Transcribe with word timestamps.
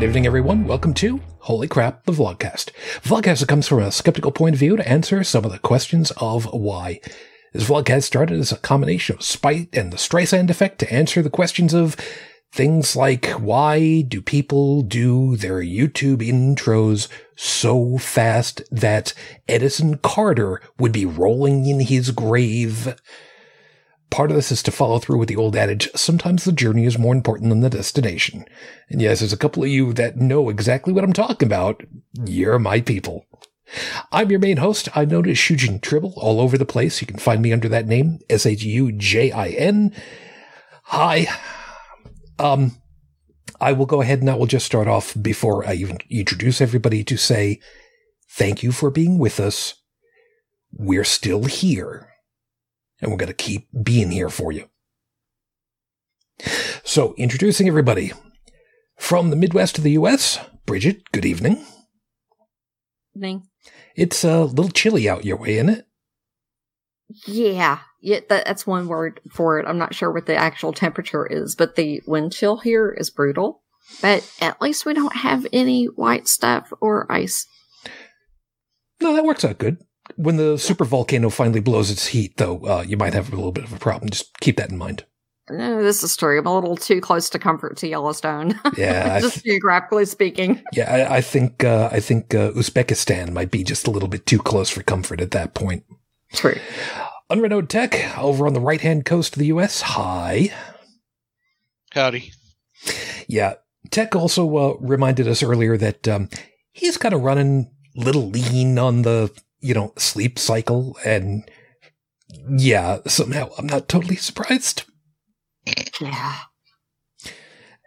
Good 0.00 0.06
evening, 0.06 0.24
everyone. 0.24 0.64
Welcome 0.64 0.94
to 0.94 1.20
Holy 1.40 1.68
Crap, 1.68 2.06
the 2.06 2.12
Vlogcast. 2.12 2.70
Vlogcast 3.02 3.46
comes 3.46 3.68
from 3.68 3.82
a 3.82 3.92
skeptical 3.92 4.32
point 4.32 4.54
of 4.54 4.58
view 4.58 4.74
to 4.74 4.88
answer 4.88 5.22
some 5.22 5.44
of 5.44 5.52
the 5.52 5.58
questions 5.58 6.10
of 6.16 6.46
why. 6.54 7.00
This 7.52 7.68
vlogcast 7.68 8.04
started 8.04 8.40
as 8.40 8.50
a 8.50 8.56
combination 8.56 9.16
of 9.16 9.22
spite 9.22 9.68
and 9.74 9.92
the 9.92 9.98
Streisand 9.98 10.48
effect 10.48 10.78
to 10.78 10.90
answer 10.90 11.20
the 11.20 11.28
questions 11.28 11.74
of 11.74 11.96
things 12.50 12.96
like 12.96 13.26
why 13.32 14.00
do 14.00 14.22
people 14.22 14.80
do 14.80 15.36
their 15.36 15.60
YouTube 15.60 16.26
intros 16.26 17.06
so 17.36 17.98
fast 17.98 18.62
that 18.70 19.12
Edison 19.50 19.98
Carter 19.98 20.62
would 20.78 20.92
be 20.92 21.04
rolling 21.04 21.66
in 21.66 21.80
his 21.80 22.10
grave? 22.10 22.96
Part 24.10 24.30
of 24.30 24.36
this 24.36 24.50
is 24.50 24.62
to 24.64 24.72
follow 24.72 24.98
through 24.98 25.18
with 25.18 25.28
the 25.28 25.36
old 25.36 25.54
adage, 25.54 25.88
sometimes 25.94 26.44
the 26.44 26.52
journey 26.52 26.84
is 26.84 26.98
more 26.98 27.14
important 27.14 27.50
than 27.50 27.60
the 27.60 27.70
destination. 27.70 28.44
And 28.88 29.00
yes, 29.00 29.20
there's 29.20 29.32
a 29.32 29.36
couple 29.36 29.62
of 29.62 29.68
you 29.68 29.92
that 29.92 30.16
know 30.16 30.48
exactly 30.48 30.92
what 30.92 31.04
I'm 31.04 31.12
talking 31.12 31.46
about. 31.46 31.84
You're 32.24 32.58
my 32.58 32.80
people. 32.80 33.26
I'm 34.10 34.30
your 34.30 34.40
main 34.40 34.56
host. 34.56 34.88
Known 34.96 35.28
as 35.28 35.36
Shujin 35.36 35.80
Tribble 35.80 36.14
all 36.16 36.40
over 36.40 36.58
the 36.58 36.64
place. 36.64 37.00
You 37.00 37.06
can 37.06 37.18
find 37.18 37.40
me 37.40 37.52
under 37.52 37.68
that 37.68 37.86
name, 37.86 38.18
S-H-U-J-I-N. 38.28 39.94
Hi. 40.84 41.26
Um, 42.40 42.76
I 43.60 43.72
will 43.72 43.86
go 43.86 44.02
ahead 44.02 44.20
and 44.20 44.30
I 44.30 44.34
will 44.34 44.46
just 44.46 44.66
start 44.66 44.88
off 44.88 45.14
before 45.20 45.64
I 45.64 45.74
even 45.74 45.98
introduce 46.10 46.60
everybody 46.60 47.04
to 47.04 47.16
say 47.16 47.60
thank 48.28 48.64
you 48.64 48.72
for 48.72 48.90
being 48.90 49.18
with 49.18 49.38
us. 49.38 49.74
We're 50.72 51.04
still 51.04 51.44
here 51.44 52.09
and 53.00 53.10
we're 53.10 53.18
going 53.18 53.28
to 53.28 53.34
keep 53.34 53.68
being 53.82 54.10
here 54.10 54.28
for 54.28 54.52
you. 54.52 54.68
So, 56.84 57.14
introducing 57.16 57.68
everybody 57.68 58.12
from 58.96 59.30
the 59.30 59.36
Midwest 59.36 59.78
of 59.78 59.84
the 59.84 59.92
U.S., 59.92 60.38
Bridget, 60.66 61.10
good 61.12 61.24
evening. 61.24 61.64
Evening. 63.14 63.48
It's 63.96 64.24
a 64.24 64.44
little 64.44 64.70
chilly 64.70 65.08
out 65.08 65.24
your 65.24 65.36
way, 65.36 65.56
isn't 65.56 65.68
it? 65.68 65.86
Yeah, 67.26 67.80
yeah, 68.00 68.20
that, 68.28 68.46
that's 68.46 68.66
one 68.66 68.86
word 68.86 69.20
for 69.30 69.58
it. 69.58 69.66
I'm 69.66 69.78
not 69.78 69.94
sure 69.94 70.10
what 70.10 70.26
the 70.26 70.36
actual 70.36 70.72
temperature 70.72 71.26
is, 71.26 71.54
but 71.56 71.76
the 71.76 72.00
wind 72.06 72.32
chill 72.32 72.58
here 72.58 72.90
is 72.90 73.10
brutal. 73.10 73.62
But 74.00 74.30
at 74.40 74.62
least 74.62 74.86
we 74.86 74.94
don't 74.94 75.16
have 75.16 75.46
any 75.52 75.86
white 75.86 76.28
stuff 76.28 76.72
or 76.80 77.10
ice. 77.10 77.46
No, 79.00 79.14
that 79.14 79.24
works 79.24 79.44
out 79.44 79.58
good 79.58 79.78
when 80.22 80.36
the 80.36 80.58
super 80.58 80.84
volcano 80.84 81.30
finally 81.30 81.60
blows 81.60 81.90
its 81.90 82.08
heat, 82.08 82.36
though, 82.36 82.58
uh, 82.66 82.84
you 82.86 82.96
might 82.96 83.14
have 83.14 83.32
a 83.32 83.36
little 83.36 83.52
bit 83.52 83.64
of 83.64 83.72
a 83.72 83.78
problem. 83.78 84.10
Just 84.10 84.38
keep 84.40 84.56
that 84.56 84.70
in 84.70 84.78
mind. 84.78 85.04
No, 85.50 85.82
this 85.82 86.04
is 86.04 86.16
true. 86.16 86.38
I'm 86.38 86.46
a 86.46 86.54
little 86.54 86.76
too 86.76 87.00
close 87.00 87.28
to 87.30 87.38
comfort 87.38 87.76
to 87.78 87.88
Yellowstone. 87.88 88.58
Yeah, 88.76 89.18
just 89.20 89.42
th- 89.42 89.44
geographically 89.44 90.04
speaking. 90.04 90.62
Yeah, 90.72 90.92
I, 90.92 91.16
I 91.16 91.20
think 91.20 91.64
uh, 91.64 91.88
I 91.90 91.98
think 91.98 92.34
uh, 92.34 92.52
Uzbekistan 92.52 93.32
might 93.32 93.50
be 93.50 93.64
just 93.64 93.88
a 93.88 93.90
little 93.90 94.08
bit 94.08 94.26
too 94.26 94.38
close 94.38 94.70
for 94.70 94.82
comfort 94.82 95.20
at 95.20 95.32
that 95.32 95.54
point. 95.54 95.84
True. 96.32 96.56
Unrenode 97.30 97.68
Tech 97.68 98.16
over 98.18 98.46
on 98.46 98.52
the 98.52 98.60
right 98.60 98.80
hand 98.80 99.04
coast 99.04 99.34
of 99.34 99.40
the 99.40 99.46
U.S. 99.46 99.82
Hi. 99.82 100.52
Howdy. 101.92 102.32
Yeah, 103.26 103.54
Tech 103.90 104.14
also 104.14 104.56
uh, 104.56 104.76
reminded 104.80 105.26
us 105.26 105.42
earlier 105.42 105.76
that 105.76 106.06
um, 106.06 106.28
he's 106.72 106.96
kind 106.96 107.14
of 107.14 107.22
running 107.22 107.70
a 107.96 108.00
little 108.00 108.28
lean 108.28 108.78
on 108.78 109.02
the 109.02 109.32
you 109.60 109.74
know, 109.74 109.92
sleep 109.96 110.38
cycle. 110.38 110.96
And 111.04 111.48
yeah, 112.48 112.98
somehow 113.06 113.50
I'm 113.58 113.66
not 113.66 113.88
totally 113.88 114.16
surprised. 114.16 114.84
Yeah. 116.00 116.36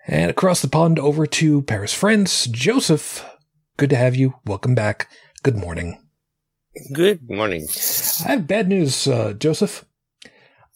And 0.05 0.29
across 0.29 0.61
the 0.61 0.67
pond 0.67 0.99
over 0.99 1.25
to 1.25 1.61
Paris, 1.61 1.93
France, 1.93 2.45
Joseph. 2.47 3.25
Good 3.77 3.89
to 3.89 3.95
have 3.95 4.15
you. 4.15 4.35
Welcome 4.45 4.75
back. 4.75 5.09
Good 5.43 5.55
morning. 5.55 5.99
Good 6.91 7.29
morning. 7.29 7.67
I 8.25 8.31
have 8.31 8.47
bad 8.47 8.67
news, 8.67 9.07
uh, 9.07 9.33
Joseph. 9.33 9.85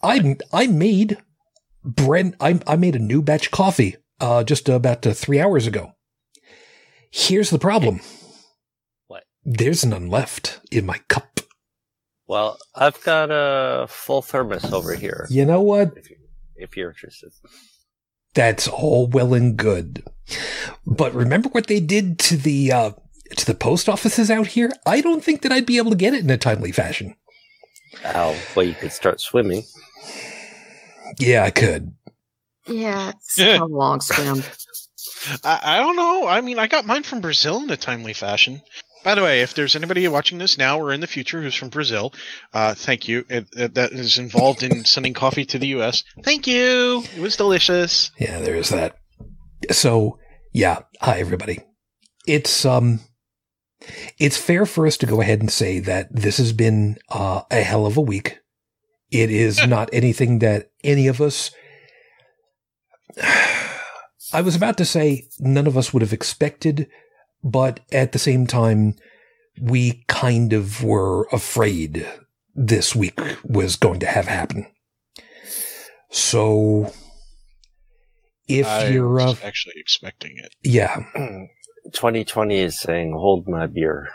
I 0.01 0.37
I 0.53 0.67
made 0.67 1.17
Brent. 1.83 2.35
I 2.39 2.59
I 2.67 2.75
made 2.75 2.95
a 2.95 2.99
new 2.99 3.21
batch 3.21 3.51
coffee 3.51 3.97
uh, 4.19 4.43
just 4.43 4.69
about 4.69 5.05
uh, 5.05 5.13
three 5.13 5.39
hours 5.39 5.67
ago. 5.67 5.93
Here's 7.11 7.49
the 7.49 7.59
problem. 7.59 8.01
There's 9.49 9.85
none 9.85 10.09
left 10.09 10.59
in 10.71 10.85
my 10.85 10.97
cup. 11.07 11.39
Well, 12.27 12.57
I've 12.75 13.01
got 13.05 13.29
a 13.31 13.87
full 13.87 14.21
thermos 14.21 14.73
over 14.73 14.93
here. 14.93 15.25
You 15.29 15.45
know 15.45 15.61
what? 15.61 15.93
If, 15.95 16.09
you, 16.09 16.17
if 16.57 16.75
you're 16.75 16.89
interested. 16.89 17.31
That's 18.33 18.67
all 18.67 19.07
well 19.07 19.33
and 19.33 19.55
good. 19.55 20.03
But 20.85 21.13
remember 21.13 21.47
what 21.47 21.67
they 21.67 21.79
did 21.79 22.19
to 22.19 22.35
the 22.35 22.73
uh, 22.73 22.91
to 23.37 23.45
the 23.45 23.53
post 23.53 23.87
offices 23.87 24.29
out 24.29 24.47
here? 24.47 24.69
I 24.85 24.99
don't 24.99 25.23
think 25.23 25.43
that 25.43 25.53
I'd 25.53 25.65
be 25.65 25.77
able 25.77 25.91
to 25.91 25.97
get 25.97 26.13
it 26.13 26.25
in 26.25 26.29
a 26.29 26.37
timely 26.37 26.73
fashion. 26.73 27.15
Oh, 28.03 28.37
well, 28.53 28.65
you 28.65 28.73
could 28.73 28.91
start 28.91 29.21
swimming. 29.21 29.63
Yeah, 31.19 31.45
I 31.45 31.51
could. 31.51 31.95
Yeah, 32.67 33.13
it's 33.15 33.39
a 33.39 33.63
long 33.63 34.01
swim. 34.01 34.43
I, 35.45 35.59
I 35.63 35.77
don't 35.77 35.95
know. 35.95 36.27
I 36.27 36.41
mean, 36.41 36.59
I 36.59 36.67
got 36.67 36.85
mine 36.85 37.03
from 37.03 37.21
Brazil 37.21 37.63
in 37.63 37.69
a 37.69 37.77
timely 37.77 38.11
fashion. 38.11 38.61
By 39.03 39.15
the 39.15 39.23
way, 39.23 39.41
if 39.41 39.53
there's 39.53 39.75
anybody 39.75 40.07
watching 40.07 40.37
this 40.37 40.57
now 40.57 40.79
or 40.79 40.91
in 40.91 40.99
the 40.99 41.07
future 41.07 41.41
who's 41.41 41.55
from 41.55 41.69
Brazil, 41.69 42.13
uh, 42.53 42.73
thank 42.73 43.07
you. 43.07 43.25
It, 43.29 43.47
it, 43.55 43.73
that 43.75 43.91
is 43.91 44.17
involved 44.17 44.63
in 44.63 44.85
sending 44.85 45.13
coffee 45.13 45.45
to 45.45 45.59
the 45.59 45.67
U.S. 45.67 46.03
Thank 46.23 46.47
you. 46.47 47.03
It 47.15 47.21
was 47.21 47.37
delicious. 47.37 48.11
Yeah, 48.19 48.39
there 48.41 48.55
is 48.55 48.69
that. 48.69 48.97
So, 49.71 50.19
yeah. 50.53 50.79
Hi, 51.01 51.19
everybody. 51.19 51.59
It's 52.25 52.65
um, 52.65 52.99
it's 54.17 54.37
fair 54.37 54.65
for 54.65 54.85
us 54.87 54.97
to 54.97 55.05
go 55.05 55.21
ahead 55.21 55.39
and 55.39 55.51
say 55.51 55.79
that 55.79 56.13
this 56.13 56.37
has 56.37 56.51
been 56.51 56.97
uh, 57.09 57.43
a 57.51 57.61
hell 57.61 57.85
of 57.85 57.97
a 57.97 58.01
week. 58.01 58.39
It 59.11 59.31
is 59.31 59.65
not 59.67 59.89
anything 59.93 60.39
that 60.39 60.71
any 60.83 61.07
of 61.07 61.21
us. 61.21 61.51
I 64.33 64.41
was 64.41 64.57
about 64.57 64.77
to 64.77 64.85
say 64.85 65.29
none 65.39 65.67
of 65.67 65.77
us 65.77 65.93
would 65.93 66.01
have 66.01 66.11
expected 66.11 66.89
but 67.43 67.79
at 67.91 68.11
the 68.11 68.19
same 68.19 68.47
time, 68.47 68.95
we 69.61 70.03
kind 70.07 70.53
of 70.53 70.83
were 70.83 71.27
afraid 71.31 72.07
this 72.55 72.95
week 72.95 73.19
was 73.43 73.75
going 73.75 73.99
to 73.99 74.07
have 74.07 74.27
happen. 74.27 74.67
So, 76.09 76.93
if 78.47 78.65
I 78.65 78.87
you're 78.87 79.19
uh, 79.19 79.35
actually 79.43 79.75
expecting 79.77 80.35
it, 80.37 80.53
yeah, 80.63 80.95
2020 81.93 82.59
is 82.59 82.79
saying, 82.79 83.13
"Hold 83.13 83.47
my 83.47 83.67
beer." 83.67 84.09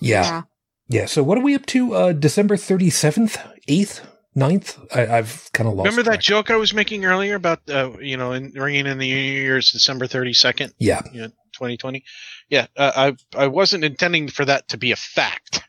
Yeah, 0.00 0.22
yeah. 0.22 0.42
yeah. 0.88 1.06
So, 1.06 1.22
what 1.22 1.38
are 1.38 1.42
we 1.42 1.54
up 1.54 1.66
to? 1.66 1.94
Uh, 1.94 2.12
December 2.12 2.56
37th, 2.56 3.38
8th, 3.68 4.00
9th? 4.36 4.94
I, 4.94 5.06
have 5.06 5.50
kind 5.52 5.68
of 5.68 5.74
lost. 5.74 5.86
Remember 5.86 6.02
track. 6.02 6.18
that 6.18 6.24
joke 6.24 6.50
I 6.50 6.56
was 6.56 6.72
making 6.72 7.04
earlier 7.04 7.34
about, 7.34 7.60
uh, 7.68 7.90
you 8.00 8.16
know, 8.16 8.32
in, 8.32 8.52
ringing 8.52 8.86
in 8.86 8.98
the 8.98 9.08
New 9.08 9.16
Year's 9.16 9.70
December 9.70 10.06
32nd? 10.06 10.72
Yeah. 10.78 11.02
You 11.12 11.22
know, 11.22 11.28
2020. 11.52 12.04
Yeah, 12.48 12.66
uh, 12.76 13.12
I 13.34 13.40
I 13.42 13.46
wasn't 13.46 13.84
intending 13.84 14.28
for 14.28 14.44
that 14.44 14.68
to 14.68 14.76
be 14.76 14.92
a 14.92 14.96
fact. 14.96 15.62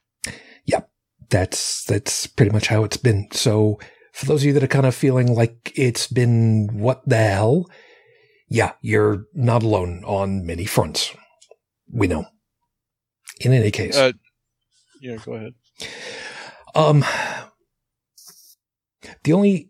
Yep, 0.66 0.90
that's 1.30 1.84
that's 1.86 2.28
pretty 2.28 2.52
much 2.52 2.68
how 2.68 2.84
it's 2.84 2.98
been. 2.98 3.28
So 3.32 3.80
for 4.12 4.26
those 4.26 4.42
of 4.42 4.48
you 4.48 4.54
that 4.54 4.64
are 4.64 4.68
kind 4.68 4.86
of 4.86 4.96
feeling 4.96 5.34
like 5.34 5.72
it's 5.76 6.08
been 6.08 6.70
what 6.74 7.08
the 7.08 7.18
hell, 7.18 7.70
yeah, 8.50 8.74
you're 8.82 9.26
not 9.34 9.64
alone 9.64 10.04
on 10.06 10.46
many 10.46 10.66
fronts. 10.66 11.16
We 11.92 12.08
know. 12.08 12.26
In 13.40 13.52
any 13.52 13.72
case, 13.72 13.98
uh, 13.98 14.14
yeah, 15.02 15.18
go 15.24 15.34
ahead. 15.34 15.54
Um, 16.76 17.04
the 19.24 19.34
only 19.34 19.70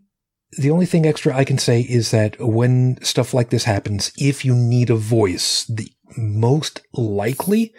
the 0.57 0.69
only 0.69 0.85
thing 0.85 1.05
extra 1.05 1.35
I 1.35 1.45
can 1.45 1.57
say 1.57 1.81
is 1.81 2.11
that 2.11 2.39
when 2.39 3.01
stuff 3.01 3.33
like 3.33 3.50
this 3.50 3.63
happens, 3.63 4.11
if 4.17 4.45
you 4.45 4.53
need 4.53 4.89
a 4.89 4.95
voice, 4.95 5.65
the 5.65 5.91
most 6.15 6.81
likely 6.94 7.73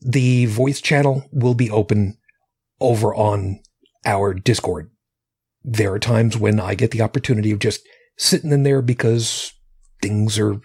the 0.00 0.46
voice 0.46 0.80
channel 0.80 1.24
will 1.32 1.54
be 1.54 1.70
open 1.70 2.18
over 2.80 3.14
on 3.14 3.60
our 4.04 4.34
Discord. 4.34 4.90
There 5.64 5.92
are 5.92 5.98
times 5.98 6.36
when 6.36 6.60
I 6.60 6.76
get 6.76 6.92
the 6.92 7.02
opportunity 7.02 7.50
of 7.50 7.58
just 7.58 7.80
sitting 8.16 8.52
in 8.52 8.62
there 8.62 8.82
because 8.82 9.52
things 10.00 10.38
are 10.38 10.60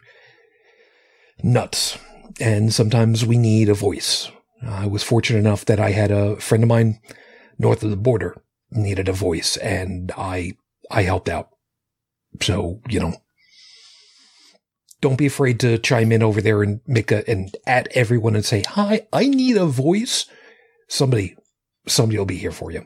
nuts. 1.44 1.97
And 2.39 2.71
sometimes 2.71 3.25
we 3.25 3.37
need 3.37 3.67
a 3.67 3.73
voice. 3.73 4.31
I 4.63 4.85
was 4.85 5.01
fortunate 5.01 5.39
enough 5.39 5.65
that 5.65 5.79
I 5.79 5.91
had 5.91 6.11
a 6.11 6.35
friend 6.35 6.63
of 6.63 6.67
mine 6.67 6.99
north 7.57 7.83
of 7.83 7.89
the 7.89 7.95
border 7.95 8.41
needed 8.71 9.07
a 9.07 9.13
voice 9.13 9.57
and 9.57 10.12
I, 10.18 10.53
I 10.89 11.03
helped 11.03 11.29
out. 11.29 11.50
So, 12.41 12.81
you 12.88 13.00
know, 13.00 13.13
don't 15.01 15.18
be 15.18 15.25
afraid 15.25 15.59
to 15.62 15.79
chime 15.79 16.12
in 16.12 16.23
over 16.23 16.41
there 16.41 16.63
and 16.63 16.79
make 16.88 17.12
a 17.12 17.27
and 17.29 17.56
at 17.65 17.88
everyone 17.94 18.35
and 18.35 18.45
say, 18.45 18.63
"Hi, 18.69 19.07
I 19.12 19.27
need 19.27 19.57
a 19.57 19.65
voice." 19.65 20.27
Somebody, 20.88 21.35
somebody 21.88 22.18
will 22.18 22.25
be 22.25 22.38
here 22.38 22.51
for 22.51 22.71
you. 22.71 22.85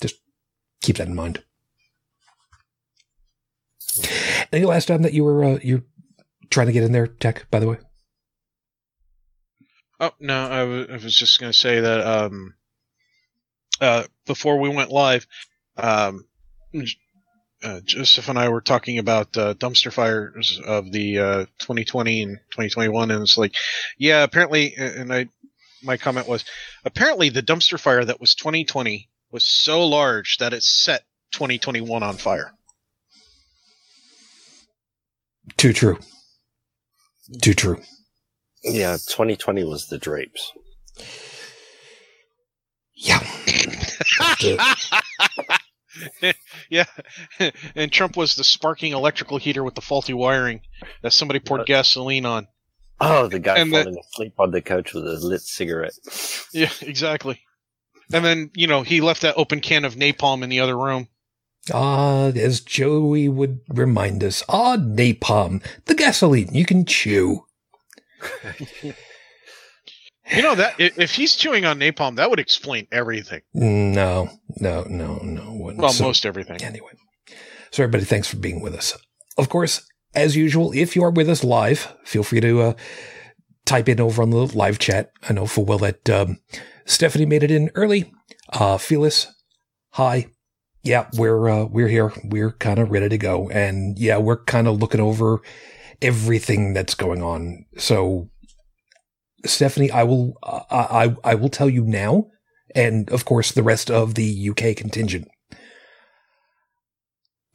Just 0.00 0.16
keep 0.82 0.98
that 0.98 1.08
in 1.08 1.14
mind. 1.14 1.42
Any 4.52 4.66
last 4.66 4.86
time 4.86 5.02
that 5.02 5.14
you 5.14 5.24
were 5.24 5.42
uh, 5.42 5.58
you're 5.62 5.84
trying 6.50 6.66
to 6.66 6.72
get 6.72 6.84
in 6.84 6.92
there, 6.92 7.06
Tech, 7.06 7.50
by 7.50 7.58
the 7.58 7.68
way? 7.68 7.78
Oh 9.98 10.12
no, 10.20 10.46
I 10.46 10.92
I 10.92 10.96
was 10.98 11.16
just 11.16 11.40
going 11.40 11.50
to 11.50 11.58
say 11.58 11.80
that 11.80 12.06
um, 12.06 12.54
uh, 13.80 14.04
before 14.26 14.58
we 14.58 14.68
went 14.68 14.90
live, 14.90 15.26
um, 15.76 16.24
uh, 17.62 17.80
Joseph 17.84 18.28
and 18.28 18.38
I 18.38 18.48
were 18.48 18.60
talking 18.60 18.98
about 18.98 19.36
uh, 19.36 19.54
dumpster 19.54 19.92
fires 19.92 20.60
of 20.64 20.92
the 20.92 21.18
uh, 21.18 21.44
2020 21.58 22.22
and 22.22 22.38
2021, 22.50 23.10
and 23.10 23.22
it's 23.22 23.38
like, 23.38 23.54
yeah, 23.98 24.22
apparently, 24.22 24.74
and 24.76 25.12
I, 25.12 25.28
my 25.82 25.96
comment 25.96 26.28
was, 26.28 26.44
apparently 26.84 27.28
the 27.28 27.42
dumpster 27.42 27.78
fire 27.78 28.04
that 28.04 28.20
was 28.20 28.34
2020 28.34 29.08
was 29.30 29.44
so 29.44 29.86
large 29.86 30.36
that 30.38 30.52
it 30.52 30.62
set 30.62 31.02
2021 31.32 32.02
on 32.02 32.16
fire. 32.16 32.52
Too 35.56 35.72
true. 35.72 35.98
Too 37.40 37.54
true. 37.54 37.80
Yeah, 38.62 38.92
2020 38.92 39.64
was 39.64 39.88
the 39.88 39.98
drapes. 39.98 40.52
Yeah. 42.94 43.20
yeah, 46.70 46.84
and 47.74 47.90
Trump 47.90 48.16
was 48.16 48.34
the 48.34 48.44
sparking 48.44 48.92
electrical 48.92 49.38
heater 49.38 49.64
with 49.64 49.74
the 49.74 49.80
faulty 49.80 50.12
wiring 50.12 50.60
that 51.02 51.12
somebody 51.12 51.40
poured 51.40 51.60
What? 51.60 51.66
gasoline 51.66 52.26
on. 52.26 52.48
Oh, 53.00 53.28
the 53.28 53.38
guy 53.38 53.58
And 53.58 53.70
falling 53.70 53.98
asleep 53.98 54.34
on 54.38 54.50
the 54.52 54.62
couch 54.62 54.94
with 54.94 55.06
a 55.06 55.18
lit 55.20 55.42
cigarette. 55.42 55.94
Yeah, 56.52 56.70
exactly. 56.80 57.40
And 58.12 58.24
then 58.24 58.50
you 58.54 58.66
know 58.66 58.82
he 58.82 59.00
left 59.00 59.22
that 59.22 59.36
open 59.36 59.60
can 59.60 59.84
of 59.84 59.94
napalm 59.94 60.42
in 60.42 60.48
the 60.48 60.60
other 60.60 60.76
room. 60.76 61.08
Ah, 61.72 62.26
as 62.28 62.60
Joey 62.60 63.28
would 63.28 63.60
remind 63.68 64.22
us, 64.22 64.42
ah, 64.48 64.76
napalm, 64.76 65.62
the 65.86 65.94
gasoline 65.94 66.54
you 66.54 66.64
can 66.64 66.84
chew. 66.84 67.44
You 70.34 70.42
know 70.42 70.54
that 70.56 70.74
if 70.78 71.14
he's 71.14 71.36
chewing 71.36 71.64
on 71.64 71.78
napalm, 71.78 72.16
that 72.16 72.30
would 72.30 72.40
explain 72.40 72.86
everything. 72.90 73.42
No, 73.54 74.28
no, 74.60 74.84
no, 74.88 75.18
no. 75.22 75.52
wouldn't. 75.52 75.80
Well, 75.82 75.92
So- 75.92 76.04
most 76.04 76.26
everything. 76.26 76.62
Anyway, 76.62 76.90
so 77.70 77.82
everybody, 77.84 78.04
thanks 78.04 78.28
for 78.28 78.36
being 78.36 78.60
with 78.60 78.74
us. 78.74 78.96
Of 79.38 79.48
course, 79.48 79.86
as 80.14 80.34
usual, 80.36 80.72
if 80.72 80.96
you 80.96 81.04
are 81.04 81.10
with 81.10 81.28
us 81.28 81.44
live, 81.44 81.94
feel 82.04 82.22
free 82.22 82.40
to 82.40 82.60
uh, 82.60 82.72
type 83.66 83.88
in 83.88 84.00
over 84.00 84.22
on 84.22 84.30
the 84.30 84.46
live 84.56 84.78
chat. 84.78 85.10
I 85.28 85.32
know 85.32 85.46
full 85.46 85.64
well 85.64 85.78
that 85.78 86.08
um, 86.10 86.38
Stephanie 86.86 87.26
made 87.26 87.42
it 87.42 87.50
in 87.50 87.70
early. 87.74 88.10
Uh, 88.52 88.78
Phyllis, 88.78 89.26
hi. 89.90 90.26
Yeah, 90.82 91.08
we're 91.14 91.48
uh, 91.48 91.64
we're 91.64 91.88
here. 91.88 92.12
We're 92.24 92.52
kind 92.52 92.78
of 92.78 92.90
ready 92.90 93.08
to 93.08 93.18
go, 93.18 93.48
and 93.50 93.98
yeah, 93.98 94.18
we're 94.18 94.44
kind 94.44 94.68
of 94.68 94.80
looking 94.80 95.00
over 95.00 95.40
everything 96.00 96.74
that's 96.74 96.94
going 96.94 97.22
on. 97.22 97.64
So, 97.76 98.30
Stephanie, 99.44 99.90
I 99.90 100.02
will 100.02 100.38
uh, 100.42 100.62
I 100.70 101.16
I 101.22 101.34
will 101.34 101.50
tell 101.50 101.68
you 101.68 101.84
now, 101.84 102.28
and 102.74 103.10
of 103.10 103.24
course 103.24 103.52
the 103.52 103.62
rest 103.62 103.90
of 103.90 104.14
the 104.14 104.50
UK 104.50 104.76
contingent 104.76 105.28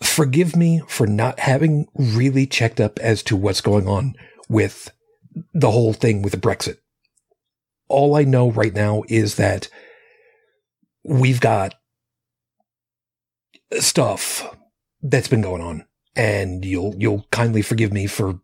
forgive 0.01 0.55
me 0.55 0.81
for 0.87 1.07
not 1.07 1.39
having 1.39 1.87
really 1.95 2.45
checked 2.45 2.79
up 2.81 2.99
as 2.99 3.23
to 3.23 3.35
what's 3.35 3.61
going 3.61 3.87
on 3.87 4.15
with 4.49 4.91
the 5.53 5.71
whole 5.71 5.93
thing 5.93 6.21
with 6.21 6.41
Brexit. 6.41 6.77
All 7.87 8.15
I 8.15 8.23
know 8.23 8.51
right 8.51 8.73
now 8.73 9.03
is 9.07 9.35
that 9.35 9.69
we've 11.03 11.39
got 11.39 11.75
stuff 13.79 14.55
that's 15.01 15.27
been 15.27 15.41
going 15.41 15.61
on 15.61 15.85
and 16.15 16.65
you'll 16.65 16.95
you'll 16.97 17.25
kindly 17.31 17.61
forgive 17.61 17.93
me 17.93 18.07
for 18.07 18.39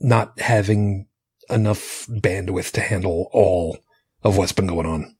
not 0.00 0.38
having 0.40 1.06
enough 1.50 2.06
bandwidth 2.08 2.72
to 2.72 2.80
handle 2.80 3.28
all 3.32 3.78
of 4.22 4.36
what's 4.36 4.52
been 4.52 4.66
going 4.66 4.86
on. 4.86 5.16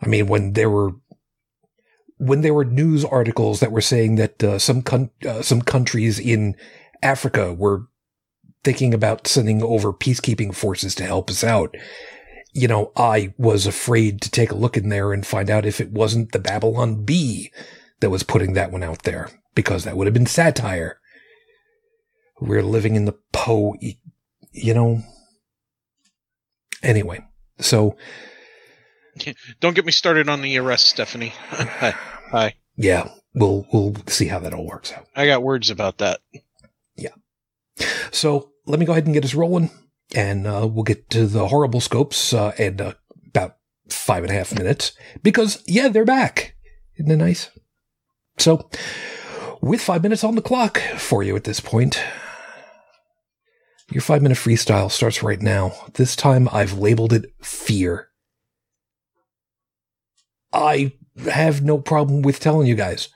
I 0.00 0.06
mean, 0.06 0.26
when 0.26 0.52
there 0.52 0.70
were 0.70 0.92
when 2.18 2.42
there 2.42 2.54
were 2.54 2.64
news 2.64 3.04
articles 3.04 3.60
that 3.60 3.72
were 3.72 3.80
saying 3.80 4.16
that 4.16 4.42
uh, 4.42 4.58
some 4.58 4.82
con- 4.82 5.10
uh, 5.26 5.42
some 5.42 5.62
countries 5.62 6.18
in 6.18 6.56
Africa 7.02 7.52
were 7.52 7.86
thinking 8.62 8.94
about 8.94 9.26
sending 9.26 9.62
over 9.62 9.92
peacekeeping 9.92 10.54
forces 10.54 10.94
to 10.94 11.04
help 11.04 11.28
us 11.28 11.44
out, 11.44 11.74
you 12.52 12.68
know, 12.68 12.92
I 12.96 13.34
was 13.36 13.66
afraid 13.66 14.22
to 14.22 14.30
take 14.30 14.50
a 14.50 14.56
look 14.56 14.76
in 14.76 14.88
there 14.88 15.12
and 15.12 15.26
find 15.26 15.50
out 15.50 15.66
if 15.66 15.80
it 15.80 15.90
wasn't 15.90 16.32
the 16.32 16.38
Babylon 16.38 17.04
Bee 17.04 17.52
that 18.00 18.10
was 18.10 18.22
putting 18.22 18.54
that 18.54 18.70
one 18.72 18.82
out 18.82 19.02
there, 19.02 19.30
because 19.54 19.84
that 19.84 19.96
would 19.96 20.06
have 20.06 20.14
been 20.14 20.26
satire. 20.26 20.98
We're 22.40 22.62
living 22.62 22.96
in 22.96 23.04
the 23.04 23.18
Poe, 23.32 23.74
you 24.54 24.72
know. 24.74 25.02
Anyway, 26.82 27.24
so 27.58 27.96
Don't 29.60 29.74
get 29.74 29.84
me 29.84 29.92
started 29.92 30.28
on 30.28 30.42
the 30.42 30.58
arrest, 30.58 30.86
Stephanie. 30.86 31.32
Hi. 31.50 31.94
Hi. 32.30 32.54
yeah, 32.76 33.08
we'll 33.34 33.66
we'll 33.72 33.94
see 34.06 34.26
how 34.26 34.38
that 34.40 34.54
all 34.54 34.66
works 34.66 34.92
out. 34.92 35.06
I 35.14 35.26
got 35.26 35.42
words 35.42 35.70
about 35.70 35.98
that. 35.98 36.20
Yeah. 36.96 37.14
So 38.10 38.50
let 38.66 38.80
me 38.80 38.86
go 38.86 38.92
ahead 38.92 39.04
and 39.04 39.14
get 39.14 39.24
us 39.24 39.34
rolling, 39.34 39.70
and 40.14 40.46
uh, 40.46 40.68
we'll 40.70 40.84
get 40.84 41.10
to 41.10 41.26
the 41.26 41.48
horrible 41.48 41.80
scopes 41.80 42.32
uh, 42.32 42.52
in 42.58 42.80
uh, 42.80 42.94
about 43.26 43.56
five 43.88 44.24
and 44.24 44.32
a 44.32 44.36
half 44.36 44.54
minutes 44.54 44.92
because 45.22 45.62
yeah, 45.66 45.88
they're 45.88 46.04
back. 46.04 46.56
Isn't 46.96 47.10
it 47.10 47.16
nice? 47.16 47.50
So, 48.38 48.68
with 49.60 49.80
five 49.80 50.02
minutes 50.02 50.24
on 50.24 50.34
the 50.34 50.42
clock 50.42 50.78
for 50.96 51.22
you 51.22 51.36
at 51.36 51.44
this 51.44 51.60
point, 51.60 52.02
your 53.90 54.00
five 54.00 54.22
minute 54.22 54.38
freestyle 54.38 54.90
starts 54.90 55.22
right 55.22 55.40
now. 55.40 55.72
This 55.94 56.16
time 56.16 56.48
I've 56.52 56.78
labeled 56.78 57.12
it 57.12 57.26
fear. 57.42 58.08
I 60.52 60.92
have 61.30 61.62
no 61.62 61.78
problem 61.78 62.22
with 62.22 62.40
telling 62.40 62.66
you 62.66 62.74
guys. 62.74 63.08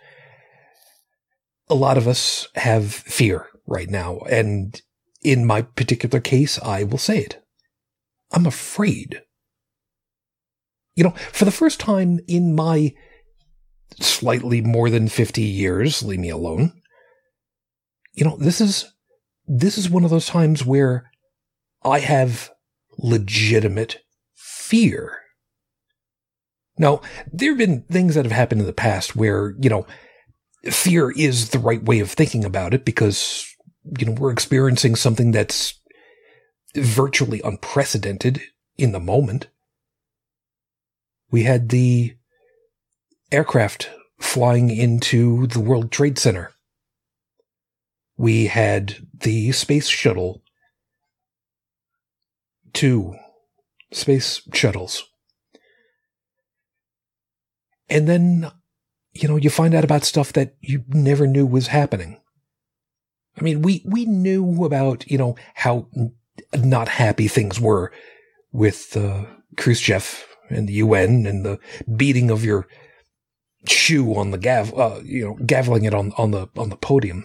A 1.68 1.74
lot 1.74 1.98
of 1.98 2.08
us 2.08 2.48
have 2.54 2.92
fear 2.92 3.46
right 3.66 3.88
now. 3.88 4.18
And 4.30 4.80
in 5.22 5.44
my 5.44 5.62
particular 5.62 6.20
case, 6.20 6.58
I 6.60 6.84
will 6.84 6.98
say 6.98 7.18
it. 7.18 7.42
I'm 8.32 8.46
afraid. 8.46 9.22
You 10.94 11.04
know, 11.04 11.14
for 11.32 11.44
the 11.44 11.50
first 11.50 11.78
time 11.78 12.20
in 12.26 12.54
my 12.54 12.92
slightly 14.00 14.60
more 14.60 14.90
than 14.90 15.08
50 15.08 15.42
years, 15.42 16.02
leave 16.02 16.18
me 16.18 16.30
alone. 16.30 16.72
You 18.12 18.24
know, 18.24 18.36
this 18.36 18.60
is, 18.60 18.92
this 19.48 19.78
is 19.78 19.88
one 19.88 20.04
of 20.04 20.10
those 20.10 20.26
times 20.26 20.64
where 20.64 21.10
I 21.82 22.00
have 22.00 22.50
legitimate 22.98 24.02
fear. 24.34 25.20
Now, 26.78 27.00
there 27.32 27.50
have 27.50 27.58
been 27.58 27.82
things 27.82 28.14
that 28.14 28.24
have 28.24 28.32
happened 28.32 28.60
in 28.60 28.66
the 28.66 28.72
past 28.72 29.16
where, 29.16 29.54
you 29.60 29.70
know, 29.70 29.86
fear 30.64 31.10
is 31.10 31.50
the 31.50 31.58
right 31.58 31.82
way 31.82 32.00
of 32.00 32.10
thinking 32.10 32.44
about 32.44 32.74
it 32.74 32.84
because, 32.84 33.46
you 33.98 34.06
know, 34.06 34.12
we're 34.12 34.32
experiencing 34.32 34.94
something 34.94 35.32
that's 35.32 35.74
virtually 36.74 37.40
unprecedented 37.42 38.42
in 38.76 38.92
the 38.92 39.00
moment. 39.00 39.48
We 41.30 41.44
had 41.44 41.70
the 41.70 42.14
aircraft 43.32 43.90
flying 44.20 44.70
into 44.70 45.46
the 45.48 45.60
World 45.60 45.90
Trade 45.90 46.18
Center. 46.18 46.52
We 48.18 48.46
had 48.46 49.06
the 49.14 49.52
space 49.52 49.88
shuttle, 49.88 50.42
two 52.74 53.14
space 53.90 54.42
shuttles. 54.52 55.04
And 57.88 58.06
then 58.06 58.50
you 59.20 59.28
know, 59.28 59.36
you 59.36 59.50
find 59.50 59.74
out 59.74 59.84
about 59.84 60.04
stuff 60.04 60.32
that 60.34 60.54
you 60.60 60.84
never 60.88 61.26
knew 61.26 61.46
was 61.46 61.68
happening. 61.68 62.20
I 63.36 63.42
mean, 63.42 63.62
we, 63.62 63.82
we 63.84 64.04
knew 64.04 64.64
about, 64.64 65.08
you 65.10 65.18
know, 65.18 65.36
how 65.54 65.88
n- 65.96 66.14
not 66.56 66.88
happy 66.88 67.28
things 67.28 67.60
were 67.60 67.92
with, 68.52 68.96
uh, 68.96 69.24
Khrushchev 69.56 70.24
and 70.50 70.68
the 70.68 70.74
UN 70.74 71.26
and 71.26 71.44
the 71.44 71.58
beating 71.96 72.30
of 72.30 72.44
your 72.44 72.66
shoe 73.66 74.14
on 74.14 74.30
the 74.30 74.38
gav, 74.38 74.72
uh, 74.78 75.00
you 75.02 75.24
know, 75.24 75.34
gaveling 75.44 75.84
it 75.84 75.94
on, 75.94 76.12
on 76.16 76.30
the, 76.30 76.48
on 76.56 76.68
the 76.68 76.76
podium. 76.76 77.24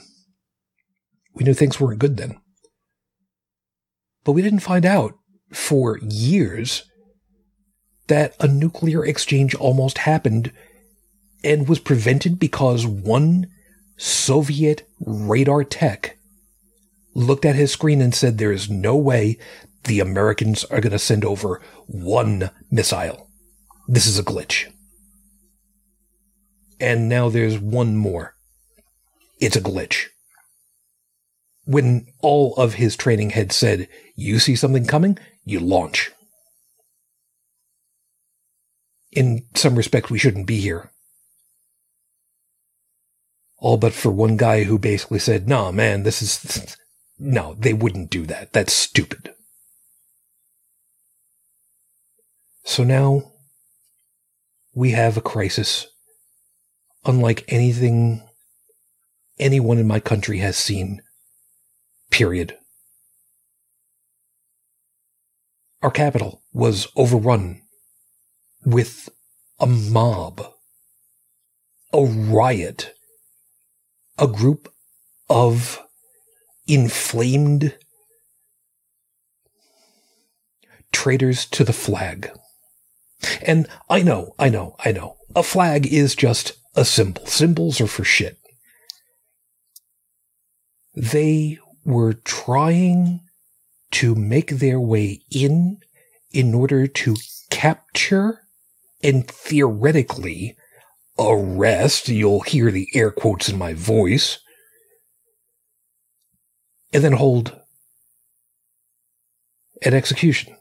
We 1.34 1.44
knew 1.44 1.54
things 1.54 1.80
weren't 1.80 2.00
good 2.00 2.18
then. 2.18 2.40
But 4.24 4.34
we 4.34 4.42
didn't 4.42 4.60
find 4.60 4.86
out 4.86 5.14
for 5.52 6.00
years 6.00 6.84
that 8.08 8.36
a 8.40 8.48
nuclear 8.48 9.06
exchange 9.06 9.56
almost 9.56 10.00
happened 10.00 10.52
and 11.44 11.68
was 11.68 11.80
prevented 11.80 12.40
because 12.40 12.86
one 12.86 13.48
Soviet 13.98 14.88
radar 15.00 15.64
tech 15.64 16.18
looked 17.14 17.46
at 17.46 17.56
his 17.56 17.72
screen 17.72 18.02
and 18.02 18.14
said, 18.14 18.38
There 18.38 18.52
is 18.52 18.70
no 18.70 18.96
way 18.96 19.38
the 19.84 20.00
Americans 20.00 20.64
are 20.66 20.82
going 20.82 20.92
to 20.92 21.00
send 21.00 21.26
over 21.26 21.62
one 21.88 22.50
missile. 22.72 23.30
This 23.88 24.08
is 24.08 24.18
a 24.18 24.24
glitch. 24.24 24.72
And 26.80 27.08
now 27.08 27.30
there's 27.30 27.60
one 27.60 27.96
more. 27.96 28.36
It's 29.40 29.56
a 29.56 29.62
glitch. 29.62 30.08
When 31.66 32.08
all 32.22 32.56
of 32.56 32.76
his 32.76 32.96
training 32.96 33.32
had 33.32 33.52
said, 33.52 33.88
you 34.16 34.40
see 34.40 34.56
something 34.56 34.86
coming, 34.86 35.18
you 35.46 35.60
launch. 35.60 36.12
In 39.12 39.46
some 39.56 39.76
respect, 39.76 40.10
we 40.10 40.20
shouldn't 40.20 40.48
be 40.48 40.60
here. 40.60 40.92
All 43.60 43.78
but 43.78 43.94
for 43.94 44.12
one 44.12 44.36
guy 44.36 44.64
who 44.64 44.78
basically 44.78 45.20
said, 45.20 45.48
nah, 45.48 45.72
man, 45.72 46.04
this 46.04 46.22
is, 46.22 46.76
no, 47.20 47.56
they 47.58 47.74
wouldn't 47.74 48.10
do 48.10 48.26
that. 48.26 48.52
That's 48.52 48.74
stupid. 48.74 49.34
So 52.66 52.84
now 52.84 53.34
we 54.74 54.92
have 54.92 55.18
a 55.18 55.22
crisis 55.22 55.88
unlike 57.06 57.46
anything 57.50 58.28
anyone 59.38 59.78
in 59.78 59.88
my 59.88 60.00
country 60.00 60.40
has 60.40 60.58
seen. 60.58 61.03
Period. 62.14 62.56
Our 65.82 65.90
capital 65.90 66.44
was 66.54 66.88
overrun 66.96 67.64
with 68.64 69.10
a 69.60 69.66
mob, 69.66 70.46
a 71.92 72.04
riot, 72.06 72.94
a 74.20 74.28
group 74.28 74.72
of 75.28 75.82
inflamed 76.68 77.76
traitors 80.92 81.48
to 81.48 81.64
the 81.64 81.74
flag. 81.74 82.30
And 83.42 83.68
I 83.90 84.04
know, 84.04 84.36
I 84.38 84.50
know, 84.50 84.76
I 84.86 84.92
know. 84.92 85.18
A 85.36 85.42
flag 85.42 85.88
is 85.88 86.14
just 86.14 86.54
a 86.76 86.86
symbol. 86.86 87.26
Symbols 87.26 87.82
are 87.82 87.88
for 87.88 88.04
shit. 88.04 88.38
They 90.94 91.58
were 91.86 92.14
trying 92.14 93.22
to 93.92 94.16
make 94.16 94.50
their 94.52 94.80
way 94.80 95.22
in 95.30 95.78
in 96.32 96.54
order 96.54 96.88
to 96.88 97.16
capture 97.50 98.42
and 99.04 99.28
theoretically 99.28 100.58
arrest. 101.20 102.10
You'll 102.10 102.42
hear 102.42 102.72
the 102.72 102.88
air 102.94 103.12
quotes 103.12 103.50
in 103.50 103.58
my 103.58 103.74
voice. 103.74 104.40
And 106.92 107.04
then 107.04 107.14
hold 107.14 107.60
an 109.84 109.94
execution. 109.94 110.56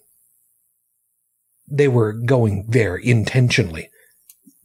They 1.71 1.88
were 1.88 2.12
going 2.12 2.67
there 2.69 2.97
intentionally 2.97 3.88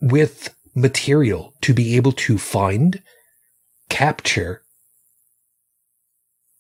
with 0.02 0.56
material 0.76 1.54
to 1.62 1.74
be 1.74 1.96
able 1.96 2.12
to 2.14 2.38
find, 2.38 3.02
capture, 3.90 4.64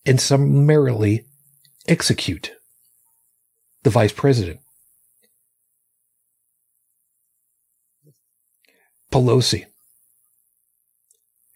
and 0.08 0.20
summarily 0.22 1.26
execute 1.88 2.54
the 3.84 3.90
vice 3.90 4.14
president. 4.14 4.60
Pelosi, 9.12 9.66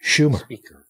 Schumer. 0.03 0.39
Speaker. 0.39 0.85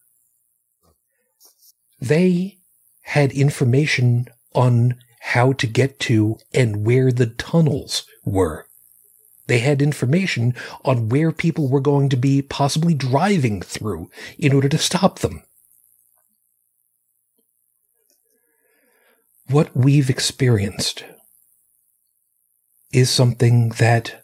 They 1.99 2.57
had 3.03 3.31
information 3.31 4.27
on 4.53 4.95
how 5.19 5.53
to 5.53 5.67
get 5.67 5.99
to 5.99 6.37
and 6.53 6.85
where 6.85 7.11
the 7.11 7.27
tunnels 7.27 8.05
were. 8.25 8.65
They 9.47 9.59
had 9.59 9.81
information 9.81 10.55
on 10.85 11.09
where 11.09 11.31
people 11.31 11.67
were 11.67 11.81
going 11.81 12.09
to 12.09 12.17
be 12.17 12.41
possibly 12.41 12.93
driving 12.93 13.61
through 13.61 14.09
in 14.37 14.53
order 14.53 14.69
to 14.69 14.77
stop 14.77 15.19
them. 15.19 15.43
What 19.51 19.75
we've 19.75 20.09
experienced 20.09 21.03
is 22.93 23.09
something 23.09 23.69
that 23.79 24.23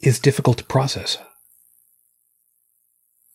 is 0.00 0.18
difficult 0.18 0.58
to 0.58 0.64
process. 0.64 1.18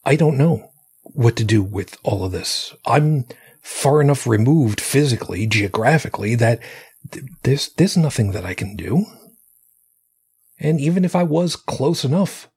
I 0.04 0.16
don't 0.16 0.38
know 0.38 0.72
what 1.04 1.36
to 1.38 1.44
do 1.44 1.62
with 1.64 1.98
all 2.04 2.26
of 2.26 2.34
this. 2.34 2.74
I'm 2.86 3.26
far 3.62 4.02
enough 4.02 4.28
removed 4.28 4.82
physically, 4.82 5.48
geographically, 5.48 6.36
that 6.36 6.60
th- 7.12 7.26
there's, 7.44 7.70
there's 7.74 7.96
nothing 7.96 8.32
that 8.32 8.46
I 8.46 8.54
can 8.54 8.76
do. 8.76 9.06
And 10.60 10.80
even 10.80 11.06
if 11.06 11.16
I 11.16 11.24
was 11.24 11.56
close 11.56 12.04
enough, 12.04 12.50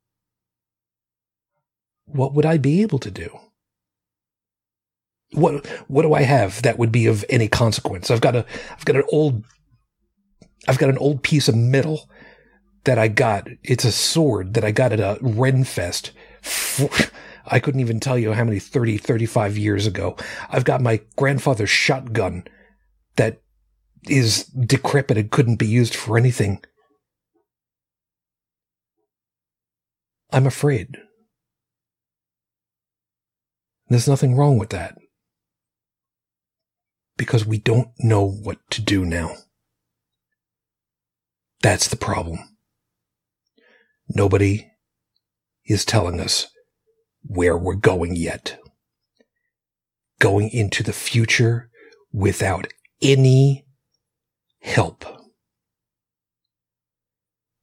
what 2.07 2.35
would 2.35 2.47
I 2.47 2.59
be 2.59 2.83
able 2.83 2.99
to 3.01 3.11
do? 3.11 3.39
What 5.37 5.67
what 5.89 6.03
do 6.03 6.15
I 6.15 6.23
have 6.23 6.63
that 6.63 6.79
would 6.79 6.91
be 6.91 7.07
of 7.07 7.25
any 7.29 7.47
consequence? 7.47 8.11
I've 8.11 8.23
got 8.23 8.35
a 8.35 8.47
I've 8.73 8.87
got 8.87 8.97
an 8.97 9.05
old 9.13 9.45
I've 10.67 10.79
got 10.79 10.89
an 10.89 10.99
old 10.99 11.23
piece 11.23 11.47
of 11.47 11.55
metal 11.55 12.09
that 12.85 12.99
I 12.99 13.09
got. 13.09 13.47
It's 13.63 13.85
a 13.85 13.93
sword 13.93 14.55
that 14.55 14.65
I 14.65 14.71
got 14.71 14.93
at 14.93 15.01
a 15.01 15.19
Renfest. 15.23 16.11
I 17.47 17.61
couldn't 17.61 17.81
even 17.81 18.01
tell 18.01 18.19
you 18.19 18.33
how 18.33 18.45
many 18.45 18.59
30, 18.59 18.97
35 18.97 19.59
years 19.59 19.87
ago. 19.87 20.17
I've 20.49 20.65
got 20.65 20.81
my 20.81 21.01
grandfather's 21.17 21.71
shotgun 21.71 22.45
that 23.17 23.43
is 24.09 24.45
decrepit 24.47 25.19
and 25.19 25.31
couldn't 25.31 25.57
be 25.57 25.67
used 25.67 25.95
for 25.95 26.17
anything. 26.17 26.63
I'm 30.33 30.47
afraid. 30.47 30.97
There's 33.89 34.09
nothing 34.09 34.37
wrong 34.37 34.59
with 34.59 34.71
that. 34.71 34.97
Because 37.17 37.47
we 37.47 37.59
don't 37.59 37.89
know 37.99 38.25
what 38.25 38.59
to 38.71 38.83
do 38.83 39.05
now. 39.05 39.35
That's 41.63 41.89
the 41.89 41.97
problem. 41.97 42.39
Nobody 44.09 44.71
is 45.65 45.85
telling 45.85 46.21
us 46.21 46.47
where 47.23 47.57
we're 47.57 47.75
going 47.75 48.17
yet. 48.17 48.59
Going 50.19 50.51
into 50.51 50.83
the 50.83 50.93
future 50.93 51.71
without 52.13 52.69
any 53.03 53.67
help 54.61 55.05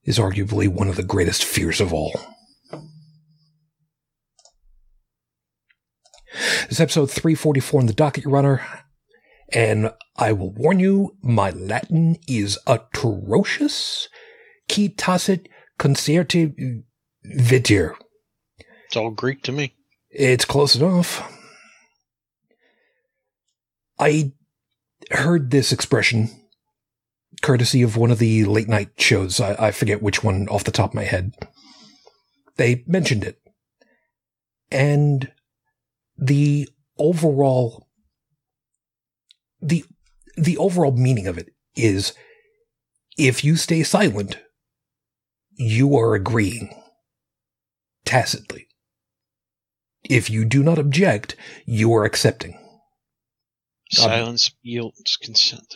is 0.04 0.20
arguably 0.20 0.68
one 0.68 0.88
of 0.88 0.96
the 0.96 1.04
greatest 1.04 1.44
fears 1.44 1.80
of 1.80 1.94
all. 1.94 2.20
This 6.64 6.74
is 6.74 6.80
episode 6.80 7.12
344 7.12 7.82
in 7.82 7.88
the 7.88 7.94
docket, 7.94 8.24
Your 8.24 8.38
Honor. 8.38 8.83
And 9.54 9.92
I 10.16 10.34
will 10.34 10.52
warn 10.52 10.80
you, 10.80 11.16
my 11.22 11.52
Latin 11.52 12.18
is 12.28 12.58
atrocious. 12.66 14.10
Qui 14.68 14.90
tacet 14.90 15.48
concerti 15.78 16.84
vitir. 17.26 17.96
It's 18.88 18.98
all 18.98 19.12
Greek 19.12 19.44
to 19.44 19.52
me. 19.52 19.76
It's 20.10 20.46
close 20.46 20.76
enough. 20.76 21.22
I 24.00 24.34
heard 25.12 25.52
this 25.52 25.72
expression 25.72 26.30
courtesy 27.42 27.82
of 27.82 27.98
one 27.98 28.10
of 28.10 28.20
the 28.20 28.46
late 28.46 28.70
night 28.70 28.90
shows. 28.98 29.40
I, 29.40 29.68
I 29.68 29.72
forget 29.72 30.02
which 30.02 30.24
one 30.24 30.48
off 30.50 30.64
the 30.64 30.72
top 30.72 30.92
of 30.92 30.96
my 30.96 31.04
head. 31.04 31.34
They 32.56 32.84
mentioned 32.88 33.24
it. 33.24 33.40
And 34.72 35.32
the 36.18 36.70
overall 36.98 37.88
the 39.64 39.86
the 40.36 40.58
overall 40.58 40.92
meaning 40.92 41.28
of 41.28 41.38
it 41.38 41.50
is 41.76 42.14
if 43.18 43.44
you 43.44 43.56
stay 43.56 43.84
silent, 43.84 44.38
you 45.56 45.96
are 45.98 46.16
agreeing 46.16 46.74
tacitly. 48.06 48.68
If 50.04 50.30
you 50.30 50.44
do 50.44 50.64
not 50.64 50.80
object, 50.80 51.36
you 51.66 51.94
are 51.94 52.04
accepting. 52.04 52.60
Silence 53.92 54.52
yields 54.64 55.18
consent. 55.18 55.76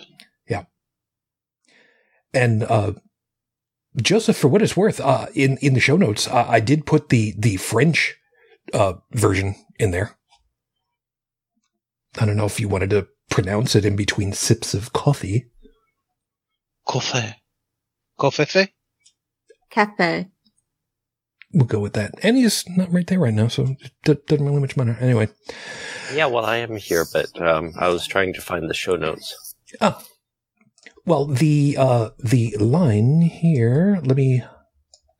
Yeah. 0.49 0.65
And 2.33 2.63
uh, 2.63 2.93
Joseph, 4.01 4.35
for 4.35 4.47
what 4.47 4.61
it's 4.61 4.75
worth, 4.75 4.99
uh, 4.99 5.27
in 5.33 5.57
in 5.57 5.75
the 5.75 5.79
show 5.79 5.97
notes, 5.97 6.27
uh, 6.27 6.45
I 6.47 6.59
did 6.59 6.85
put 6.85 7.09
the 7.09 7.35
the 7.37 7.57
French 7.57 8.15
uh, 8.73 8.93
version 9.11 9.55
in 9.79 9.91
there. 9.91 10.17
I 12.19 12.25
don't 12.25 12.37
know 12.37 12.45
if 12.45 12.59
you 12.59 12.67
wanted 12.67 12.89
to 12.89 13.07
pronounce 13.43 13.75
it 13.75 13.85
in 13.85 13.95
between 13.95 14.33
sips 14.33 14.73
of 14.73 14.93
coffee. 14.93 15.45
Coffee. 16.87 17.35
Coffee? 18.17 18.73
Cafe. 19.69 20.27
We'll 21.53 21.67
go 21.67 21.79
with 21.79 21.93
that. 21.93 22.15
And 22.23 22.35
he's 22.35 22.63
not 22.75 22.91
right 22.91 23.05
there 23.05 23.19
right 23.19 23.33
now, 23.33 23.47
so 23.47 23.75
it 23.79 23.91
do- 24.03 24.15
doesn't 24.27 24.43
really 24.45 24.59
much 24.59 24.75
matter. 24.75 24.97
Anyway, 24.99 25.29
Yeah, 26.13 26.25
well, 26.25 26.45
I 26.45 26.57
am 26.57 26.77
here, 26.77 27.05
but 27.13 27.39
um, 27.39 27.73
I 27.77 27.89
was 27.89 28.07
trying 28.07 28.33
to 28.33 28.41
find 28.41 28.67
the 28.69 28.73
show 28.73 28.95
notes. 28.95 29.55
oh, 29.81 30.01
well, 31.05 31.25
the 31.27 31.75
uh, 31.79 32.09
the 32.17 32.55
line 32.59 33.21
here. 33.21 33.99
Let 34.03 34.17
me 34.17 34.41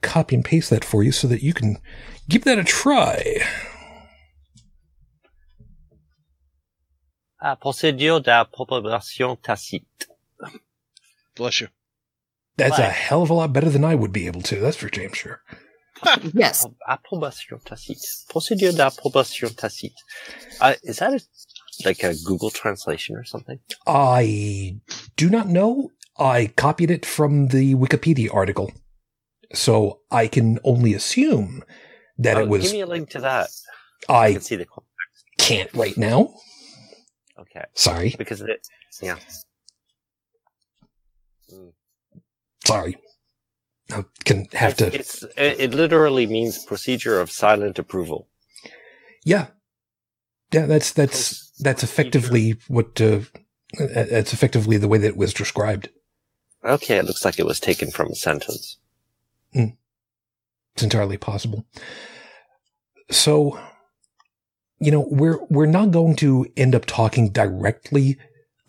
copy 0.01 0.35
and 0.35 0.43
paste 0.43 0.69
that 0.71 0.83
for 0.83 1.03
you 1.03 1.11
so 1.11 1.27
that 1.27 1.43
you 1.43 1.53
can 1.53 1.77
give 2.27 2.43
that 2.45 2.57
a 2.59 2.63
try. 2.63 3.45
Ah, 7.39 7.55
procédure 7.55 8.19
d'approbation 8.21 9.35
tacite. 9.37 10.07
Bless 11.35 11.61
you. 11.61 11.67
That's 12.57 12.79
a 12.79 12.89
hell 12.89 13.21
of 13.21 13.29
a 13.29 13.33
lot 13.35 13.53
better 13.53 13.69
than 13.69 13.83
I 13.85 13.93
would 13.93 14.11
be 14.11 14.25
able 14.25 14.41
to. 14.43 14.59
That's 14.59 14.77
for 14.77 14.89
damn 14.89 15.13
sure. 15.13 15.41
Yes. 16.33 16.65
Approbation 16.87 17.59
tacite. 17.65 18.05
Procédure 18.29 18.71
d'approbation 18.75 19.49
tacite. 19.49 19.95
Uh, 20.61 20.75
is 20.83 20.99
that 20.99 21.13
a, 21.13 21.19
like 21.85 22.03
a 22.03 22.13
Google 22.23 22.51
translation 22.51 23.15
or 23.15 23.23
something? 23.23 23.59
I 23.87 24.77
do 25.15 25.29
not 25.29 25.47
know. 25.47 25.91
I 26.19 26.47
copied 26.55 26.91
it 26.91 27.03
from 27.05 27.47
the 27.47 27.73
Wikipedia 27.75 28.33
article. 28.33 28.71
So 29.53 30.01
I 30.11 30.27
can 30.27 30.59
only 30.63 30.93
assume 30.93 31.63
that 32.19 32.37
Oh, 32.37 32.41
it 32.41 32.47
was. 32.49 32.63
Give 32.63 32.73
me 32.73 32.81
a 32.81 32.85
link 32.87 33.09
to 33.11 33.21
that. 33.21 33.49
I 34.09 34.13
I 34.27 34.31
can 34.33 34.41
see 34.41 34.55
the 34.55 34.65
context. 34.65 35.25
can't 35.39 35.73
right 35.73 35.97
now. 35.97 36.33
Okay. 37.39 37.63
Sorry. 37.73 38.15
Because 38.17 38.41
it, 38.41 38.67
yeah. 39.01 39.17
Mm. 41.53 41.73
Sorry. 42.65 42.97
I 43.91 44.03
can 44.25 44.47
have 44.53 44.75
to. 44.77 44.93
It's, 44.93 45.23
it, 45.23 45.59
it 45.59 45.73
literally 45.73 46.27
means 46.27 46.65
procedure 46.65 47.21
of 47.21 47.31
silent 47.31 47.79
approval. 47.79 48.27
Yeah. 49.23 49.47
Yeah, 50.51 50.65
that's 50.65 50.91
that's 50.93 51.51
that's 51.59 51.83
effectively 51.83 52.55
what 52.67 52.99
uh, 53.01 53.19
that's 53.77 54.33
effectively 54.33 54.77
the 54.77 54.87
way 54.87 54.97
that 54.97 55.07
it 55.07 55.17
was 55.17 55.33
described. 55.33 55.89
Okay, 56.63 56.97
it 56.97 57.05
looks 57.05 57.23
like 57.23 57.37
it 57.39 57.45
was 57.45 57.59
taken 57.59 57.91
from 57.91 58.11
a 58.11 58.15
sentence. 58.15 58.77
It's 59.53 60.83
entirely 60.83 61.17
possible. 61.17 61.65
So, 63.09 63.59
you 64.79 64.91
know, 64.91 65.07
we're 65.09 65.39
we're 65.49 65.65
not 65.65 65.91
going 65.91 66.15
to 66.17 66.45
end 66.55 66.75
up 66.75 66.85
talking 66.85 67.29
directly 67.29 68.17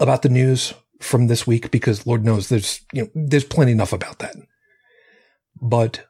about 0.00 0.22
the 0.22 0.28
news 0.28 0.74
from 1.00 1.26
this 1.26 1.46
week 1.46 1.70
because 1.70 2.06
Lord 2.06 2.24
knows 2.24 2.48
there's 2.48 2.80
you 2.92 3.02
know 3.02 3.08
there's 3.14 3.44
plenty 3.44 3.72
enough 3.72 3.92
about 3.92 4.18
that. 4.20 4.36
But 5.60 6.06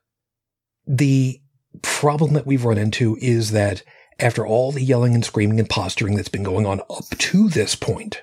the 0.87 1.41
problem 1.83 2.35
that 2.35 2.47
we've 2.47 2.65
run 2.65 2.79
into 2.79 3.17
is 3.21 3.51
that 3.53 3.83
after 4.19 4.47
all 4.47 4.73
the 4.73 4.83
yelling 4.83 5.15
and 5.15 5.25
screaming 5.25 5.61
and 5.61 5.69
posturing 5.69 6.17
that's 6.17 6.29
been 6.29 6.43
going 6.43 6.67
on 6.67 6.81
up 6.91 7.09
to 7.19 7.49
this 7.49 7.75
point, 7.75 8.23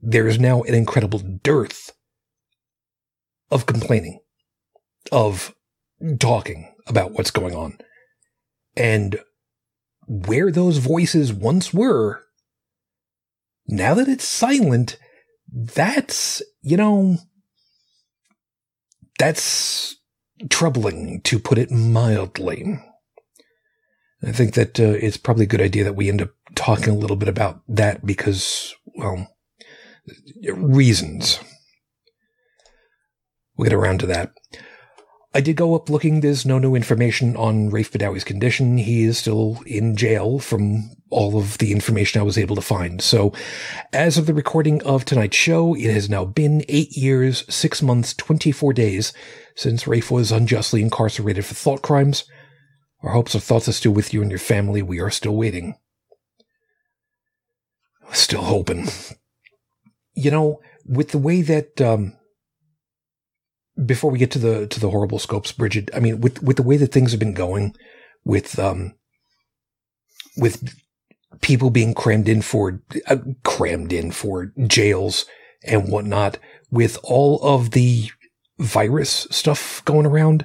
there 0.00 0.26
is 0.26 0.38
now 0.38 0.62
an 0.62 0.74
incredible 0.74 1.18
dearth 1.18 1.92
of 3.50 3.66
complaining, 3.66 4.20
of 5.12 5.54
talking 6.18 6.74
about 6.86 7.12
what's 7.12 7.30
going 7.30 7.54
on. 7.54 7.78
And 8.76 9.20
where 10.06 10.50
those 10.50 10.78
voices 10.78 11.32
once 11.32 11.72
were, 11.72 12.22
now 13.66 13.94
that 13.94 14.08
it's 14.08 14.24
silent, 14.24 14.98
that's, 15.52 16.42
you 16.62 16.76
know, 16.76 17.18
that's 19.18 19.96
troubling 20.50 21.20
to 21.22 21.38
put 21.38 21.58
it 21.58 21.70
mildly. 21.70 22.78
I 24.26 24.32
think 24.32 24.54
that 24.54 24.80
uh, 24.80 24.96
it's 25.00 25.16
probably 25.16 25.44
a 25.44 25.48
good 25.48 25.60
idea 25.60 25.84
that 25.84 25.96
we 25.96 26.08
end 26.08 26.22
up 26.22 26.30
talking 26.54 26.88
a 26.90 26.96
little 26.96 27.16
bit 27.16 27.28
about 27.28 27.62
that 27.68 28.06
because, 28.06 28.74
well, 28.96 29.28
reasons. 30.54 31.38
We'll 33.56 33.68
get 33.68 33.74
around 33.74 34.00
to 34.00 34.06
that. 34.06 34.32
I 35.36 35.40
did 35.40 35.56
go 35.56 35.74
up 35.74 35.90
looking. 35.90 36.20
There's 36.20 36.46
no 36.46 36.58
new 36.58 36.76
information 36.76 37.36
on 37.36 37.68
Raif 37.68 37.90
Badawi's 37.90 38.22
condition. 38.22 38.78
He 38.78 39.02
is 39.02 39.18
still 39.18 39.60
in 39.66 39.96
jail 39.96 40.38
from 40.38 40.92
all 41.10 41.36
of 41.36 41.58
the 41.58 41.72
information 41.72 42.20
I 42.20 42.24
was 42.24 42.38
able 42.38 42.54
to 42.54 42.62
find. 42.62 43.02
So, 43.02 43.32
as 43.92 44.16
of 44.16 44.26
the 44.26 44.34
recording 44.34 44.80
of 44.84 45.04
tonight's 45.04 45.36
show, 45.36 45.74
it 45.74 45.92
has 45.92 46.08
now 46.08 46.24
been 46.24 46.64
eight 46.68 46.96
years, 46.96 47.44
six 47.52 47.82
months, 47.82 48.14
24 48.14 48.72
days 48.74 49.12
since 49.56 49.84
Raif 49.84 50.08
was 50.08 50.30
unjustly 50.30 50.82
incarcerated 50.82 51.44
for 51.44 51.54
thought 51.54 51.82
crimes. 51.82 52.24
Our 53.02 53.10
hopes 53.10 53.34
and 53.34 53.42
thoughts 53.42 53.68
are 53.68 53.72
still 53.72 53.92
with 53.92 54.14
you 54.14 54.22
and 54.22 54.30
your 54.30 54.38
family. 54.38 54.82
We 54.82 55.00
are 55.00 55.10
still 55.10 55.34
waiting. 55.34 55.74
Still 58.12 58.42
hoping. 58.42 58.88
You 60.14 60.30
know, 60.30 60.60
with 60.86 61.10
the 61.10 61.18
way 61.18 61.42
that, 61.42 61.80
um, 61.80 62.16
before 63.82 64.10
we 64.10 64.18
get 64.18 64.30
to 64.32 64.38
the 64.38 64.66
to 64.66 64.80
the 64.80 64.90
horrible 64.90 65.18
scopes, 65.18 65.52
Bridget, 65.52 65.90
I 65.94 66.00
mean, 66.00 66.20
with 66.20 66.42
with 66.42 66.56
the 66.56 66.62
way 66.62 66.76
that 66.76 66.92
things 66.92 67.10
have 67.12 67.20
been 67.20 67.34
going, 67.34 67.74
with 68.24 68.58
um, 68.58 68.94
with 70.36 70.74
people 71.40 71.70
being 71.70 71.94
crammed 71.94 72.28
in 72.28 72.42
for 72.42 72.82
uh, 73.08 73.16
crammed 73.42 73.92
in 73.92 74.12
for 74.12 74.52
jails 74.66 75.26
and 75.64 75.88
whatnot, 75.88 76.38
with 76.70 76.98
all 77.02 77.40
of 77.42 77.72
the 77.72 78.10
virus 78.58 79.26
stuff 79.30 79.84
going 79.84 80.06
around, 80.06 80.44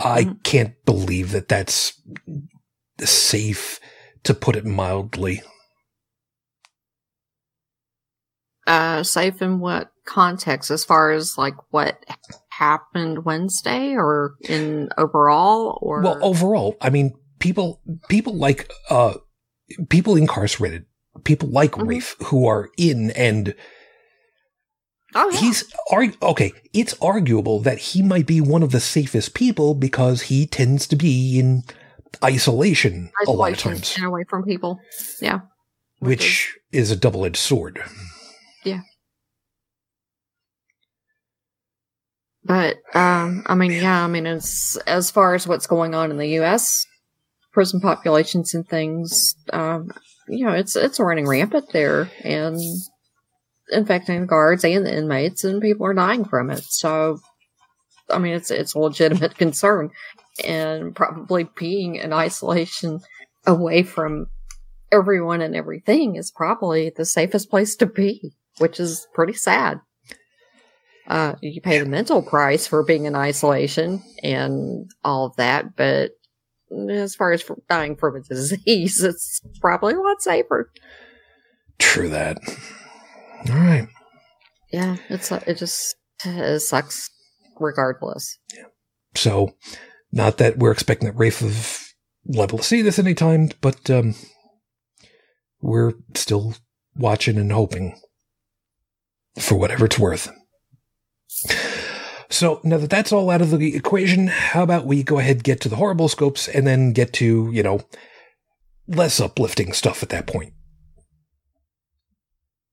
I 0.00 0.24
Mhm. 0.24 0.42
can't 0.44 0.84
believe 0.84 1.32
that 1.32 1.48
that's 1.48 1.94
safe, 3.00 3.80
to 4.24 4.34
put 4.34 4.56
it 4.56 4.64
mildly. 4.64 5.42
Uh, 8.66 9.02
safe 9.02 9.42
in 9.42 9.60
what 9.60 9.92
context? 10.04 10.70
As 10.70 10.84
far 10.84 11.10
as 11.10 11.36
like 11.36 11.54
what 11.70 12.04
happened 12.62 13.24
Wednesday, 13.24 13.94
or 13.96 14.34
in 14.48 14.88
overall, 14.96 15.78
or 15.82 16.02
Well, 16.02 16.18
overall, 16.22 16.76
I 16.80 16.90
mean, 16.90 17.12
people 17.40 17.80
people 18.08 18.34
like 18.36 18.70
uh 18.88 19.14
people 19.88 20.16
incarcerated, 20.16 20.84
people 21.24 21.48
like 21.48 21.72
Mhm. 21.72 21.86
Raif 21.88 22.08
who 22.28 22.46
are 22.46 22.70
in 22.76 23.10
and 23.12 23.54
oh 25.14 25.28
yeah. 25.30 25.40
he's 25.40 25.64
arg- 25.90 26.16
okay, 26.22 26.52
it's 26.72 26.94
arguable 27.00 27.58
that 27.60 27.78
he 27.78 28.00
might 28.02 28.26
be 28.26 28.40
one 28.40 28.62
of 28.62 28.70
the 28.70 28.80
safest 28.80 29.34
people 29.34 29.74
because 29.74 30.22
he 30.30 30.46
tends 30.46 30.86
to 30.86 30.96
be 30.96 31.38
in 31.38 31.64
isolation, 32.22 33.10
a 33.26 33.30
lot 33.30 33.52
of 33.52 33.58
times, 33.58 33.94
and 33.96 34.06
away 34.06 34.24
from 34.30 34.44
people. 34.44 34.78
Yeah, 35.20 35.40
which 35.98 36.56
is 36.70 36.90
a 36.90 36.96
double-edged 36.96 37.36
sword. 37.36 37.82
But 42.44 42.78
um, 42.94 43.44
I 43.46 43.54
mean, 43.54 43.72
yeah, 43.72 44.04
I 44.04 44.08
mean, 44.08 44.26
as 44.26 44.78
as 44.86 45.10
far 45.10 45.34
as 45.34 45.46
what's 45.46 45.66
going 45.66 45.94
on 45.94 46.10
in 46.10 46.16
the 46.16 46.28
U.S. 46.30 46.86
prison 47.52 47.80
populations 47.80 48.54
and 48.54 48.68
things, 48.68 49.36
um, 49.52 49.90
you 50.28 50.44
know, 50.44 50.52
it's 50.52 50.74
it's 50.74 50.98
running 50.98 51.28
rampant 51.28 51.70
there 51.72 52.10
and 52.24 52.58
infecting 53.70 54.22
the 54.22 54.26
guards 54.26 54.64
and 54.64 54.84
the 54.84 54.96
inmates, 54.96 55.44
and 55.44 55.62
people 55.62 55.86
are 55.86 55.94
dying 55.94 56.24
from 56.24 56.50
it. 56.50 56.64
So, 56.64 57.20
I 58.10 58.18
mean, 58.18 58.34
it's 58.34 58.50
it's 58.50 58.74
a 58.74 58.80
legitimate 58.80 59.36
concern, 59.38 59.90
and 60.44 60.96
probably 60.96 61.48
being 61.56 61.94
in 61.94 62.12
isolation 62.12 63.00
away 63.46 63.84
from 63.84 64.26
everyone 64.90 65.40
and 65.40 65.54
everything 65.54 66.16
is 66.16 66.32
probably 66.32 66.90
the 66.90 67.04
safest 67.04 67.50
place 67.50 67.76
to 67.76 67.86
be, 67.86 68.32
which 68.58 68.80
is 68.80 69.06
pretty 69.14 69.32
sad 69.32 69.80
uh, 71.12 71.34
you 71.42 71.60
pay 71.60 71.78
the 71.78 71.84
mental 71.84 72.22
price 72.22 72.66
for 72.66 72.82
being 72.82 73.04
in 73.04 73.14
isolation 73.14 74.02
and 74.22 74.90
all 75.04 75.26
of 75.26 75.36
that, 75.36 75.76
but 75.76 76.12
as 76.88 77.14
far 77.14 77.32
as 77.32 77.44
dying 77.68 77.96
from 77.96 78.16
a 78.16 78.20
disease, 78.28 79.02
it's 79.04 79.42
probably 79.60 79.92
a 79.92 80.00
lot 80.00 80.22
safer. 80.22 80.72
True 81.78 82.08
that. 82.08 82.38
All 83.50 83.56
right. 83.56 83.88
Yeah, 84.72 84.96
it's 85.10 85.30
it 85.30 85.58
just 85.58 85.96
it 86.24 86.60
sucks 86.60 87.10
regardless. 87.60 88.38
Yeah. 88.54 88.64
So, 89.14 89.50
not 90.12 90.38
that 90.38 90.56
we're 90.56 90.72
expecting 90.72 91.10
that 91.10 91.18
Raif 91.18 91.42
is 91.42 91.94
liable 92.24 92.56
to 92.56 92.64
see 92.64 92.80
this 92.80 92.98
anytime, 92.98 93.50
but 93.60 93.90
um, 93.90 94.14
we're 95.60 95.92
still 96.14 96.54
watching 96.96 97.36
and 97.36 97.52
hoping 97.52 98.00
for 99.38 99.56
whatever 99.56 99.84
it's 99.84 99.98
worth. 99.98 100.32
So 102.30 102.60
now 102.64 102.78
that 102.78 102.88
that's 102.88 103.12
all 103.12 103.28
out 103.30 103.42
of 103.42 103.50
the 103.50 103.76
equation, 103.76 104.28
how 104.28 104.62
about 104.62 104.86
we 104.86 105.02
go 105.02 105.18
ahead 105.18 105.44
get 105.44 105.60
to 105.60 105.68
the 105.68 105.76
horrible 105.76 106.08
scopes 106.08 106.48
and 106.48 106.66
then 106.66 106.92
get 106.92 107.12
to 107.14 107.50
you 107.52 107.62
know 107.62 107.80
less 108.88 109.20
uplifting 109.20 109.72
stuff 109.74 110.02
at 110.02 110.08
that 110.08 110.26
point 110.26 110.54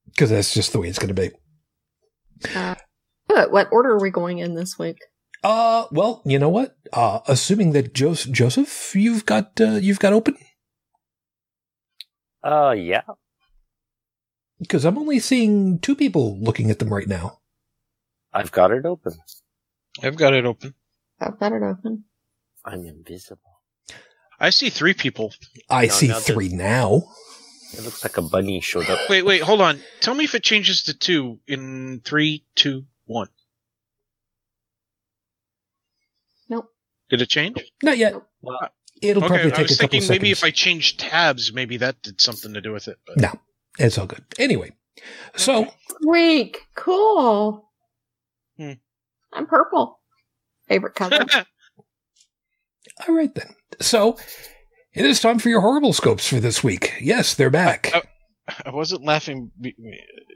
because 0.05 0.29
that's 0.29 0.53
just 0.53 0.71
the 0.71 0.79
way 0.79 0.87
it's 0.87 0.99
going 0.99 1.13
to 1.13 1.21
be. 1.21 1.31
Uh, 2.55 2.75
but 3.27 3.51
what 3.51 3.67
order 3.71 3.91
are 3.91 4.01
we 4.01 4.09
going 4.09 4.39
in 4.39 4.55
this 4.55 4.79
week? 4.79 4.97
Uh, 5.43 5.85
well, 5.91 6.21
you 6.25 6.39
know 6.39 6.49
what? 6.49 6.75
Uh, 6.91 7.19
assuming 7.27 7.71
that 7.73 7.93
Jos- 7.93 8.25
Joseph, 8.25 8.93
you've 8.95 9.25
got 9.25 9.59
uh, 9.61 9.71
you've 9.81 9.99
got 9.99 10.13
open 10.13 10.35
Uh, 12.43 12.71
yeah. 12.71 13.01
because 14.59 14.85
I'm 14.85 14.97
only 14.97 15.19
seeing 15.19 15.79
two 15.79 15.95
people 15.95 16.39
looking 16.41 16.71
at 16.71 16.79
them 16.79 16.93
right 16.93 17.07
now. 17.07 17.39
I've 18.33 18.51
got 18.51 18.71
it 18.71 18.85
open. 18.85 19.13
I've 20.03 20.15
got 20.15 20.33
it 20.33 20.45
open. 20.45 20.73
I've 21.19 21.39
got 21.39 21.51
it 21.53 21.63
open. 21.63 22.05
I'm 22.65 22.85
invisible. 22.85 23.61
I 24.39 24.51
see 24.51 24.69
three 24.69 24.93
people. 24.93 25.33
I 25.69 25.87
No, 25.87 25.91
see 25.91 26.07
now 26.07 26.13
that- 26.19 26.23
three 26.23 26.49
now. 26.49 27.03
It 27.73 27.83
looks 27.83 28.03
like 28.03 28.17
a 28.17 28.21
bunny 28.23 28.61
showed 28.61 28.89
up. 28.89 29.09
Wait, 29.09 29.23
wait, 29.23 29.41
hold 29.43 29.61
on. 29.61 29.79
Tell 29.99 30.15
me 30.15 30.23
if 30.23 30.33
it 30.33 30.41
changes 30.43 30.83
to 30.83 30.93
two 30.97 31.39
in 31.47 32.01
three, 32.03 32.45
two, 32.55 32.85
one. 33.05 33.27
Nope. 36.49 36.71
Did 37.09 37.21
it 37.21 37.29
change? 37.29 37.57
Not 37.83 37.97
yet. 37.97 38.15
Well, 38.41 38.57
It'll 39.01 39.21
probably 39.21 39.39
okay, 39.39 39.47
I 39.47 39.51
take 39.51 39.67
was 39.67 39.71
a 39.71 39.81
couple 39.81 39.99
thinking 39.99 40.09
maybe 40.09 40.33
seconds. 40.33 40.39
if 40.39 40.43
I 40.43 40.51
changed 40.51 40.99
tabs, 40.99 41.53
maybe 41.53 41.77
that 41.77 42.01
did 42.01 42.19
something 42.19 42.53
to 42.55 42.61
do 42.61 42.71
with 42.71 42.87
it. 42.87 42.97
But 43.05 43.17
No. 43.17 43.39
It's 43.77 43.97
all 43.97 44.07
good. 44.07 44.25
Anyway, 44.39 44.71
so 45.35 45.71
Weak. 46.05 46.57
Cool. 46.75 47.68
I'm 49.33 49.45
purple. 49.47 49.99
Favorite 50.67 50.95
color. 50.95 51.25
all 53.07 53.15
right 53.15 53.33
then. 53.35 53.55
So 53.81 54.17
it 54.93 55.05
is 55.05 55.19
time 55.19 55.39
for 55.39 55.49
your 55.49 55.61
horrible 55.61 55.93
scopes 55.93 56.27
for 56.27 56.39
this 56.39 56.63
week. 56.63 56.93
Yes, 57.01 57.35
they're 57.35 57.49
back. 57.49 57.91
Uh, 57.93 58.01
I 58.65 58.71
wasn't 58.71 59.03
laughing 59.03 59.51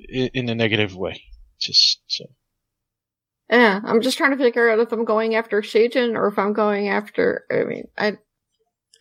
in 0.09 0.29
in 0.33 0.49
a 0.49 0.55
negative 0.55 0.95
way. 0.95 1.23
Just 1.59 2.01
so. 2.07 2.25
yeah, 3.49 3.79
I'm 3.83 4.01
just 4.01 4.17
trying 4.17 4.31
to 4.31 4.37
figure 4.37 4.69
out 4.69 4.79
if 4.79 4.91
I'm 4.91 5.05
going 5.05 5.35
after 5.35 5.61
Shujin 5.61 6.15
or 6.15 6.27
if 6.27 6.37
I'm 6.37 6.53
going 6.53 6.89
after. 6.89 7.45
I 7.51 7.63
mean, 7.63 7.87
I. 7.97 8.17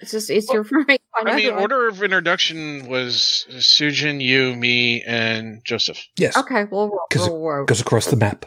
It's 0.00 0.11
just 0.11 0.31
easier 0.31 0.64
for 0.64 0.81
me. 0.81 0.98
to 0.98 1.02
find 1.14 1.28
I 1.28 1.37
mean, 1.37 1.50
out 1.50 1.55
who 1.57 1.61
order 1.61 1.88
of 1.88 2.02
introduction 2.02 2.88
was 2.88 3.46
Shujin, 3.50 4.20
you, 4.20 4.57
me, 4.57 5.00
and 5.05 5.64
Joseph. 5.64 6.05
yes, 6.18 6.37
Okay, 6.37 6.64
well, 6.72 6.88
roll, 6.88 7.00
'Cause 7.09 7.28
roll, 7.28 7.48
roll. 7.48 7.64
goes 7.66 7.81
across 7.81 8.07
the 8.07 8.16
map. 8.16 8.46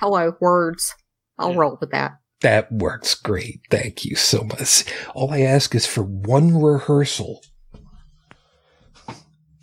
Hello 0.00 0.34
words. 0.40 0.94
I'll 1.38 1.52
Yeah. 1.52 1.58
roll 1.58 1.78
with 1.80 1.90
that. 1.90 2.12
That 2.42 2.70
works 2.70 3.14
great. 3.14 3.60
Thank 3.70 4.04
you 4.04 4.14
so 4.16 4.44
much. 4.44 4.84
All 5.14 5.32
I 5.32 5.40
ask 5.40 5.74
is 5.74 5.86
for 5.86 6.02
one 6.02 6.60
rehearsal. 6.60 7.40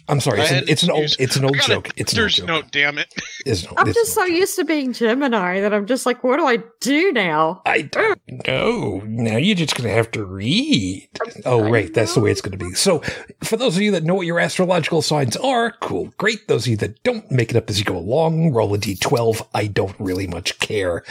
I'm 0.09 0.19
sorry. 0.19 0.41
It's 0.41 0.51
an, 0.51 0.63
it's 0.67 0.83
an 0.83 0.91
old. 0.91 1.15
It's 1.17 1.35
an 1.37 1.45
old 1.45 1.55
I 1.55 1.59
got 1.59 1.67
joke. 1.67 1.89
It's 1.95 2.13
an 2.13 2.19
old 2.19 2.23
There's 2.23 2.35
joke. 2.35 2.47
no 2.47 2.61
damn 2.71 2.97
it. 2.97 3.13
It's 3.45 3.63
an- 3.63 3.73
I'm 3.75 3.89
it's 3.89 3.97
just 3.97 4.11
an 4.11 4.15
so 4.15 4.21
old 4.21 4.31
used 4.31 4.55
to 4.55 4.63
being 4.63 4.93
Gemini 4.93 5.59
that 5.59 5.73
I'm 5.73 5.85
just 5.85 6.05
like, 6.05 6.23
what 6.23 6.37
do 6.37 6.45
I 6.45 6.59
do 6.79 7.11
now? 7.11 7.61
I 7.65 7.81
don't 7.81 8.21
know. 8.47 9.01
Now 9.05 9.35
you're 9.35 9.57
just 9.57 9.75
going 9.75 9.89
to 9.89 9.93
have 9.93 10.11
to 10.11 10.23
read. 10.23 11.09
Oh, 11.45 11.65
I 11.65 11.69
right. 11.69 11.93
That's 11.93 12.13
the 12.13 12.21
way 12.21 12.31
it's 12.31 12.39
going 12.39 12.57
to 12.57 12.65
be. 12.65 12.73
So, 12.73 12.99
for 13.43 13.57
those 13.57 13.75
of 13.75 13.81
you 13.81 13.91
that 13.91 14.05
know 14.05 14.15
what 14.15 14.25
your 14.27 14.39
astrological 14.39 15.01
signs 15.01 15.35
are, 15.35 15.71
cool, 15.81 16.13
great. 16.17 16.47
Those 16.47 16.65
of 16.65 16.71
you 16.71 16.77
that 16.77 17.03
don't, 17.03 17.29
make 17.29 17.49
it 17.49 17.57
up 17.57 17.69
as 17.69 17.79
you 17.79 17.83
go 17.85 17.97
along. 17.97 18.53
Roll 18.53 18.73
a 18.73 18.77
d12. 18.77 19.45
I 19.53 19.67
don't 19.67 19.95
really 19.99 20.27
much 20.27 20.57
care. 20.59 21.03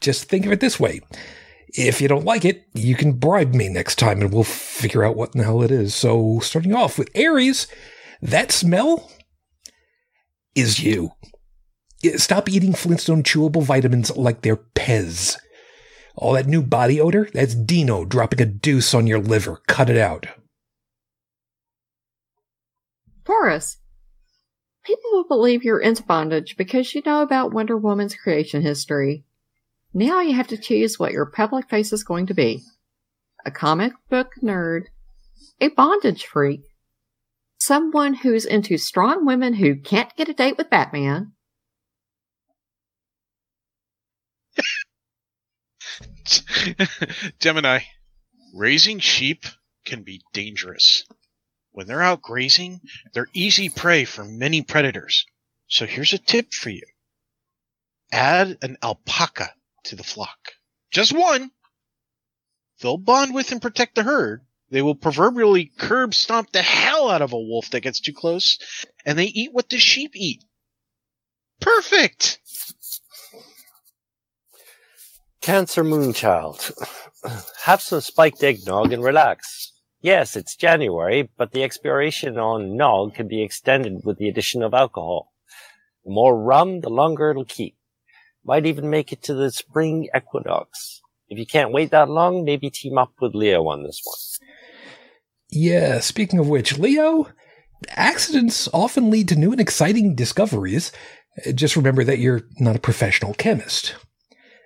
Just 0.00 0.28
think 0.28 0.46
of 0.46 0.50
it 0.52 0.58
this 0.58 0.80
way. 0.80 1.00
If 1.68 2.00
you 2.00 2.08
don't 2.08 2.24
like 2.24 2.44
it, 2.44 2.66
you 2.74 2.96
can 2.96 3.12
bribe 3.12 3.54
me 3.54 3.68
next 3.68 4.00
time 4.00 4.20
and 4.20 4.32
we'll 4.32 4.42
figure 4.42 5.04
out 5.04 5.14
what 5.16 5.32
in 5.34 5.38
the 5.38 5.44
hell 5.44 5.62
it 5.62 5.70
is. 5.70 5.94
So, 5.94 6.40
starting 6.40 6.74
off 6.74 6.98
with 6.98 7.08
Aries, 7.14 7.68
that 8.22 8.52
smell 8.52 9.10
is 10.54 10.80
you. 10.80 11.12
Stop 12.16 12.48
eating 12.48 12.74
Flintstone 12.74 13.22
chewable 13.22 13.62
vitamins 13.62 14.16
like 14.16 14.42
they're 14.42 14.56
Pez. 14.56 15.36
All 16.14 16.32
that 16.32 16.46
new 16.46 16.62
body 16.62 17.00
odor, 17.00 17.28
that's 17.32 17.54
Dino 17.54 18.04
dropping 18.04 18.40
a 18.40 18.46
deuce 18.46 18.92
on 18.94 19.06
your 19.06 19.20
liver. 19.20 19.60
Cut 19.68 19.88
it 19.88 19.96
out. 19.96 20.26
Taurus. 23.24 23.76
People 24.84 25.10
will 25.12 25.28
believe 25.28 25.62
you're 25.62 25.80
into 25.80 26.02
bondage 26.02 26.56
because 26.56 26.94
you 26.94 27.02
know 27.04 27.20
about 27.20 27.52
Wonder 27.52 27.76
Woman's 27.76 28.14
creation 28.14 28.62
history. 28.62 29.24
Now 29.92 30.20
you 30.20 30.34
have 30.34 30.48
to 30.48 30.56
choose 30.56 30.98
what 30.98 31.12
your 31.12 31.26
public 31.26 31.68
face 31.68 31.92
is 31.92 32.04
going 32.04 32.26
to 32.26 32.34
be. 32.34 32.62
A 33.44 33.50
comic 33.50 33.92
book 34.08 34.32
nerd, 34.42 34.84
a 35.60 35.68
bondage 35.68 36.24
freak, 36.24 36.62
someone 37.58 38.14
who's 38.14 38.44
into 38.44 38.78
strong 38.78 39.26
women 39.26 39.54
who 39.54 39.76
can't 39.76 40.14
get 40.16 40.28
a 40.28 40.34
date 40.34 40.56
with 40.56 40.70
Batman, 40.70 41.32
Gemini, 47.40 47.80
raising 48.54 48.98
sheep 48.98 49.44
can 49.84 50.02
be 50.02 50.22
dangerous. 50.32 51.04
When 51.72 51.86
they're 51.86 52.02
out 52.02 52.22
grazing, 52.22 52.80
they're 53.12 53.28
easy 53.32 53.68
prey 53.68 54.04
for 54.04 54.24
many 54.24 54.62
predators. 54.62 55.24
So 55.68 55.86
here's 55.86 56.12
a 56.12 56.18
tip 56.18 56.52
for 56.52 56.70
you. 56.70 56.86
Add 58.12 58.58
an 58.62 58.78
alpaca 58.82 59.52
to 59.84 59.96
the 59.96 60.02
flock. 60.02 60.38
Just 60.90 61.12
one. 61.12 61.50
They'll 62.80 62.96
bond 62.96 63.34
with 63.34 63.52
and 63.52 63.60
protect 63.60 63.94
the 63.94 64.02
herd. 64.02 64.44
They 64.70 64.82
will 64.82 64.94
proverbially 64.94 65.72
curb 65.78 66.14
stomp 66.14 66.52
the 66.52 66.62
hell 66.62 67.08
out 67.08 67.22
of 67.22 67.32
a 67.32 67.38
wolf 67.38 67.70
that 67.70 67.80
gets 67.80 68.00
too 68.00 68.12
close, 68.12 68.58
and 69.04 69.18
they 69.18 69.26
eat 69.26 69.52
what 69.52 69.70
the 69.70 69.78
sheep 69.78 70.12
eat. 70.14 70.44
Perfect! 71.60 72.38
Cancer 75.40 75.82
Moonchild. 75.82 76.72
Have 77.64 77.80
some 77.80 78.00
spiked 78.00 78.42
eggnog 78.42 78.92
and 78.92 79.02
relax. 79.02 79.72
Yes, 80.00 80.36
it's 80.36 80.54
January, 80.54 81.30
but 81.36 81.52
the 81.52 81.62
expiration 81.62 82.38
on 82.38 82.76
nog 82.76 83.14
can 83.14 83.26
be 83.26 83.42
extended 83.42 84.04
with 84.04 84.18
the 84.18 84.28
addition 84.28 84.62
of 84.62 84.74
alcohol. 84.74 85.32
The 86.04 86.12
more 86.12 86.40
rum, 86.40 86.80
the 86.80 86.90
longer 86.90 87.30
it'll 87.30 87.44
keep. 87.44 87.76
Might 88.44 88.66
even 88.66 88.90
make 88.90 89.12
it 89.12 89.22
to 89.24 89.34
the 89.34 89.50
spring 89.50 90.08
equinox. 90.14 91.00
If 91.28 91.38
you 91.38 91.46
can't 91.46 91.72
wait 91.72 91.90
that 91.90 92.08
long, 92.08 92.44
maybe 92.44 92.70
team 92.70 92.96
up 92.96 93.12
with 93.20 93.34
Leo 93.34 93.66
on 93.66 93.82
this 93.82 94.00
one. 94.04 94.47
Yeah, 95.50 96.00
speaking 96.00 96.38
of 96.38 96.48
which, 96.48 96.78
Leo, 96.78 97.28
accidents 97.90 98.68
often 98.72 99.10
lead 99.10 99.28
to 99.28 99.36
new 99.36 99.52
and 99.52 99.60
exciting 99.60 100.14
discoveries. 100.14 100.92
Uh, 101.46 101.52
Just 101.52 101.76
remember 101.76 102.04
that 102.04 102.18
you're 102.18 102.42
not 102.58 102.76
a 102.76 102.80
professional 102.80 103.34
chemist. 103.34 103.94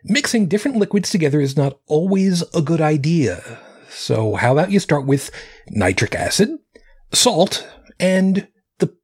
Mixing 0.04 0.46
different 0.48 0.76
liquids 0.76 1.10
together 1.10 1.40
is 1.40 1.56
not 1.56 1.78
always 1.86 2.42
a 2.54 2.62
good 2.62 2.80
idea. 2.80 3.60
So, 3.90 4.34
how 4.34 4.52
about 4.52 4.70
you 4.72 4.80
start 4.80 5.06
with 5.06 5.30
nitric 5.68 6.14
acid, 6.14 6.50
salt, 7.12 7.68
and 8.00 8.48
the 8.78 8.96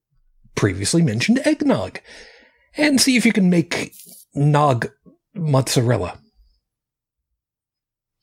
previously 0.57 1.03
mentioned 1.03 1.41
eggnog, 1.45 2.01
and 2.77 3.01
see 3.01 3.17
if 3.17 3.25
you 3.25 3.33
can 3.33 3.51
make 3.51 3.93
nog 4.35 4.89
mozzarella. 5.35 6.19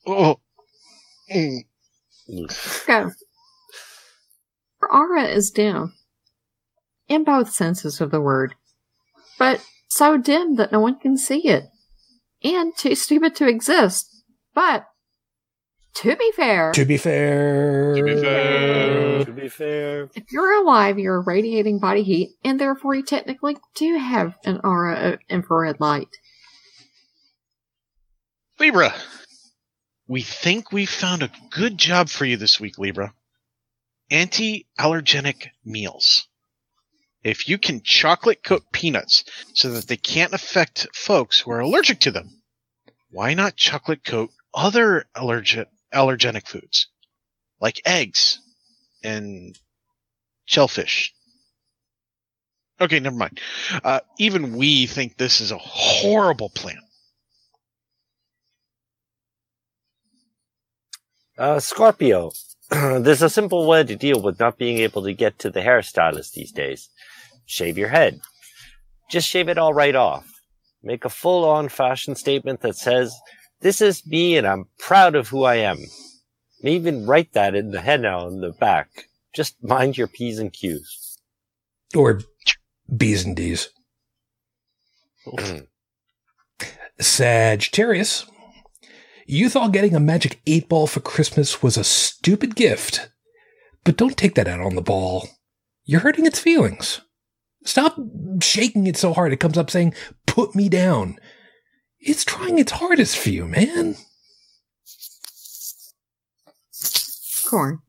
Oh. 0.06 0.36
Mm. 1.34 1.62
Go. 2.86 3.10
Her 4.86 4.94
aura 4.94 5.24
is 5.24 5.50
dim. 5.50 5.94
In 7.08 7.24
both 7.24 7.50
senses 7.50 8.00
of 8.00 8.10
the 8.10 8.20
word. 8.20 8.54
But 9.38 9.64
so 9.88 10.16
dim 10.16 10.56
that 10.56 10.72
no 10.72 10.80
one 10.80 10.98
can 10.98 11.16
see 11.16 11.48
it. 11.48 11.64
And 12.44 12.76
too 12.76 12.94
stupid 12.94 13.34
to 13.36 13.48
exist. 13.48 14.22
But, 14.54 14.86
to 15.94 16.16
be 16.16 16.32
fair, 16.36 16.72
To 16.72 16.84
be 16.84 16.96
fair, 16.98 17.94
To 17.96 18.02
be 18.02 18.20
fair. 18.20 19.24
To 19.24 19.32
be 19.32 19.48
fair. 19.48 20.08
if 20.14 20.30
you're 20.30 20.62
alive, 20.62 20.98
you're 20.98 21.22
radiating 21.22 21.78
body 21.78 22.02
heat, 22.02 22.30
and 22.44 22.60
therefore 22.60 22.94
you 22.94 23.02
technically 23.02 23.56
do 23.74 23.96
have 23.96 24.34
an 24.44 24.60
aura 24.62 25.12
of 25.12 25.18
infrared 25.28 25.80
light. 25.80 26.08
Libra, 28.58 28.94
we 30.06 30.22
think 30.22 30.70
we've 30.72 30.88
found 30.88 31.22
a 31.22 31.30
good 31.50 31.76
job 31.76 32.08
for 32.08 32.24
you 32.24 32.36
this 32.36 32.60
week, 32.60 32.78
Libra. 32.78 33.12
Anti 34.10 34.66
allergenic 34.78 35.48
meals. 35.64 36.28
If 37.24 37.48
you 37.48 37.58
can 37.58 37.82
chocolate 37.82 38.44
coat 38.44 38.62
peanuts 38.72 39.24
so 39.54 39.72
that 39.72 39.88
they 39.88 39.96
can't 39.96 40.32
affect 40.32 40.86
folks 40.94 41.40
who 41.40 41.50
are 41.50 41.60
allergic 41.60 42.00
to 42.00 42.12
them, 42.12 42.42
why 43.10 43.34
not 43.34 43.56
chocolate 43.56 44.04
coat 44.04 44.30
other 44.54 45.06
allergen- 45.16 45.66
allergenic 45.92 46.46
foods 46.46 46.86
like 47.60 47.80
eggs 47.84 48.38
and 49.02 49.58
shellfish? 50.44 51.12
Okay, 52.80 53.00
never 53.00 53.16
mind. 53.16 53.40
Uh, 53.82 54.00
even 54.18 54.56
we 54.56 54.86
think 54.86 55.16
this 55.16 55.40
is 55.40 55.50
a 55.50 55.58
horrible 55.58 56.50
plan. 56.50 56.78
Uh, 61.38 61.58
Scorpio. 61.58 62.32
There's 62.70 63.22
a 63.22 63.30
simple 63.30 63.66
way 63.66 63.84
to 63.84 63.96
deal 63.96 64.20
with 64.20 64.40
not 64.40 64.58
being 64.58 64.78
able 64.78 65.02
to 65.04 65.12
get 65.12 65.38
to 65.40 65.50
the 65.50 65.60
hairstylist 65.60 66.32
these 66.32 66.52
days. 66.52 66.88
Shave 67.44 67.78
your 67.78 67.88
head. 67.88 68.20
Just 69.10 69.28
shave 69.28 69.48
it 69.48 69.58
all 69.58 69.72
right 69.72 69.94
off. 69.94 70.40
Make 70.82 71.04
a 71.04 71.10
full 71.10 71.44
on 71.44 71.68
fashion 71.68 72.16
statement 72.16 72.60
that 72.62 72.76
says, 72.76 73.16
this 73.60 73.80
is 73.80 74.06
me 74.06 74.36
and 74.36 74.46
I'm 74.46 74.66
proud 74.78 75.14
of 75.14 75.28
who 75.28 75.44
I 75.44 75.56
am. 75.56 75.78
May 76.62 76.72
even 76.72 77.06
write 77.06 77.32
that 77.32 77.54
in 77.54 77.70
the 77.70 77.80
henna 77.80 78.08
on 78.08 78.40
the 78.40 78.50
back. 78.50 79.08
Just 79.34 79.62
mind 79.62 79.96
your 79.96 80.08
P's 80.08 80.38
and 80.38 80.52
Q's. 80.52 81.18
or 81.94 82.20
B's 82.94 83.24
and 83.24 83.36
D's. 83.36 83.68
Mm. 85.26 85.66
Sagittarius, 86.98 88.26
you 89.26 89.50
thought 89.50 89.72
getting 89.72 89.94
a 89.94 90.00
magic 90.00 90.40
eight 90.46 90.68
ball 90.68 90.86
for 90.86 91.00
Christmas 91.00 91.62
was 91.62 91.76
a 91.76 91.84
stupid 91.84 92.54
gift, 92.54 93.10
but 93.84 93.96
don't 93.96 94.16
take 94.16 94.34
that 94.36 94.48
out 94.48 94.60
on 94.60 94.74
the 94.74 94.82
ball. 94.82 95.28
You're 95.84 96.00
hurting 96.00 96.26
its 96.26 96.38
feelings. 96.38 97.00
Stop 97.64 97.96
shaking 98.40 98.86
it 98.86 98.96
so 98.96 99.12
hard 99.12 99.32
it 99.32 99.40
comes 99.40 99.58
up 99.58 99.70
saying, 99.70 99.94
put 100.26 100.54
me 100.54 100.68
down. 100.68 101.18
It's 101.98 102.24
trying 102.24 102.58
its 102.58 102.72
hardest 102.72 103.18
for 103.18 103.30
you, 103.30 103.46
man. 103.46 103.96
Corn. 107.48 107.80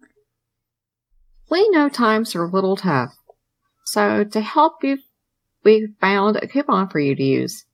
We 1.50 1.70
know 1.70 1.90
times 1.90 2.36
are 2.36 2.44
a 2.44 2.50
little 2.50 2.76
tough. 2.76 3.14
So 3.86 4.24
to 4.24 4.42
help 4.42 4.84
you, 4.84 4.98
we 5.64 5.88
found 6.02 6.38
a 6.38 6.48
coupon 6.48 6.90
for 6.90 7.00
you 7.00 7.16
to 7.16 7.24
use. 7.24 7.66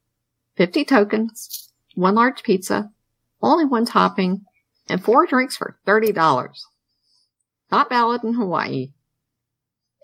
50 0.58 0.86
tokens, 0.86 1.69
one 1.95 2.15
large 2.15 2.43
pizza, 2.43 2.91
only 3.43 3.65
one 3.65 3.86
topping, 3.86 4.45
and 4.89 5.03
four 5.03 5.25
drinks 5.25 5.58
for 5.58 5.77
$30. 5.86 6.49
Not 7.71 7.89
valid 7.89 8.23
in 8.23 8.34
Hawaii. 8.34 8.91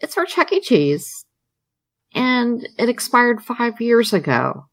It's 0.02 0.14
for 0.14 0.26
Chuck 0.26 0.54
E. 0.54 0.62
Cheese, 0.62 1.26
and 2.14 2.68
it 2.78 2.90
expired 2.90 3.44
five 3.44 3.82
years 3.82 4.14
ago. 4.14 4.66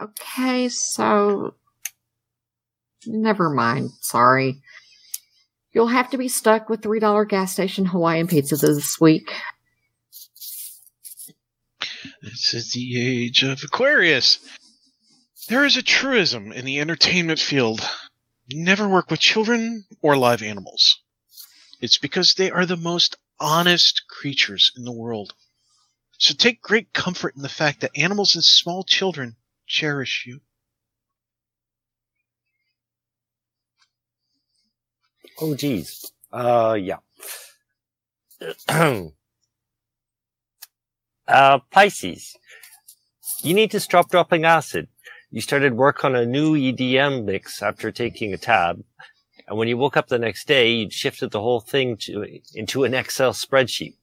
Okay, 0.00 0.68
so 0.68 1.54
never 3.06 3.50
mind. 3.50 3.90
Sorry. 4.00 4.60
You'll 5.72 5.88
have 5.88 6.10
to 6.10 6.18
be 6.18 6.28
stuck 6.28 6.68
with 6.70 6.80
$3 6.80 7.28
gas 7.28 7.52
station 7.52 7.86
Hawaiian 7.86 8.26
pizzas 8.28 8.62
this 8.62 8.98
week. 9.00 9.30
This 12.22 12.54
is 12.54 12.72
the 12.72 13.24
age 13.24 13.42
of 13.42 13.62
Aquarius. 13.62 14.38
There 15.48 15.64
is 15.64 15.76
a 15.76 15.82
truism 15.82 16.50
in 16.50 16.64
the 16.64 16.80
entertainment 16.80 17.38
field 17.38 17.80
never 18.50 18.88
work 18.88 19.10
with 19.10 19.20
children 19.20 19.84
or 20.02 20.16
live 20.16 20.42
animals. 20.42 21.00
It's 21.80 21.98
because 21.98 22.34
they 22.34 22.50
are 22.50 22.66
the 22.66 22.76
most 22.76 23.16
honest 23.38 24.08
creatures 24.08 24.72
in 24.76 24.84
the 24.84 24.92
world. 24.92 25.34
So 26.18 26.34
take 26.34 26.60
great 26.62 26.92
comfort 26.92 27.36
in 27.36 27.42
the 27.42 27.48
fact 27.48 27.80
that 27.82 27.96
animals 27.96 28.34
and 28.34 28.42
small 28.44 28.82
children 28.82 29.36
cherish 29.66 30.24
you. 30.26 30.40
Oh, 35.40 35.54
geez. 35.54 36.10
Uh, 36.32 36.76
yeah. 36.80 36.98
uh, 41.28 41.58
Pisces. 41.70 42.36
You 43.42 43.54
need 43.54 43.70
to 43.72 43.80
stop 43.80 44.10
dropping 44.10 44.44
acid. 44.44 44.88
You 45.36 45.42
started 45.42 45.76
work 45.76 46.02
on 46.02 46.16
a 46.16 46.24
new 46.24 46.54
EDM 46.54 47.26
mix 47.26 47.62
after 47.62 47.92
taking 47.92 48.32
a 48.32 48.38
tab. 48.38 48.82
And 49.46 49.58
when 49.58 49.68
you 49.68 49.76
woke 49.76 49.94
up 49.94 50.08
the 50.08 50.18
next 50.18 50.48
day, 50.48 50.72
you'd 50.72 50.94
shifted 50.94 51.30
the 51.30 51.42
whole 51.42 51.60
thing 51.60 51.98
to, 52.04 52.24
into 52.54 52.84
an 52.84 52.94
Excel 52.94 53.34
spreadsheet. 53.34 53.96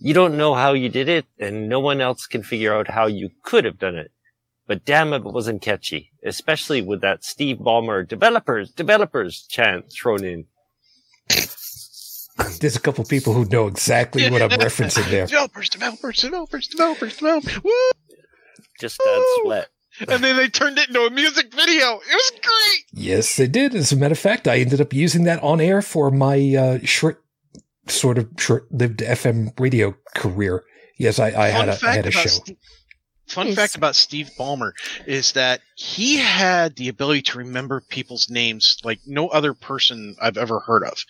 You 0.00 0.14
don't 0.14 0.36
know 0.36 0.54
how 0.54 0.72
you 0.72 0.88
did 0.88 1.08
it, 1.08 1.26
and 1.38 1.68
no 1.68 1.78
one 1.78 2.00
else 2.00 2.26
can 2.26 2.42
figure 2.42 2.74
out 2.74 2.90
how 2.90 3.06
you 3.06 3.30
could 3.44 3.64
have 3.64 3.78
done 3.78 3.94
it. 3.94 4.10
But 4.66 4.84
damn 4.84 5.12
it 5.12 5.22
wasn't 5.22 5.62
catchy, 5.62 6.10
especially 6.24 6.82
with 6.82 7.02
that 7.02 7.22
Steve 7.22 7.58
Ballmer 7.58 8.08
developers, 8.08 8.72
developers 8.72 9.46
chant 9.48 9.92
thrown 9.92 10.24
in. 10.24 10.46
There's 12.58 12.74
a 12.74 12.80
couple 12.80 13.04
people 13.04 13.32
who 13.32 13.44
know 13.44 13.68
exactly 13.68 14.28
what 14.28 14.42
I'm 14.42 14.50
referencing 14.50 15.08
there. 15.08 15.26
Developers, 15.28 15.68
developers, 15.68 16.20
developers, 16.20 16.66
developers, 16.66 17.16
developers. 17.16 17.62
Woo! 17.62 17.90
Just 18.80 19.00
add 19.00 19.22
sweat. 19.44 19.68
And 20.00 20.22
then 20.22 20.36
they 20.36 20.48
turned 20.48 20.78
it 20.78 20.88
into 20.88 21.00
a 21.00 21.10
music 21.10 21.52
video. 21.52 21.96
It 21.96 22.14
was 22.14 22.32
great. 22.42 22.84
Yes, 22.92 23.36
they 23.36 23.46
did. 23.48 23.74
As 23.74 23.92
a 23.92 23.96
matter 23.96 24.12
of 24.12 24.18
fact, 24.18 24.46
I 24.46 24.58
ended 24.58 24.80
up 24.80 24.92
using 24.92 25.24
that 25.24 25.42
on 25.42 25.60
air 25.60 25.82
for 25.82 26.10
my 26.10 26.54
uh, 26.54 26.78
short, 26.84 27.22
sort 27.86 28.18
of 28.18 28.28
short-lived 28.38 29.00
FM 29.00 29.58
radio 29.58 29.94
career. 30.14 30.64
Yes, 30.98 31.18
I, 31.18 31.28
I 31.28 31.48
had 31.48 31.68
a, 31.68 31.78
I 31.82 31.94
had 31.94 32.06
a 32.06 32.10
show. 32.10 32.28
St- 32.28 32.58
fun 33.28 33.48
Nice. 33.48 33.56
fact 33.56 33.76
about 33.76 33.94
Steve 33.94 34.30
Ballmer 34.38 34.72
is 35.06 35.32
that 35.32 35.60
he 35.76 36.16
had 36.16 36.76
the 36.76 36.88
ability 36.88 37.22
to 37.22 37.38
remember 37.38 37.82
people's 37.88 38.28
names 38.30 38.78
like 38.84 39.00
no 39.06 39.28
other 39.28 39.54
person 39.54 40.16
I've 40.20 40.38
ever 40.38 40.60
heard 40.60 40.82
of. 40.82 41.04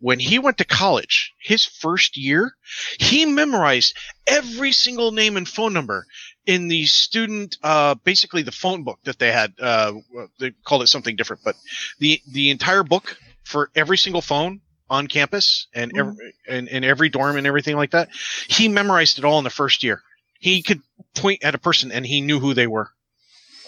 When 0.00 0.18
he 0.18 0.38
went 0.38 0.58
to 0.58 0.64
college, 0.64 1.32
his 1.40 1.64
first 1.64 2.16
year, 2.16 2.52
he 2.98 3.24
memorized 3.24 3.96
every 4.26 4.72
single 4.72 5.12
name 5.12 5.36
and 5.36 5.48
phone 5.48 5.72
number 5.72 6.06
in 6.46 6.68
the 6.68 6.86
student, 6.86 7.56
uh, 7.62 7.94
basically 7.94 8.42
the 8.42 8.52
phone 8.52 8.84
book 8.84 8.98
that 9.04 9.18
they 9.18 9.32
had. 9.32 9.52
Uh, 9.60 9.94
they 10.38 10.52
called 10.64 10.82
it 10.82 10.88
something 10.88 11.16
different, 11.16 11.42
but 11.44 11.56
the 11.98 12.20
the 12.28 12.50
entire 12.50 12.82
book 12.82 13.16
for 13.44 13.70
every 13.74 13.98
single 13.98 14.22
phone 14.22 14.60
on 14.88 15.06
campus 15.06 15.68
and 15.72 15.92
every, 15.96 16.34
and, 16.48 16.68
and 16.68 16.84
every 16.84 17.08
dorm 17.08 17.36
and 17.36 17.46
everything 17.46 17.76
like 17.76 17.92
that. 17.92 18.08
He 18.48 18.68
memorized 18.68 19.18
it 19.18 19.24
all 19.24 19.38
in 19.38 19.44
the 19.44 19.50
first 19.50 19.84
year. 19.84 20.02
He 20.40 20.62
could 20.62 20.80
point 21.14 21.44
at 21.44 21.54
a 21.54 21.58
person 21.58 21.92
and 21.92 22.04
he 22.04 22.20
knew 22.20 22.40
who 22.40 22.54
they 22.54 22.66
were. 22.66 22.90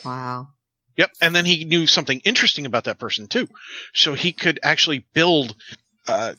Wow. 0.05 0.49
Yep, 0.97 1.11
and 1.21 1.35
then 1.35 1.45
he 1.45 1.65
knew 1.65 1.87
something 1.87 2.21
interesting 2.25 2.67
about 2.67 2.85
that 2.85 2.99
person 2.99 3.27
too, 3.27 3.49
so 3.95 4.13
he 4.13 4.33
could 4.33 4.61
actually 4.63 5.07
build, 5.15 5.55
uh, 6.07 6.35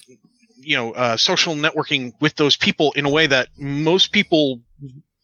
you 0.58 0.78
know, 0.78 0.92
uh, 0.92 1.18
social 1.18 1.56
networking 1.56 2.14
with 2.20 2.36
those 2.36 2.56
people 2.56 2.92
in 2.92 3.06
a 3.06 3.10
way 3.10 3.26
that 3.26 3.48
most 3.58 4.12
people 4.12 4.62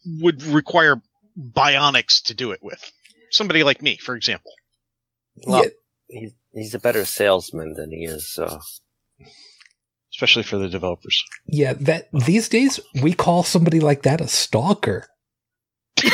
would 0.06 0.42
require 0.42 1.00
bionics 1.38 2.22
to 2.24 2.34
do 2.34 2.50
it 2.52 2.60
with. 2.62 2.90
Somebody 3.30 3.62
like 3.62 3.82
me, 3.82 3.96
for 3.96 4.16
example. 4.16 4.52
Well, 5.46 5.64
Yeah. 5.64 5.70
he's, 6.08 6.32
he's 6.52 6.74
a 6.74 6.78
better 6.78 7.04
salesman 7.04 7.74
than 7.74 7.90
he 7.90 8.04
is, 8.04 8.28
so. 8.32 8.60
Especially 10.12 10.42
for 10.42 10.58
the 10.58 10.68
developers. 10.68 11.22
Yeah, 11.46 11.74
that 11.74 12.08
these 12.12 12.48
days 12.48 12.80
we 13.02 13.12
call 13.14 13.42
somebody 13.44 13.78
like 13.80 14.02
that 14.02 14.20
a 14.20 14.28
stalker. 14.28 15.06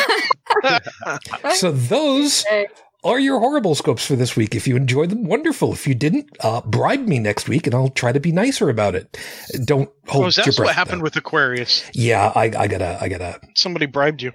So 1.55 1.71
those 1.71 2.45
Okay. 2.47 2.67
Are 3.07 3.19
your 3.19 3.39
horrible 3.39 3.75
scopes 3.75 4.05
for 4.07 4.17
this 4.17 4.37
week. 4.37 4.55
If 4.55 4.67
you 4.69 4.77
enjoyed 4.77 5.11
them, 5.11 5.25
wonderful. 5.25 5.73
If 5.73 5.87
you 5.87 5.95
didn't, 5.95 6.29
uh, 6.41 6.61
bribe 6.63 7.07
me 7.07 7.19
next 7.19 7.49
week, 7.49 7.67
and 7.67 7.75
I'll 7.75 7.89
try 7.89 8.13
to 8.13 8.21
be 8.21 8.33
nicer 8.33 8.69
about 8.69 8.95
it. 8.95 9.17
Don't 9.65 9.91
hold 10.07 10.25
oh, 10.25 10.27
your 10.27 10.31
that's 10.33 10.57
breath. 10.57 10.67
what 10.67 10.75
happened 10.75 11.01
though. 11.01 11.05
with 11.05 11.17
Aquarius. 11.17 11.89
Yeah, 11.95 12.33
I, 12.35 12.45
I 12.45 12.69
gotta, 12.69 12.99
I 13.01 13.09
gotta. 13.09 13.41
Somebody 13.55 13.87
bribed 13.87 14.23
you. 14.23 14.33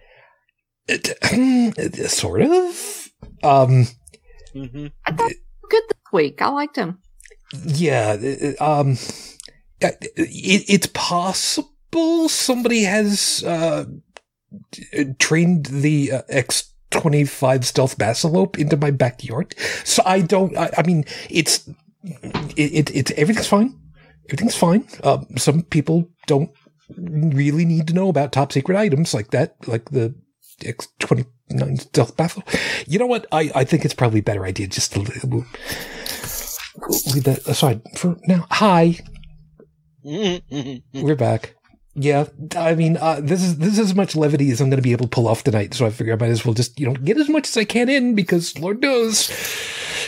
It, 0.88 1.08
sort 2.10 2.42
of. 2.42 3.10
Um, 3.44 3.88
Mm-hmm. 4.56 4.88
I 5.06 5.12
thought 5.14 5.30
he 5.32 5.36
was 5.38 5.70
good 5.70 5.84
this 5.88 6.12
week. 6.12 6.42
I 6.42 6.50
liked 6.50 6.76
him. 6.76 7.00
yeah. 7.66 8.18
Um, 8.60 8.98
it, 9.80 10.00
it's 10.18 10.88
possible 10.88 12.28
somebody 12.30 12.84
has 12.84 13.44
uh, 13.46 13.86
trained 15.20 15.68
the 15.68 16.12
uh, 16.12 16.22
X. 16.30 16.71
25 16.92 17.66
stealth 17.66 17.98
basilope 17.98 18.60
into 18.60 18.78
my 18.78 18.92
backyard. 18.92 19.56
So 19.84 20.04
I 20.06 20.22
don't, 20.22 20.56
I, 20.58 20.70
I 20.78 20.84
mean, 20.84 21.06
it's, 21.30 21.68
it, 22.04 22.90
it, 22.90 22.96
it's, 22.96 23.12
everything's 23.12 23.48
fine. 23.48 23.78
Everything's 24.28 24.56
fine. 24.56 24.88
Um, 25.04 25.28
some 25.38 25.64
people 25.64 26.10
don't 26.28 26.52
really 26.98 27.66
need 27.66 27.88
to 27.88 27.94
know 27.94 28.10
about 28.10 28.32
top 28.32 28.52
secret 28.52 28.78
items 28.78 29.14
like 29.14 29.32
that, 29.32 29.56
like 29.68 29.90
the 29.90 30.16
X29 30.60 31.82
stealth 31.82 32.16
basilope. 32.18 32.50
You 32.88 33.00
know 33.00 33.08
what? 33.08 33.26
I, 33.32 33.52
I 33.56 33.64
think 33.64 33.86
it's 33.86 33.94
probably 33.94 34.20
a 34.20 34.24
better 34.24 34.46
idea 34.46 34.68
just 34.68 34.94
to 34.94 35.00
leave 35.00 35.22
that 37.24 37.42
aside 37.48 37.82
for 37.96 38.18
now. 38.28 38.46
Hi. 38.52 39.00
We're 40.04 41.16
back. 41.16 41.56
Yeah, 41.94 42.28
I 42.56 42.74
mean, 42.76 42.96
uh, 42.98 43.20
this 43.22 43.44
is 43.44 43.58
this 43.58 43.74
is 43.74 43.80
as 43.80 43.96
much 43.96 44.16
levity 44.16 44.50
as 44.52 44.62
I'm 44.62 44.70
going 44.70 44.78
to 44.78 44.82
be 44.82 44.94
able 44.94 45.06
to 45.06 45.10
pull 45.10 45.28
off 45.28 45.44
tonight. 45.44 45.74
So 45.74 45.86
I 45.86 45.90
figure 45.90 46.14
I 46.14 46.16
might 46.16 46.30
as 46.30 46.46
well 46.46 46.54
just 46.54 46.80
you 46.80 46.88
know 46.88 46.94
get 46.94 47.18
as 47.18 47.28
much 47.28 47.50
as 47.50 47.58
I 47.58 47.66
can 47.66 47.90
in 47.90 48.16
because 48.16 48.58
Lord 48.58 48.82
knows 48.82 49.28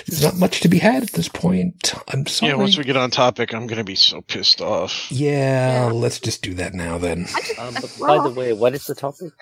there's 0.07 0.23
not 0.23 0.37
much 0.37 0.61
to 0.61 0.69
be 0.69 0.79
had 0.79 1.03
at 1.03 1.11
this 1.11 1.27
point. 1.27 1.93
I'm 2.07 2.25
sorry. 2.25 2.51
Yeah, 2.53 2.57
once 2.57 2.77
we 2.77 2.85
get 2.85 2.95
on 2.95 3.11
topic, 3.11 3.53
I'm 3.53 3.67
gonna 3.67 3.83
be 3.83 3.95
so 3.95 4.21
pissed 4.21 4.61
off. 4.61 5.11
Yeah, 5.11 5.87
Yeah. 5.87 5.91
let's 5.91 6.19
just 6.21 6.41
do 6.41 6.53
that 6.53 6.73
now 6.73 6.97
then. 6.97 7.25
Just, 7.25 7.59
Um, 7.59 7.73
by 7.99 8.23
the 8.23 8.33
way, 8.33 8.53
what 8.53 8.73
is 8.73 8.85
the 8.85 8.95
topic? 8.95 9.33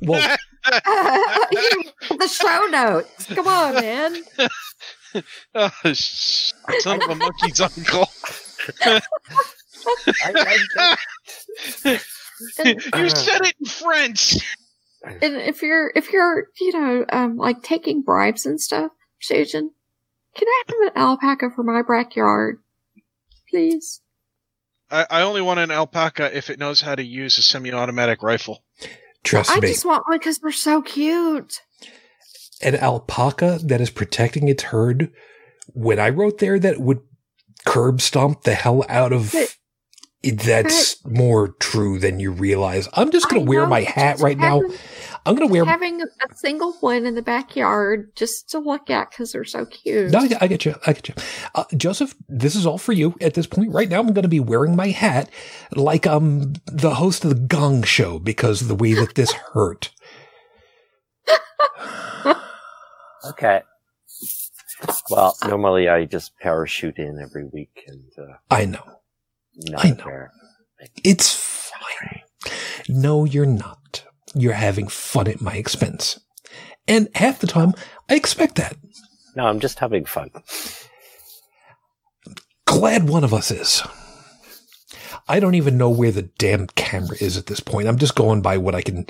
Well, 0.00 0.20
the 0.64 2.28
show 2.28 2.66
notes. 2.72 3.26
Come 3.26 3.46
on, 3.46 3.74
man. 3.74 4.16
Oh, 5.54 5.68
son 5.92 7.02
of 7.02 7.10
a 7.10 7.14
monkey's 7.14 7.60
uncle. 7.60 8.08
I, 10.24 10.96
I, 11.84 12.00
you 12.98 13.10
said 13.10 13.42
it 13.42 13.54
in 13.60 13.66
French. 13.66 14.38
And 15.04 15.36
if 15.36 15.62
you're 15.62 15.92
if 15.96 16.12
you're 16.12 16.46
you 16.60 16.72
know 16.72 17.04
um 17.10 17.36
like 17.36 17.62
taking 17.62 18.02
bribes 18.02 18.46
and 18.46 18.60
stuff, 18.60 18.92
Susan, 19.20 19.70
can 20.36 20.46
I 20.48 20.62
have 20.68 20.76
an 20.94 21.02
alpaca 21.02 21.50
for 21.54 21.62
my 21.64 21.82
backyard, 21.82 22.58
please? 23.50 24.00
I, 24.90 25.06
I 25.10 25.22
only 25.22 25.42
want 25.42 25.60
an 25.60 25.70
alpaca 25.70 26.36
if 26.36 26.50
it 26.50 26.58
knows 26.58 26.80
how 26.80 26.94
to 26.94 27.02
use 27.02 27.38
a 27.38 27.42
semi-automatic 27.42 28.22
rifle. 28.22 28.62
trust 29.24 29.50
I 29.50 29.58
me, 29.60 29.68
I 29.68 29.72
just 29.72 29.84
want 29.84 30.04
one 30.06 30.18
because 30.18 30.38
they're 30.38 30.52
so 30.52 30.82
cute. 30.82 31.60
an 32.60 32.76
alpaca 32.76 33.58
that 33.64 33.80
is 33.80 33.90
protecting 33.90 34.48
its 34.48 34.64
herd. 34.64 35.10
When 35.68 35.98
I 35.98 36.10
wrote 36.10 36.38
there 36.38 36.58
that 36.60 36.78
would 36.80 37.00
curb 37.64 38.00
stomp 38.00 38.42
the 38.42 38.54
hell 38.54 38.84
out 38.88 39.12
of 39.12 39.32
But- 39.32 39.56
That's 40.22 41.04
more 41.04 41.48
true 41.58 41.98
than 41.98 42.20
you 42.20 42.30
realize. 42.30 42.88
I'm 42.94 43.10
just 43.10 43.28
going 43.28 43.44
to 43.44 43.48
wear 43.48 43.62
know, 43.62 43.66
my 43.68 43.80
hat 43.80 44.14
just 44.14 44.22
right 44.22 44.38
now. 44.38 44.62
I'm 45.24 45.34
going 45.34 45.48
to 45.48 45.52
wear. 45.52 45.64
having 45.64 46.00
a 46.00 46.06
single 46.36 46.72
one 46.74 47.06
in 47.06 47.14
the 47.14 47.22
backyard 47.22 48.14
just 48.14 48.50
to 48.50 48.58
look 48.58 48.88
at 48.88 49.10
because 49.10 49.32
they're 49.32 49.44
so 49.44 49.66
cute. 49.66 50.12
No, 50.12 50.20
I, 50.20 50.28
get- 50.28 50.42
I 50.42 50.46
get 50.46 50.64
you. 50.64 50.74
I 50.86 50.92
get 50.92 51.08
you. 51.08 51.14
Uh, 51.54 51.64
Joseph, 51.76 52.14
this 52.28 52.54
is 52.54 52.66
all 52.66 52.78
for 52.78 52.92
you 52.92 53.16
at 53.20 53.34
this 53.34 53.46
point. 53.46 53.72
Right 53.72 53.88
now, 53.88 53.98
I'm 54.00 54.12
going 54.12 54.22
to 54.22 54.28
be 54.28 54.40
wearing 54.40 54.76
my 54.76 54.88
hat 54.88 55.28
like 55.74 56.06
I'm 56.06 56.54
the 56.66 56.94
host 56.94 57.24
of 57.24 57.30
the 57.30 57.40
Gong 57.40 57.82
Show 57.82 58.18
because 58.18 58.62
of 58.62 58.68
the 58.68 58.74
way 58.76 58.94
that 58.94 59.14
this 59.14 59.32
hurt. 59.52 59.90
Okay. 63.24 63.62
Well, 65.10 65.36
normally 65.46 65.88
I 65.88 66.06
just 66.06 66.36
parachute 66.38 66.98
in 66.98 67.20
every 67.22 67.44
week 67.44 67.84
and 67.86 68.04
uh, 68.18 68.36
I 68.50 68.64
know. 68.64 69.01
Not 69.56 69.84
I 69.84 69.90
know. 69.90 70.28
It's 71.04 71.32
fine. 71.34 72.22
No, 72.88 73.24
you're 73.24 73.46
not. 73.46 74.04
You're 74.34 74.54
having 74.54 74.88
fun 74.88 75.28
at 75.28 75.40
my 75.40 75.54
expense. 75.54 76.18
And 76.88 77.08
half 77.14 77.40
the 77.40 77.46
time, 77.46 77.74
I 78.08 78.14
expect 78.14 78.56
that. 78.56 78.76
No, 79.36 79.46
I'm 79.46 79.60
just 79.60 79.78
having 79.78 80.04
fun. 80.04 80.30
Glad 82.66 83.08
one 83.08 83.24
of 83.24 83.34
us 83.34 83.50
is. 83.50 83.82
I 85.28 85.40
don't 85.40 85.54
even 85.54 85.78
know 85.78 85.90
where 85.90 86.10
the 86.10 86.22
damn 86.22 86.66
camera 86.68 87.16
is 87.20 87.36
at 87.36 87.46
this 87.46 87.60
point. 87.60 87.88
I'm 87.88 87.98
just 87.98 88.14
going 88.14 88.42
by 88.42 88.58
what 88.58 88.74
I 88.74 88.82
can 88.82 89.06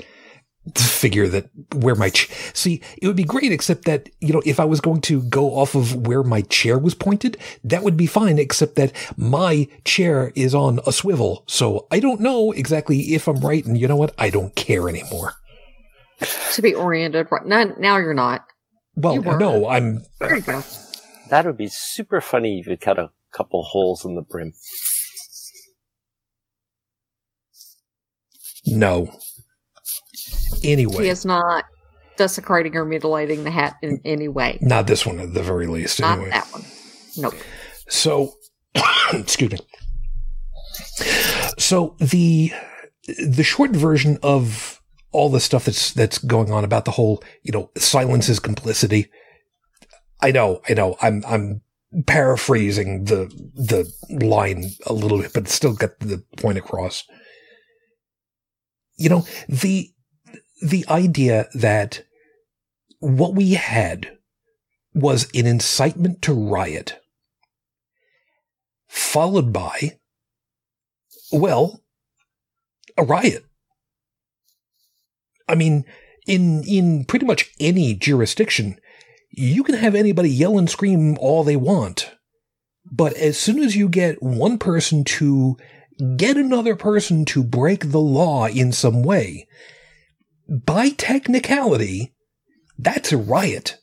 figure 0.75 1.27
that 1.27 1.49
where 1.75 1.95
my 1.95 2.09
ch- 2.09 2.29
see 2.53 2.81
it 3.01 3.07
would 3.07 3.17
be 3.17 3.23
great 3.23 3.51
except 3.51 3.83
that 3.83 4.07
you 4.21 4.31
know 4.31 4.41
if 4.45 4.61
i 4.61 4.65
was 4.65 4.79
going 4.79 5.01
to 5.01 5.21
go 5.23 5.55
off 5.55 5.75
of 5.75 6.07
where 6.07 6.23
my 6.23 6.41
chair 6.43 6.79
was 6.79 6.95
pointed 6.95 7.37
that 7.65 7.83
would 7.83 7.97
be 7.97 8.05
fine 8.05 8.39
except 8.39 8.75
that 8.75 8.93
my 9.17 9.67
chair 9.83 10.31
is 10.35 10.55
on 10.55 10.79
a 10.87 10.91
swivel 10.93 11.43
so 11.47 11.85
i 11.91 11.99
don't 11.99 12.21
know 12.21 12.53
exactly 12.53 13.13
if 13.13 13.27
i'm 13.27 13.39
right 13.41 13.65
and 13.65 13.77
you 13.77 13.87
know 13.89 13.97
what 13.97 14.13
i 14.17 14.29
don't 14.29 14.55
care 14.55 14.87
anymore 14.87 15.33
to 16.53 16.61
be 16.61 16.73
oriented 16.73 17.27
right 17.31 17.45
now. 17.45 17.63
Now 17.77 17.97
you're 17.97 18.13
not. 18.13 18.45
well 18.95 19.15
You 19.15 19.21
no 19.21 19.67
i'm 19.67 20.03
There 20.19 20.35
you 20.35 20.41
go. 20.41 20.63
That 21.29 21.45
would 21.45 21.57
be 21.57 21.67
super 21.67 22.21
funny 22.21 22.59
if 22.59 22.67
you 22.67 22.77
cut 22.77 22.99
a 22.99 23.11
couple 23.33 23.63
holes 23.63 24.05
in 24.05 24.15
the 24.15 24.21
brim. 24.21 24.53
no 28.65 29.11
He 31.03 31.09
is 31.09 31.25
not 31.25 31.65
desecrating 32.17 32.75
or 32.75 32.85
mutilating 32.85 33.43
the 33.43 33.51
hat 33.51 33.75
in 33.81 33.99
any 34.05 34.27
way. 34.27 34.57
not 34.61 34.87
this 34.87 35.05
one 35.05 35.19
at 35.19 35.33
the 35.33 35.43
very 35.43 35.67
least 35.67 35.99
Not 35.99 36.17
anyway 36.17 36.29
that 36.31 36.47
one. 36.51 36.63
Nope. 37.17 37.33
So, 37.89 38.33
excuse 39.13 39.51
me. 39.51 39.59
So 41.57 41.95
the 41.99 42.51
the 43.17 43.43
short 43.43 43.71
version 43.71 44.17
of 44.23 44.81
all 45.11 45.29
the 45.29 45.39
stuff 45.39 45.65
that's 45.65 45.93
that's 45.93 46.17
going 46.17 46.51
on 46.51 46.63
about 46.63 46.85
the 46.85 46.91
whole, 46.91 47.23
you 47.43 47.51
know, 47.51 47.69
silence 47.77 48.29
is 48.29 48.39
complicity. 48.39 49.09
I 50.21 50.31
know, 50.31 50.61
I 50.67 50.73
know. 50.73 50.97
I'm 51.01 51.23
I'm 51.27 51.61
paraphrasing 52.07 53.05
the 53.05 53.27
the 53.53 53.91
line 54.25 54.71
a 54.87 54.93
little 54.93 55.19
bit, 55.19 55.33
but 55.33 55.47
still 55.47 55.75
get 55.75 55.99
the 55.99 56.23
point 56.37 56.57
across. 56.57 57.03
You 58.95 59.09
know, 59.09 59.25
the 59.47 59.92
the 60.63 60.85
idea 60.89 61.47
that 61.53 62.03
what 62.99 63.35
we 63.35 63.53
had 63.53 64.17
was 64.93 65.29
an 65.33 65.45
incitement 65.45 66.21
to 66.21 66.33
riot 66.33 66.99
followed 68.87 69.51
by, 69.51 69.97
well, 71.31 71.81
a 72.95 73.03
riot. 73.03 73.43
I 75.49 75.55
mean, 75.55 75.85
in 76.27 76.63
in 76.63 77.05
pretty 77.05 77.25
much 77.25 77.51
any 77.59 77.95
jurisdiction, 77.95 78.77
you 79.31 79.63
can 79.63 79.75
have 79.75 79.95
anybody 79.95 80.29
yell 80.29 80.57
and 80.57 80.69
scream 80.69 81.17
all 81.19 81.43
they 81.43 81.55
want, 81.55 82.11
but 82.89 83.13
as 83.13 83.37
soon 83.37 83.59
as 83.59 83.75
you 83.75 83.89
get 83.89 84.21
one 84.21 84.57
person 84.59 85.03
to 85.03 85.57
get 86.15 86.37
another 86.37 86.75
person 86.75 87.25
to 87.25 87.43
break 87.43 87.91
the 87.91 87.99
law 87.99 88.47
in 88.47 88.71
some 88.71 89.03
way, 89.03 89.47
by 90.47 90.89
technicality, 90.89 92.13
that's 92.77 93.11
a 93.11 93.17
riot. 93.17 93.77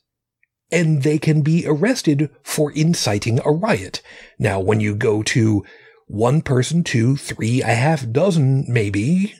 And 0.71 1.03
they 1.03 1.19
can 1.19 1.41
be 1.41 1.65
arrested 1.67 2.29
for 2.43 2.71
inciting 2.71 3.39
a 3.43 3.51
riot. 3.51 4.01
Now, 4.39 4.59
when 4.59 4.79
you 4.79 4.95
go 4.95 5.21
to 5.23 5.65
one 6.07 6.41
person, 6.41 6.83
two, 6.83 7.17
three, 7.17 7.61
a 7.61 7.73
half 7.73 8.09
dozen, 8.09 8.65
maybe, 8.67 9.35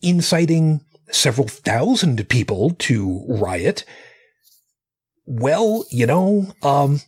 inciting 0.00 0.80
several 1.10 1.46
thousand 1.46 2.28
people 2.28 2.70
to 2.80 3.24
riot, 3.28 3.84
well, 5.26 5.84
you 5.90 6.06
know, 6.06 6.52
um, 6.62 7.00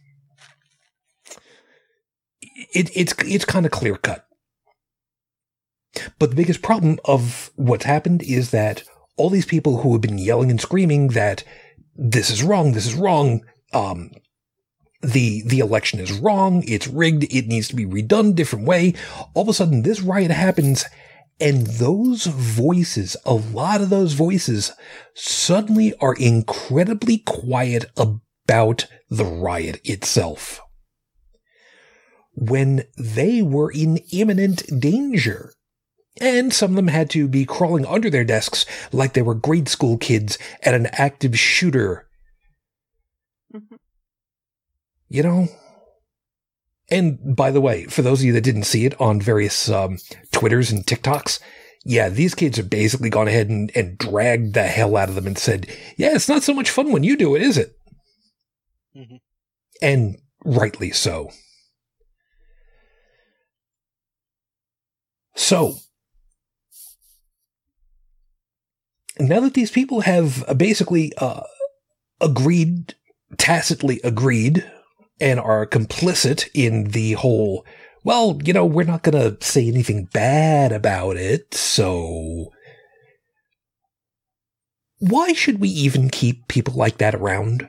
it, 2.72 2.90
it's, 2.94 3.14
it's 3.24 3.44
kind 3.44 3.66
of 3.66 3.72
clear 3.72 3.96
cut. 3.96 4.26
But 6.18 6.30
the 6.30 6.37
biggest 6.37 6.62
problem 6.62 6.98
of 7.04 7.50
what's 7.56 7.84
happened 7.84 8.22
is 8.22 8.50
that 8.50 8.84
all 9.16 9.31
these 9.31 9.46
people 9.46 9.79
who 9.79 9.92
have 9.92 10.00
been 10.00 10.18
yelling 10.18 10.50
and 10.50 10.61
screaming 10.61 11.09
that 11.09 11.44
this 11.96 12.31
is 12.31 12.42
wrong, 12.42 12.72
this 12.72 12.87
is 12.87 12.94
wrong, 12.94 13.44
um, 13.72 14.11
the 15.03 15.42
the 15.46 15.61
election 15.61 16.00
is 16.00 16.12
wrong, 16.12 16.64
it's 16.66 16.88
rigged, 16.88 17.24
it 17.24 17.46
needs 17.46 17.68
to 17.68 17.77
be 17.77 17.87
redone 17.87 18.35
different 18.35 18.66
way. 18.66 18.94
All 19.35 19.42
of 19.42 19.48
a 19.48 19.55
sudden 19.55 19.83
this 19.83 20.00
riot 20.00 20.31
happens 20.31 20.85
and 21.40 21.66
those 21.66 22.27
voices, 22.27 23.16
a 23.24 23.35
lot 23.35 23.81
of 23.81 23.90
those 23.90 24.12
voices 24.12 24.72
suddenly 25.14 25.92
are 26.00 26.14
incredibly 26.14 27.18
quiet 27.18 27.87
about 27.96 28.87
the 29.11 29.24
riot 29.24 29.81
itself. 29.85 30.61
When 32.35 32.85
they 32.96 33.42
were 33.42 33.70
in 33.70 33.98
imminent 34.12 34.81
danger. 34.81 35.53
And 36.20 36.53
some 36.53 36.70
of 36.72 36.77
them 36.77 36.88
had 36.88 37.11
to 37.11 37.27
be 37.27 37.44
crawling 37.44 37.85
under 37.87 38.09
their 38.09 38.24
desks 38.24 38.64
like 38.92 39.14
they 39.14 39.22
were 39.22 39.35
grade 39.35 39.68
school 39.68 39.98
kids 39.98 40.38
at 40.62 40.74
an 40.74 40.87
active 40.92 41.38
shooter. 41.38 42.09
Mhm. 43.53 43.79
You 45.09 45.22
know? 45.22 45.48
And 46.90 47.35
by 47.35 47.50
the 47.50 47.61
way, 47.61 47.87
for 47.87 48.03
those 48.03 48.20
of 48.20 48.27
you 48.27 48.33
that 48.35 48.42
didn't 48.42 48.64
see 48.64 48.85
it 48.85 49.00
on 49.00 49.20
various 49.20 49.68
um, 49.68 49.98
Twitters 50.33 50.70
and 50.70 50.85
TikToks, 50.87 51.40
yeah, 51.85 52.09
these 52.09 52.35
kids 52.35 52.57
have 52.59 52.70
basically 52.70 53.11
gone 53.11 53.27
ahead 53.29 53.48
and, 53.48 53.70
and 53.74 53.98
dragged 53.98 54.55
the 54.55 54.64
hell 54.64 54.96
out 54.96 55.09
of 55.09 55.14
them 55.14 55.27
and 55.27 55.37
said, 55.38 55.66
yeah, 55.96 56.14
it's 56.14 56.29
not 56.29 56.42
so 56.42 56.55
much 56.55 56.70
fun 56.70 56.92
when 56.92 57.03
you 57.05 57.16
do 57.16 57.35
it, 57.35 57.42
is 57.42 57.59
it? 57.59 57.77
Mhm. 58.96 59.20
And 59.83 60.18
rightly 60.44 60.92
so. 60.92 61.31
So, 65.35 65.79
now 69.28 69.40
that 69.40 69.54
these 69.54 69.70
people 69.70 70.02
have 70.02 70.44
uh, 70.48 70.54
basically 70.54 71.12
uh, 71.18 71.42
agreed, 72.20 72.94
tacitly 73.37 74.00
agreed, 74.04 74.70
and 75.20 75.38
are 75.38 75.66
complicit 75.66 76.48
in 76.54 76.85
the 76.90 77.12
whole, 77.12 77.64
well, 78.02 78.38
you 78.44 78.52
know, 78.52 78.66
we're 78.66 78.85
not 78.85 79.02
going 79.02 79.18
to 79.18 79.44
say 79.44 79.66
anything 79.66 80.08
bad 80.12 80.72
about 80.72 81.16
it, 81.16 81.54
so 81.54 82.50
why 84.98 85.33
should 85.33 85.60
we 85.60 85.68
even 85.68 86.08
keep 86.08 86.48
people 86.48 86.75
like 86.75 86.98
that 86.98 87.14
around? 87.14 87.68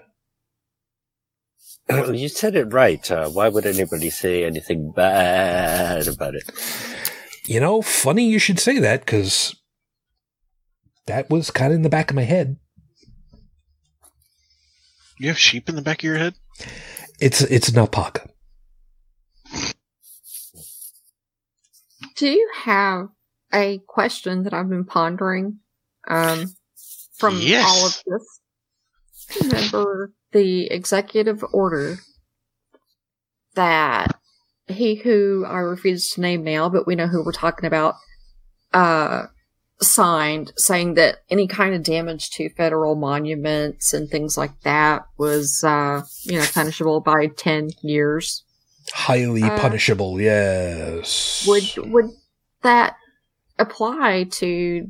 Well, 1.88 2.16
you 2.16 2.30
said 2.30 2.56
it 2.56 2.74
right. 2.74 3.10
Uh, 3.12 3.30
why 3.30 3.49
would 3.49 3.66
anybody 3.66 4.10
say 4.10 4.43
anything 4.43 4.91
bad 4.95 6.08
about 6.08 6.34
it? 6.34 6.49
You 7.45 7.60
know, 7.60 7.82
funny 7.82 8.28
you 8.28 8.39
should 8.39 8.60
say 8.60 8.80
that 8.80 9.01
because 9.01 9.56
that 11.08 11.30
was 11.30 11.51
kind 11.51 11.72
of 11.72 11.78
in 11.78 11.82
the 11.84 11.89
back 11.89 12.10
of 12.10 12.16
my 12.16 12.24
head. 12.24 12.58
You 15.20 15.30
have 15.30 15.39
sheep 15.39 15.70
in 15.70 15.76
the 15.76 15.82
back 15.82 15.99
of 15.99 16.03
your 16.03 16.18
head? 16.18 16.36
It's 17.20 17.41
it's 17.41 17.70
an 17.70 17.78
alpaca. 17.78 18.30
Do 22.16 22.28
you 22.28 22.49
have 22.64 23.08
a 23.53 23.80
question 23.88 24.43
that 24.43 24.53
I've 24.53 24.70
been 24.70 24.86
pondering 24.86 25.60
um, 26.08 26.53
from 27.18 27.38
Yes. 27.39 27.66
all 27.68 27.88
of 27.88 28.01
this? 28.06 29.43
Remember 29.43 30.12
the 30.32 30.68
executive 30.68 31.43
order 31.53 31.97
that 33.56 34.20
he 34.68 34.95
who 34.95 35.45
I 35.47 35.60
refuse 35.60 36.10
to 36.12 36.22
name 36.22 36.43
now, 36.43 36.70
but 36.70 36.86
we 36.88 36.95
know 36.95 37.08
who 37.08 37.24
we're 37.24 37.32
talking 37.32 37.66
about, 37.66 37.95
uh, 38.74 39.24
signed 39.82 40.53
saying 40.55 40.93
that 40.93 41.17
any 41.30 41.47
kind 41.47 41.76
of 41.76 41.84
damage 41.84 42.30
to 42.32 42.49
federal 42.49 42.95
monuments 42.95 43.93
and 43.93 44.09
things 44.09 44.38
like 44.38 44.61
that 44.61 45.05
was, 45.17 45.63
uh, 45.63 46.01
you 46.23 46.39
know, 46.39 46.45
punishable 46.53 47.01
by 47.01 47.28
10 47.28 47.69
years. 47.82 48.43
Highly 48.93 49.43
Uh, 49.43 49.59
punishable, 49.59 50.21
yes. 50.21 51.45
Would 51.47 51.91
would 51.91 52.11
that 52.61 52.95
apply 53.59 54.26
to 54.32 54.89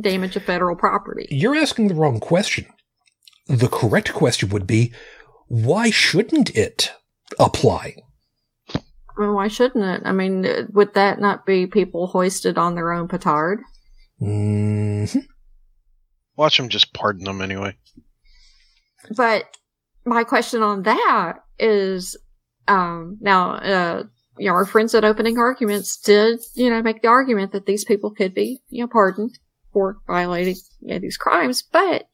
damage 0.00 0.36
of 0.36 0.44
federal 0.44 0.76
property? 0.76 1.26
You're 1.30 1.56
asking 1.56 1.88
the 1.88 1.94
wrong 1.94 2.20
question. 2.20 2.66
The 3.48 3.68
correct 3.68 4.12
question 4.14 4.48
would 4.50 4.66
be 4.66 4.92
why 5.48 5.90
shouldn't 5.90 6.56
it 6.56 6.92
apply? 7.38 7.96
Well, 9.18 9.34
why 9.34 9.48
shouldn't 9.48 9.84
it? 9.84 10.02
I 10.04 10.12
mean, 10.12 10.68
would 10.72 10.94
that 10.94 11.20
not 11.20 11.46
be 11.46 11.66
people 11.66 12.08
hoisted 12.08 12.58
on 12.58 12.74
their 12.74 12.92
own 12.92 13.08
petard? 13.08 13.60
Mm-hmm. 14.20 15.18
Watch 16.36 16.56
them 16.56 16.68
just 16.68 16.92
pardon 16.92 17.24
them 17.24 17.40
anyway. 17.40 17.76
But 19.16 19.44
my 20.04 20.24
question 20.24 20.62
on 20.62 20.82
that 20.82 21.38
is, 21.58 22.16
um, 22.68 23.18
now, 23.20 23.52
uh, 23.52 24.02
you 24.38 24.48
know, 24.48 24.54
our 24.54 24.66
friends 24.66 24.94
at 24.94 25.04
Opening 25.04 25.38
Arguments 25.38 25.98
did, 25.98 26.40
you 26.54 26.70
know, 26.70 26.82
make 26.82 27.02
the 27.02 27.08
argument 27.08 27.52
that 27.52 27.66
these 27.66 27.84
people 27.84 28.10
could 28.10 28.34
be, 28.34 28.60
you 28.68 28.82
know, 28.82 28.88
pardoned 28.88 29.38
for 29.72 29.98
violating 30.06 30.56
you 30.80 30.94
know, 30.94 30.98
these 30.98 31.16
crimes, 31.16 31.62
but 31.62 32.08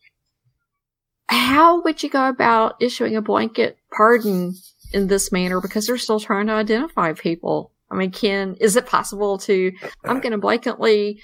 how 1.29 1.83
would 1.83 2.03
you 2.03 2.11
go 2.11 2.29
about 2.29 2.77
issuing 2.81 3.17
a 3.17 3.23
blanket 3.23 3.79
pardon 3.91 4.55
in 4.93 5.07
this 5.07 5.33
manner 5.33 5.61
because 5.61 5.87
they're 5.87 5.97
still 5.99 6.21
trying 6.21 6.47
to 6.47 6.53
identify 6.53 7.13
people? 7.13 7.73
I 7.91 7.95
mean, 7.95 8.11
can, 8.11 8.57
is 8.61 8.77
it 8.77 8.87
possible 8.87 9.39
to, 9.39 9.73
I'm 10.05 10.21
going 10.21 10.33
to 10.33 10.39
blanketly 10.39 11.21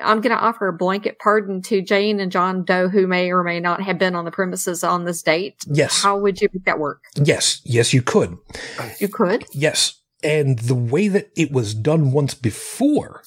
I'm 0.00 0.20
going 0.20 0.34
to 0.36 0.42
offer 0.42 0.68
a 0.68 0.72
blanket 0.72 1.18
pardon 1.18 1.60
to 1.62 1.82
Jane 1.82 2.20
and 2.20 2.32
John 2.32 2.64
Doe, 2.64 2.88
who 2.88 3.06
may 3.06 3.30
or 3.30 3.42
may 3.42 3.60
not 3.60 3.82
have 3.82 3.98
been 3.98 4.14
on 4.14 4.24
the 4.24 4.30
premises 4.30 4.82
on 4.84 5.04
this 5.04 5.22
date. 5.22 5.56
Yes. 5.66 6.02
How 6.02 6.16
would 6.18 6.40
you 6.40 6.48
make 6.52 6.64
that 6.64 6.78
work? 6.78 7.02
Yes. 7.16 7.60
Yes, 7.64 7.92
you 7.92 8.02
could. 8.02 8.38
You 8.98 9.08
could? 9.08 9.44
Yes. 9.52 10.00
And 10.22 10.58
the 10.60 10.74
way 10.74 11.08
that 11.08 11.30
it 11.36 11.50
was 11.52 11.74
done 11.74 12.12
once 12.12 12.34
before 12.34 13.22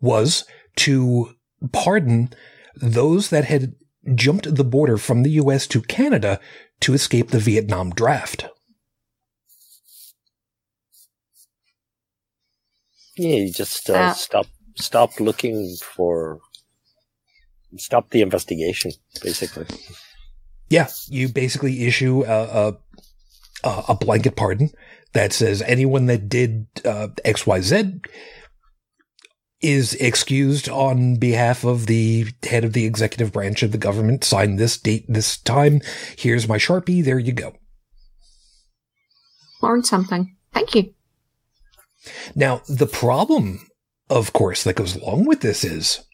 was 0.00 0.44
to 0.76 1.34
pardon 1.72 2.30
those 2.76 3.30
that 3.30 3.44
had 3.44 3.74
jumped 4.14 4.54
the 4.54 4.64
border 4.64 4.96
from 4.98 5.22
the 5.22 5.30
US 5.32 5.66
to 5.68 5.80
Canada 5.80 6.40
to 6.80 6.94
escape 6.94 7.30
the 7.30 7.38
Vietnam 7.38 7.90
draft. 7.90 8.46
Yeah, 13.16 13.36
you 13.36 13.52
just 13.52 13.88
uh, 13.88 13.94
Uh, 13.94 14.14
stop 14.14 14.46
stop 14.76 15.20
looking 15.20 15.76
for 15.82 16.40
stop 17.76 18.10
the 18.10 18.22
investigation, 18.22 18.92
basically. 19.22 19.66
Yeah, 20.68 20.88
you 21.08 21.28
basically 21.28 21.86
issue 21.86 22.24
a, 22.24 22.42
a, 22.42 22.76
a 23.64 23.84
a 23.90 23.94
blanket 23.94 24.36
pardon 24.36 24.70
that 25.12 25.32
says 25.32 25.62
anyone 25.62 26.06
that 26.06 26.28
did 26.28 26.66
uh, 26.84 27.08
X, 27.24 27.46
Y, 27.46 27.60
Z 27.60 28.00
is 29.60 29.94
excused 29.94 30.68
on 30.68 31.16
behalf 31.16 31.64
of 31.64 31.86
the 31.86 32.26
head 32.42 32.64
of 32.64 32.74
the 32.74 32.84
executive 32.84 33.32
branch 33.32 33.62
of 33.62 33.72
the 33.72 33.78
government. 33.78 34.22
Sign 34.22 34.56
this 34.56 34.76
date, 34.76 35.06
this 35.08 35.38
time. 35.38 35.80
Here's 36.18 36.46
my 36.46 36.58
sharpie. 36.58 37.02
There 37.02 37.18
you 37.18 37.32
go. 37.32 37.54
Learn 39.62 39.82
something. 39.82 40.36
Thank 40.52 40.74
you. 40.74 40.92
Now, 42.34 42.60
the 42.68 42.86
problem, 42.86 43.66
of 44.10 44.32
course, 44.32 44.64
that 44.64 44.76
goes 44.76 44.96
along 44.96 45.26
with 45.26 45.40
this 45.40 45.64
is 45.64 46.04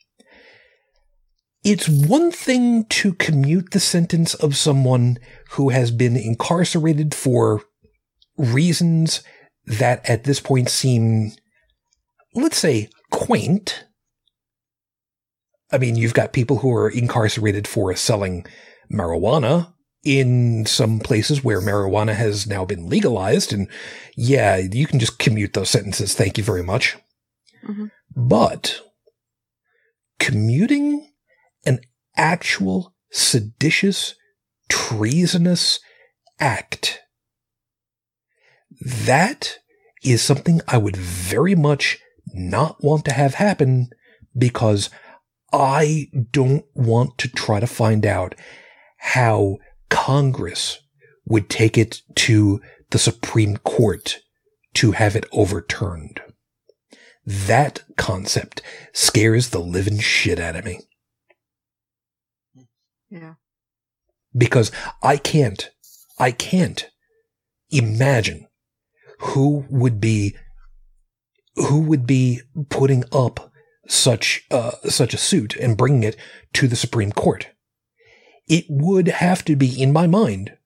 it's 1.62 1.88
one 1.88 2.30
thing 2.30 2.84
to 2.86 3.12
commute 3.14 3.72
the 3.72 3.80
sentence 3.80 4.34
of 4.34 4.56
someone 4.56 5.18
who 5.50 5.68
has 5.68 5.90
been 5.90 6.16
incarcerated 6.16 7.14
for 7.14 7.62
reasons 8.38 9.22
that 9.66 10.08
at 10.08 10.24
this 10.24 10.40
point 10.40 10.70
seem, 10.70 11.32
let's 12.34 12.56
say, 12.56 12.88
quaint. 13.10 13.84
I 15.70 15.78
mean, 15.78 15.96
you've 15.96 16.14
got 16.14 16.32
people 16.32 16.58
who 16.58 16.72
are 16.72 16.88
incarcerated 16.88 17.68
for 17.68 17.94
selling 17.94 18.46
marijuana 18.90 19.72
in 20.02 20.64
some 20.64 20.98
places 20.98 21.44
where 21.44 21.60
marijuana 21.60 22.14
has 22.14 22.46
now 22.46 22.64
been 22.64 22.88
legalized. 22.88 23.52
And 23.52 23.68
yeah, 24.16 24.56
you 24.56 24.86
can 24.86 24.98
just 24.98 25.18
commute 25.18 25.52
those 25.52 25.68
sentences. 25.68 26.14
Thank 26.14 26.38
you 26.38 26.44
very 26.44 26.62
much. 26.62 26.96
Mhm. 27.66 27.90
But 28.14 28.80
commuting 30.18 31.12
an 31.64 31.80
actual 32.16 32.94
seditious, 33.10 34.14
treasonous 34.68 35.80
act, 36.38 37.00
that 38.80 39.58
is 40.02 40.22
something 40.22 40.60
I 40.66 40.78
would 40.78 40.96
very 40.96 41.54
much 41.54 41.98
not 42.32 42.82
want 42.82 43.04
to 43.06 43.12
have 43.12 43.34
happen 43.34 43.90
because 44.36 44.90
I 45.52 46.08
don't 46.30 46.64
want 46.74 47.18
to 47.18 47.28
try 47.28 47.60
to 47.60 47.66
find 47.66 48.06
out 48.06 48.34
how 48.98 49.58
Congress 49.88 50.78
would 51.26 51.48
take 51.48 51.76
it 51.76 52.02
to 52.14 52.60
the 52.90 52.98
Supreme 52.98 53.56
Court 53.58 54.20
to 54.74 54.92
have 54.92 55.16
it 55.16 55.26
overturned. 55.32 56.20
That 57.24 57.82
concept 57.96 58.62
scares 58.92 59.50
the 59.50 59.58
living 59.60 59.98
shit 59.98 60.38
out 60.40 60.56
of 60.56 60.64
me 60.64 60.80
Yeah. 63.10 63.34
because 64.36 64.72
I 65.02 65.16
can't, 65.16 65.70
I 66.18 66.32
can't 66.32 66.90
imagine 67.70 68.48
who 69.20 69.66
would 69.68 70.00
be, 70.00 70.34
who 71.56 71.80
would 71.82 72.06
be 72.06 72.40
putting 72.68 73.04
up 73.12 73.52
such, 73.86 74.46
uh, 74.50 74.72
such 74.88 75.12
a 75.14 75.18
suit 75.18 75.56
and 75.56 75.76
bringing 75.76 76.04
it 76.04 76.16
to 76.54 76.68
the 76.68 76.76
Supreme 76.76 77.12
Court. 77.12 77.48
It 78.48 78.64
would 78.68 79.08
have 79.08 79.44
to 79.44 79.56
be, 79.56 79.80
in 79.80 79.92
my 79.92 80.06
mind, 80.06 80.56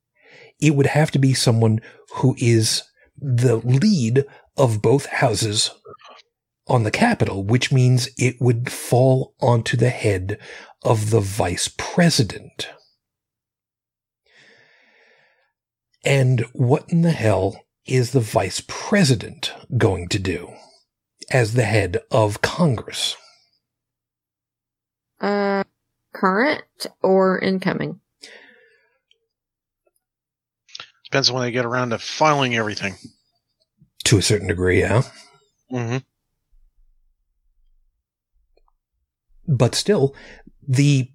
it 0.60 0.74
would 0.74 0.86
have 0.86 1.10
to 1.12 1.18
be 1.18 1.34
someone 1.34 1.80
who 2.16 2.36
is 2.38 2.82
the 3.16 3.56
lead 3.56 4.24
of 4.56 4.82
both 4.82 5.06
houses 5.06 5.70
on 6.66 6.82
the 6.82 6.90
Capitol, 6.90 7.44
which 7.44 7.72
means 7.72 8.08
it 8.16 8.40
would 8.40 8.72
fall 8.72 9.34
onto 9.40 9.76
the 9.76 9.90
head 9.90 10.38
of 10.82 11.10
the 11.10 11.20
vice 11.20 11.72
president. 11.76 12.68
And 16.04 16.40
what 16.52 16.84
in 16.88 17.02
the 17.02 17.12
hell 17.12 17.64
is 17.86 18.12
the 18.12 18.20
vice 18.20 18.62
president 18.66 19.52
going 19.76 20.08
to 20.08 20.18
do 20.18 20.52
as 21.30 21.54
the 21.54 21.64
head 21.64 21.98
of 22.10 22.42
Congress? 22.42 23.16
Uh, 25.20 25.64
current 26.12 26.64
or 27.02 27.38
incoming? 27.38 28.00
Depends 31.04 31.30
on 31.30 31.36
when 31.36 31.44
they 31.44 31.52
get 31.52 31.64
around 31.64 31.90
to 31.90 31.98
filing 31.98 32.56
everything. 32.56 32.96
To 34.04 34.18
a 34.18 34.22
certain 34.22 34.48
degree, 34.48 34.80
yeah. 34.80 35.02
Mm 35.72 35.88
hmm 35.88 35.96
But 39.46 39.74
still, 39.74 40.14
the 40.66 41.10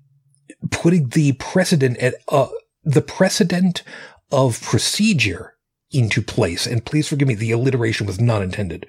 putting 0.72 1.10
the 1.10 1.34
precedent 1.34 1.98
at 1.98 2.16
uh, 2.28 2.48
the 2.84 3.02
precedent 3.02 3.84
of 4.32 4.62
procedure 4.62 5.56
into 5.92 6.22
place, 6.22 6.68
and 6.68 6.86
please 6.86 7.08
forgive 7.08 7.28
me, 7.28 7.36
the 7.36 7.52
alliteration 7.52 8.06
was 8.06 8.20
not 8.20 8.42
intended. 8.42 8.86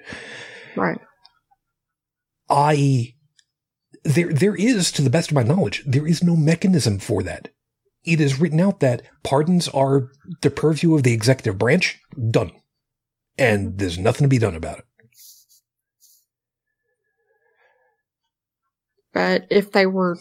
Right. 0.75 0.99
I 2.49 3.15
there 4.03 4.31
there 4.31 4.55
is, 4.55 4.91
to 4.93 5.01
the 5.01 5.09
best 5.09 5.31
of 5.31 5.35
my 5.35 5.43
knowledge, 5.43 5.83
there 5.85 6.07
is 6.07 6.23
no 6.23 6.35
mechanism 6.35 6.99
for 6.99 7.23
that. 7.23 7.49
It 8.03 8.19
is 8.19 8.39
written 8.39 8.59
out 8.59 8.79
that 8.79 9.03
pardons 9.23 9.67
are 9.69 10.09
the 10.41 10.49
purview 10.49 10.95
of 10.95 11.03
the 11.03 11.13
executive 11.13 11.57
branch. 11.57 11.99
Done. 12.31 12.51
And 13.37 13.77
there's 13.77 13.97
nothing 13.97 14.25
to 14.25 14.29
be 14.29 14.39
done 14.39 14.55
about 14.55 14.79
it. 14.79 14.85
But 19.13 19.45
if 19.49 19.71
they 19.71 19.85
were 19.85 20.17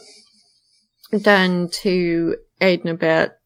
done 1.23 1.69
to 1.83 2.37
aid 2.61 2.81
and 2.85 2.91
abet, 2.91 3.39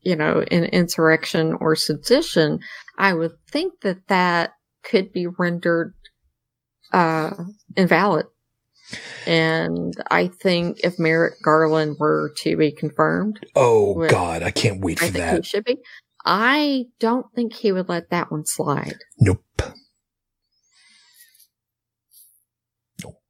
you 0.00 0.16
know, 0.16 0.44
an 0.50 0.64
insurrection 0.64 1.54
or 1.60 1.76
sedition, 1.76 2.60
I 2.98 3.14
would 3.14 3.32
think 3.48 3.80
that 3.82 4.08
that 4.08 4.52
could 4.82 5.12
be 5.12 5.26
rendered 5.26 5.94
uh, 6.92 7.32
invalid. 7.76 8.26
And 9.26 9.94
I 10.10 10.26
think 10.28 10.80
if 10.84 10.98
Merrick 10.98 11.34
Garland 11.42 11.96
were 11.98 12.32
to 12.38 12.56
be 12.56 12.72
confirmed, 12.72 13.38
Oh 13.54 13.92
Well, 13.94 14.10
God, 14.10 14.42
I 14.42 14.50
can't 14.50 14.80
wait 14.82 15.00
I 15.00 15.06
for 15.06 15.12
think 15.12 15.24
that. 15.24 15.36
he 15.36 15.42
should 15.42 15.64
be. 15.64 15.78
I 16.24 16.84
don't 17.00 17.26
think 17.34 17.54
he 17.54 17.72
would 17.72 17.88
let 17.88 18.10
that 18.10 18.30
one 18.30 18.44
slide. 18.44 18.98
Nope. 19.18 19.42
Nope. 23.02 23.20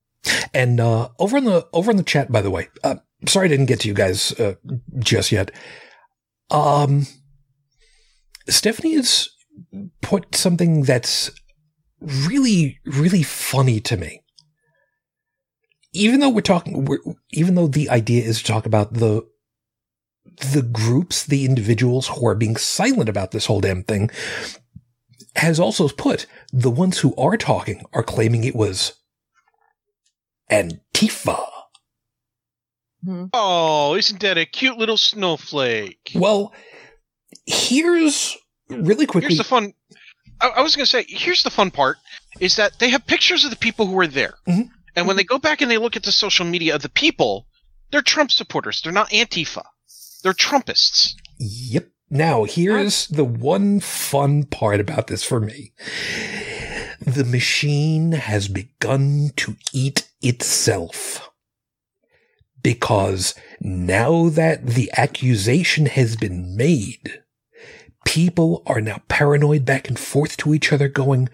And 0.55 0.81
uh, 0.81 1.09
over 1.19 1.37
in 1.37 1.45
the 1.45 1.67
over 1.73 1.91
in 1.91 1.97
the 1.97 2.03
chat, 2.03 2.31
by 2.31 2.43
the 2.43 2.51
way, 2.51 2.69
uh, 2.85 2.97
sorry 3.27 3.47
I 3.47 3.49
didn't 3.49 3.67
get 3.67 3.81
to 3.81 3.89
you 3.89 3.95
guys 3.95 4.33
uh, 4.39 4.55
just 4.99 5.33
yet. 5.33 5.51
Um, 6.51 7.07
Stephanie 8.49 8.95
has 8.95 9.29
put 10.01 10.35
something 10.35 10.83
that's 10.83 11.31
really 12.01 12.81
really 12.85 13.23
funny 13.23 13.81
to 13.81 13.97
me 13.97 14.23
even 15.93 16.21
though 16.21 16.31
we're 16.31 16.41
talking, 16.41 16.85
we're, 16.85 16.99
even 17.33 17.55
though 17.55 17.67
the 17.67 17.91
idea 17.91 18.23
is 18.23 18.39
to 18.39 18.45
talk 18.45 18.67
about 18.67 18.95
the 18.95 19.27
the 20.53 20.63
groups, 20.63 21.25
the 21.25 21.45
individuals 21.45 22.09
who 22.09 22.27
are 22.27 22.35
being 22.35 22.57
silent 22.57 23.09
about 23.09 23.33
this 23.33 23.47
whole 23.47 23.61
damn 23.61 23.83
thing, 23.83 24.11
has 25.37 25.61
also 25.61 25.89
put 25.89 26.27
the 26.53 26.71
ones 26.71 27.01
who 27.01 27.15
are 27.17 27.37
talking 27.37 27.85
are 27.93 28.03
claiming 28.03 28.45
it 28.45 28.57
was 28.57 28.95
Antifa. 30.53 31.45
Mhm. 33.07 33.31
Oh, 33.33 33.95
isn't 33.97 34.21
that 34.21 34.39
a 34.39 34.47
cute 34.47 34.79
little 34.79 34.97
snowflake? 34.97 36.13
Well, 36.15 36.53
here's 37.47 38.37
really 38.69 39.07
quickly. 39.07 39.29
Here's 39.31 39.39
the 39.39 39.45
fun. 39.45 39.73
I, 40.41 40.49
I 40.49 40.63
was 40.63 40.77
going 40.77 40.85
to 40.85 40.91
say, 40.91 41.05
here's 41.09 41.43
the 41.43 41.51
fun 41.51 41.71
part: 41.71 41.97
is 42.39 42.57
that 42.57 42.79
they 42.79 42.91
have 42.91 43.07
pictures 43.07 43.45
of 43.45 43.51
the 43.51 43.57
people 43.57 43.87
who 43.87 43.93
were 43.95 44.07
there, 44.07 44.35
Mhm. 44.47 44.69
and 44.95 45.07
when 45.09 45.17
they 45.17 45.25
go 45.25 45.39
back 45.39 45.63
and 45.63 45.71
they 45.71 45.79
look 45.79 45.97
at 45.97 46.03
the 46.05 46.13
social 46.13 46.45
media 46.47 46.75
of 46.77 46.83
the 46.83 46.89
people, 46.89 47.47
they're 47.91 48.03
Trump 48.03 48.31
supporters. 48.31 48.81
They're 48.83 48.93
not 48.93 49.11
Antifa. 49.11 49.65
They're 50.23 50.33
Trumpists. 50.35 51.15
Yep. 51.39 51.89
Now, 52.11 52.45
here's 52.45 53.07
the 53.09 53.25
one 53.25 53.81
fun 53.81 54.45
part 54.45 54.81
about 54.81 55.07
this 55.07 55.25
for 55.25 55.41
me. 55.41 55.73
The 57.07 57.25
machine 57.25 58.13
has 58.13 58.49
begun 58.49 59.31
to 59.37 59.57
eat 59.73 60.09
itself. 60.21 61.31
Because 62.63 63.35
now 63.61 64.29
that 64.29 64.67
the 64.67 64.91
accusation 64.97 65.87
has 65.87 66.17
been 66.17 66.57
made, 66.57 67.23
people 68.05 68.63
are 68.67 68.81
now 68.81 69.03
paranoid 69.09 69.65
back 69.65 69.89
and 69.89 69.99
forth 69.99 70.37
to 70.39 70.55
each 70.55 70.73
other 70.73 70.89
going, 70.89 71.29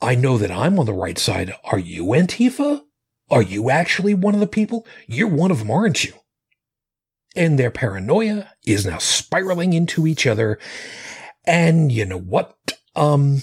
I 0.00 0.14
know 0.14 0.38
that 0.38 0.50
I'm 0.50 0.78
on 0.78 0.86
the 0.86 0.94
right 0.94 1.18
side. 1.18 1.54
Are 1.64 1.78
you 1.78 2.06
Antifa? 2.06 2.82
Are 3.30 3.42
you 3.42 3.68
actually 3.68 4.14
one 4.14 4.34
of 4.34 4.40
the 4.40 4.46
people? 4.46 4.86
You're 5.06 5.28
one 5.28 5.50
of 5.50 5.58
them, 5.58 5.70
aren't 5.70 6.04
you? 6.04 6.14
and 7.36 7.58
their 7.58 7.70
paranoia 7.70 8.50
is 8.66 8.86
now 8.86 8.98
spiraling 8.98 9.72
into 9.72 10.06
each 10.06 10.26
other. 10.26 10.58
And 11.44 11.92
you 11.92 12.04
know 12.04 12.18
what? 12.18 12.56
Um, 12.96 13.42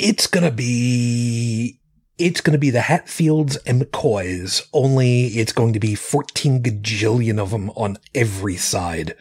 it's 0.00 0.26
gonna 0.26 0.50
be, 0.50 1.78
it's 2.18 2.40
gonna 2.40 2.58
be 2.58 2.70
the 2.70 2.80
Hatfields 2.80 3.56
and 3.66 3.82
McCoys, 3.82 4.66
only 4.72 5.26
it's 5.26 5.52
going 5.52 5.72
to 5.74 5.80
be 5.80 5.94
14 5.94 6.62
gajillion 6.62 7.38
of 7.38 7.50
them 7.50 7.70
on 7.70 7.98
every 8.14 8.56
side. 8.56 9.14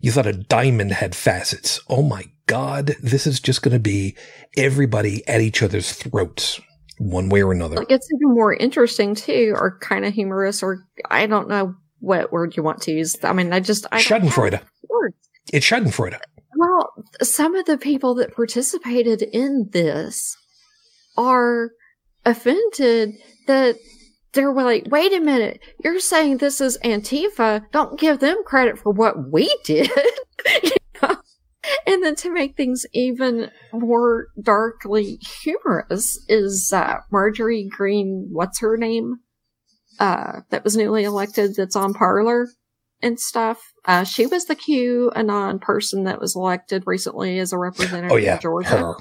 You 0.00 0.12
thought 0.12 0.26
a 0.26 0.34
diamond 0.34 0.92
had 0.92 1.14
facets. 1.14 1.80
Oh 1.88 2.02
my 2.02 2.24
God. 2.46 2.94
This 3.02 3.26
is 3.26 3.40
just 3.40 3.62
gonna 3.62 3.78
be 3.78 4.16
everybody 4.56 5.26
at 5.26 5.40
each 5.40 5.62
other's 5.62 5.92
throats, 5.92 6.60
one 6.98 7.30
way 7.30 7.42
or 7.42 7.52
another. 7.52 7.76
What 7.76 7.88
gets 7.88 8.08
even 8.12 8.34
more 8.34 8.54
interesting 8.54 9.14
too, 9.14 9.54
or 9.56 9.78
kind 9.78 10.04
of 10.04 10.12
humorous, 10.12 10.62
or 10.62 10.86
I 11.10 11.26
don't 11.26 11.48
know 11.48 11.74
what 12.00 12.30
word 12.32 12.56
you 12.56 12.62
want 12.62 12.82
to 12.82 12.92
use. 12.92 13.16
I 13.24 13.32
mean, 13.32 13.52
I 13.52 13.60
just 13.60 13.86
I 13.90 14.02
Schadenfreude. 14.02 14.60
words. 14.88 15.16
It's 15.52 15.66
Schadenfreude. 15.66 16.18
Well, 16.56 16.92
some 17.22 17.54
of 17.54 17.66
the 17.66 17.78
people 17.78 18.14
that 18.16 18.34
participated 18.34 19.22
in 19.22 19.68
this 19.72 20.36
are 21.16 21.70
offended 22.24 23.14
that 23.46 23.76
they're 24.32 24.52
like, 24.52 24.86
wait 24.88 25.12
a 25.12 25.20
minute, 25.20 25.60
you're 25.82 26.00
saying 26.00 26.38
this 26.38 26.60
is 26.60 26.78
Antifa. 26.84 27.64
Don't 27.70 27.98
give 27.98 28.18
them 28.20 28.42
credit 28.44 28.78
for 28.78 28.90
what 28.90 29.30
we 29.30 29.54
did. 29.64 29.90
And 31.86 32.02
then 32.02 32.14
to 32.16 32.32
make 32.32 32.56
things 32.56 32.86
even 32.92 33.50
more 33.72 34.28
darkly 34.40 35.18
humorous 35.42 36.22
is 36.28 36.72
uh, 36.72 36.96
Marjorie 37.10 37.68
Greene, 37.70 38.28
what's 38.30 38.60
her 38.60 38.76
name? 38.76 39.16
Uh, 39.98 40.40
that 40.50 40.64
was 40.64 40.76
newly 40.76 41.04
elected 41.04 41.54
that's 41.56 41.76
on 41.76 41.94
Parler 41.94 42.48
and 43.04 43.20
stuff. 43.20 43.60
Uh, 43.84 44.02
she 44.04 44.26
was 44.26 44.46
the 44.46 44.56
QAnon 44.56 45.60
person 45.60 46.04
that 46.04 46.20
was 46.20 46.34
elected 46.34 46.82
recently 46.86 47.38
as 47.38 47.52
a 47.52 47.58
representative 47.58 48.10
Oh 48.10 48.16
yeah, 48.16 48.34
in 48.36 48.40
Georgia. 48.40 48.68
her. 48.68 48.94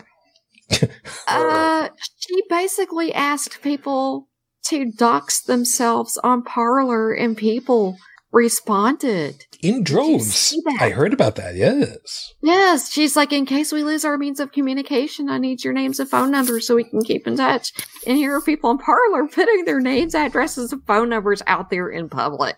Uh, 1.28 1.90
she 2.18 2.42
basically 2.50 3.14
asked 3.14 3.62
people 3.62 4.28
to 4.66 4.92
dox 4.92 5.42
themselves 5.42 6.18
on 6.24 6.42
Parler, 6.44 7.14
and 7.14 7.36
people 7.38 7.98
responded. 8.32 9.46
In 9.62 9.84
droves. 9.84 10.56
I 10.80 10.90
heard 10.90 11.14
about 11.14 11.36
that. 11.36 11.56
Yes. 11.56 12.34
Yes, 12.42 12.92
she's 12.92 13.16
like, 13.16 13.32
in 13.32 13.46
case 13.46 13.72
we 13.72 13.84
lose 13.84 14.04
our 14.06 14.18
means 14.18 14.40
of 14.40 14.52
communication, 14.52 15.30
I 15.30 15.38
need 15.38 15.64
your 15.64 15.74
names 15.74 16.00
and 16.00 16.10
phone 16.10 16.32
numbers 16.32 16.66
so 16.68 16.76
we 16.76 16.84
can 16.86 17.02
keep 17.04 17.28
in 17.28 17.38
touch. 17.38 17.72
And 18.08 18.18
here 18.18 18.36
are 18.36 18.42
people 18.42 18.70
on 18.70 18.78
Parler 18.80 19.28
putting 19.32 19.66
their 19.66 19.80
names, 19.80 20.16
addresses, 20.16 20.72
and 20.74 20.86
phone 20.86 21.10
numbers 21.10 21.42
out 21.48 21.70
there 21.70 21.90
in 21.90 22.10
public. 22.10 22.56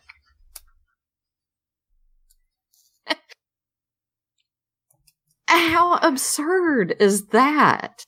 How 5.48 5.98
absurd 5.98 6.96
is 7.00 7.28
that? 7.28 8.06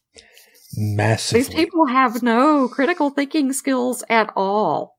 These 0.76 1.50
people 1.50 1.88
have 1.88 2.22
no 2.22 2.68
critical 2.68 3.10
thinking 3.10 3.54
skills 3.54 4.04
at 4.10 4.32
all. 4.36 4.96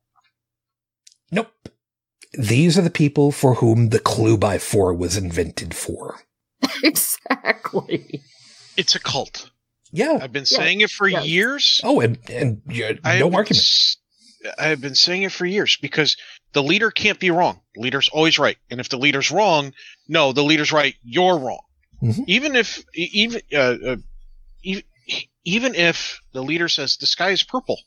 nope. 1.30 1.48
These 2.34 2.78
are 2.78 2.82
the 2.82 2.90
people 2.90 3.32
for 3.32 3.54
whom 3.54 3.88
the 3.88 3.98
clue 3.98 4.36
by 4.36 4.58
four 4.58 4.92
was 4.92 5.16
invented 5.16 5.74
for. 5.74 6.20
exactly. 6.82 8.22
It's 8.76 8.94
a 8.94 9.00
cult. 9.00 9.50
Yeah. 9.92 10.18
I've 10.20 10.32
been 10.32 10.42
Yeah, 10.48 10.58
saying 10.58 10.80
it 10.82 10.90
for 10.90 11.08
yes. 11.08 11.26
years. 11.26 11.80
Oh, 11.84 12.00
and 12.00 12.18
and 12.28 12.60
yeah, 12.68 12.92
I 13.04 13.12
have 13.12 13.20
no 13.20 13.26
been 13.30 13.34
argument. 13.36 13.60
s- 13.62 13.96
I've 14.58 14.80
been 14.80 14.94
saying 14.94 15.22
it 15.22 15.32
for 15.32 15.46
years 15.46 15.78
because 15.80 16.16
the 16.52 16.62
leader 16.62 16.90
can't 16.90 17.18
be 17.18 17.30
wrong. 17.30 17.60
The 17.74 17.80
leader's 17.82 18.08
always 18.10 18.38
right, 18.38 18.56
and 18.70 18.78
if 18.80 18.88
the 18.88 18.98
leader's 18.98 19.30
wrong, 19.30 19.72
no, 20.06 20.32
the 20.32 20.44
leader's 20.44 20.70
right. 20.72 20.94
You're 21.02 21.38
wrong. 21.38 21.60
Mhm. 22.02 22.24
Even 22.26 22.56
if 22.56 22.84
even 22.94 23.40
uh, 23.52 23.76
uh, 23.86 23.96
e- 24.62 24.82
even 25.44 25.74
if 25.74 26.20
the 26.32 26.42
leader 26.42 26.68
says 26.68 26.96
the 26.96 27.06
sky 27.06 27.30
is 27.30 27.42
purple, 27.42 27.80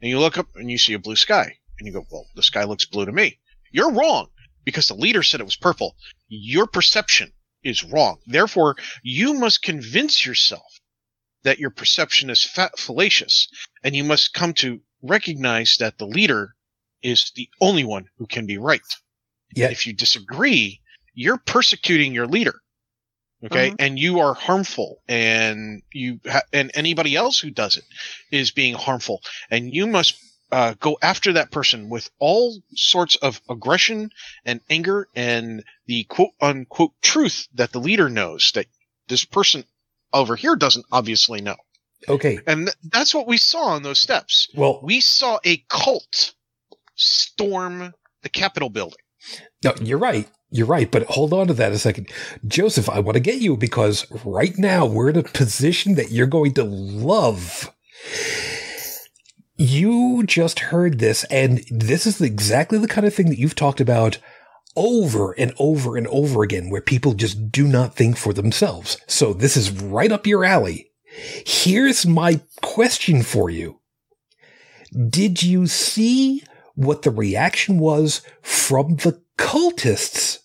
and 0.00 0.10
you 0.10 0.18
look 0.18 0.38
up 0.38 0.46
and 0.56 0.70
you 0.70 0.78
see 0.78 0.94
a 0.94 0.98
blue 0.98 1.16
sky, 1.16 1.56
and 1.78 1.86
you 1.86 1.92
go, 1.92 2.06
"Well, 2.10 2.26
the 2.34 2.42
sky 2.42 2.64
looks 2.64 2.84
blue 2.86 3.06
to 3.06 3.12
me." 3.12 3.38
You're 3.70 3.92
wrong 3.92 4.28
because 4.64 4.88
the 4.88 4.94
leader 4.94 5.22
said 5.22 5.40
it 5.40 5.44
was 5.44 5.56
purple. 5.56 5.96
Your 6.28 6.66
perception 6.66 7.32
is 7.62 7.84
wrong. 7.84 8.18
Therefore, 8.26 8.76
you 9.02 9.34
must 9.34 9.62
convince 9.62 10.24
yourself 10.26 10.80
that 11.42 11.58
your 11.58 11.70
perception 11.70 12.30
is 12.30 12.42
fa- 12.42 12.70
fallacious, 12.76 13.48
and 13.84 13.94
you 13.94 14.04
must 14.04 14.34
come 14.34 14.52
to 14.54 14.80
recognize 15.02 15.76
that 15.78 15.98
the 15.98 16.06
leader 16.06 16.54
is 17.02 17.30
the 17.36 17.48
only 17.60 17.84
one 17.84 18.06
who 18.16 18.26
can 18.26 18.46
be 18.46 18.58
right. 18.58 18.80
Yeah. 19.54 19.68
If 19.70 19.86
you 19.86 19.92
disagree, 19.92 20.80
you're 21.14 21.38
persecuting 21.38 22.12
your 22.14 22.26
leader. 22.26 22.60
Okay, 23.44 23.70
Mhm. 23.70 23.76
and 23.78 23.98
you 23.98 24.18
are 24.18 24.34
harmful, 24.34 25.00
and 25.08 25.82
you 25.92 26.18
ha- 26.28 26.42
and 26.52 26.72
anybody 26.74 27.14
else 27.14 27.38
who 27.38 27.50
does 27.50 27.76
it 27.76 27.84
is 28.32 28.50
being 28.50 28.74
harmful, 28.74 29.22
and 29.50 29.72
you 29.72 29.86
must 29.86 30.14
uh, 30.50 30.72
go 30.80 30.96
after 31.02 31.34
that 31.34 31.50
person 31.50 31.90
with 31.90 32.08
all 32.18 32.58
sorts 32.74 33.16
of 33.16 33.40
aggression 33.50 34.10
and 34.46 34.60
anger 34.70 35.06
and 35.14 35.62
the 35.86 36.04
quote 36.04 36.30
unquote 36.40 36.92
truth 37.02 37.46
that 37.54 37.70
the 37.72 37.78
leader 37.78 38.08
knows 38.08 38.50
that 38.54 38.64
this 39.08 39.26
person 39.26 39.62
over 40.14 40.36
here 40.36 40.56
doesn't 40.56 40.86
obviously 40.90 41.42
know. 41.42 41.56
Okay. 42.08 42.38
And 42.46 42.68
th- 42.68 42.76
that's 42.82 43.14
what 43.14 43.26
we 43.26 43.36
saw 43.36 43.64
on 43.74 43.82
those 43.82 43.98
steps. 44.00 44.48
Well, 44.54 44.80
We 44.82 45.00
saw 45.02 45.38
a 45.44 45.58
cult 45.68 46.32
storm 46.96 47.92
the 48.22 48.28
Capitol 48.28 48.70
building. 48.70 48.98
no, 49.62 49.74
you're 49.82 49.98
right. 49.98 50.28
You're 50.50 50.66
right. 50.66 50.90
But 50.90 51.04
hold 51.04 51.32
on 51.32 51.48
to 51.48 51.54
that 51.54 51.72
a 51.72 51.78
second. 51.78 52.08
Joseph, 52.46 52.88
I 52.88 53.00
want 53.00 53.14
to 53.16 53.20
get 53.20 53.40
you 53.40 53.56
because 53.56 54.06
right 54.24 54.56
now 54.58 54.86
we're 54.86 55.10
in 55.10 55.18
a 55.18 55.22
position 55.22 55.94
that 55.96 56.10
you're 56.10 56.26
going 56.26 56.54
to 56.54 56.64
love. 56.64 57.72
You 59.56 60.22
just 60.24 60.60
heard 60.60 61.00
this, 61.00 61.24
and 61.24 61.64
this 61.68 62.06
is 62.06 62.20
exactly 62.20 62.78
the 62.78 62.88
kind 62.88 63.06
of 63.06 63.12
thing 63.12 63.28
that 63.28 63.38
you've 63.38 63.56
talked 63.56 63.80
about 63.80 64.18
over 64.76 65.32
and 65.32 65.52
over 65.58 65.96
and 65.96 66.06
over 66.06 66.44
again, 66.44 66.70
where 66.70 66.80
people 66.80 67.12
just 67.12 67.50
do 67.50 67.66
not 67.66 67.96
think 67.96 68.16
for 68.16 68.32
themselves. 68.32 68.98
So 69.08 69.32
this 69.32 69.56
is 69.56 69.72
right 69.72 70.12
up 70.12 70.26
your 70.26 70.44
alley. 70.44 70.92
Here's 71.44 72.06
my 72.06 72.40
question 72.62 73.22
for 73.22 73.50
you. 73.50 73.80
Did 75.10 75.42
you 75.42 75.66
see 75.66 76.44
what 76.76 77.02
the 77.02 77.10
reaction 77.10 77.80
was 77.80 78.22
from 78.40 78.96
the 78.96 79.20
cultists 79.38 80.40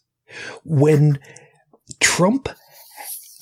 when 0.63 1.19
Trump 1.99 2.49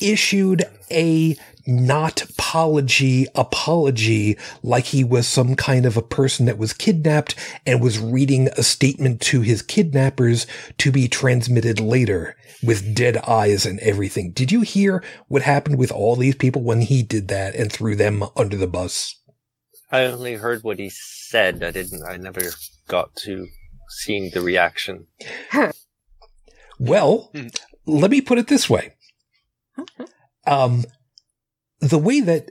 issued 0.01 0.63
a 0.89 1.35
not 1.67 2.23
apology 2.23 3.27
apology 3.35 4.37
like 4.63 4.85
he 4.85 5.03
was 5.03 5.27
some 5.27 5.55
kind 5.55 5.85
of 5.85 5.95
a 5.95 6.01
person 6.01 6.47
that 6.47 6.57
was 6.57 6.73
kidnapped 6.73 7.35
and 7.67 7.81
was 7.81 7.99
reading 7.99 8.49
a 8.57 8.63
statement 8.63 9.21
to 9.21 9.41
his 9.41 9.61
kidnappers 9.61 10.47
to 10.79 10.91
be 10.91 11.07
transmitted 11.07 11.79
later 11.79 12.35
with 12.63 12.95
dead 12.95 13.17
eyes 13.17 13.65
and 13.65 13.79
everything. 13.79 14.31
Did 14.31 14.51
you 14.51 14.61
hear 14.61 15.03
what 15.27 15.43
happened 15.43 15.77
with 15.77 15.91
all 15.91 16.15
these 16.15 16.35
people 16.35 16.63
when 16.63 16.81
he 16.81 17.03
did 17.03 17.27
that 17.27 17.55
and 17.55 17.71
threw 17.71 17.95
them 17.95 18.23
under 18.35 18.57
the 18.57 18.67
bus? 18.67 19.15
I 19.91 20.05
only 20.05 20.35
heard 20.35 20.63
what 20.63 20.79
he 20.79 20.89
said. 20.89 21.63
I 21.63 21.71
didn't. 21.71 22.03
I 22.03 22.17
never 22.17 22.41
got 22.87 23.15
to 23.17 23.47
seeing 23.91 24.31
the 24.33 24.41
reaction. 24.41 25.07
Well, 26.81 27.31
let 27.85 28.09
me 28.09 28.21
put 28.21 28.39
it 28.39 28.47
this 28.47 28.67
way. 28.67 28.95
Um, 30.47 30.83
the 31.79 31.99
way 31.99 32.21
that 32.21 32.49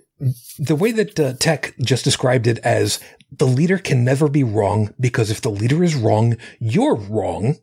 the 0.57 0.76
way 0.76 0.93
that 0.93 1.18
uh, 1.18 1.32
Tech 1.32 1.74
just 1.80 2.05
described 2.05 2.47
it 2.47 2.59
as 2.59 3.01
the 3.32 3.47
leader 3.47 3.76
can 3.76 4.05
never 4.05 4.28
be 4.28 4.45
wrong 4.45 4.95
because 5.01 5.32
if 5.32 5.41
the 5.41 5.51
leader 5.51 5.82
is 5.82 5.97
wrong, 5.97 6.36
you're 6.61 6.95
wrong. 6.95 7.57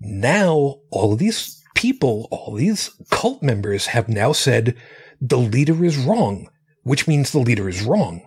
Now, 0.00 0.76
all 0.90 1.12
of 1.12 1.18
these 1.18 1.62
people, 1.74 2.28
all 2.30 2.54
these 2.54 2.90
cult 3.10 3.42
members 3.42 3.88
have 3.88 4.08
now 4.08 4.32
said 4.32 4.74
the 5.20 5.38
leader 5.38 5.84
is 5.84 5.98
wrong, 5.98 6.48
which 6.82 7.06
means 7.06 7.30
the 7.30 7.40
leader 7.40 7.68
is 7.68 7.82
wrong. 7.82 8.26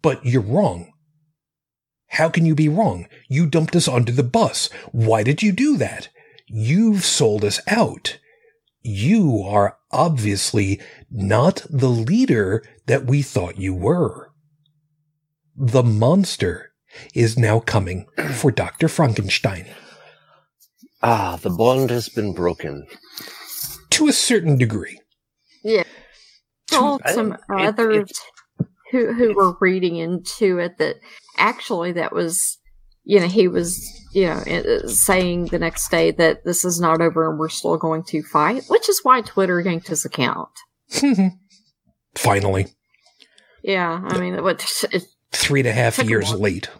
But 0.00 0.24
you're 0.24 0.40
wrong. 0.40 0.93
How 2.14 2.28
can 2.28 2.46
you 2.46 2.54
be 2.54 2.68
wrong? 2.68 3.06
You 3.28 3.46
dumped 3.46 3.74
us 3.74 3.88
under 3.88 4.12
the 4.12 4.22
bus. 4.22 4.70
Why 4.92 5.22
did 5.24 5.42
you 5.42 5.50
do 5.50 5.76
that? 5.78 6.08
You've 6.46 7.04
sold 7.04 7.44
us 7.44 7.60
out. 7.66 8.18
You 8.82 9.42
are 9.44 9.78
obviously 9.90 10.80
not 11.10 11.66
the 11.68 11.88
leader 11.88 12.62
that 12.86 13.06
we 13.06 13.22
thought 13.22 13.58
you 13.58 13.74
were. 13.74 14.30
The 15.56 15.82
monster 15.82 16.72
is 17.14 17.36
now 17.36 17.58
coming 17.58 18.06
for 18.34 18.52
Dr. 18.52 18.86
Frankenstein. 18.86 19.66
Ah, 21.02 21.36
the 21.42 21.50
bond 21.50 21.90
has 21.90 22.08
been 22.08 22.32
broken. 22.32 22.86
To 23.90 24.06
a 24.06 24.12
certain 24.12 24.56
degree. 24.56 25.00
Yeah. 25.64 25.82
Told 26.70 27.02
some 27.08 27.30
think 27.30 27.40
it- 27.60 27.66
others 27.66 28.10
it- 28.10 28.66
who 28.92 29.12
who 29.14 29.34
were 29.34 29.56
reading 29.60 29.96
into 29.96 30.58
it 30.58 30.78
that 30.78 30.96
actually 31.36 31.92
that 31.92 32.12
was 32.12 32.58
you 33.04 33.20
know 33.20 33.26
he 33.26 33.48
was 33.48 33.80
you 34.12 34.26
know 34.26 34.42
saying 34.86 35.46
the 35.46 35.58
next 35.58 35.90
day 35.90 36.10
that 36.10 36.44
this 36.44 36.64
is 36.64 36.80
not 36.80 37.00
over 37.00 37.28
and 37.30 37.38
we're 37.38 37.48
still 37.48 37.76
going 37.76 38.02
to 38.02 38.22
fight 38.22 38.64
which 38.68 38.88
is 38.88 39.00
why 39.02 39.20
twitter 39.20 39.60
yanked 39.60 39.88
his 39.88 40.04
account 40.04 40.48
Finally. 42.14 42.68
yeah 43.62 44.00
i 44.04 44.18
mean 44.18 44.42
what 44.42 44.60
Three 45.32 45.60
and 45.60 45.68
a 45.68 45.72
half 45.72 45.96
Took 45.96 46.06
a 46.06 46.08
years 46.08 46.32
late. 46.32 46.70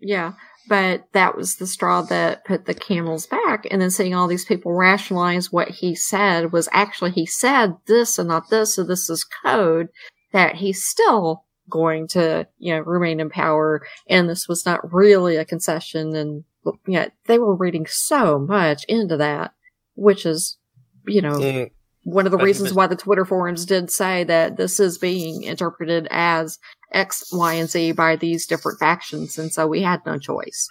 yeah 0.00 0.32
but 0.68 1.04
that 1.12 1.36
was 1.36 1.56
the 1.56 1.66
straw 1.66 2.02
that 2.02 2.44
put 2.44 2.64
the 2.66 2.74
camel's 2.74 3.26
back 3.26 3.66
and 3.70 3.82
then 3.82 3.90
seeing 3.90 4.14
all 4.14 4.28
these 4.28 4.44
people 4.44 4.72
rationalize 4.72 5.52
what 5.52 5.68
he 5.68 5.94
said 5.94 6.52
was 6.52 6.68
actually 6.72 7.10
he 7.10 7.26
said 7.26 7.76
this 7.86 8.18
and 8.18 8.28
not 8.28 8.48
this 8.50 8.74
so 8.76 8.84
this 8.84 9.10
is 9.10 9.26
code 9.44 9.88
that 10.32 10.56
he's 10.56 10.82
still 10.84 11.44
going 11.70 12.06
to 12.08 12.46
you 12.58 12.74
know 12.74 12.80
remain 12.80 13.20
in 13.20 13.30
power 13.30 13.82
and 14.08 14.28
this 14.28 14.48
was 14.48 14.66
not 14.66 14.92
really 14.92 15.36
a 15.36 15.44
concession 15.44 16.14
and 16.16 16.44
yeah 16.86 17.06
they 17.26 17.38
were 17.38 17.54
reading 17.54 17.86
so 17.86 18.38
much 18.38 18.84
into 18.88 19.16
that 19.16 19.52
which 19.94 20.26
is 20.26 20.58
you 21.06 21.20
know 21.22 21.32
Mm, 21.32 21.70
one 22.04 22.26
of 22.26 22.32
the 22.32 22.38
But- 22.38 22.44
reasons 22.44 22.70
but- 22.70 22.76
why 22.76 22.86
the 22.88 22.96
Twitter 22.96 23.24
forums 23.24 23.64
did 23.64 23.90
say 23.90 24.24
that 24.24 24.56
this 24.56 24.80
is 24.80 24.98
being 24.98 25.44
interpreted 25.44 26.08
as 26.10 26.58
X, 26.92 27.32
Y, 27.32 27.54
and 27.54 27.70
Z 27.70 27.92
by 27.92 28.16
these 28.16 28.46
different 28.46 28.78
factions, 28.80 29.38
and 29.38 29.52
so 29.52 29.66
we 29.68 29.82
had 29.82 30.04
no 30.04 30.18
choice. 30.18 30.68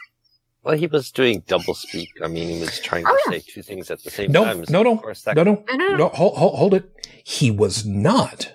well, 0.63 0.77
he 0.77 0.85
was 0.87 1.09
doing 1.09 1.41
double 1.47 1.73
speak. 1.73 2.09
I 2.23 2.27
mean, 2.27 2.47
he 2.49 2.59
was 2.59 2.79
trying 2.81 3.05
Oh, 3.07 3.11
to 3.15 3.21
yeah. 3.33 3.39
say 3.39 3.43
two 3.47 3.61
things 3.63 3.89
at 3.89 4.03
the 4.03 4.11
same 4.11 4.31
No, 4.31 4.43
time. 4.43 4.63
no, 4.69 4.83
no, 4.83 4.93
Of 4.93 5.01
course, 5.01 5.21
that 5.23 5.35
no, 5.37 5.43
no, 5.43 5.63
No, 5.69 5.75
no, 5.77 5.87
no. 5.91 5.95
no. 5.97 6.07
Hold, 6.09 6.37
hold, 6.37 6.55
hold 6.55 6.73
it. 6.75 6.91
He 7.23 7.49
was 7.49 7.85
not. 7.85 8.53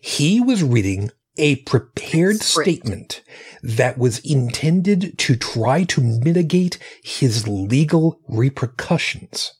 He 0.00 0.40
was 0.40 0.62
reading 0.62 1.10
a 1.36 1.56
prepared 1.56 2.36
statement 2.36 3.22
that 3.62 3.96
was 3.96 4.18
intended 4.18 5.16
to 5.18 5.36
try 5.36 5.84
to 5.84 6.00
mitigate 6.00 6.78
his 7.02 7.48
legal 7.48 8.20
repercussions. 8.28 9.52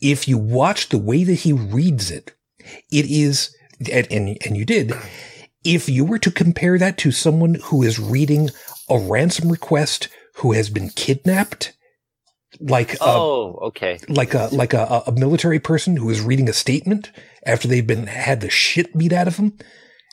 If 0.00 0.28
you 0.28 0.38
watch 0.38 0.88
the 0.88 0.98
way 0.98 1.24
that 1.24 1.34
he 1.40 1.52
reads 1.52 2.10
it, 2.10 2.34
it 2.90 3.06
is, 3.06 3.54
and, 3.90 4.06
and, 4.10 4.36
and 4.44 4.56
you 4.56 4.64
did, 4.64 4.92
if 5.64 5.88
you 5.88 6.04
were 6.04 6.18
to 6.18 6.30
compare 6.30 6.78
that 6.78 6.98
to 6.98 7.12
someone 7.12 7.56
who 7.64 7.82
is 7.82 7.98
reading 7.98 8.50
a 8.88 8.98
ransom 8.98 9.50
request 9.50 10.08
who 10.36 10.52
has 10.52 10.70
been 10.70 10.88
kidnapped, 10.90 11.74
like 12.58 12.96
Oh, 13.00 13.58
okay. 13.68 13.98
like 14.08 14.34
a 14.34 14.48
like 14.52 14.74
a, 14.74 15.04
a 15.06 15.12
military 15.12 15.60
person 15.60 15.96
who 15.96 16.10
is 16.10 16.20
reading 16.20 16.48
a 16.48 16.52
statement 16.52 17.10
after 17.46 17.68
they've 17.68 17.86
been 17.86 18.06
had 18.06 18.40
the 18.40 18.50
shit 18.50 18.96
beat 18.96 19.12
out 19.12 19.28
of 19.28 19.36
them, 19.36 19.56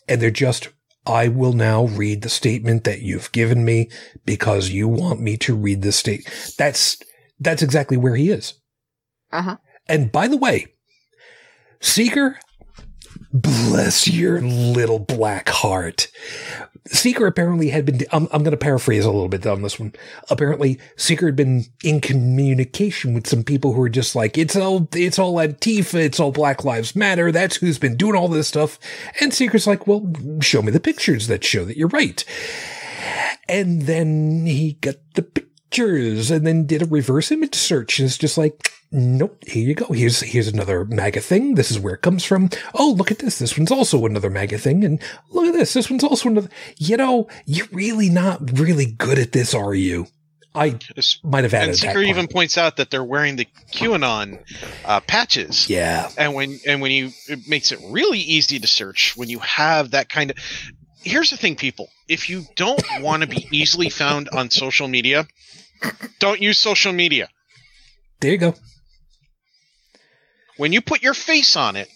and 0.07 0.21
they're 0.21 0.31
just, 0.31 0.69
I 1.05 1.27
will 1.27 1.53
now 1.53 1.85
read 1.85 2.21
the 2.21 2.29
statement 2.29 2.83
that 2.83 3.01
you've 3.01 3.31
given 3.31 3.63
me 3.63 3.89
because 4.25 4.69
you 4.69 4.87
want 4.87 5.21
me 5.21 5.37
to 5.37 5.55
read 5.55 5.81
the 5.81 5.91
state. 5.91 6.29
That's 6.57 6.97
that's 7.39 7.61
exactly 7.61 7.97
where 7.97 8.15
he 8.15 8.29
is. 8.29 8.55
Uh 9.31 9.41
huh. 9.41 9.57
And 9.87 10.11
by 10.11 10.27
the 10.27 10.37
way, 10.37 10.67
Seeker, 11.79 12.39
bless 13.31 14.07
your 14.07 14.41
little 14.41 14.99
black 14.99 15.49
heart. 15.49 16.09
Seeker 16.87 17.27
apparently 17.27 17.69
had 17.69 17.85
been, 17.85 18.01
I'm, 18.11 18.27
I'm 18.31 18.43
going 18.43 18.51
to 18.51 18.57
paraphrase 18.57 19.05
a 19.05 19.11
little 19.11 19.27
bit 19.27 19.45
on 19.45 19.61
this 19.61 19.79
one. 19.79 19.93
Apparently, 20.29 20.79
Seeker 20.95 21.27
had 21.27 21.35
been 21.35 21.65
in 21.83 22.01
communication 22.01 23.13
with 23.13 23.27
some 23.27 23.43
people 23.43 23.73
who 23.73 23.79
were 23.79 23.89
just 23.89 24.15
like, 24.15 24.37
it's 24.37 24.55
all, 24.55 24.87
it's 24.93 25.19
all 25.19 25.35
Antifa, 25.35 25.95
it's 25.95 26.19
all 26.19 26.31
Black 26.31 26.63
Lives 26.63 26.95
Matter, 26.95 27.31
that's 27.31 27.57
who's 27.57 27.79
been 27.79 27.97
doing 27.97 28.15
all 28.15 28.27
this 28.27 28.47
stuff. 28.47 28.79
And 29.21 29.33
Seeker's 29.33 29.67
like, 29.67 29.87
well, 29.87 30.11
show 30.41 30.61
me 30.61 30.71
the 30.71 30.79
pictures 30.79 31.27
that 31.27 31.43
show 31.43 31.65
that 31.65 31.77
you're 31.77 31.87
right. 31.89 32.23
And 33.49 33.83
then 33.83 34.45
he 34.45 34.73
got 34.73 34.95
the 35.13 35.21
pictures 35.23 35.46
and 35.71 36.45
then 36.45 36.65
did 36.65 36.81
a 36.81 36.85
reverse 36.85 37.31
image 37.31 37.55
search. 37.55 37.99
And 37.99 38.07
it's 38.07 38.17
just 38.17 38.37
like, 38.37 38.71
nope, 38.91 39.43
here 39.45 39.67
you 39.67 39.75
go. 39.75 39.85
Here's, 39.87 40.21
here's 40.21 40.47
another 40.47 40.85
MAGA 40.85 41.21
thing. 41.21 41.55
This 41.55 41.71
is 41.71 41.79
where 41.79 41.95
it 41.95 42.01
comes 42.01 42.23
from. 42.23 42.49
Oh, 42.73 42.93
look 42.97 43.11
at 43.11 43.19
this. 43.19 43.39
This 43.39 43.57
one's 43.57 43.71
also 43.71 44.05
another 44.05 44.29
MAGA 44.29 44.57
thing. 44.57 44.83
And 44.83 45.01
look 45.29 45.47
at 45.47 45.53
this. 45.53 45.73
This 45.73 45.89
one's 45.89 46.03
also 46.03 46.29
another, 46.29 46.49
you 46.77 46.97
know, 46.97 47.27
you're 47.45 47.67
really 47.71 48.09
not 48.09 48.59
really 48.59 48.85
good 48.85 49.19
at 49.19 49.31
this, 49.31 49.53
are 49.53 49.75
you? 49.75 50.07
I 50.55 50.79
might 51.23 51.43
have 51.43 51.53
added 51.53 51.69
And 51.69 51.73
that. 51.73 51.77
Seeker 51.77 52.01
even 52.01 52.27
points 52.27 52.57
out 52.57 52.77
that 52.77 52.89
they're 52.89 53.03
wearing 53.03 53.35
the 53.35 53.47
QAnon 53.73 54.39
uh, 54.85 55.01
patches. 55.01 55.69
yeah. 55.69 56.09
And 56.17 56.33
when 56.33 56.59
and 56.65 56.81
when 56.81 56.91
you 56.91 57.11
it 57.29 57.47
makes 57.47 57.71
it 57.71 57.79
really 57.91 58.19
easy 58.19 58.57
to 58.57 58.65
search 58.65 59.15
when 59.15 59.29
you 59.29 59.37
have 59.39 59.91
that 59.91 60.09
kind 60.09 60.31
of 60.31 60.37
Here's 61.03 61.29
the 61.29 61.37
thing 61.37 61.55
people, 61.55 61.89
if 62.09 62.29
you 62.29 62.43
don't 62.55 62.83
want 62.99 63.21
to 63.21 63.29
be 63.29 63.47
easily 63.51 63.89
found 63.89 64.27
on 64.29 64.49
social 64.49 64.87
media, 64.87 65.25
don't 66.19 66.41
use 66.41 66.57
social 66.57 66.93
media. 66.93 67.29
There 68.19 68.31
you 68.31 68.37
go. 68.37 68.55
When 70.57 70.73
you 70.73 70.81
put 70.81 71.03
your 71.03 71.13
face 71.13 71.55
on 71.55 71.75
it 71.75 71.87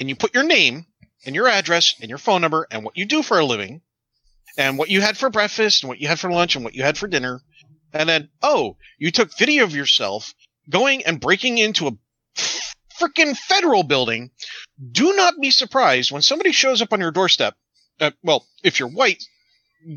and 0.00 0.08
you 0.08 0.16
put 0.16 0.34
your 0.34 0.44
name 0.44 0.86
and 1.26 1.34
your 1.34 1.48
address 1.48 1.94
and 2.00 2.08
your 2.08 2.18
phone 2.18 2.40
number 2.40 2.66
and 2.70 2.84
what 2.84 2.96
you 2.96 3.04
do 3.04 3.22
for 3.22 3.38
a 3.38 3.44
living 3.44 3.82
and 4.56 4.78
what 4.78 4.88
you 4.88 5.00
had 5.00 5.18
for 5.18 5.28
breakfast 5.28 5.82
and 5.82 5.88
what 5.88 5.98
you 5.98 6.08
had 6.08 6.18
for 6.18 6.30
lunch 6.30 6.56
and 6.56 6.64
what 6.64 6.74
you 6.74 6.82
had 6.82 6.96
for 6.96 7.06
dinner 7.06 7.42
and 7.92 8.08
then 8.08 8.28
oh, 8.42 8.76
you 8.98 9.10
took 9.10 9.36
video 9.36 9.64
of 9.64 9.74
yourself 9.74 10.34
going 10.68 11.04
and 11.04 11.20
breaking 11.20 11.58
into 11.58 11.88
a 11.88 11.92
freaking 13.00 13.36
federal 13.36 13.82
building, 13.82 14.30
do 14.92 15.14
not 15.14 15.34
be 15.40 15.50
surprised 15.50 16.10
when 16.10 16.22
somebody 16.22 16.52
shows 16.52 16.82
up 16.82 16.92
on 16.92 17.00
your 17.00 17.10
doorstep. 17.10 17.54
Uh, 18.00 18.10
well, 18.22 18.46
if 18.62 18.78
you're 18.78 18.88
white, 18.88 19.22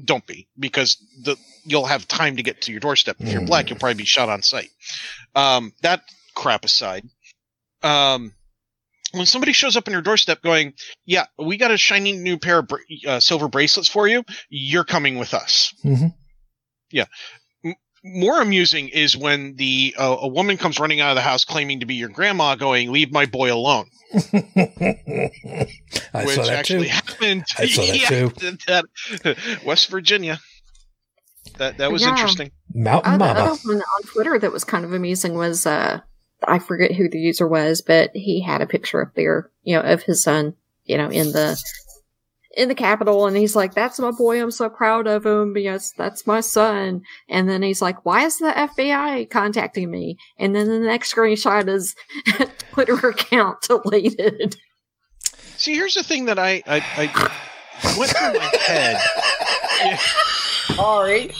don't 0.05 0.25
be 0.25 0.47
because 0.57 0.97
the 1.23 1.37
you'll 1.63 1.85
have 1.85 2.07
time 2.07 2.37
to 2.37 2.43
get 2.43 2.61
to 2.61 2.71
your 2.71 2.79
doorstep. 2.79 3.17
If 3.19 3.33
you're 3.33 3.41
black, 3.41 3.69
you'll 3.69 3.79
probably 3.79 3.95
be 3.95 4.05
shot 4.05 4.29
on 4.29 4.41
sight. 4.41 4.69
Um, 5.35 5.73
that 5.81 6.01
crap 6.35 6.65
aside, 6.65 7.03
um, 7.83 8.33
when 9.11 9.25
somebody 9.25 9.53
shows 9.53 9.75
up 9.75 9.87
on 9.87 9.91
your 9.91 10.01
doorstep 10.01 10.41
going, 10.41 10.73
"Yeah, 11.05 11.25
we 11.37 11.57
got 11.57 11.71
a 11.71 11.77
shiny 11.77 12.13
new 12.13 12.37
pair 12.37 12.59
of 12.59 12.67
bra- 12.67 12.79
uh, 13.07 13.19
silver 13.19 13.47
bracelets 13.47 13.89
for 13.89 14.07
you. 14.07 14.23
You're 14.49 14.85
coming 14.85 15.17
with 15.17 15.33
us." 15.33 15.73
Mhm. 15.83 16.13
Yeah. 16.91 17.05
M- 18.03 18.19
more 18.19 18.41
amusing 18.41 18.89
is 18.89 19.15
when 19.17 19.55
the 19.55 19.95
uh, 19.97 20.17
a 20.21 20.27
woman 20.27 20.57
comes 20.57 20.79
running 20.79 21.01
out 21.01 21.09
of 21.11 21.15
the 21.15 21.21
house 21.21 21.45
claiming 21.45 21.79
to 21.81 21.85
be 21.85 21.95
your 21.95 22.09
grandma, 22.09 22.55
going, 22.55 22.91
"Leave 22.91 23.11
my 23.11 23.25
boy 23.25 23.53
alone." 23.53 23.89
I 24.13 24.19
which 26.25 26.35
saw 26.35 26.43
that 26.43 26.49
actually 26.59 26.85
too. 26.85 26.89
happened. 26.91 27.45
I 27.57 27.65
saw 27.67 27.81
that 27.85 27.97
Yeah, 28.01 28.07
too. 28.07 28.29
that- 28.67 29.59
West 29.65 29.89
Virginia. 29.89 30.39
That 31.57 31.77
that 31.77 31.91
was 31.91 32.01
Yeah. 32.03 32.09
interesting. 32.09 32.51
Mountain 32.73 33.17
Mama. 33.17 33.39
other 33.39 33.55
one 33.65 33.81
on 33.81 34.03
Twitter 34.03 34.37
that 34.39 34.51
was 34.51 34.63
kind 34.63 34.85
of 34.85 34.93
amusing 34.93 35.33
was 35.35 35.65
uh, 35.65 36.01
I 36.47 36.59
forget 36.59 36.93
who 36.93 37.09
the 37.09 37.19
user 37.19 37.47
was, 37.47 37.81
but 37.81 38.11
he 38.13 38.41
had 38.41 38.61
a 38.61 38.67
picture 38.67 39.01
up 39.01 39.13
there, 39.15 39.49
you 39.63 39.75
know, 39.75 39.81
of 39.81 40.03
his 40.03 40.21
son, 40.23 40.55
you 40.85 40.97
know, 40.97 41.09
in 41.09 41.31
the 41.31 41.61
in 42.57 42.67
the 42.67 42.75
Capitol, 42.75 43.27
and 43.27 43.35
he's 43.37 43.55
like, 43.55 43.73
"That's 43.73 43.99
my 43.99 44.11
boy. 44.11 44.41
I'm 44.41 44.51
so 44.51 44.69
proud 44.69 45.07
of 45.07 45.25
him. 45.25 45.55
Yes, 45.57 45.93
that's 45.97 46.27
my 46.27 46.41
son." 46.41 47.01
And 47.29 47.49
then 47.49 47.61
he's 47.63 47.81
like, 47.81 48.05
"Why 48.05 48.25
is 48.25 48.37
the 48.37 48.51
FBI 48.51 49.29
contacting 49.29 49.89
me?" 49.89 50.17
And 50.37 50.55
then 50.55 50.67
the 50.67 50.79
next 50.79 51.13
screenshot 51.13 51.67
is 51.67 51.95
Twitter 52.71 52.95
account 53.09 53.61
deleted. 53.61 54.57
See, 55.57 55.75
here's 55.75 55.93
the 55.93 56.03
thing 56.03 56.25
that 56.25 56.39
I 56.39 56.63
I, 56.65 56.83
I 56.97 57.97
went 57.97 58.11
through 58.11 58.33
my 58.33 58.51
head. 58.65 59.01
Yeah. 59.83 59.99
Sorry. 60.75 61.31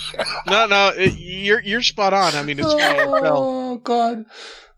No, 0.47 0.65
no, 0.65 0.91
it, 0.95 1.13
you're 1.17 1.61
you're 1.61 1.81
spot 1.81 2.13
on. 2.13 2.35
I 2.35 2.43
mean, 2.43 2.59
it's 2.59 2.67
oh 2.69 3.77
God. 3.77 4.25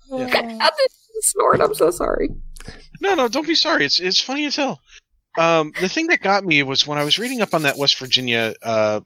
Yeah. 0.09 0.25
I 0.27 0.29
didn't 0.29 0.91
snort. 1.21 1.61
I'm 1.61 1.73
so 1.73 1.91
sorry. 1.91 2.29
no, 3.01 3.15
no. 3.15 3.27
Don't 3.27 3.47
be 3.47 3.55
sorry. 3.55 3.85
It's 3.85 3.99
it's 3.99 4.19
funny 4.19 4.45
as 4.45 4.55
hell. 4.55 4.79
Um, 5.37 5.73
the 5.79 5.89
thing 5.89 6.07
that 6.07 6.21
got 6.21 6.45
me 6.45 6.61
was 6.63 6.85
when 6.85 6.97
I 6.97 7.03
was 7.03 7.17
reading 7.17 7.41
up 7.41 7.53
on 7.53 7.63
that 7.63 7.77
West 7.77 7.97
Virginia 7.97 8.53
uh, 8.61 9.01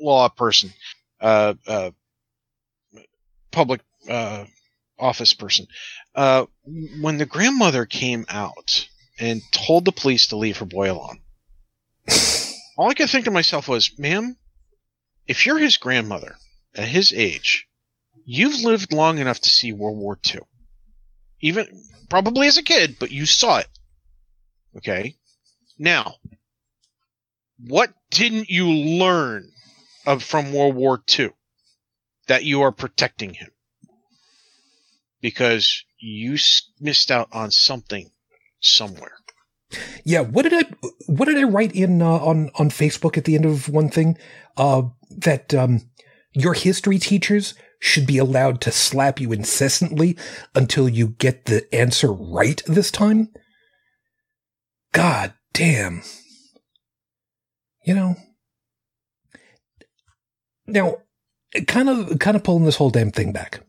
law 0.00 0.28
person, 0.28 0.72
uh, 1.20 1.54
uh, 1.66 1.90
public 3.50 3.80
uh, 4.08 4.44
office 4.98 5.34
person. 5.34 5.66
Uh, 6.14 6.46
when 7.00 7.18
the 7.18 7.26
grandmother 7.26 7.84
came 7.84 8.24
out 8.28 8.88
and 9.18 9.42
told 9.52 9.84
the 9.84 9.92
police 9.92 10.28
to 10.28 10.36
leave 10.36 10.58
her 10.58 10.66
boy 10.66 10.90
alone, 10.90 11.20
all 12.76 12.90
I 12.90 12.94
could 12.94 13.10
think 13.10 13.24
to 13.24 13.30
myself 13.30 13.68
was, 13.68 13.98
"Ma'am, 13.98 14.36
if 15.26 15.46
you're 15.46 15.58
his 15.58 15.76
grandmother 15.76 16.36
at 16.74 16.88
his 16.88 17.12
age, 17.12 17.66
you've 18.24 18.62
lived 18.62 18.92
long 18.92 19.18
enough 19.18 19.40
to 19.40 19.50
see 19.50 19.72
World 19.72 19.98
War 19.98 20.18
II, 20.32 20.40
even 21.40 21.66
probably 22.08 22.46
as 22.46 22.56
a 22.56 22.62
kid, 22.62 22.96
but 23.00 23.10
you 23.10 23.26
saw 23.26 23.58
it." 23.58 23.68
Okay. 24.76 25.16
Now, 25.80 26.16
what 27.58 27.94
didn't 28.10 28.50
you 28.50 28.68
learn 28.68 29.50
of 30.06 30.22
from 30.22 30.52
World 30.52 30.74
War 30.74 31.02
II 31.18 31.30
that 32.28 32.44
you 32.44 32.60
are 32.60 32.70
protecting 32.70 33.32
him? 33.32 33.48
Because 35.22 35.82
you 35.98 36.36
missed 36.80 37.10
out 37.10 37.30
on 37.32 37.50
something 37.50 38.10
somewhere. 38.60 39.14
Yeah, 40.04 40.20
what 40.20 40.42
did 40.42 40.52
I 40.52 40.64
what 41.06 41.26
did 41.26 41.38
I 41.38 41.44
write 41.44 41.74
in 41.74 42.02
uh, 42.02 42.10
on 42.10 42.50
on 42.56 42.68
Facebook 42.68 43.16
at 43.16 43.24
the 43.24 43.34
end 43.34 43.46
of 43.46 43.70
one 43.70 43.88
thing? 43.88 44.18
Uh, 44.58 44.82
that 45.10 45.54
um, 45.54 45.88
your 46.34 46.52
history 46.52 46.98
teachers 46.98 47.54
should 47.78 48.06
be 48.06 48.18
allowed 48.18 48.60
to 48.62 48.70
slap 48.70 49.18
you 49.18 49.32
incessantly 49.32 50.18
until 50.54 50.90
you 50.90 51.08
get 51.08 51.46
the 51.46 51.72
answer 51.74 52.12
right 52.12 52.62
this 52.66 52.90
time. 52.90 53.30
God 54.92 55.32
damn. 55.60 56.02
You 57.84 57.94
know. 57.94 58.16
Now, 60.66 60.96
kind 61.66 61.88
of 61.90 62.18
kind 62.18 62.36
of 62.36 62.44
pulling 62.44 62.64
this 62.64 62.76
whole 62.76 62.90
damn 62.90 63.10
thing 63.10 63.32
back. 63.32 63.60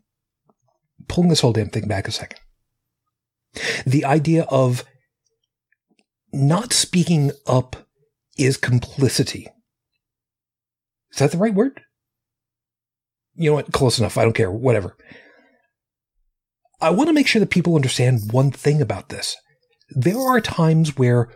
Pulling 1.10 1.30
this 1.30 1.42
whole 1.42 1.52
damn 1.52 1.70
thing 1.70 1.88
back 1.88 2.08
a 2.08 2.12
second. 2.12 2.40
The 3.86 4.06
idea 4.06 4.44
of 4.44 4.86
not 6.32 6.72
speaking 6.72 7.32
up 7.46 7.76
is 8.38 8.56
complicity. 8.56 9.50
Is 11.12 11.20
that 11.20 11.32
the 11.32 11.38
right 11.38 11.54
word? 11.54 11.82
You 13.36 13.50
know 13.50 13.56
what? 13.56 13.74
Close 13.74 14.00
enough. 14.00 14.18
I 14.18 14.24
don't 14.24 14.34
care. 14.36 14.50
Whatever. 14.50 14.96
I 16.80 16.90
want 16.92 17.10
to 17.10 17.14
make 17.14 17.28
sure 17.28 17.42
that 17.42 17.50
people 17.50 17.76
understand 17.76 18.32
one 18.32 18.52
thing 18.52 18.82
about 18.82 19.10
this. 19.10 19.36
There 19.90 20.20
are 20.20 20.40
times 20.40 20.98
where 20.98 21.28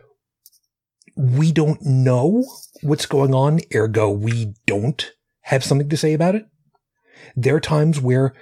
we 1.15 1.51
don't 1.51 1.81
know 1.81 2.45
what's 2.81 3.05
going 3.05 3.33
on, 3.33 3.59
ergo, 3.73 4.09
we 4.09 4.53
don't 4.65 5.11
have 5.41 5.63
something 5.63 5.89
to 5.89 5.97
say 5.97 6.13
about 6.13 6.35
it. 6.35 6.45
There 7.35 7.55
are 7.55 7.61
times 7.61 8.01
where 8.01 8.33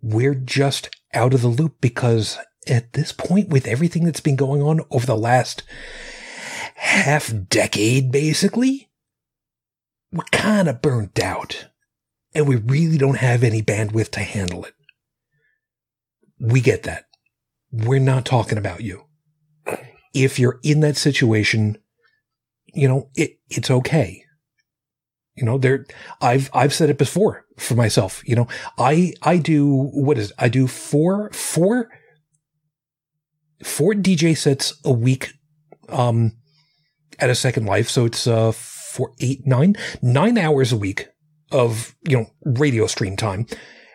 we're 0.00 0.34
just 0.34 0.94
out 1.14 1.34
of 1.34 1.42
the 1.42 1.48
loop 1.48 1.80
because 1.80 2.38
at 2.66 2.92
this 2.92 3.12
point, 3.12 3.48
with 3.48 3.66
everything 3.66 4.04
that's 4.04 4.20
been 4.20 4.36
going 4.36 4.62
on 4.62 4.80
over 4.90 5.06
the 5.06 5.16
last 5.16 5.62
half 6.76 7.32
decade, 7.48 8.10
basically, 8.12 8.90
we're 10.12 10.24
kind 10.32 10.68
of 10.68 10.82
burnt 10.82 11.18
out 11.18 11.68
and 12.34 12.46
we 12.46 12.56
really 12.56 12.98
don't 12.98 13.18
have 13.18 13.42
any 13.42 13.62
bandwidth 13.62 14.10
to 14.10 14.20
handle 14.20 14.64
it. 14.64 14.74
We 16.38 16.60
get 16.60 16.82
that. 16.82 17.04
We're 17.72 17.98
not 17.98 18.24
talking 18.24 18.58
about 18.58 18.82
you. 18.82 19.04
If 20.12 20.38
you're 20.38 20.60
in 20.62 20.80
that 20.80 20.96
situation, 20.96 21.78
you 22.76 22.88
know, 22.88 23.10
it, 23.14 23.38
it's 23.48 23.70
okay. 23.70 24.22
You 25.34 25.44
know, 25.44 25.58
there, 25.58 25.86
I've, 26.20 26.50
I've 26.52 26.72
said 26.72 26.90
it 26.90 26.98
before 26.98 27.44
for 27.58 27.74
myself, 27.74 28.22
you 28.26 28.34
know, 28.34 28.48
I, 28.78 29.12
I 29.22 29.38
do, 29.38 29.90
what 29.92 30.18
is 30.18 30.30
it? 30.30 30.36
I 30.38 30.48
do 30.48 30.66
four, 30.66 31.30
four, 31.32 31.88
four 33.62 33.92
DJ 33.92 34.36
sets 34.36 34.78
a 34.84 34.92
week, 34.92 35.32
um, 35.88 36.32
at 37.18 37.30
a 37.30 37.34
second 37.34 37.66
life. 37.66 37.88
So 37.88 38.04
it's, 38.04 38.26
uh, 38.26 38.52
four, 38.52 39.12
eight, 39.20 39.46
nine, 39.46 39.76
nine 40.02 40.38
hours 40.38 40.72
a 40.72 40.76
week 40.76 41.08
of, 41.52 41.94
you 42.08 42.16
know, 42.16 42.26
radio 42.44 42.86
stream 42.86 43.16
time. 43.16 43.46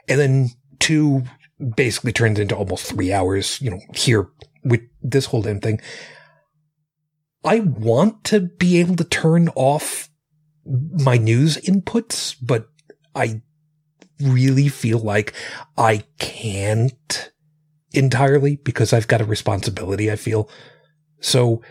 And 0.07 0.19
then 0.19 0.49
two 0.79 1.23
basically 1.75 2.13
turns 2.13 2.39
into 2.39 2.55
almost 2.55 2.85
three 2.85 3.11
hours, 3.11 3.59
you 3.61 3.69
know, 3.69 3.79
here 3.95 4.29
with 4.63 4.81
this 5.01 5.25
whole 5.25 5.41
damn 5.41 5.59
thing. 5.59 5.79
I 7.43 7.59
want 7.59 8.23
to 8.25 8.39
be 8.39 8.79
able 8.79 8.95
to 8.97 9.03
turn 9.03 9.49
off 9.55 10.09
my 10.65 11.17
news 11.17 11.57
inputs, 11.57 12.35
but 12.41 12.67
I 13.15 13.41
really 14.21 14.67
feel 14.67 14.99
like 14.99 15.33
I 15.77 16.03
can't 16.19 17.31
entirely 17.93 18.57
because 18.57 18.93
I've 18.93 19.07
got 19.07 19.21
a 19.21 19.25
responsibility, 19.25 20.11
I 20.11 20.15
feel. 20.15 20.49
So, 21.19 21.61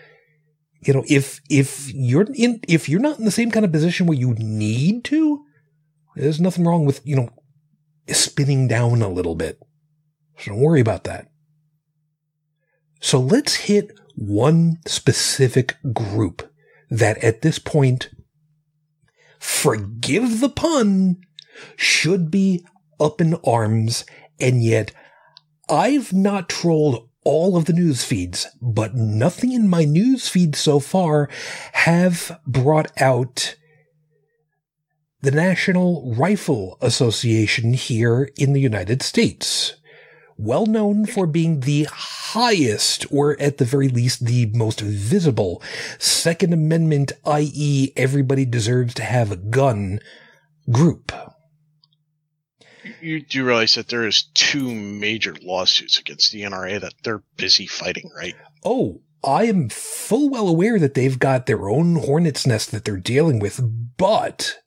you 0.80 0.92
know, 0.92 1.04
if, 1.08 1.40
if 1.48 1.92
you're 1.92 2.26
in, 2.34 2.60
if 2.68 2.88
you're 2.88 3.00
not 3.00 3.18
in 3.18 3.24
the 3.24 3.30
same 3.30 3.50
kind 3.50 3.64
of 3.64 3.72
position 3.72 4.06
where 4.06 4.18
you 4.18 4.34
need 4.34 5.04
to, 5.04 5.44
there's 6.16 6.40
nothing 6.40 6.66
wrong 6.66 6.84
with, 6.84 7.00
you 7.04 7.16
know, 7.16 7.28
spinning 8.08 8.66
down 8.66 9.02
a 9.02 9.08
little 9.08 9.36
bit. 9.36 9.60
So 10.38 10.50
don't 10.50 10.60
worry 10.60 10.80
about 10.80 11.04
that. 11.04 11.28
So 13.00 13.20
let's 13.20 13.54
hit 13.54 13.92
one 14.20 14.78
specific 14.86 15.76
group 15.94 16.52
that 16.90 17.16
at 17.24 17.40
this 17.40 17.58
point, 17.58 18.10
forgive 19.38 20.40
the 20.40 20.50
pun, 20.50 21.16
should 21.74 22.30
be 22.30 22.64
up 23.00 23.20
in 23.20 23.34
arms. 23.46 24.04
And 24.38 24.62
yet 24.62 24.92
I've 25.70 26.12
not 26.12 26.50
trolled 26.50 27.08
all 27.24 27.56
of 27.56 27.64
the 27.64 27.72
news 27.72 28.04
feeds, 28.04 28.46
but 28.60 28.94
nothing 28.94 29.52
in 29.52 29.68
my 29.68 29.84
news 29.84 30.28
feed 30.28 30.54
so 30.54 30.80
far 30.80 31.28
have 31.72 32.38
brought 32.46 32.90
out 33.00 33.56
the 35.22 35.30
National 35.30 36.14
Rifle 36.14 36.76
Association 36.80 37.72
here 37.72 38.30
in 38.36 38.52
the 38.52 38.60
United 38.60 39.02
States. 39.02 39.79
Well 40.42 40.64
known 40.64 41.04
for 41.04 41.26
being 41.26 41.60
the 41.60 41.86
highest, 41.90 43.04
or 43.12 43.38
at 43.38 43.58
the 43.58 43.66
very 43.66 43.88
least, 43.88 44.24
the 44.24 44.46
most 44.54 44.80
visible 44.80 45.62
Second 45.98 46.54
Amendment, 46.54 47.12
i.e., 47.26 47.92
everybody 47.94 48.46
deserves 48.46 48.94
to 48.94 49.02
have 49.02 49.30
a 49.30 49.36
gun 49.36 50.00
group. 50.70 51.12
You 53.02 53.20
do 53.20 53.44
realize 53.44 53.74
that 53.74 53.88
there 53.88 54.06
is 54.06 54.22
two 54.32 54.74
major 54.74 55.36
lawsuits 55.42 55.98
against 55.98 56.32
the 56.32 56.40
NRA 56.40 56.80
that 56.80 56.94
they're 57.04 57.22
busy 57.36 57.66
fighting, 57.66 58.10
right? 58.16 58.34
Oh, 58.64 59.02
I 59.22 59.44
am 59.44 59.68
full 59.68 60.30
well 60.30 60.48
aware 60.48 60.78
that 60.78 60.94
they've 60.94 61.18
got 61.18 61.44
their 61.44 61.68
own 61.68 61.96
hornet's 61.96 62.46
nest 62.46 62.70
that 62.70 62.86
they're 62.86 62.96
dealing 62.96 63.40
with, 63.40 63.60
but 63.98 64.59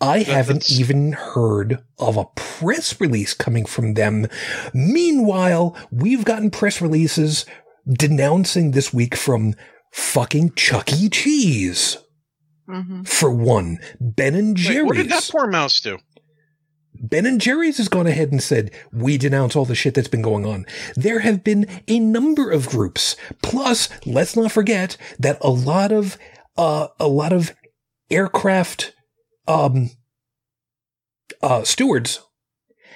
I 0.00 0.20
haven't 0.20 0.60
that's- 0.62 0.78
even 0.80 1.12
heard 1.12 1.78
of 1.98 2.16
a 2.16 2.24
press 2.34 3.00
release 3.00 3.34
coming 3.34 3.64
from 3.66 3.94
them. 3.94 4.26
Meanwhile, 4.72 5.76
we've 5.90 6.24
gotten 6.24 6.50
press 6.50 6.80
releases 6.80 7.44
denouncing 7.88 8.70
this 8.70 8.92
week 8.94 9.14
from 9.16 9.54
fucking 9.92 10.52
Chuck 10.54 10.92
E. 10.92 11.08
Cheese. 11.08 11.98
Mm-hmm. 12.68 13.02
For 13.02 13.30
one, 13.30 13.78
Ben 14.00 14.34
and 14.36 14.56
Wait, 14.56 14.62
Jerry's. 14.64 14.86
what 14.86 14.96
did 14.96 15.08
that 15.08 15.28
poor 15.30 15.46
mouse 15.48 15.80
do? 15.80 15.98
Ben 17.02 17.26
and 17.26 17.40
Jerry's 17.40 17.78
has 17.78 17.88
gone 17.88 18.06
ahead 18.06 18.30
and 18.30 18.42
said, 18.42 18.70
we 18.92 19.16
denounce 19.18 19.56
all 19.56 19.64
the 19.64 19.74
shit 19.74 19.94
that's 19.94 20.06
been 20.08 20.22
going 20.22 20.44
on. 20.46 20.66
There 20.94 21.20
have 21.20 21.42
been 21.42 21.66
a 21.88 21.98
number 21.98 22.50
of 22.50 22.68
groups. 22.68 23.16
Plus, 23.42 23.88
let's 24.06 24.36
not 24.36 24.52
forget 24.52 24.96
that 25.18 25.38
a 25.40 25.50
lot 25.50 25.92
of, 25.92 26.16
uh, 26.56 26.88
a 27.00 27.08
lot 27.08 27.32
of 27.32 27.54
aircraft, 28.10 28.94
um, 29.50 29.90
uh, 31.42 31.64
stewards 31.64 32.20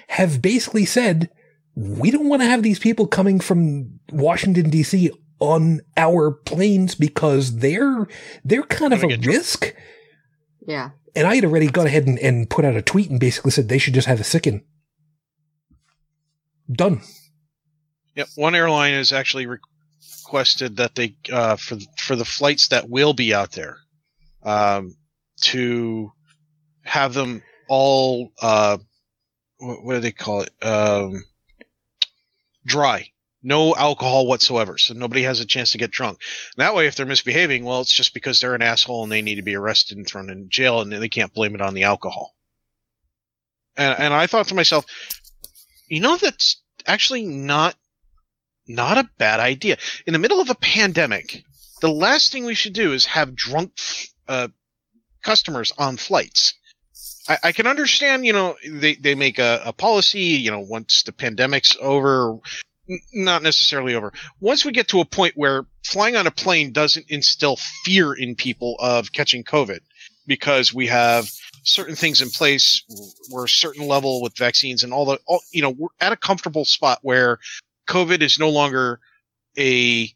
have 0.08 0.40
basically 0.40 0.84
said, 0.84 1.30
we 1.74 2.10
don't 2.10 2.28
want 2.28 2.42
to 2.42 2.48
have 2.48 2.62
these 2.62 2.78
people 2.78 3.06
coming 3.06 3.40
from 3.40 3.98
Washington 4.12 4.70
D.C. 4.70 5.10
on 5.40 5.80
our 5.96 6.30
planes 6.30 6.94
because 6.94 7.56
they're 7.58 8.06
they're 8.44 8.62
kind 8.62 8.92
of 8.92 9.02
a 9.02 9.08
Gonna 9.08 9.26
risk. 9.26 9.74
Yeah. 10.66 10.90
And 11.16 11.26
I 11.26 11.34
had 11.36 11.44
already 11.44 11.66
gone 11.68 11.86
ahead 11.86 12.06
and, 12.06 12.18
and 12.20 12.48
put 12.48 12.64
out 12.64 12.76
a 12.76 12.82
tweet 12.82 13.10
and 13.10 13.18
basically 13.18 13.50
said 13.50 13.68
they 13.68 13.78
should 13.78 13.94
just 13.94 14.06
have 14.08 14.20
a 14.20 14.24
sicken. 14.24 14.64
Done. 16.70 17.02
Yep. 18.14 18.28
One 18.36 18.54
airline 18.54 18.94
has 18.94 19.12
actually 19.12 19.46
requested 19.46 20.76
that 20.76 20.94
they 20.94 21.16
uh, 21.32 21.56
for 21.56 21.76
for 21.98 22.14
the 22.14 22.24
flights 22.24 22.68
that 22.68 22.88
will 22.88 23.12
be 23.12 23.34
out 23.34 23.52
there, 23.52 23.78
um, 24.44 24.96
to 25.40 26.12
have 26.84 27.14
them 27.14 27.42
all 27.68 28.32
uh, 28.40 28.78
what, 29.58 29.94
do 29.94 30.00
they 30.00 30.12
call 30.12 30.42
it? 30.42 30.50
Um, 30.62 31.24
dry. 32.66 33.10
No 33.42 33.76
alcohol 33.76 34.26
whatsoever, 34.26 34.78
so 34.78 34.94
nobody 34.94 35.22
has 35.24 35.40
a 35.40 35.44
chance 35.44 35.72
to 35.72 35.78
get 35.78 35.90
drunk. 35.90 36.18
That 36.56 36.74
way, 36.74 36.86
if 36.86 36.96
they're 36.96 37.04
misbehaving, 37.04 37.64
well, 37.64 37.82
it's 37.82 37.92
just 37.92 38.14
because 38.14 38.40
they're 38.40 38.54
an 38.54 38.62
asshole 38.62 39.02
and 39.02 39.12
they 39.12 39.20
need 39.20 39.34
to 39.34 39.42
be 39.42 39.54
arrested 39.54 39.98
and 39.98 40.06
thrown 40.06 40.30
in 40.30 40.48
jail, 40.48 40.80
and 40.80 40.90
they 40.90 41.10
can't 41.10 41.34
blame 41.34 41.54
it 41.54 41.60
on 41.60 41.74
the 41.74 41.82
alcohol. 41.82 42.34
And, 43.76 43.98
and 43.98 44.14
I 44.14 44.26
thought 44.28 44.48
to 44.48 44.54
myself, 44.54 44.86
you 45.88 46.00
know, 46.00 46.16
that's 46.16 46.62
actually 46.86 47.24
not 47.24 47.76
not 48.66 48.96
a 48.96 49.10
bad 49.18 49.40
idea. 49.40 49.76
In 50.06 50.14
the 50.14 50.18
middle 50.18 50.40
of 50.40 50.48
a 50.48 50.54
pandemic, 50.54 51.44
the 51.82 51.90
last 51.90 52.32
thing 52.32 52.46
we 52.46 52.54
should 52.54 52.72
do 52.72 52.94
is 52.94 53.04
have 53.04 53.36
drunk 53.36 53.72
uh, 54.26 54.48
customers 55.22 55.70
on 55.76 55.98
flights. 55.98 56.54
I, 57.28 57.38
I 57.44 57.52
can 57.52 57.66
understand, 57.66 58.26
you 58.26 58.32
know, 58.32 58.56
they, 58.68 58.94
they 58.94 59.14
make 59.14 59.38
a, 59.38 59.62
a 59.64 59.72
policy, 59.72 60.20
you 60.20 60.50
know, 60.50 60.60
once 60.60 61.02
the 61.04 61.12
pandemic's 61.12 61.76
over, 61.80 62.38
n- 62.88 63.00
not 63.12 63.42
necessarily 63.42 63.94
over. 63.94 64.12
Once 64.40 64.64
we 64.64 64.72
get 64.72 64.88
to 64.88 65.00
a 65.00 65.04
point 65.04 65.34
where 65.36 65.66
flying 65.84 66.16
on 66.16 66.26
a 66.26 66.30
plane 66.30 66.72
doesn't 66.72 67.06
instill 67.08 67.56
fear 67.84 68.12
in 68.12 68.34
people 68.34 68.76
of 68.78 69.12
catching 69.12 69.44
COVID 69.44 69.80
because 70.26 70.72
we 70.72 70.86
have 70.86 71.30
certain 71.62 71.94
things 71.94 72.20
in 72.20 72.28
place, 72.30 72.82
we're 73.30 73.44
a 73.44 73.48
certain 73.48 73.86
level 73.86 74.22
with 74.22 74.36
vaccines 74.36 74.82
and 74.82 74.92
all 74.92 75.06
the, 75.06 75.18
all, 75.26 75.40
you 75.50 75.62
know, 75.62 75.70
we're 75.70 75.88
at 76.00 76.12
a 76.12 76.16
comfortable 76.16 76.64
spot 76.64 76.98
where 77.02 77.38
COVID 77.88 78.20
is 78.20 78.38
no 78.38 78.50
longer 78.50 79.00
a 79.58 80.10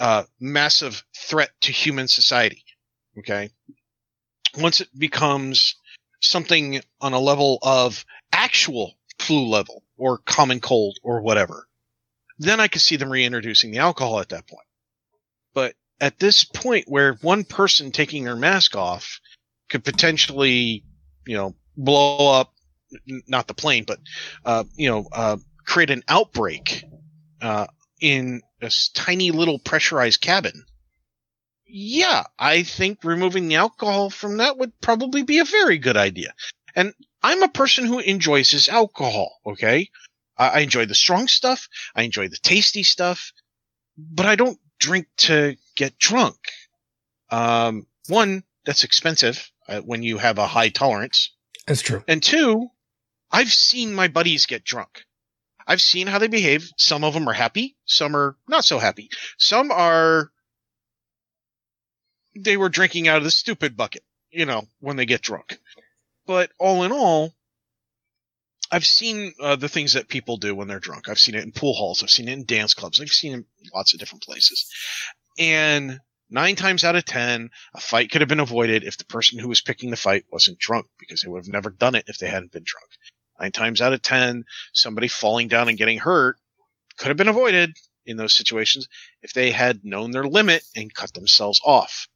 uh, 0.00 0.24
massive 0.40 1.04
threat 1.16 1.50
to 1.60 1.72
human 1.72 2.08
society. 2.08 2.64
Okay. 3.18 3.50
Once 4.58 4.80
it 4.80 4.88
becomes 4.98 5.76
something 6.20 6.80
on 7.00 7.12
a 7.12 7.18
level 7.18 7.58
of 7.62 8.04
actual 8.32 8.94
flu 9.18 9.48
level 9.48 9.82
or 9.96 10.18
common 10.18 10.60
cold 10.60 10.98
or 11.02 11.20
whatever, 11.20 11.66
then 12.38 12.60
I 12.60 12.68
could 12.68 12.80
see 12.80 12.96
them 12.96 13.10
reintroducing 13.10 13.70
the 13.70 13.78
alcohol 13.78 14.20
at 14.20 14.30
that 14.30 14.46
point. 14.46 14.66
But 15.52 15.74
at 16.00 16.18
this 16.18 16.44
point 16.44 16.86
where 16.88 17.14
one 17.20 17.44
person 17.44 17.90
taking 17.90 18.24
their 18.24 18.36
mask 18.36 18.76
off 18.76 19.20
could 19.68 19.84
potentially, 19.84 20.84
you 21.26 21.36
know, 21.36 21.54
blow 21.76 22.32
up, 22.32 22.52
not 23.28 23.46
the 23.46 23.54
plane, 23.54 23.84
but, 23.86 23.98
uh, 24.44 24.64
you 24.74 24.88
know, 24.90 25.06
uh, 25.12 25.36
create 25.66 25.90
an 25.90 26.02
outbreak 26.08 26.84
uh, 27.40 27.66
in 28.00 28.42
a 28.62 28.70
tiny 28.94 29.30
little 29.30 29.58
pressurized 29.58 30.20
cabin. 30.20 30.64
Yeah, 31.72 32.24
I 32.38 32.62
think 32.62 33.04
removing 33.04 33.48
the 33.48 33.56
alcohol 33.56 34.10
from 34.10 34.38
that 34.38 34.58
would 34.58 34.78
probably 34.80 35.22
be 35.22 35.38
a 35.38 35.44
very 35.44 35.78
good 35.78 35.96
idea. 35.96 36.34
And 36.74 36.94
I'm 37.22 37.42
a 37.42 37.48
person 37.48 37.84
who 37.84 37.98
enjoys 37.98 38.50
his 38.50 38.68
alcohol, 38.68 39.40
okay? 39.46 39.88
I, 40.36 40.48
I 40.48 40.58
enjoy 40.60 40.86
the 40.86 40.94
strong 40.94 41.28
stuff, 41.28 41.68
I 41.94 42.02
enjoy 42.02 42.28
the 42.28 42.38
tasty 42.42 42.82
stuff, 42.82 43.32
but 43.96 44.26
I 44.26 44.36
don't 44.36 44.58
drink 44.78 45.06
to 45.18 45.56
get 45.76 45.98
drunk. 45.98 46.38
Um, 47.30 47.86
one, 48.08 48.42
that's 48.64 48.84
expensive 48.84 49.50
uh, 49.68 49.80
when 49.80 50.02
you 50.02 50.18
have 50.18 50.38
a 50.38 50.46
high 50.46 50.70
tolerance. 50.70 51.30
That's 51.66 51.82
true. 51.82 52.02
And 52.08 52.22
two, 52.22 52.68
I've 53.30 53.52
seen 53.52 53.94
my 53.94 54.08
buddies 54.08 54.46
get 54.46 54.64
drunk. 54.64 55.04
I've 55.66 55.82
seen 55.82 56.08
how 56.08 56.18
they 56.18 56.26
behave. 56.26 56.68
Some 56.76 57.04
of 57.04 57.14
them 57.14 57.28
are 57.28 57.32
happy, 57.34 57.76
some 57.84 58.16
are 58.16 58.36
not 58.48 58.64
so 58.64 58.78
happy. 58.78 59.10
Some 59.38 59.70
are 59.70 60.32
they 62.36 62.56
were 62.56 62.68
drinking 62.68 63.08
out 63.08 63.18
of 63.18 63.24
the 63.24 63.30
stupid 63.30 63.76
bucket, 63.76 64.04
you 64.30 64.46
know, 64.46 64.66
when 64.80 64.96
they 64.96 65.06
get 65.06 65.22
drunk. 65.22 65.58
But 66.26 66.50
all 66.58 66.84
in 66.84 66.92
all, 66.92 67.32
I've 68.70 68.86
seen 68.86 69.34
uh, 69.40 69.56
the 69.56 69.68
things 69.68 69.94
that 69.94 70.08
people 70.08 70.36
do 70.36 70.54
when 70.54 70.68
they're 70.68 70.78
drunk. 70.78 71.08
I've 71.08 71.18
seen 71.18 71.34
it 71.34 71.42
in 71.42 71.50
pool 71.50 71.74
halls. 71.74 72.02
I've 72.02 72.10
seen 72.10 72.28
it 72.28 72.34
in 72.34 72.44
dance 72.44 72.74
clubs. 72.74 73.00
I've 73.00 73.08
seen 73.08 73.32
it 73.32 73.36
in 73.36 73.44
lots 73.74 73.94
of 73.94 74.00
different 74.00 74.22
places. 74.22 74.70
And 75.38 75.98
nine 76.30 76.54
times 76.54 76.84
out 76.84 76.94
of 76.94 77.04
ten, 77.04 77.50
a 77.74 77.80
fight 77.80 78.12
could 78.12 78.20
have 78.20 78.28
been 78.28 78.38
avoided 78.38 78.84
if 78.84 78.96
the 78.96 79.04
person 79.06 79.40
who 79.40 79.48
was 79.48 79.60
picking 79.60 79.90
the 79.90 79.96
fight 79.96 80.24
wasn't 80.30 80.60
drunk, 80.60 80.86
because 80.98 81.22
they 81.22 81.28
would 81.28 81.44
have 81.44 81.52
never 81.52 81.70
done 81.70 81.96
it 81.96 82.04
if 82.06 82.18
they 82.18 82.28
hadn't 82.28 82.52
been 82.52 82.62
drunk. 82.64 82.90
Nine 83.40 83.52
times 83.52 83.80
out 83.80 83.92
of 83.92 84.02
ten, 84.02 84.44
somebody 84.72 85.08
falling 85.08 85.48
down 85.48 85.68
and 85.68 85.78
getting 85.78 85.98
hurt 85.98 86.36
could 86.96 87.08
have 87.08 87.16
been 87.16 87.28
avoided 87.28 87.74
in 88.06 88.16
those 88.16 88.34
situations 88.34 88.88
if 89.22 89.32
they 89.32 89.50
had 89.50 89.84
known 89.84 90.10
their 90.10 90.24
limit 90.24 90.62
and 90.76 90.94
cut 90.94 91.12
themselves 91.14 91.60
off. 91.64 92.06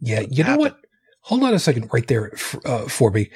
Yeah, 0.00 0.20
you 0.30 0.44
know 0.44 0.56
what? 0.56 0.78
Hold 1.22 1.42
on 1.42 1.54
a 1.54 1.58
second 1.58 1.90
right 1.92 2.06
there 2.06 2.32
uh, 2.64 2.88
for 2.88 3.10
me, 3.10 3.30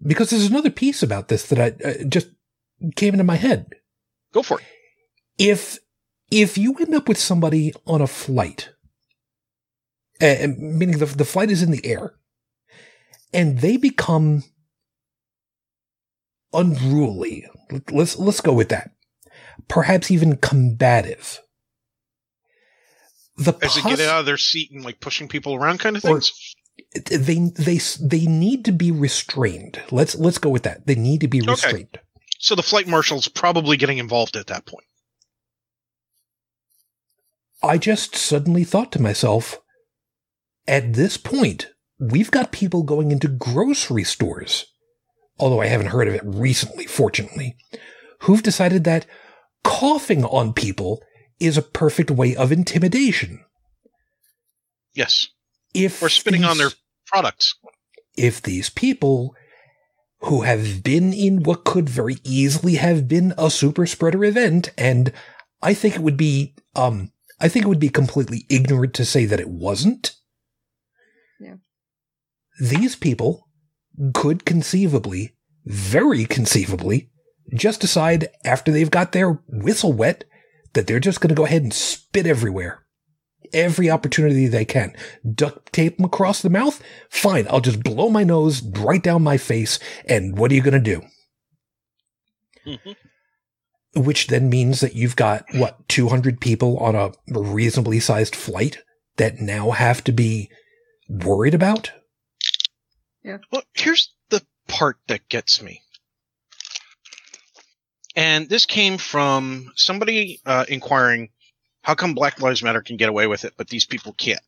because 0.00 0.30
there's 0.30 0.46
another 0.46 0.70
piece 0.70 1.02
about 1.02 1.28
this 1.28 1.46
that 1.48 1.58
I 1.58 1.88
uh, 1.88 2.04
just 2.08 2.28
came 2.96 3.14
into 3.14 3.24
my 3.24 3.36
head. 3.36 3.66
Go 4.32 4.42
for 4.42 4.58
it. 4.60 4.64
If 5.38 5.78
if 6.30 6.56
you 6.56 6.74
end 6.74 6.94
up 6.94 7.08
with 7.08 7.18
somebody 7.18 7.72
on 7.86 8.00
a 8.00 8.06
flight, 8.06 8.70
uh, 10.20 10.48
meaning 10.58 10.98
the 10.98 11.06
the 11.06 11.24
flight 11.24 11.50
is 11.50 11.62
in 11.62 11.70
the 11.70 11.84
air, 11.84 12.14
and 13.32 13.58
they 13.58 13.76
become 13.76 14.44
unruly, 16.52 17.46
let's 17.90 18.18
let's 18.18 18.40
go 18.40 18.52
with 18.52 18.68
that. 18.68 18.90
Perhaps 19.68 20.10
even 20.10 20.36
combative. 20.36 21.40
The 23.44 23.58
As 23.62 23.74
they 23.74 23.82
get 23.82 24.00
out 24.00 24.20
of 24.20 24.26
their 24.26 24.36
seat 24.38 24.70
and 24.70 24.84
like 24.84 25.00
pushing 25.00 25.28
people 25.28 25.54
around, 25.54 25.78
kind 25.78 25.96
of 25.96 26.02
things. 26.02 26.32
they 26.94 27.38
they 27.38 27.78
they 28.00 28.26
need 28.26 28.64
to 28.66 28.72
be 28.72 28.90
restrained. 28.90 29.80
Let's 29.90 30.14
let's 30.14 30.38
go 30.38 30.50
with 30.50 30.62
that. 30.64 30.86
They 30.86 30.94
need 30.94 31.20
to 31.22 31.28
be 31.28 31.40
Okay. 31.40 31.50
restrained. 31.50 31.98
So 32.38 32.54
the 32.54 32.62
flight 32.62 32.86
marshal's 32.88 33.28
probably 33.28 33.76
getting 33.76 33.98
involved 33.98 34.36
at 34.36 34.48
that 34.48 34.66
point. 34.66 34.86
I 37.62 37.78
just 37.78 38.16
suddenly 38.16 38.64
thought 38.64 38.90
to 38.92 39.02
myself, 39.02 39.60
at 40.66 40.94
this 40.94 41.16
point, 41.16 41.68
we've 41.98 42.30
got 42.30 42.50
people 42.50 42.82
going 42.82 43.12
into 43.12 43.28
grocery 43.28 44.02
stores, 44.02 44.66
although 45.38 45.60
I 45.60 45.66
haven't 45.66 45.88
heard 45.88 46.08
of 46.08 46.14
it 46.14 46.22
recently, 46.24 46.86
fortunately, 46.86 47.56
who've 48.22 48.42
decided 48.42 48.82
that 48.84 49.06
coughing 49.62 50.24
on 50.24 50.52
people 50.52 51.00
is 51.42 51.56
a 51.58 51.62
perfect 51.62 52.10
way 52.10 52.34
of 52.36 52.52
intimidation. 52.52 53.44
Yes, 54.94 55.28
If 55.74 56.02
or 56.02 56.08
spitting 56.08 56.44
on 56.44 56.58
these- 56.58 56.68
their 56.70 56.76
products. 57.06 57.54
if 58.16 58.42
these 58.42 58.68
people 58.70 59.34
who 60.20 60.42
have 60.42 60.82
been 60.82 61.12
in 61.12 61.42
what 61.42 61.64
could 61.64 61.88
very 61.88 62.18
easily 62.24 62.76
have 62.76 63.08
been 63.08 63.34
a 63.36 63.50
super 63.50 63.86
spreader 63.86 64.24
event, 64.24 64.70
and 64.78 65.12
I 65.62 65.74
think 65.74 65.94
it 65.96 66.02
would 66.02 66.16
be, 66.16 66.54
um, 66.76 67.12
I 67.40 67.48
think 67.48 67.64
it 67.64 67.68
would 67.68 67.80
be 67.80 67.88
completely 67.88 68.46
ignorant 68.48 68.94
to 68.94 69.04
say 69.04 69.24
that 69.24 69.40
it 69.40 69.48
wasn't. 69.48 70.14
Yeah. 71.40 71.56
These 72.60 72.94
people 72.96 73.48
could 74.14 74.44
conceivably, 74.44 75.36
very 75.64 76.24
conceivably, 76.26 77.10
just 77.54 77.80
decide 77.80 78.28
after 78.44 78.70
they've 78.70 78.90
got 78.90 79.12
their 79.12 79.32
whistle 79.48 79.92
wet 79.92 80.24
that 80.74 80.86
they're 80.86 81.00
just 81.00 81.20
going 81.20 81.28
to 81.28 81.34
go 81.34 81.44
ahead 81.44 81.62
and 81.62 81.72
spit 81.72 82.26
everywhere. 82.26 82.84
Every 83.52 83.90
opportunity 83.90 84.46
they 84.46 84.64
can. 84.64 84.94
Duct 85.34 85.72
tape 85.72 85.96
them 85.96 86.06
across 86.06 86.40
the 86.40 86.50
mouth? 86.50 86.82
Fine, 87.10 87.46
I'll 87.50 87.60
just 87.60 87.82
blow 87.82 88.08
my 88.08 88.24
nose 88.24 88.62
right 88.62 89.02
down 89.02 89.22
my 89.22 89.36
face, 89.36 89.78
and 90.06 90.38
what 90.38 90.50
are 90.50 90.54
you 90.54 90.62
going 90.62 90.72
to 90.72 90.80
do? 90.80 91.02
Mhm. 92.66 92.96
Which 93.94 94.28
then 94.28 94.48
means 94.48 94.80
that 94.80 94.94
you've 94.94 95.16
got, 95.16 95.44
what, 95.52 95.86
200 95.88 96.40
people 96.40 96.78
on 96.78 96.94
a 96.94 97.12
reasonably 97.28 98.00
sized 98.00 98.34
flight 98.34 98.78
that 99.16 99.40
now 99.40 99.72
have 99.72 100.02
to 100.04 100.12
be 100.12 100.50
worried 101.08 101.52
about? 101.54 101.92
Yeah. 103.22 103.38
Well, 103.50 103.64
here's 103.74 104.14
the 104.30 104.46
part 104.66 104.96
that 105.08 105.28
gets 105.28 105.60
me. 105.60 105.82
And 108.14 108.48
this 108.48 108.66
came 108.66 108.98
from 108.98 109.72
somebody 109.76 110.40
uh, 110.44 110.64
inquiring, 110.68 111.30
how 111.82 111.94
come 111.94 112.14
Black 112.14 112.40
Lives 112.40 112.62
Matter 112.62 112.82
can 112.82 112.96
get 112.96 113.08
away 113.08 113.26
with 113.26 113.44
it, 113.44 113.54
but 113.56 113.68
these 113.68 113.86
people 113.86 114.12
can't? 114.12 114.40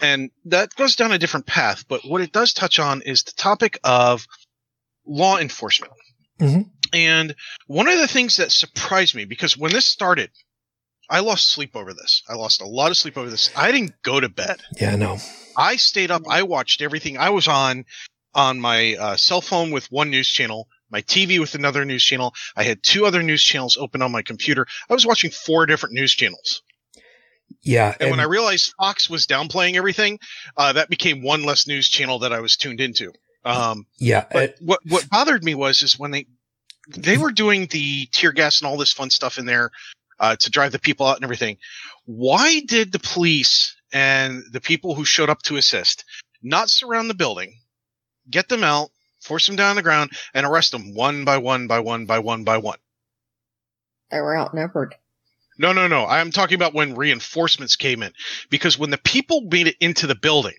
And 0.00 0.30
that 0.46 0.74
goes 0.74 0.96
down 0.96 1.12
a 1.12 1.18
different 1.18 1.46
path. 1.46 1.84
But 1.88 2.04
what 2.04 2.20
it 2.22 2.32
does 2.32 2.52
touch 2.52 2.78
on 2.78 3.02
is 3.02 3.22
the 3.22 3.32
topic 3.32 3.78
of 3.84 4.26
law 5.06 5.38
enforcement. 5.38 5.92
Mhm. 6.40 6.70
And 6.92 7.34
one 7.66 7.88
of 7.88 7.98
the 7.98 8.08
things 8.08 8.36
that 8.36 8.50
surprised 8.52 9.14
me 9.14 9.24
because 9.24 9.56
when 9.56 9.72
this 9.72 9.86
started, 9.86 10.30
I 11.08 11.20
lost 11.20 11.50
sleep 11.50 11.76
over 11.76 11.92
this. 11.92 12.22
I 12.28 12.34
lost 12.34 12.60
a 12.60 12.66
lot 12.66 12.90
of 12.90 12.96
sleep 12.96 13.16
over 13.18 13.30
this. 13.30 13.50
I 13.54 13.70
didn't 13.70 14.00
go 14.02 14.18
to 14.18 14.28
bed. 14.28 14.60
Yeah, 14.80 14.92
I 14.92 14.96
know. 14.96 15.18
I 15.56 15.76
stayed 15.76 16.10
up. 16.10 16.22
I 16.28 16.42
watched 16.42 16.80
everything. 16.80 17.18
I 17.18 17.30
was 17.30 17.48
on 17.48 17.84
on 18.34 18.58
my 18.58 18.96
uh, 18.96 19.16
cell 19.16 19.42
phone 19.42 19.70
with 19.70 19.92
one 19.92 20.10
news 20.10 20.28
channel, 20.28 20.66
my 20.92 21.00
TV 21.02 21.40
with 21.40 21.54
another 21.54 21.84
news 21.84 22.04
channel. 22.04 22.34
I 22.54 22.62
had 22.62 22.82
two 22.82 23.06
other 23.06 23.22
news 23.22 23.42
channels 23.42 23.76
open 23.76 24.02
on 24.02 24.12
my 24.12 24.22
computer. 24.22 24.66
I 24.88 24.94
was 24.94 25.06
watching 25.06 25.30
four 25.30 25.66
different 25.66 25.94
news 25.94 26.12
channels. 26.12 26.62
Yeah. 27.62 27.94
And, 27.98 28.10
when 28.10 28.20
I 28.20 28.24
realized 28.24 28.74
Fox 28.78 29.10
was 29.10 29.26
downplaying 29.26 29.74
everything, 29.74 30.18
uh, 30.56 30.74
that 30.74 30.88
became 30.88 31.22
one 31.22 31.42
less 31.44 31.66
news 31.66 31.88
channel 31.88 32.20
that 32.20 32.32
I 32.32 32.40
was 32.40 32.56
tuned 32.56 32.80
into. 32.80 33.12
Um, 33.44 33.86
yeah. 33.98 34.26
but 34.30 34.50
uh, 34.50 34.52
what 34.60 34.80
what 34.86 35.08
bothered 35.10 35.42
me 35.42 35.54
was 35.54 35.82
is 35.82 35.98
when 35.98 36.12
they 36.12 36.26
they 36.88 37.16
were 37.16 37.32
doing 37.32 37.66
the 37.66 38.06
tear 38.12 38.32
gas 38.32 38.60
and 38.60 38.68
all 38.68 38.76
this 38.76 38.92
fun 38.92 39.10
stuff 39.10 39.38
in 39.38 39.46
there 39.46 39.70
uh, 40.20 40.36
to 40.36 40.50
drive 40.50 40.72
the 40.72 40.78
people 40.78 41.06
out 41.06 41.16
and 41.16 41.24
everything. 41.24 41.58
Why 42.04 42.60
did 42.60 42.92
the 42.92 42.98
police 42.98 43.74
and 43.92 44.42
the 44.52 44.60
people 44.60 44.94
who 44.94 45.04
showed 45.04 45.30
up 45.30 45.42
to 45.42 45.56
assist 45.56 46.04
not 46.42 46.70
surround 46.70 47.08
the 47.08 47.14
building, 47.14 47.54
get 48.28 48.48
them 48.48 48.64
out, 48.64 48.90
force 49.22 49.46
them 49.46 49.56
down 49.56 49.70
on 49.70 49.76
the 49.76 49.82
ground, 49.82 50.12
and 50.34 50.44
arrest 50.46 50.72
them 50.72 50.94
one 50.94 51.24
by 51.24 51.38
one 51.38 51.66
by 51.66 51.80
one 51.80 52.06
by 52.06 52.18
one 52.18 52.44
by 52.44 52.58
one? 52.58 52.78
They 54.10 54.20
were 54.20 54.36
outnumbered. 54.36 54.94
No, 55.58 55.72
no, 55.72 55.86
no. 55.86 56.06
I'm 56.06 56.30
talking 56.30 56.54
about 56.54 56.74
when 56.74 56.94
reinforcements 56.94 57.76
came 57.76 58.02
in. 58.02 58.12
Because 58.50 58.78
when 58.78 58.90
the 58.90 58.98
people 58.98 59.42
made 59.42 59.66
it 59.66 59.76
into 59.80 60.06
the 60.06 60.14
building, 60.14 60.54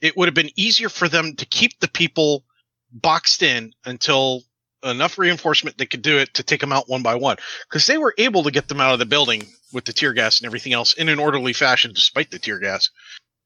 it 0.00 0.16
would 0.16 0.28
have 0.28 0.34
been 0.34 0.50
easier 0.56 0.88
for 0.88 1.08
them 1.08 1.36
to 1.36 1.46
keep 1.46 1.78
the 1.78 1.88
people 1.88 2.44
boxed 2.92 3.42
in 3.42 3.72
until 3.84 4.42
enough 4.82 5.18
reinforcement 5.18 5.76
they 5.76 5.86
could 5.86 6.02
do 6.02 6.18
it 6.18 6.32
to 6.34 6.42
take 6.42 6.60
them 6.60 6.72
out 6.72 6.88
one 6.88 7.02
by 7.02 7.14
one. 7.14 7.36
Because 7.68 7.86
they 7.86 7.98
were 7.98 8.14
able 8.18 8.44
to 8.44 8.50
get 8.50 8.68
them 8.68 8.80
out 8.80 8.92
of 8.92 8.98
the 8.98 9.06
building 9.06 9.46
with 9.72 9.84
the 9.84 9.92
tear 9.92 10.12
gas 10.12 10.40
and 10.40 10.46
everything 10.46 10.72
else 10.72 10.94
in 10.94 11.08
an 11.08 11.18
orderly 11.18 11.52
fashion, 11.52 11.92
despite 11.92 12.30
the 12.30 12.38
tear 12.38 12.58
gas. 12.58 12.90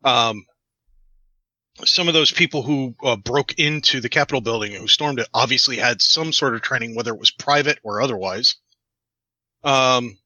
Um, 0.04 0.46
some 1.84 2.08
of 2.08 2.14
those 2.14 2.30
people 2.30 2.62
who 2.62 2.94
uh, 3.02 3.16
broke 3.16 3.58
into 3.58 4.00
the 4.00 4.08
Capitol 4.08 4.40
building 4.40 4.72
and 4.72 4.82
who 4.82 4.88
stormed 4.88 5.18
it 5.18 5.28
obviously 5.34 5.76
had 5.76 6.00
some 6.00 6.32
sort 6.32 6.54
of 6.54 6.62
training, 6.62 6.94
whether 6.94 7.12
it 7.12 7.18
was 7.18 7.30
private 7.30 7.78
or 7.82 8.00
otherwise. 8.00 8.56
Um, 9.64 10.18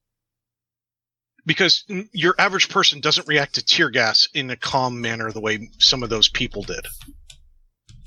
because 1.46 1.84
your 2.12 2.34
average 2.38 2.68
person 2.68 3.00
doesn't 3.00 3.26
react 3.26 3.54
to 3.54 3.64
tear 3.64 3.88
gas 3.88 4.28
in 4.34 4.50
a 4.50 4.56
calm 4.56 5.00
manner 5.00 5.32
the 5.32 5.40
way 5.40 5.70
some 5.78 6.02
of 6.02 6.10
those 6.10 6.28
people 6.28 6.62
did. 6.62 6.86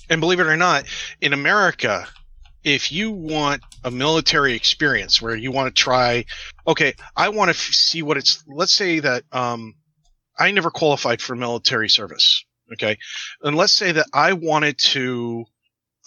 And 0.10 0.22
believe 0.22 0.40
it 0.40 0.46
or 0.46 0.58
not, 0.58 0.86
in 1.22 1.34
America, 1.34 2.08
if 2.64 2.92
you 2.92 3.10
want 3.10 3.64
a 3.84 3.90
military 3.90 4.54
experience 4.54 5.20
where 5.22 5.36
you 5.36 5.52
want 5.52 5.74
to 5.74 5.82
try, 5.82 6.26
okay, 6.68 6.94
I 7.16 7.30
want 7.30 7.48
to 7.48 7.58
f- 7.58 7.74
see 7.74 8.04
what 8.04 8.18
it's, 8.18 8.44
let's 8.48 8.74
say 8.74 9.00
that, 9.00 9.24
um, 9.32 9.74
I 10.38 10.52
never 10.52 10.70
qualified 10.70 11.22
for 11.22 11.36
military 11.36 11.90
service. 11.90 12.46
Okay. 12.74 12.98
And 13.42 13.56
let's 13.56 13.74
say 13.74 13.92
that 13.92 14.08
I 14.14 14.34
wanted 14.34 14.78
to, 14.80 15.46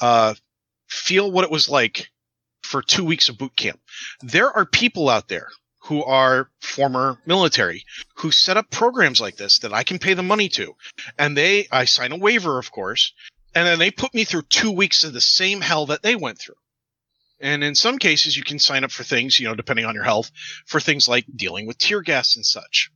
uh, 0.01 0.35
feel 0.89 1.31
what 1.31 1.45
it 1.45 1.51
was 1.51 1.69
like 1.69 2.11
for 2.63 2.83
two 2.83 3.05
weeks 3.05 3.29
of 3.29 3.39
boot 3.39 3.57
camp. 3.57 3.81
There 4.23 4.51
are 4.51 4.65
people 4.65 5.09
out 5.09 5.29
there 5.29 5.49
who 5.85 6.03
are 6.03 6.51
former 6.61 7.19
military 7.27 7.85
who 8.17 8.31
set 8.31 8.57
up 8.57 8.71
programs 8.71 9.21
like 9.21 9.37
this 9.37 9.59
that 9.61 9.75
I 9.75 9.83
can 9.83 9.99
pay 9.99 10.15
the 10.15 10.23
money 10.23 10.49
to. 10.51 10.75
And 11.19 11.37
they, 11.37 11.69
I 11.71 11.85
sign 11.85 12.13
a 12.13 12.17
waiver, 12.17 12.59
of 12.59 12.71
course, 12.71 13.13
and 13.55 13.67
then 13.67 13.79
they 13.79 13.91
put 13.91 14.15
me 14.15 14.25
through 14.25 14.43
two 14.43 14.71
weeks 14.71 15.05
of 15.05 15.13
the 15.13 15.21
same 15.21 15.61
hell 15.61 15.87
that 15.87 16.03
they 16.03 16.17
went 16.17 16.39
through. 16.39 16.57
And 17.41 17.63
in 17.63 17.75
some 17.75 17.99
cases, 17.99 18.37
you 18.37 18.43
can 18.43 18.59
sign 18.59 18.85
up 18.85 18.91
for 18.91 19.05
things, 19.05 19.39
you 19.39 19.47
know, 19.47 19.55
depending 19.55 19.85
on 19.85 19.95
your 19.95 20.05
health, 20.05 20.31
for 20.67 20.81
things 20.81 21.07
like 21.07 21.27
dealing 21.35 21.67
with 21.67 21.77
tear 21.77 22.01
gas 22.01 22.37
and 22.37 22.47
such. 22.47 22.91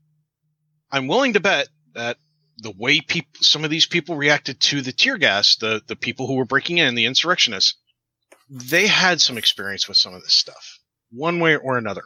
I'm 0.90 1.08
willing 1.08 1.34
to 1.34 1.40
bet 1.40 1.68
that 1.94 2.16
the 2.58 2.72
way 2.76 3.00
people, 3.00 3.30
some 3.40 3.64
of 3.64 3.70
these 3.70 3.86
people 3.86 4.16
reacted 4.16 4.60
to 4.60 4.82
the 4.82 4.92
tear 4.92 5.16
gas, 5.16 5.56
the, 5.56 5.82
the 5.86 5.96
people 5.96 6.26
who 6.26 6.34
were 6.34 6.44
breaking 6.44 6.78
in, 6.78 6.94
the 6.94 7.06
insurrectionists, 7.06 7.74
they 8.50 8.86
had 8.86 9.20
some 9.20 9.38
experience 9.38 9.88
with 9.88 9.96
some 9.96 10.14
of 10.14 10.22
this 10.22 10.34
stuff, 10.34 10.78
one 11.10 11.38
way 11.38 11.56
or 11.56 11.78
another 11.78 12.02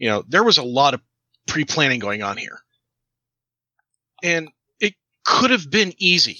you 0.00 0.08
know, 0.08 0.24
there 0.26 0.42
was 0.42 0.58
a 0.58 0.64
lot 0.64 0.94
of 0.94 1.00
pre 1.46 1.64
planning 1.64 2.00
going 2.00 2.22
on 2.24 2.36
here. 2.36 2.58
And 4.24 4.48
it 4.80 4.94
could 5.24 5.50
have 5.50 5.70
been 5.70 5.92
easy 5.98 6.38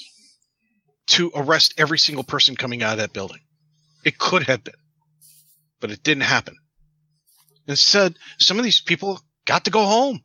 to 1.09 1.31
arrest 1.35 1.75
every 1.77 1.99
single 1.99 2.25
person 2.25 2.57
coming 2.57 2.83
out 2.83 2.93
of 2.95 2.99
that 2.99 3.13
building. 3.13 3.41
It 4.05 4.19
could 4.19 4.45
have 4.45 4.65
been, 4.65 4.75
but 5.79 5.91
it 5.91 6.03
didn't 6.03 6.23
happen. 6.23 6.57
Instead, 7.67 8.17
some 8.39 8.59
of 8.59 8.65
these 8.65 8.81
people 8.81 9.21
got 9.45 9.67
to 9.67 9.71
go 9.71 9.85
home. 9.85 10.23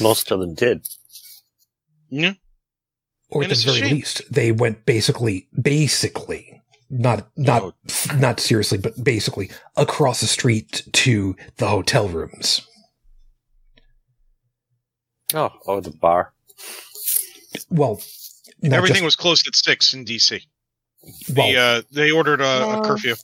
Most 0.00 0.30
of 0.30 0.40
them 0.40 0.54
did. 0.54 0.86
Yeah. 2.08 2.34
Or 3.30 3.42
And 3.42 3.50
at 3.50 3.58
the 3.58 3.64
very 3.64 3.78
shame. 3.80 3.96
least, 3.96 4.22
they 4.32 4.52
went 4.52 4.86
basically, 4.86 5.48
basically, 5.60 6.62
not 6.88 7.28
not 7.36 7.62
Oh. 7.62 7.72
not 8.16 8.38
seriously, 8.38 8.78
but 8.78 9.02
basically 9.02 9.50
across 9.76 10.20
the 10.20 10.26
street 10.28 10.86
to 10.92 11.34
the 11.56 11.66
hotel 11.68 12.08
rooms. 12.08 12.60
Oh, 15.34 15.50
oh, 15.66 15.80
the 15.80 15.90
bar. 15.90 16.32
Well, 17.70 18.00
Everything 18.62 18.96
just, 18.96 19.04
was 19.04 19.16
closed 19.16 19.46
at 19.48 19.54
six 19.56 19.92
in 19.92 20.04
DC. 20.04 20.40
well, 21.34 21.48
The, 21.52 21.56
uh, 21.58 21.82
they 21.90 22.10
ordered 22.10 22.40
a, 22.40 22.44
a 22.68 22.76
No. 22.76 22.82
curfew. 22.82 23.16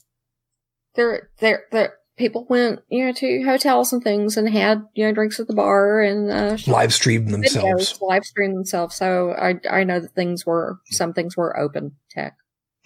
There, 0.95 1.31
there, 1.39 1.65
there. 1.71 1.95
People 2.19 2.47
went, 2.49 2.81
you 2.89 3.07
know, 3.07 3.13
to 3.13 3.43
hotels 3.43 3.93
and 3.93 4.03
things 4.05 4.37
and 4.37 4.49
had, 4.49 4.83
you 4.95 5.07
know, 5.07 5.13
drinks 5.13 5.41
at 5.41 5.47
the 5.47 5.55
bar 5.55 6.01
and 6.01 6.31
uh, 6.31 6.57
live 6.67 6.93
streamed 6.93 7.31
themselves. 7.31 7.99
live 8.03 8.25
stream 8.25 8.55
themselves. 8.55 8.97
So 8.97 9.33
I, 9.33 9.59
I 9.71 9.85
know 9.85 9.99
that 9.99 10.15
things 10.15 10.45
were, 10.45 10.79
some 10.91 11.15
things 11.15 11.37
were 11.37 11.59
open 11.59 11.97
tech. 12.11 12.37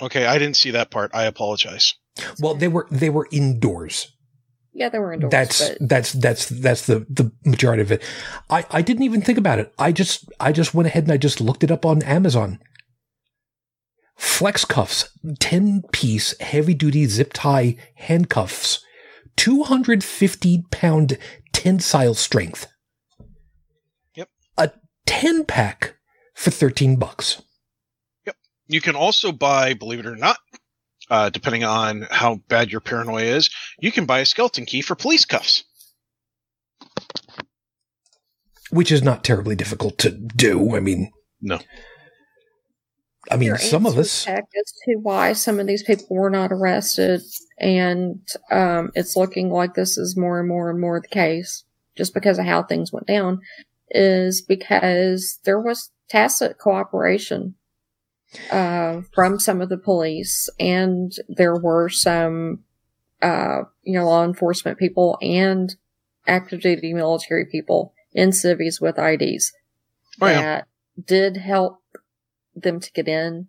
Okay, 0.01 0.27
I 0.27 0.39
didn't 0.39 0.57
see 0.57 0.71
that 0.73 0.91
part. 0.91 1.11
I 1.15 1.25
apologize. 1.25 1.95
Well, 2.41 2.55
they 2.55 2.69
were 2.69 2.87
they 2.91 3.11
were 3.11 3.29
indoors. 3.31 4.13
Yeah, 4.73 4.91
they 4.91 4.99
were 4.99 5.13
indoors. 5.13 5.31
that's 5.31 5.69
but 5.71 5.89
that's 5.89 6.13
that's 6.13 6.49
that's 6.49 6.87
the 6.87 7.07
the 7.09 7.33
majority 7.45 7.83
of 7.83 7.91
it. 7.93 8.03
I 8.51 8.67
I 8.71 8.83
didn't 8.83 9.05
even 9.05 9.23
think 9.23 9.39
about 9.39 9.59
it. 9.59 9.73
I 9.79 9.93
just 9.93 10.29
I 10.39 10.53
just 10.53 10.75
went 10.75 10.87
ahead 10.87 11.05
and 11.05 11.13
I 11.13 11.17
just 11.17 11.41
looked 11.41 11.65
it 11.65 11.71
up 11.71 11.87
on 11.87 12.03
Amazon. 12.03 12.59
Flex 14.17 14.65
cuffs, 14.65 15.11
10 15.41 15.83
piece 15.93 16.39
heavy 16.41 16.73
duty 16.73 17.05
zip 17.07 17.33
tie 17.35 17.77
handcuffs, 17.97 18.83
250 19.37 20.65
pound 20.71 21.19
tensile 21.53 22.15
strength. 22.15 22.67
Yep. 24.15 24.29
A 24.59 24.71
10 25.07 25.45
pack 25.45 25.97
for 26.35 26.51
13 26.51 26.97
bucks. 26.97 27.43
Yep. 28.27 28.37
You 28.69 28.81
can 28.81 28.97
also 28.97 29.33
buy, 29.33 29.75
believe 29.75 30.01
it 30.01 30.07
or 30.07 30.17
not, 30.17 30.39
uh, 31.11 31.31
depending 31.31 31.65
on 31.65 32.07
how 32.11 32.37
bad 32.49 32.71
your 32.71 32.81
paranoia 32.81 33.25
is, 33.25 33.51
you 33.79 33.93
can 33.93 34.07
buy 34.07 34.21
a 34.21 34.27
skeleton 34.27 34.67
key 34.67 34.83
for 34.83 34.95
police 34.95 35.25
cuffs. 35.25 35.65
which 38.71 38.91
is 38.91 39.01
not 39.03 39.23
terribly 39.23 39.55
difficult 39.55 39.97
to 39.97 40.11
do. 40.11 40.75
I 40.77 40.81
mean, 40.81 41.13
No. 41.41 41.61
I 43.31 43.37
mean, 43.37 43.57
some 43.57 43.87
of 43.87 43.93
answer, 43.97 44.01
us. 44.01 44.25
Tech, 44.25 44.45
as 44.59 44.73
to 44.85 44.97
why 44.97 45.33
some 45.33 45.61
of 45.61 45.67
these 45.67 45.83
people 45.83 46.17
were 46.17 46.31
not 46.31 46.53
arrested, 46.53 47.23
and 47.59 48.21
um, 48.51 48.91
it's 48.95 49.17
looking 49.17 49.51
like 49.51 49.75
this 49.75 49.99
is 49.99 50.17
more 50.17 50.39
and 50.39 50.49
more 50.49 50.71
and 50.71 50.81
more 50.81 51.01
the 51.01 51.09
case, 51.09 51.65
just 51.97 52.15
because 52.15 52.39
of 52.39 52.47
how 52.47 52.63
things 52.63 52.93
went 52.93 53.07
down, 53.07 53.41
is 53.91 54.43
because 54.43 55.39
there 55.45 55.61
was 55.61 55.91
tacit 56.09 56.59
cooperation 56.59 57.55
uh, 58.51 59.01
from 59.15 59.39
some 59.39 59.61
of 59.61 59.69
the 59.69 59.79
police, 59.79 60.49
and 60.59 61.13
there 61.29 61.57
were 61.57 61.89
some, 61.89 62.61
uh, 63.23 63.63
you 63.83 63.99
know, 63.99 64.07
law 64.07 64.25
enforcement 64.25 64.79
people 64.79 65.19
and 65.21 65.77
active 66.27 66.61
duty 66.61 66.93
military 66.93 67.47
people 67.47 67.95
in 68.13 68.33
civies 68.33 68.81
with 68.81 68.99
IDs 68.99 69.53
Oh, 70.21 70.27
yeah. 70.27 70.41
that 70.41 70.67
did 71.07 71.37
help 71.37 71.81
them 72.57 72.81
to 72.81 72.91
get 72.93 73.09
in, 73.09 73.49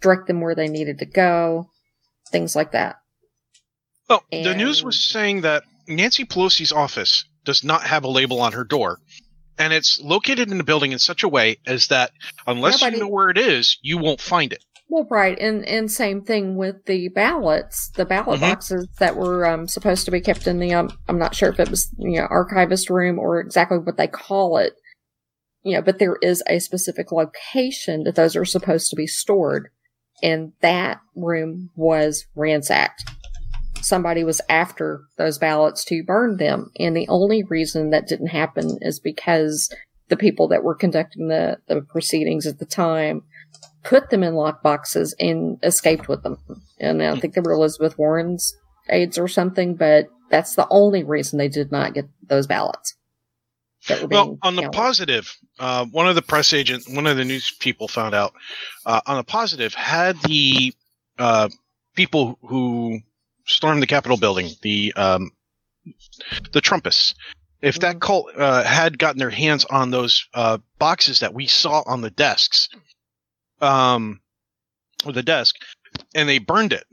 direct 0.00 0.26
them 0.26 0.40
where 0.40 0.54
they 0.54 0.68
needed 0.68 0.98
to 0.98 1.06
go, 1.06 1.70
things 2.30 2.54
like 2.54 2.72
that. 2.72 2.96
Well, 4.08 4.22
the 4.30 4.54
news 4.54 4.84
was 4.84 5.02
saying 5.02 5.40
that 5.42 5.64
Nancy 5.88 6.24
Pelosi's 6.24 6.72
office 6.72 7.24
does 7.44 7.64
not 7.64 7.82
have 7.84 8.04
a 8.04 8.08
label 8.08 8.40
on 8.40 8.52
her 8.52 8.64
door, 8.64 8.98
and 9.58 9.72
it's 9.72 10.00
located 10.00 10.50
in 10.50 10.58
the 10.58 10.64
building 10.64 10.92
in 10.92 10.98
such 10.98 11.22
a 11.22 11.28
way 11.28 11.56
as 11.66 11.88
that 11.88 12.10
unless 12.46 12.80
Nobody- 12.80 12.96
you 12.98 13.02
know 13.02 13.08
where 13.08 13.30
it 13.30 13.38
is, 13.38 13.78
you 13.82 13.98
won't 13.98 14.20
find 14.20 14.52
it. 14.52 14.62
Well, 14.90 15.06
right, 15.10 15.38
and 15.40 15.64
and 15.64 15.90
same 15.90 16.22
thing 16.22 16.56
with 16.56 16.84
the 16.84 17.08
ballots, 17.08 17.88
the 17.96 18.04
ballot 18.04 18.38
Mhm. 18.38 18.50
boxes 18.50 18.86
that 18.98 19.16
were 19.16 19.46
um, 19.46 19.66
supposed 19.66 20.04
to 20.04 20.10
be 20.10 20.20
kept 20.20 20.46
in 20.46 20.58
the 20.58 20.74
um, 20.74 20.90
I'm 21.08 21.18
not 21.18 21.34
sure 21.34 21.48
if 21.48 21.58
it 21.58 21.70
was 21.70 21.88
you 21.98 22.20
know 22.20 22.26
archivist 22.28 22.90
room 22.90 23.18
or 23.18 23.40
exactly 23.40 23.78
what 23.78 23.96
they 23.96 24.06
call 24.06 24.58
it, 24.58 24.74
you 25.64 25.74
know, 25.74 25.82
but 25.82 25.98
there 25.98 26.16
is 26.22 26.42
a 26.48 26.58
specific 26.60 27.10
location 27.10 28.04
that 28.04 28.14
those 28.14 28.36
are 28.36 28.44
supposed 28.44 28.90
to 28.90 28.96
be 28.96 29.06
stored, 29.06 29.70
and 30.22 30.52
that 30.60 31.00
room 31.16 31.70
was 31.74 32.26
ransacked. 32.36 33.10
Somebody 33.80 34.24
was 34.24 34.40
after 34.48 35.00
those 35.18 35.38
ballots 35.38 35.84
to 35.86 36.04
burn 36.04 36.36
them, 36.36 36.70
and 36.78 36.96
the 36.96 37.08
only 37.08 37.42
reason 37.42 37.90
that 37.90 38.06
didn't 38.06 38.28
happen 38.28 38.78
is 38.80 39.00
because 39.00 39.74
the 40.08 40.16
people 40.16 40.48
that 40.48 40.62
were 40.62 40.74
conducting 40.74 41.28
the, 41.28 41.58
the 41.66 41.80
proceedings 41.80 42.46
at 42.46 42.58
the 42.58 42.66
time 42.66 43.22
put 43.82 44.10
them 44.10 44.22
in 44.22 44.34
lock 44.34 44.62
boxes 44.62 45.14
and 45.18 45.58
escaped 45.62 46.08
with 46.08 46.22
them. 46.22 46.38
And 46.78 47.02
I 47.02 47.18
think 47.18 47.34
they 47.34 47.40
were 47.40 47.52
Elizabeth 47.52 47.98
Warren's 47.98 48.54
aides 48.90 49.18
or 49.18 49.28
something, 49.28 49.76
but 49.76 50.06
that's 50.30 50.54
the 50.54 50.66
only 50.70 51.04
reason 51.04 51.38
they 51.38 51.48
did 51.48 51.72
not 51.72 51.94
get 51.94 52.06
those 52.26 52.46
ballots. 52.46 52.94
Well, 53.88 54.38
on 54.42 54.56
the 54.56 54.70
positive, 54.70 55.36
uh, 55.58 55.84
one 55.86 56.08
of 56.08 56.14
the 56.14 56.22
press 56.22 56.52
agents, 56.52 56.88
one 56.88 57.06
of 57.06 57.16
the 57.16 57.24
news 57.24 57.50
people 57.60 57.88
found 57.88 58.14
out. 58.14 58.32
Uh, 58.86 59.00
on 59.06 59.16
the 59.16 59.24
positive, 59.24 59.74
had 59.74 60.20
the 60.22 60.72
uh, 61.18 61.48
people 61.94 62.38
who 62.42 63.00
stormed 63.46 63.82
the 63.82 63.86
Capitol 63.86 64.16
building, 64.16 64.50
the 64.62 64.92
um, 64.94 65.32
the 66.52 66.60
Trumpists, 66.60 67.14
if 67.60 67.80
that 67.80 67.96
mm-hmm. 67.96 67.98
cult 67.98 68.30
uh, 68.36 68.62
had 68.62 68.98
gotten 68.98 69.18
their 69.18 69.30
hands 69.30 69.64
on 69.64 69.90
those 69.90 70.26
uh, 70.34 70.58
boxes 70.78 71.20
that 71.20 71.34
we 71.34 71.46
saw 71.46 71.82
on 71.86 72.00
the 72.00 72.10
desks, 72.10 72.68
um, 73.60 74.20
or 75.04 75.12
the 75.12 75.22
desk, 75.22 75.56
and 76.14 76.28
they 76.28 76.38
burned 76.38 76.72
it, 76.72 76.84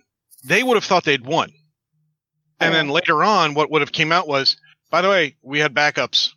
they 0.43 0.63
would 0.63 0.75
have 0.75 0.85
thought 0.85 1.03
they'd 1.03 1.25
won. 1.25 1.51
And 2.59 2.75
then 2.75 2.89
later 2.89 3.23
on, 3.23 3.55
what 3.55 3.71
would 3.71 3.81
have 3.81 3.91
came 3.91 4.11
out 4.11 4.27
was, 4.27 4.55
by 4.91 5.01
the 5.01 5.09
way, 5.09 5.35
we 5.41 5.59
had 5.59 5.73
backups. 5.73 6.29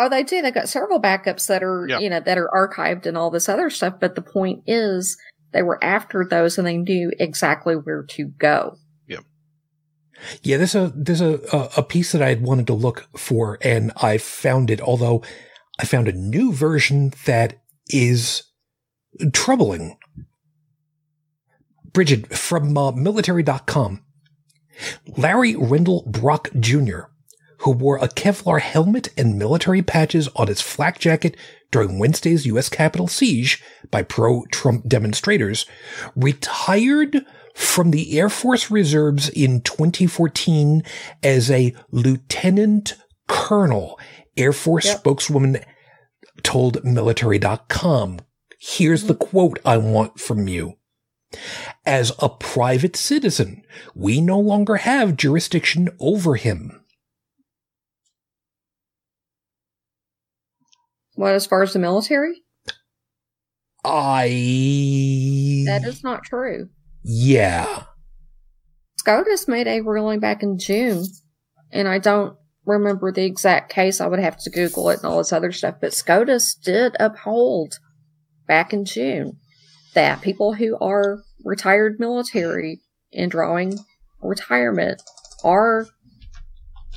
Oh, 0.00 0.08
they 0.08 0.22
do. 0.22 0.40
They've 0.40 0.54
got 0.54 0.70
several 0.70 0.98
backups 0.98 1.46
that 1.48 1.62
are, 1.62 1.86
yeah. 1.86 1.98
you 1.98 2.08
know, 2.08 2.20
that 2.20 2.38
are 2.38 2.48
archived 2.54 3.04
and 3.04 3.18
all 3.18 3.30
this 3.30 3.50
other 3.50 3.68
stuff. 3.68 4.00
But 4.00 4.14
the 4.14 4.22
point 4.22 4.62
is, 4.66 5.18
they 5.52 5.62
were 5.62 5.82
after 5.84 6.24
those 6.24 6.56
and 6.56 6.66
they 6.66 6.78
knew 6.78 7.12
exactly 7.20 7.74
where 7.74 8.02
to 8.04 8.24
go. 8.38 8.78
Yeah. 9.06 9.18
Yeah, 10.42 10.56
there's 10.56 10.74
a 10.74 10.90
there's 10.96 11.20
a 11.20 11.34
a 11.76 11.82
piece 11.82 12.12
that 12.12 12.22
I 12.22 12.30
had 12.30 12.40
wanted 12.42 12.66
to 12.68 12.72
look 12.72 13.08
for, 13.14 13.58
and 13.60 13.92
I 14.00 14.16
found 14.16 14.70
it. 14.70 14.80
Although 14.80 15.22
I 15.78 15.84
found 15.84 16.08
a 16.08 16.12
new 16.12 16.50
version 16.50 17.12
that 17.26 17.60
is 17.88 18.44
troubling. 19.34 19.98
Bridget 21.92 22.34
from 22.34 22.78
uh, 22.78 22.92
military.com. 22.92 24.02
Larry 25.16 25.56
Rendell 25.56 26.04
Brock 26.06 26.48
Jr., 26.58 27.00
who 27.60 27.70
wore 27.70 27.98
a 27.98 28.08
Kevlar 28.08 28.60
helmet 28.60 29.08
and 29.16 29.38
military 29.38 29.82
patches 29.82 30.28
on 30.36 30.48
his 30.48 30.60
flak 30.60 30.98
jacket 30.98 31.36
during 31.70 31.98
Wednesday's 31.98 32.46
U.S. 32.46 32.68
Capitol 32.68 33.06
siege 33.06 33.62
by 33.90 34.02
pro 34.02 34.44
Trump 34.46 34.88
demonstrators, 34.88 35.66
retired 36.16 37.24
from 37.54 37.90
the 37.90 38.18
Air 38.18 38.28
Force 38.28 38.70
Reserves 38.70 39.28
in 39.28 39.60
2014 39.60 40.82
as 41.22 41.50
a 41.50 41.74
lieutenant 41.90 42.94
colonel, 43.28 43.98
Air 44.36 44.52
Force 44.52 44.86
yep. 44.86 44.98
spokeswoman 44.98 45.58
told 46.42 46.82
military.com. 46.84 48.20
Here's 48.58 49.04
the 49.04 49.14
quote 49.14 49.58
I 49.64 49.76
want 49.76 50.18
from 50.18 50.48
you. 50.48 50.74
As 51.86 52.12
a 52.18 52.28
private 52.28 52.96
citizen, 52.96 53.62
we 53.94 54.20
no 54.20 54.38
longer 54.38 54.76
have 54.76 55.16
jurisdiction 55.16 55.90
over 56.00 56.34
him. 56.34 56.79
What, 61.20 61.34
as 61.34 61.44
far 61.44 61.62
as 61.62 61.74
the 61.74 61.78
military? 61.78 62.44
I. 63.84 65.64
That 65.66 65.82
is 65.84 66.02
not 66.02 66.24
true. 66.24 66.70
Yeah. 67.04 67.82
SCOTUS 68.96 69.46
made 69.46 69.66
a 69.66 69.82
ruling 69.82 70.20
back 70.20 70.42
in 70.42 70.58
June, 70.58 71.04
and 71.70 71.86
I 71.86 71.98
don't 71.98 72.38
remember 72.64 73.12
the 73.12 73.26
exact 73.26 73.70
case. 73.70 74.00
I 74.00 74.06
would 74.06 74.18
have 74.18 74.38
to 74.38 74.50
Google 74.50 74.88
it 74.88 75.00
and 75.00 75.04
all 75.04 75.18
this 75.18 75.30
other 75.30 75.52
stuff, 75.52 75.74
but 75.78 75.92
SCOTUS 75.92 76.54
did 76.54 76.96
uphold 76.98 77.74
back 78.48 78.72
in 78.72 78.86
June 78.86 79.36
that 79.92 80.22
people 80.22 80.54
who 80.54 80.78
are 80.80 81.22
retired 81.44 82.00
military 82.00 82.80
and 83.12 83.30
drawing 83.30 83.78
retirement 84.22 85.02
are 85.44 85.86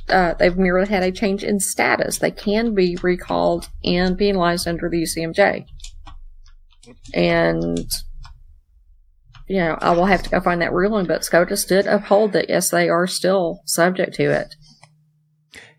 uh, 0.10 0.34
they've 0.34 0.58
merely 0.58 0.88
had 0.88 1.04
a 1.04 1.12
change 1.12 1.44
in 1.44 1.60
status. 1.60 2.18
They 2.18 2.32
can 2.32 2.74
be 2.74 2.98
recalled 3.02 3.70
and 3.84 4.18
penalized 4.18 4.68
under 4.68 4.90
the 4.90 5.04
UCMJ. 5.04 5.66
And 7.14 7.90
you 9.48 9.58
know, 9.58 9.78
I 9.82 9.92
will 9.92 10.06
have 10.06 10.24
to 10.24 10.30
go 10.30 10.40
find 10.40 10.62
that 10.62 10.72
ruling, 10.74 11.06
but 11.06 11.26
SCOTUS 11.26 11.66
did 11.66 11.86
uphold 11.86 12.32
that 12.34 12.50
yes, 12.50 12.70
they 12.70 12.90
are 12.90 13.08
still 13.08 13.62
subject 13.66 14.16
to 14.16 14.32
it. 14.32 14.56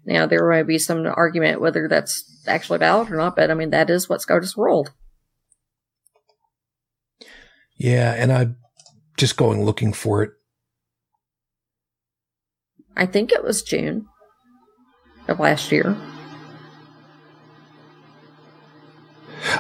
Now 0.05 0.27
there 0.27 0.49
may 0.49 0.63
be 0.63 0.79
some 0.79 1.07
argument 1.07 1.61
whether 1.61 1.89
that's 1.89 2.43
actually 2.47 2.79
valid 2.79 3.11
or 3.11 3.17
not, 3.17 3.37
but 3.37 3.51
I 3.51 3.55
mean 3.55 3.71
that 3.71 3.91
is 3.91 4.09
what 4.09 4.21
SCOTUS 4.21 4.57
ruled. 4.57 4.93
Yeah, 7.77 8.13
and 8.13 8.33
I'm 8.33 8.57
just 9.17 9.37
going 9.37 9.65
looking 9.65 9.93
for 9.93 10.23
it. 10.23 10.33
I 12.97 13.07
think 13.07 13.33
it 13.33 13.43
was 13.43 13.63
June 13.63 14.07
of 15.29 15.41
last 15.41 15.73
year. 15.73 15.97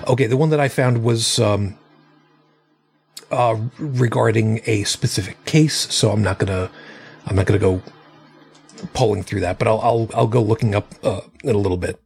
Okay, 0.07 0.27
the 0.27 0.37
one 0.37 0.51
that 0.51 0.61
I 0.61 0.69
found 0.69 1.03
was 1.03 1.39
um, 1.39 1.79
uh, 3.31 3.57
regarding 3.79 4.61
a 4.67 4.85
specific 4.85 5.45
case, 5.45 5.93
so 5.95 6.11
I'm 6.11 6.23
not 6.23 6.39
gonna 6.39 6.71
I'm 7.27 7.37
not 7.37 7.47
gonna 7.47 7.59
go 7.59 7.83
pulling 8.93 9.23
through 9.23 9.41
that, 9.41 9.59
but 9.59 9.69
I'll 9.69 9.81
I'll, 9.81 10.11
I'll 10.15 10.27
go 10.27 10.43
looking 10.43 10.75
up 10.75 10.95
uh, 11.03 11.21
in 11.43 11.55
a 11.55 11.59
little 11.59 11.77
bit. 11.77 12.01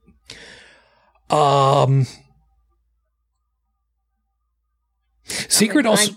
Um, 1.31 2.07
Secret 5.25 5.87
I 5.87 5.91
mean, 5.91 5.99
also. 5.99 6.13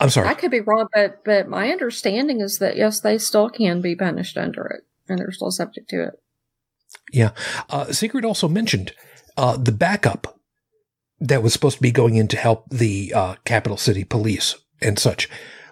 I, 0.00 0.04
am 0.04 0.10
sorry. 0.10 0.28
I 0.28 0.34
could 0.34 0.50
be 0.50 0.60
wrong, 0.60 0.88
but 0.92 1.24
but 1.24 1.48
my 1.48 1.70
understanding 1.70 2.40
is 2.40 2.58
that 2.58 2.76
yes, 2.76 3.00
they 3.00 3.18
still 3.18 3.48
can 3.48 3.80
be 3.80 3.94
punished 3.94 4.36
under 4.36 4.66
it, 4.66 4.84
and 5.08 5.18
they're 5.18 5.30
still 5.32 5.50
subject 5.50 5.88
to 5.90 6.02
it. 6.04 6.14
Yeah. 7.12 7.30
Uh, 7.70 7.92
Secret 7.92 8.24
also 8.24 8.48
mentioned 8.48 8.92
uh, 9.36 9.56
the 9.56 9.72
backup 9.72 10.38
that 11.20 11.42
was 11.42 11.52
supposed 11.52 11.76
to 11.76 11.82
be 11.82 11.92
going 11.92 12.16
in 12.16 12.28
to 12.28 12.36
help 12.36 12.64
the 12.70 13.12
uh, 13.14 13.34
capital 13.44 13.76
city 13.76 14.04
police 14.04 14.56
and 14.82 14.98
such 14.98 15.28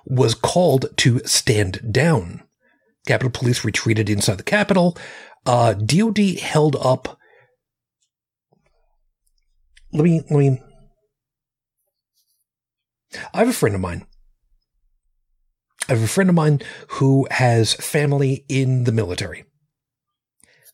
was 0.07 0.35
called 0.35 0.87
to 0.99 1.21
stand 1.21 1.93
down. 1.93 2.43
Capitol 3.07 3.31
Police 3.31 3.65
retreated 3.65 4.09
inside 4.09 4.39
the 4.39 4.43
Capitol. 4.43 4.97
Uh, 5.45 5.75
DOD 5.75 6.39
held 6.39 6.77
up. 6.77 7.19
Let 9.93 10.05
me 10.05 10.23
let 10.31 10.39
me 10.39 10.63
I 13.33 13.39
have 13.39 13.49
a 13.49 13.53
friend 13.53 13.75
of 13.75 13.81
mine. 13.81 14.07
I 15.89 15.93
have 15.93 16.03
a 16.03 16.09
friend 16.09 16.31
of 16.31 16.35
mine 16.35 16.61
who 16.89 17.29
has 17.31 17.75
family 17.75 18.45
in 18.49 18.85
the 18.85 18.93
military. 18.93 19.45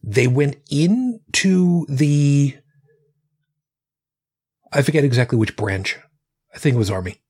They 0.02 0.26
went 0.26 0.56
into 0.70 1.86
the, 1.88 2.56
I 4.72 4.82
forget 4.82 5.04
exactly 5.04 5.38
which 5.38 5.56
branch. 5.56 5.98
I 6.54 6.58
think 6.58 6.74
it 6.74 6.78
was 6.78 6.90
Army. 6.90 7.20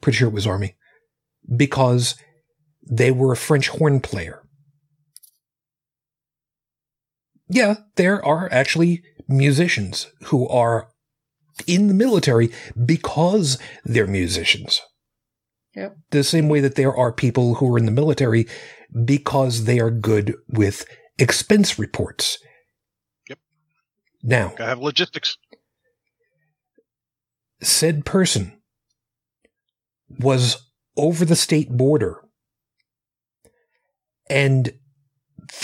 Pretty 0.00 0.18
sure 0.18 0.28
it 0.28 0.34
was 0.34 0.46
Army. 0.46 0.76
Because 1.56 2.14
they 2.88 3.10
were 3.10 3.32
a 3.32 3.36
French 3.36 3.68
horn 3.68 4.00
player. 4.00 4.42
Yeah, 7.48 7.76
there 7.96 8.24
are 8.24 8.48
actually 8.50 9.02
musicians 9.28 10.06
who 10.26 10.48
are 10.48 10.88
in 11.66 11.88
the 11.88 11.94
military 11.94 12.50
because 12.84 13.58
they're 13.84 14.06
musicians. 14.06 14.80
Yep. 15.74 15.96
The 16.10 16.24
same 16.24 16.48
way 16.48 16.60
that 16.60 16.76
there 16.76 16.94
are 16.94 17.12
people 17.12 17.56
who 17.56 17.74
are 17.74 17.78
in 17.78 17.86
the 17.86 17.92
military 17.92 18.46
because 19.04 19.64
they 19.64 19.80
are 19.80 19.90
good 19.90 20.36
with 20.48 20.86
expense 21.18 21.78
reports. 21.78 22.38
Yep. 23.28 23.38
Now, 24.22 24.54
I 24.58 24.64
have 24.64 24.78
logistics. 24.80 25.36
Said 27.62 28.04
person 28.04 28.60
was 30.18 30.70
over 30.96 31.24
the 31.24 31.36
state 31.36 31.70
border 31.70 32.24
and 34.28 34.74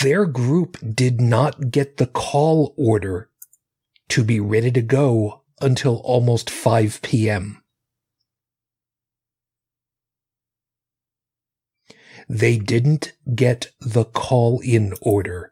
their 0.01 0.25
group 0.25 0.77
did 0.93 1.21
not 1.21 1.71
get 1.71 1.97
the 1.97 2.05
call 2.05 2.73
order 2.77 3.29
to 4.09 4.23
be 4.23 4.39
ready 4.39 4.71
to 4.71 4.81
go 4.81 5.43
until 5.61 5.97
almost 5.97 6.49
5 6.49 7.01
p.m. 7.01 7.60
They 12.31 12.57
didn't 12.57 13.11
get 13.35 13.71
the 13.81 14.05
call 14.05 14.61
in 14.61 14.93
order 15.01 15.51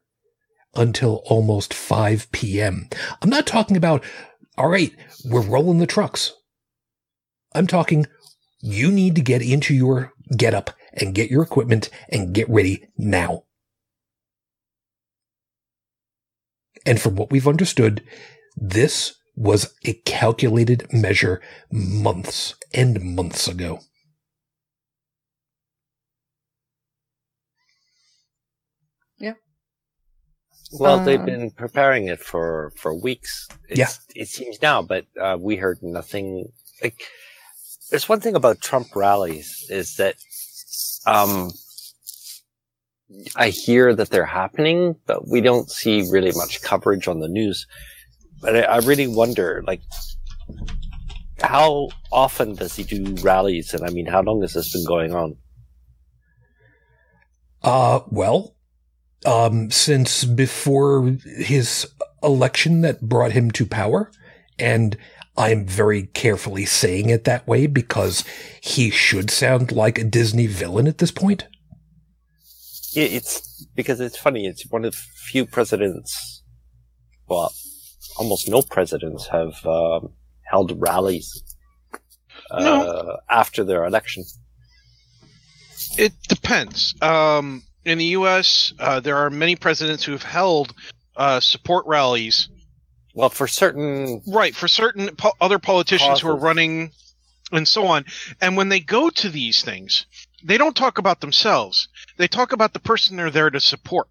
until 0.74 1.22
almost 1.26 1.74
5 1.74 2.32
p.m. 2.32 2.88
I'm 3.22 3.30
not 3.30 3.46
talking 3.46 3.76
about, 3.76 4.02
all 4.58 4.70
right, 4.70 4.96
we're 5.26 5.42
rolling 5.42 5.80
the 5.80 5.86
trucks. 5.86 6.32
I'm 7.54 7.68
talking, 7.68 8.06
You 8.62 8.92
need 8.92 9.16
to 9.16 9.22
get 9.22 9.42
into 9.42 9.74
your 9.74 10.14
get 10.38 10.54
up 10.54 10.70
and 10.94 11.14
get 11.14 11.30
your 11.30 11.44
equipment 11.44 11.90
and 12.08 12.34
get 12.34 12.50
ready 12.50 12.86
now. 12.98 13.44
And 16.86 17.02
from 17.02 17.18
what 17.18 17.30
we've 17.30 17.48
understood, 17.48 18.02
this 18.56 19.16
was 19.36 19.74
a 19.84 19.96
calculated 20.06 20.88
measure 20.94 21.42
months 21.70 22.56
and 22.74 23.02
months 23.02 23.50
ago. 23.50 23.82
Well, 30.72 31.00
they've 31.00 31.20
Um, 31.20 31.26
been 31.26 31.52
preparing 31.52 32.08
it 32.08 32.20
for 32.20 32.72
for 32.76 32.94
weeks. 32.94 33.48
It's, 33.68 34.00
it 34.16 34.28
seems 34.28 34.62
now, 34.62 34.82
but 34.82 35.06
uh, 35.20 35.38
we 35.40 35.56
heard 35.56 35.82
nothing. 35.82 36.52
Like, 36.84 37.02
there's 37.90 38.08
one 38.08 38.20
thing 38.20 38.36
about 38.36 38.62
Trump 38.62 38.96
rallies 38.96 39.66
is 39.70 39.96
that 39.96 40.16
um, 41.08 41.52
I 43.36 43.50
hear 43.50 43.96
that 43.96 44.12
they're 44.12 44.26
happening, 44.26 44.96
but 45.08 45.28
we 45.28 45.42
don't 45.42 45.70
see 45.72 46.08
really 46.10 46.32
much 46.36 46.62
coverage 46.62 47.08
on 47.08 47.20
the 47.20 47.28
news. 47.28 47.66
But 48.42 48.56
I, 48.56 48.62
I 48.62 48.78
really 48.80 49.08
wonder, 49.08 49.64
like, 49.66 49.82
how 51.42 51.90
often 52.12 52.56
does 52.56 52.76
he 52.76 52.84
do 52.84 53.16
rallies? 53.24 53.74
And 53.74 53.84
I 53.84 53.90
mean, 53.90 54.06
how 54.06 54.22
long 54.22 54.42
has 54.42 54.54
this 54.54 54.72
been 54.72 54.86
going 54.86 55.14
on? 55.16 55.36
Uh, 57.64 58.02
well, 58.12 58.56
um, 59.26 59.70
since 59.72 60.24
before 60.26 61.18
his 61.38 61.88
election 62.24 62.82
that 62.82 63.02
brought 63.02 63.32
him 63.34 63.52
to 63.52 63.66
power, 63.66 64.12
and 64.58 64.98
I'm 65.38 65.66
very 65.66 66.04
carefully 66.08 66.66
saying 66.66 67.10
it 67.10 67.24
that 67.26 67.48
way 67.48 67.68
because 67.68 68.24
he 68.62 68.90
should 68.90 69.30
sound 69.32 69.72
like 69.72 69.98
a 69.98 70.04
Disney 70.04 70.48
villain 70.48 70.88
at 70.88 70.98
this 70.98 71.12
point. 71.12 71.48
It- 72.96 73.14
It's 73.14 73.66
because 73.76 74.00
it's 74.00 74.18
funny. 74.18 74.46
It's 74.48 74.66
one 74.70 74.84
of 74.86 74.92
the 74.94 74.98
few 75.32 75.46
presidents, 75.46 76.44
well, 77.28 77.54
almost 78.18 78.50
no 78.50 78.62
presidents 78.62 79.28
have 79.28 79.66
um, 79.66 80.14
held 80.44 80.74
rallies 80.82 81.44
uh, 82.52 82.60
No. 82.60 83.18
after 83.30 83.64
their 83.64 83.86
election. 83.86 84.24
It 85.98 86.14
depends. 86.28 86.96
Um, 87.02 87.64
in 87.86 87.98
the 87.98 88.06
U.S., 88.06 88.74
uh, 88.80 89.00
there 89.00 89.18
are 89.18 89.30
many 89.30 89.56
presidents 89.56 90.04
who 90.04 90.12
have 90.12 90.24
held 90.24 90.74
uh, 91.16 91.40
support 91.40 91.86
rallies, 91.88 92.50
Well, 93.14 93.30
for 93.30 93.48
certain, 93.48 94.22
right, 94.28 94.56
for 94.56 94.68
certain 94.68 95.16
po- 95.16 95.34
other 95.42 95.60
politicians 95.60 96.22
who 96.22 96.30
are 96.30 96.36
running 96.36 96.92
and 97.52 97.68
so 97.68 97.88
on. 97.88 98.06
And 98.42 98.56
when 98.56 98.70
they 98.70 98.80
go 98.80 99.10
to 99.10 99.30
these 99.30 99.64
things, 99.64 100.06
they 100.44 100.58
don't 100.58 100.76
talk 100.76 100.98
about 100.98 101.22
themselves. 101.22 101.88
They 102.18 102.28
talk 102.28 102.52
about 102.52 102.74
the 102.74 102.80
person 102.80 103.18
they're 103.18 103.32
there 103.32 103.50
to 103.50 103.60
support. 103.60 104.08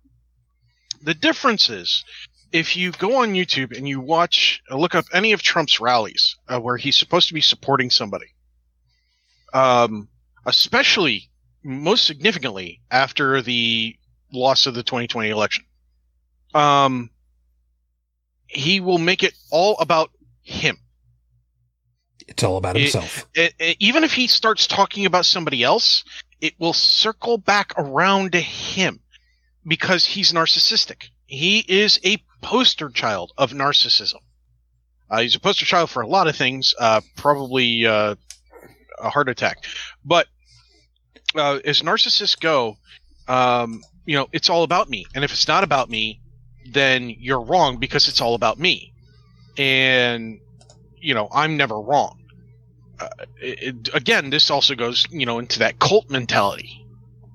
The 1.02 1.14
difference 1.14 1.70
is, 1.70 2.04
if 2.50 2.76
you 2.76 2.92
go 2.92 3.16
on 3.22 3.34
YouTube 3.34 3.76
and 3.76 3.88
you 3.88 4.00
watch, 4.00 4.60
uh, 4.70 4.76
look 4.76 4.94
up 4.94 5.04
any 5.12 5.32
of 5.32 5.42
Trump's 5.42 5.80
rallies 5.80 6.36
uh, 6.48 6.58
where 6.58 6.76
he's 6.76 6.96
supposed 6.96 7.28
to 7.28 7.34
be 7.34 7.40
supporting 7.40 7.90
somebody, 7.90 8.34
um, 9.52 10.08
especially 10.46 11.27
most 11.62 12.04
significantly 12.04 12.80
after 12.90 13.42
the 13.42 13.96
loss 14.32 14.66
of 14.66 14.74
the 14.74 14.82
2020 14.82 15.30
election, 15.30 15.64
um, 16.54 17.10
he 18.46 18.80
will 18.80 18.98
make 18.98 19.22
it 19.22 19.34
all 19.50 19.76
about 19.78 20.10
him. 20.42 20.78
It's 22.26 22.42
all 22.42 22.56
about 22.56 22.76
It- 22.76 22.82
himself. 22.82 23.26
It- 23.34 23.54
it- 23.58 23.76
even 23.80 24.04
if 24.04 24.12
he 24.14 24.26
starts 24.26 24.66
talking 24.66 25.06
about 25.06 25.26
somebody 25.26 25.62
else, 25.62 26.04
it 26.40 26.54
will 26.58 26.72
circle 26.72 27.38
back 27.38 27.72
around 27.76 28.32
to 28.32 28.40
him 28.40 29.00
because 29.66 30.04
he's 30.04 30.32
narcissistic. 30.32 31.10
He 31.26 31.60
is 31.60 31.98
a 32.04 32.22
poster 32.40 32.90
child 32.90 33.32
of 33.36 33.52
narcissism. 33.52 34.20
Uh, 35.10 35.20
he's 35.22 35.34
a 35.34 35.40
poster 35.40 35.64
child 35.64 35.90
for 35.90 36.02
a 36.02 36.06
lot 36.06 36.28
of 36.28 36.36
things, 36.36 36.74
uh, 36.78 37.00
probably 37.16 37.86
uh, 37.86 38.14
a 38.98 39.10
heart 39.10 39.28
attack. 39.28 39.64
But 40.04 40.28
uh, 41.34 41.58
as 41.64 41.82
narcissists 41.82 42.38
go, 42.38 42.76
um, 43.26 43.82
you 44.06 44.16
know, 44.16 44.28
it's 44.32 44.48
all 44.48 44.62
about 44.62 44.88
me. 44.88 45.06
And 45.14 45.24
if 45.24 45.32
it's 45.32 45.48
not 45.48 45.64
about 45.64 45.90
me, 45.90 46.20
then 46.70 47.10
you're 47.10 47.40
wrong 47.40 47.78
because 47.78 48.08
it's 48.08 48.20
all 48.20 48.34
about 48.34 48.58
me. 48.58 48.92
And, 49.56 50.40
you 50.96 51.14
know, 51.14 51.28
I'm 51.32 51.56
never 51.56 51.80
wrong 51.80 52.18
uh, 53.00 53.08
it, 53.40 53.94
again, 53.94 54.30
this 54.30 54.50
also 54.50 54.74
goes, 54.74 55.06
you 55.10 55.26
know, 55.26 55.38
into 55.38 55.60
that 55.60 55.78
cult 55.78 56.10
mentality, 56.10 56.84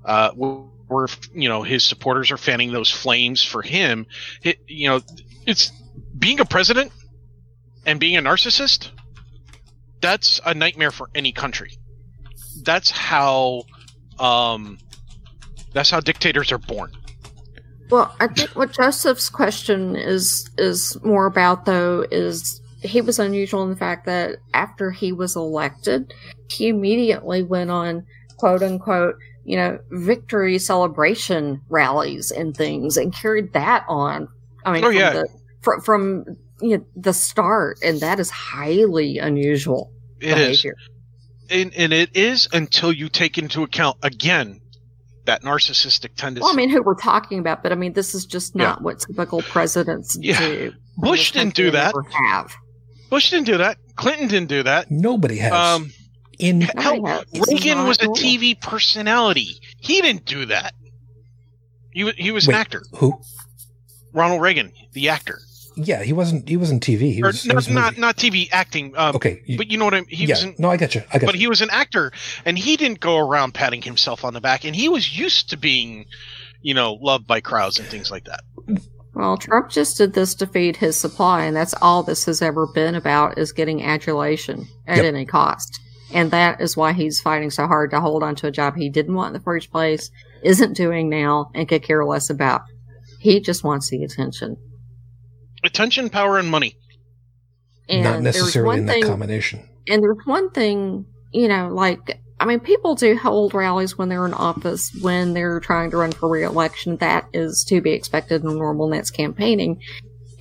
uh, 0.06 0.32
where, 0.32 0.64
where 0.88 1.08
you 1.34 1.50
know 1.50 1.64
his 1.64 1.84
supporters 1.84 2.32
are 2.32 2.38
fanning 2.38 2.72
those 2.72 2.90
flames 2.90 3.44
for 3.44 3.62
him. 3.62 4.06
It, 4.42 4.60
you 4.68 4.90
know, 4.90 5.02
it's 5.46 5.72
being 6.18 6.40
a 6.40 6.46
president 6.46 6.92
and 7.86 8.00
being 8.00 8.18
a 8.18 8.22
narcissist. 8.22 8.90
That's 10.02 10.42
a 10.46 10.54
nightmare 10.54 10.92
for 10.92 11.10
any 11.16 11.32
country. 11.32 11.78
That's 12.62 12.92
how, 12.92 13.64
um, 14.20 14.78
that's 15.74 15.90
how 15.90 16.00
dictators 16.00 16.52
are 16.52 16.58
born. 16.58 16.92
Well, 17.90 18.16
I 18.20 18.28
think 18.28 18.52
what 18.52 18.72
Joseph's 18.72 19.30
question 19.30 19.96
is 19.96 20.50
is 20.58 20.98
more 21.04 21.26
about 21.26 21.66
though 21.66 22.06
is 22.12 22.62
he 22.82 23.02
was 23.02 23.20
unusual 23.20 23.64
in 23.64 23.70
the 23.70 23.76
fact 23.76 24.06
that 24.06 24.38
after 24.54 24.92
he 24.92 25.12
was 25.12 25.36
elected, 25.36 26.14
he 26.50 26.70
immediately 26.70 27.44
went 27.44 27.70
on 27.72 28.06
quote 28.38 28.64
unquote, 28.64 29.16
you 29.46 29.56
know, 29.56 29.80
victory 29.92 30.58
celebration 30.60 31.62
rallies 31.70 32.32
and 32.32 32.56
things 32.56 32.98
and 32.98 33.14
carried 33.14 33.54
that 33.54 33.86
on. 33.88 34.28
I 34.66 34.74
mean, 34.74 34.84
Oh, 34.84 34.88
from 34.88 34.96
yeah. 34.98 35.14
the, 35.14 35.28
from, 35.62 35.82
from 35.82 36.26
you 36.62 36.78
know, 36.78 36.86
the 36.96 37.14
start, 37.14 37.78
and 37.84 38.00
that 38.00 38.20
is 38.20 38.30
highly 38.30 39.18
unusual 39.18 39.92
It 40.20 40.38
is. 40.38 40.66
Behavior. 41.54 41.72
and, 41.84 41.94
and 41.94 41.94
it 41.94 42.16
is 42.16 42.48
until 42.52 42.92
you 42.92 43.10
take 43.10 43.38
into 43.38 43.64
account 43.64 43.98
again 44.04 44.60
that 45.26 45.42
narcissistic 45.44 46.16
tendency. 46.16 46.44
Well, 46.44 46.52
I 46.54 46.56
mean, 46.56 46.70
who 46.70 46.82
we're 46.82 46.96
talking 46.96 47.40
about, 47.40 47.64
but 47.64 47.72
I 47.72 47.76
mean, 47.76 47.94
this 47.94 48.14
is 48.14 48.26
just 48.26 48.56
not 48.56 48.82
what 48.82 49.00
typical 49.00 49.42
presidents 49.42 50.18
Yeah. 50.22 50.40
do. 50.40 50.74
Bush 50.98 51.32
didn't 51.32 51.56
do 51.56 51.72
that. 51.72 51.94
Have. 52.12 52.54
Bush 53.10 53.30
didn't 53.32 53.46
do 53.46 53.58
that. 53.58 53.78
Clinton 53.96 54.28
didn't 54.28 54.50
do 54.50 54.64
that. 54.64 54.92
Nobody 54.92 55.38
has. 55.38 55.54
Um, 55.54 55.92
in 56.40 56.62
hell, 56.62 56.98
Nobody 57.02 57.38
has. 57.40 57.48
Reagan 57.48 57.88
was 57.88 58.00
a. 58.00 58.08
TV 58.08 58.60
personality. 58.60 59.60
He 59.80 60.02
didn't 60.02 60.26
do 60.26 60.46
that. 60.48 60.74
He 61.94 62.04
was 62.04 62.16
he 62.16 62.32
was 62.32 62.48
Wait. 62.48 62.56
an 62.56 62.60
actor. 62.60 62.84
who? 62.98 63.20
Ronald 64.14 64.42
Reagan, 64.42 64.72
the 64.94 65.10
actor, 65.10 65.40
Yeah, 65.76 66.04
he 66.04 66.14
wasn't. 66.14 66.48
He 66.48 66.58
wasn't 66.58 66.84
TV. 66.84 67.14
He 67.14 67.24
or 67.24 67.28
was. 67.28 67.42
he 67.44 67.50
not 67.50 67.56
was 67.56 67.70
not 67.70 67.98
not 67.98 68.18
TV 68.18 68.48
acting. 68.52 68.94
Um, 68.98 69.16
okay. 69.16 69.42
you- 69.46 69.58
But 69.58 69.72
you 69.72 69.78
know 69.78 69.86
what 69.86 69.94
I 69.94 70.02
mean. 70.02 70.10
He 70.10 70.26
yeah. 70.26 70.34
was 70.36 70.44
an, 70.44 70.56
no, 70.60 70.70
I 70.70 70.78
got 70.78 70.94
you. 70.96 71.02
I 71.12 71.18
got 71.20 71.26
but 71.28 71.36
you. 71.36 71.42
he 71.42 71.48
was 71.48 71.62
an 71.62 71.70
actor, 71.72 72.12
and 72.46 72.58
he 72.58 72.78
didn't 72.78 73.00
go 73.00 73.18
around 73.18 73.54
patting 73.54 73.82
himself 73.82 74.24
on 74.24 74.34
the 74.34 74.42
back, 74.42 74.66
and 74.66 74.76
he 74.76 74.88
was 74.90 75.18
used 75.18 75.50
to 75.50 75.58
being, 75.58 76.06
you 76.62 76.74
know, 76.74 76.94
loved 77.02 77.26
by 77.28 77.42
crowds 77.42 77.80
and 77.80 77.88
things 77.88 78.12
like 78.12 78.26
that. 78.26 78.42
Well, 79.16 79.38
Trump 79.38 79.70
just 79.70 79.98
did 79.98 80.14
this 80.14 80.34
to 80.36 80.48
feed 80.48 80.76
his 80.78 80.96
supply, 80.98 81.46
and 81.46 81.56
that's 81.56 81.76
all 81.82 82.02
this 82.04 82.26
has 82.26 82.42
ever 82.42 82.66
been 82.68 82.96
about 82.96 83.38
is 83.38 83.52
getting 83.52 83.84
adulation 83.84 84.68
at 84.88 84.98
Yep. 84.98 85.06
any 85.06 85.26
cost. 85.26 85.80
And 86.14 86.30
that 86.32 86.62
is 86.62 86.76
why 86.78 86.94
he's 86.94 87.22
fighting 87.22 87.50
so 87.52 87.66
hard 87.68 87.92
to 87.92 88.00
hold 88.02 88.22
on 88.24 88.36
to 88.38 88.48
a 88.48 88.52
job 88.52 88.76
he 88.76 88.90
didn't 88.90 89.14
want 89.16 89.28
in 89.28 89.34
the 89.34 89.44
first 89.44 89.72
place, 89.72 90.10
isn't 90.44 90.74
doing 90.78 91.10
now, 91.10 91.50
and 91.56 91.68
could 91.68 91.84
care 91.84 92.04
less 92.06 92.30
about. 92.30 92.62
He 93.20 93.40
just 93.40 93.64
wants 93.64 93.90
the 93.90 94.04
attention. 94.04 94.58
Attention, 95.64 96.10
power, 96.10 96.38
and 96.38 96.50
money. 96.50 96.76
And 97.90 98.04
Not 98.04 98.22
necessarily 98.22 98.78
in 98.80 98.86
that 98.88 98.94
thing, 98.94 99.04
combination. 99.04 99.68
and 99.88 100.02
there's 100.02 100.26
one 100.26 100.50
thing, 100.52 101.06
you 101.32 101.48
know, 101.48 101.70
like 101.70 102.20
I 102.40 102.46
mean, 102.46 102.60
people 102.60 102.96
do 102.96 103.16
hold 103.18 103.54
rallies 103.54 103.98
when 103.98 104.10
they're 104.10 104.26
in 104.26 104.34
office 104.34 104.92
when 105.02 105.34
they're 105.34 105.60
trying 105.60 105.92
to 105.92 105.98
run 105.98 106.12
for 106.12 106.28
re-election. 106.28 106.98
That 106.98 107.26
is 107.34 107.64
to 107.70 107.80
be 107.80 107.92
expected 107.92 108.44
in 108.44 108.58
normal, 108.58 108.86
and 108.86 108.96
that's 108.96 109.12
campaigning. 109.12 109.82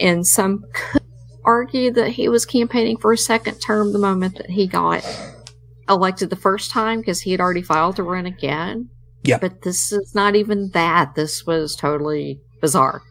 And 0.01 0.27
some 0.27 0.65
could 0.73 1.03
argue 1.45 1.93
that 1.93 2.11
he 2.11 2.29
was 2.29 2.45
campaigning 2.45 2.97
for 2.97 3.13
a 3.13 3.19
second 3.19 3.61
term 3.61 3.93
the 3.93 3.99
moment 3.99 4.37
that 4.39 4.51
he 4.51 4.67
got 4.67 5.05
elected 5.89 6.31
the 6.31 6.37
first 6.37 6.71
time 6.71 7.01
because 7.01 7.21
he 7.21 7.31
had 7.31 7.41
already 7.41 7.63
filed 7.63 7.97
to 7.97 8.03
run 8.03 8.27
again. 8.27 8.89
Yeah. 9.23 9.39
But 9.39 9.63
this 9.63 9.93
is 9.93 10.13
not 10.15 10.35
even 10.35 10.71
that. 10.71 11.15
This 11.15 11.47
was 11.47 11.77
totally 11.77 12.41
bizarre. 12.61 13.03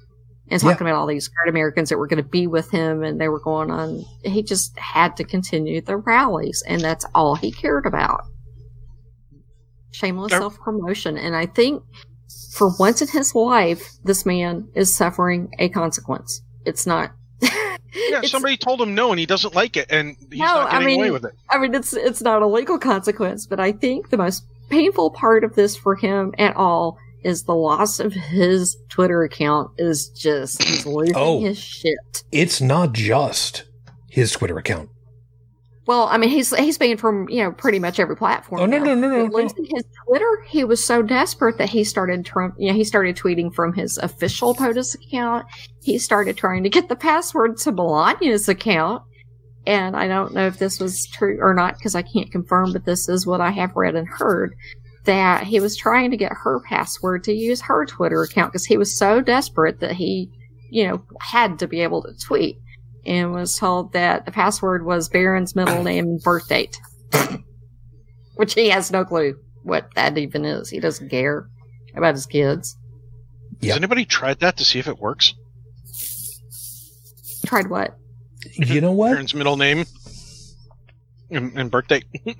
And 0.52 0.62
Yeah. 0.62 0.72
talking 0.72 0.86
about 0.86 1.00
all 1.00 1.08
these 1.08 1.28
great 1.30 1.50
Americans 1.50 1.90
that 1.90 1.98
were 1.98 2.08
going 2.08 2.22
to 2.24 2.30
be 2.30 2.46
with 2.46 2.70
him 2.72 3.04
and 3.04 3.20
they 3.20 3.30
were 3.30 3.40
going 3.40 3.72
on, 3.72 4.04
he 4.24 4.44
just 4.44 4.78
had 4.78 5.16
to 5.18 5.24
continue 5.24 5.82
the 5.82 5.98
rallies, 5.98 6.62
and 6.68 6.82
that's 6.82 7.06
all 7.16 7.36
he 7.36 7.52
cared 7.52 7.86
about. 7.86 8.22
Shameless 9.92 10.32
Yep. 10.32 10.40
self 10.42 10.60
promotion. 10.60 11.18
And 11.18 11.36
I 11.36 11.46
think 11.46 11.84
for 12.54 12.72
once 12.80 13.02
in 13.02 13.08
his 13.10 13.36
life, 13.36 13.92
this 14.04 14.26
man 14.26 14.68
is 14.76 14.94
suffering 14.96 15.50
a 15.60 15.70
consequence. 15.70 16.42
It's 16.66 16.86
not, 16.88 17.12
Yeah, 17.42 18.18
It's- 18.20 18.32
somebody 18.32 18.56
told 18.56 18.82
him 18.82 18.96
no, 18.96 19.12
and 19.12 19.20
he 19.20 19.26
doesn't 19.26 19.54
like 19.54 19.76
it, 19.76 19.88
and 19.90 20.16
he's 20.30 20.40
No, 20.40 20.46
not 20.46 20.68
I 20.68 20.72
getting 20.74 20.88
mean- 20.88 21.00
away 21.02 21.12
with 21.12 21.26
it. 21.26 21.34
I 21.50 21.58
mean, 21.58 21.74
it's 21.76 21.94
it's 21.94 22.22
not 22.22 22.42
a 22.42 22.48
legal 22.48 22.78
consequence, 22.78 23.46
but 23.46 23.60
I 23.60 23.72
think 23.74 24.10
the 24.10 24.18
most 24.18 24.44
painful 24.70 25.12
part 25.12 25.44
of 25.44 25.56
this 25.56 25.76
for 25.76 25.96
him 25.96 26.34
at 26.38 26.56
all 26.56 26.98
is 27.24 27.44
the 27.44 27.56
loss 27.56 28.00
of 28.00 28.14
his 28.14 28.78
Twitter 28.90 29.24
account. 29.24 29.72
Is 29.78 30.10
just 30.10 30.64
he's 30.68 30.86
losing 30.86 31.16
Oh. 31.16 31.40
his 31.42 31.58
shit. 31.58 32.24
It's 32.32 32.62
not 32.62 32.94
just 32.94 33.64
his 34.10 34.32
Twitter 34.32 34.58
account. 34.58 34.90
Well, 35.88 36.08
I 36.12 36.18
mean, 36.18 36.30
he's 36.30 36.56
he's 36.56 36.78
banned 36.78 37.00
from 37.00 37.28
you 37.28 37.44
know 37.44 37.52
pretty 37.52 37.80
much 37.80 38.00
every 38.00 38.16
platform. 38.16 38.62
Oh, 38.62 38.66
no, 38.66 38.78
no, 38.78 38.94
no, 38.94 39.10
no, 39.10 39.26
no. 39.26 39.32
Losing 39.36 39.66
his 39.66 39.84
Twitter, 40.08 40.46
he 40.48 40.64
was 40.64 40.84
so 40.86 41.02
desperate 41.02 41.58
that 41.58 41.70
he 41.70 41.84
started 41.84 42.24
Trump. 42.24 42.54
You 42.58 42.70
know, 42.70 42.76
he 42.76 42.84
started 42.84 43.18
tweeting 43.18 43.54
from 43.54 43.74
his 43.74 43.98
official 43.98 44.54
POTUS 44.54 44.96
account. 44.96 45.48
He 45.82 45.98
started 45.98 46.38
trying 46.38 46.64
to 46.64 46.70
get 46.70 46.88
the 46.88 46.96
password 46.96 47.58
to 47.58 47.72
Melania's 47.72 48.48
account. 48.48 49.04
And 49.68 49.96
I 49.96 50.08
don't 50.08 50.34
know 50.34 50.48
if 50.48 50.60
this 50.60 50.80
was 50.80 51.08
true 51.08 51.38
or 51.42 51.54
not 51.54 51.76
because 51.78 51.94
I 51.96 52.02
can't 52.04 52.32
confirm, 52.32 52.74
but 52.74 52.86
this 52.86 53.10
is 53.10 53.28
what 53.28 53.42
I 53.42 53.52
have 53.52 53.76
read 53.76 53.96
and 53.96 54.08
heard 54.08 54.56
that 55.06 55.44
he 55.44 55.60
was 55.60 55.76
trying 55.76 56.12
to 56.12 56.18
get 56.18 56.32
her 56.32 56.60
password 56.62 57.24
to 57.24 57.34
use 57.34 57.62
her 57.62 57.86
Twitter 57.86 58.22
account 58.22 58.52
because 58.52 58.66
he 58.66 58.78
was 58.78 58.96
so 58.96 59.22
desperate 59.22 59.80
that 59.80 59.94
he, 59.94 60.30
you 60.70 60.88
know, 60.88 61.04
had 61.20 61.60
to 61.60 61.68
be 61.68 61.82
able 61.82 62.04
to 62.04 62.14
tweet 62.18 62.58
and 63.06 63.34
was 63.34 63.58
told 63.58 63.94
that 63.94 64.26
the 64.26 64.32
password 64.32 64.86
was 64.86 65.10
Barron's 65.10 65.56
middle 65.56 65.84
name 65.84 66.06
and 66.06 66.22
birth 66.22 66.48
date, 66.48 66.80
which 68.36 68.54
he 68.54 68.70
has 68.70 68.92
no 68.92 69.04
clue 69.04 69.36
what 69.64 69.94
that 69.96 70.18
even 70.18 70.46
is. 70.46 70.70
He 70.70 70.80
doesn't 70.80 71.10
care 71.10 71.48
about 71.96 72.16
his 72.16 72.26
kids. 72.26 72.78
Yeah. 73.60 73.74
Has 73.74 73.78
anybody 73.78 74.06
tried 74.06 74.40
that 74.40 74.58
to 74.58 74.66
see 74.66 74.80
if 74.80 74.88
it 74.88 75.00
works? 75.00 75.34
Tried 77.46 77.70
what? 77.70 77.98
You 78.54 78.82
know 78.82 78.92
what? 78.92 79.12
Aaron's 79.12 79.34
middle 79.34 79.58
name 79.58 79.86
and, 81.30 81.58
and 81.58 81.72
birthday. 81.72 82.04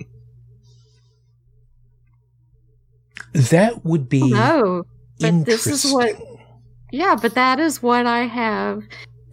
That 3.32 3.84
would 3.84 4.08
be 4.08 4.30
No, 4.30 4.84
but 5.20 5.44
this 5.44 5.66
is 5.66 5.90
what. 5.90 6.16
Yeah, 6.90 7.16
but 7.20 7.34
that 7.34 7.58
is 7.58 7.82
what 7.82 8.06
I 8.06 8.26
have 8.26 8.82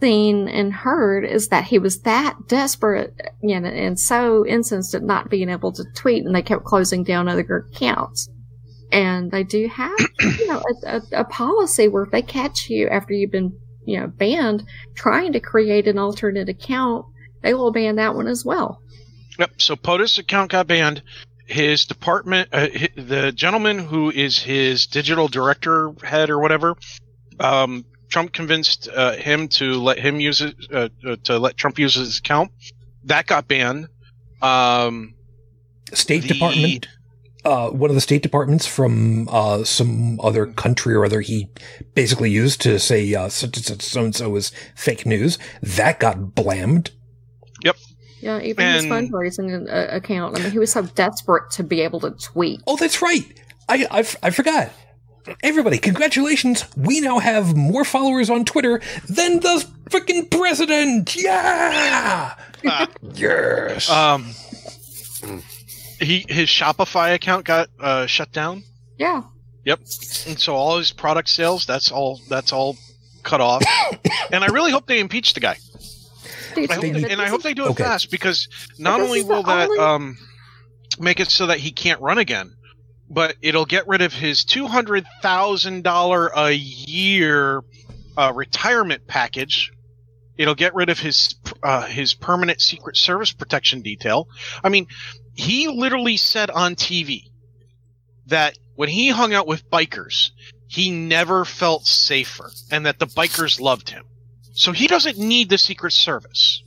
seen 0.00 0.48
and 0.48 0.72
heard 0.72 1.24
is 1.24 1.48
that 1.48 1.64
he 1.64 1.78
was 1.78 2.00
that 2.00 2.36
desperate, 2.48 3.14
you 3.42 3.60
know, 3.60 3.68
and 3.68 4.00
so 4.00 4.46
incensed 4.46 4.94
at 4.94 5.02
not 5.02 5.30
being 5.30 5.50
able 5.50 5.72
to 5.72 5.84
tweet, 5.94 6.24
and 6.24 6.34
they 6.34 6.42
kept 6.42 6.64
closing 6.64 7.04
down 7.04 7.28
other 7.28 7.66
accounts. 7.70 8.28
And 8.92 9.30
they 9.30 9.44
do 9.44 9.68
have, 9.68 9.92
you 10.20 10.48
know, 10.48 10.62
a, 10.84 10.96
a, 10.96 11.02
a 11.20 11.24
policy 11.24 11.86
where 11.86 12.04
if 12.04 12.10
they 12.10 12.22
catch 12.22 12.68
you 12.70 12.88
after 12.88 13.12
you've 13.12 13.30
been, 13.30 13.52
you 13.84 14.00
know, 14.00 14.08
banned 14.08 14.64
trying 14.94 15.32
to 15.34 15.40
create 15.40 15.86
an 15.86 15.98
alternate 15.98 16.48
account, 16.48 17.04
they 17.42 17.54
will 17.54 17.72
ban 17.72 17.96
that 17.96 18.14
one 18.14 18.26
as 18.26 18.44
well. 18.44 18.80
Yep. 19.38 19.60
So 19.60 19.76
POTUS 19.76 20.18
account 20.18 20.50
got 20.50 20.66
banned. 20.66 21.02
His 21.50 21.84
department, 21.84 22.48
uh, 22.52 22.68
hi- 22.72 22.88
the 22.96 23.32
gentleman 23.32 23.78
who 23.78 24.10
is 24.10 24.38
his 24.38 24.86
digital 24.86 25.26
director 25.26 25.92
head 26.02 26.30
or 26.30 26.38
whatever, 26.38 26.76
um, 27.40 27.84
Trump 28.08 28.32
convinced 28.32 28.88
uh, 28.88 29.12
him 29.12 29.48
to 29.48 29.74
let 29.74 29.98
him 29.98 30.20
use 30.20 30.40
it, 30.40 30.54
uh, 30.72 30.88
uh, 31.06 31.16
to 31.24 31.38
let 31.38 31.56
Trump 31.56 31.78
use 31.78 31.94
his 31.94 32.18
account. 32.18 32.52
That 33.04 33.26
got 33.26 33.48
banned. 33.48 33.88
Um, 34.40 35.14
State 35.92 36.22
the- 36.22 36.28
Department. 36.28 36.86
Uh, 37.42 37.70
one 37.70 37.88
of 37.88 37.94
the 37.94 38.02
State 38.02 38.22
Departments 38.22 38.66
from 38.66 39.26
uh, 39.30 39.64
some 39.64 40.20
other 40.20 40.46
country 40.46 40.94
or 40.94 41.06
other 41.06 41.22
he 41.22 41.48
basically 41.94 42.30
used 42.30 42.60
to 42.60 42.78
say 42.78 43.14
uh, 43.14 43.30
such 43.30 43.56
and 43.56 43.64
such 43.64 43.80
so 43.82 44.04
and 44.04 44.14
so 44.14 44.36
is 44.36 44.52
fake 44.76 45.06
news. 45.06 45.38
That 45.62 45.98
got 45.98 46.34
blammed. 46.34 46.90
Yeah, 48.20 48.40
even 48.40 48.66
his 48.74 48.84
And- 48.84 48.92
fundraising 49.12 49.68
uh, 49.72 49.94
account. 49.96 50.38
I 50.38 50.42
mean, 50.42 50.52
he 50.52 50.58
was 50.58 50.70
so 50.72 50.82
desperate 50.82 51.50
to 51.52 51.62
be 51.64 51.80
able 51.80 52.00
to 52.00 52.10
tweet. 52.10 52.60
Oh, 52.66 52.76
that's 52.76 53.00
right. 53.02 53.24
I, 53.68 53.86
I, 53.90 53.98
f- 54.00 54.16
I 54.22 54.30
forgot. 54.30 54.70
Everybody, 55.42 55.78
congratulations. 55.78 56.64
We 56.76 57.00
now 57.00 57.18
have 57.18 57.56
more 57.56 57.84
followers 57.84 58.30
on 58.30 58.44
Twitter 58.44 58.80
than 59.08 59.40
the 59.40 59.64
freaking 59.90 60.30
president. 60.30 61.14
Yeah. 61.14 62.34
Ah. 62.66 62.88
yes. 63.14 63.88
um, 63.90 64.24
he 66.00 66.24
his 66.28 66.48
Shopify 66.48 67.14
account 67.14 67.44
got 67.44 67.68
uh, 67.78 68.06
shut 68.06 68.32
down. 68.32 68.64
Yeah. 68.98 69.22
Yep. 69.64 69.78
And 70.26 70.38
so 70.38 70.54
all 70.54 70.78
his 70.78 70.90
product 70.92 71.28
sales, 71.28 71.66
that's 71.66 71.92
all 71.92 72.20
that's 72.28 72.52
all 72.52 72.76
cut 73.22 73.40
off. 73.40 73.62
and 74.32 74.42
I 74.42 74.46
really 74.48 74.72
hope 74.72 74.86
they 74.86 75.00
impeach 75.00 75.34
the 75.34 75.40
guy. 75.40 75.58
Dude, 76.54 76.70
I 76.70 76.74
hope 76.74 76.82
they, 76.82 77.10
and 77.10 77.20
I 77.22 77.28
hope 77.28 77.42
they 77.42 77.54
do 77.54 77.64
it 77.66 77.70
Okay. 77.70 77.84
fast 77.84 78.10
because 78.10 78.48
not 78.78 78.98
this 78.98 79.06
only 79.06 79.22
will 79.22 79.42
that 79.44 79.68
only- 79.68 79.78
um, 79.78 80.18
make 80.98 81.20
it 81.20 81.30
so 81.30 81.46
that 81.46 81.58
he 81.58 81.70
can't 81.72 82.00
run 82.00 82.18
again, 82.18 82.52
but 83.08 83.36
it'll 83.42 83.64
get 83.66 83.86
rid 83.88 84.02
of 84.02 84.12
his 84.12 84.44
two 84.44 84.66
hundred 84.66 85.06
thousand 85.22 85.82
dollar 85.84 86.28
a 86.34 86.50
year 86.52 87.62
uh, 88.16 88.32
retirement 88.34 89.06
package. 89.06 89.72
It'll 90.36 90.54
get 90.54 90.74
rid 90.74 90.88
of 90.88 90.98
his 90.98 91.34
uh, 91.62 91.86
his 91.86 92.14
permanent 92.14 92.60
Secret 92.60 92.96
Service 92.96 93.32
protection 93.32 93.82
detail. 93.82 94.26
I 94.64 94.68
mean, 94.70 94.86
he 95.34 95.68
literally 95.68 96.16
said 96.16 96.50
on 96.50 96.74
TV 96.76 97.24
that 98.26 98.56
when 98.74 98.88
he 98.88 99.08
hung 99.08 99.34
out 99.34 99.46
with 99.46 99.68
bikers, 99.70 100.30
he 100.66 100.90
never 100.90 101.44
felt 101.44 101.86
safer, 101.86 102.50
and 102.70 102.86
that 102.86 102.98
the 102.98 103.06
bikers 103.06 103.60
loved 103.60 103.90
him. 103.90 104.04
So 104.52 104.72
he 104.72 104.86
doesn't 104.86 105.18
need 105.18 105.48
the 105.48 105.58
Secret 105.58 105.92
Service. 105.92 106.62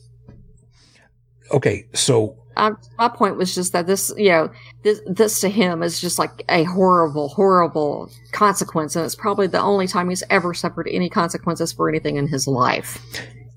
okay, 1.52 1.86
so 1.94 2.38
Um, 2.56 2.78
my 2.98 3.10
point 3.10 3.36
was 3.36 3.54
just 3.56 3.74
that 3.74 3.88
this, 3.88 4.14
you 4.18 4.30
know, 4.30 4.52
this, 4.84 5.02
this 5.08 5.42
to 5.42 5.50
him 5.50 5.82
is 5.84 6.00
just 6.00 6.20
like 6.20 6.44
a 6.50 6.64
horrible, 6.64 7.30
horrible 7.30 8.12
consequence, 8.32 8.96
and 8.96 9.06
it's 9.06 9.16
probably 9.16 9.48
the 9.48 9.60
only 9.62 9.88
time 9.88 10.10
he's 10.10 10.24
ever 10.30 10.54
suffered 10.54 10.88
any 10.90 11.10
consequences 11.10 11.74
for 11.74 11.90
anything 11.90 12.16
in 12.18 12.28
his 12.28 12.48
life. 12.48 13.02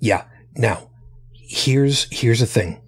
yeah. 0.01 0.25
Now, 0.57 0.89
here's 1.35 2.07
here's 2.11 2.41
the 2.41 2.47
thing. 2.47 2.81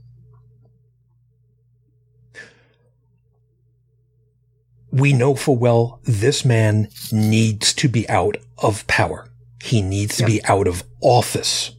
We 4.91 5.13
know 5.13 5.35
full 5.35 5.57
well 5.57 6.01
this 6.05 6.45
man 6.47 6.89
needs 7.13 7.75
to 7.75 7.89
be 7.89 8.09
out 8.09 8.39
of 8.57 8.87
power. 8.87 9.28
He 9.63 9.83
needs 9.83 10.17
to 10.19 10.25
be 10.27 10.45
out 10.45 10.67
of 10.67 10.85
office. 11.01 11.73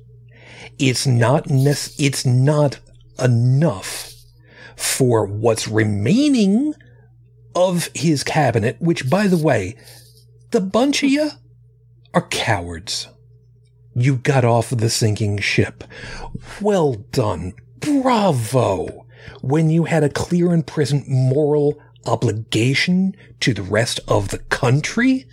It's 0.78 1.08
not 1.08 1.50
nec- 1.50 1.98
it's 1.98 2.26
not 2.26 2.80
enough 3.18 4.14
for 4.76 5.26
what's 5.26 5.68
remaining 5.68 6.74
of 7.56 7.90
his 7.94 8.24
cabinet, 8.24 8.78
which 8.80 9.10
by 9.10 9.28
the 9.28 9.38
way, 9.38 9.76
the 10.52 10.62
bunch 10.62 11.04
of 11.04 11.10
you 11.10 11.32
are 12.14 12.28
cowards. 12.28 13.08
You 13.94 14.18
got 14.18 14.46
off 14.46 14.70
the 14.70 14.90
sinking 14.90 15.40
ship. 15.40 15.84
Well 16.62 16.94
done. 17.12 17.54
Bravo. 17.80 19.06
When 19.42 19.70
you 19.70 19.86
had 19.86 20.04
a 20.04 20.10
clear 20.10 20.52
and 20.52 20.66
present 20.66 21.08
moral 21.08 21.80
obligation 22.06 23.16
to 23.42 23.54
the 23.54 23.62
rest 23.62 24.00
of 24.08 24.30
the 24.30 24.38
country? 24.38 25.26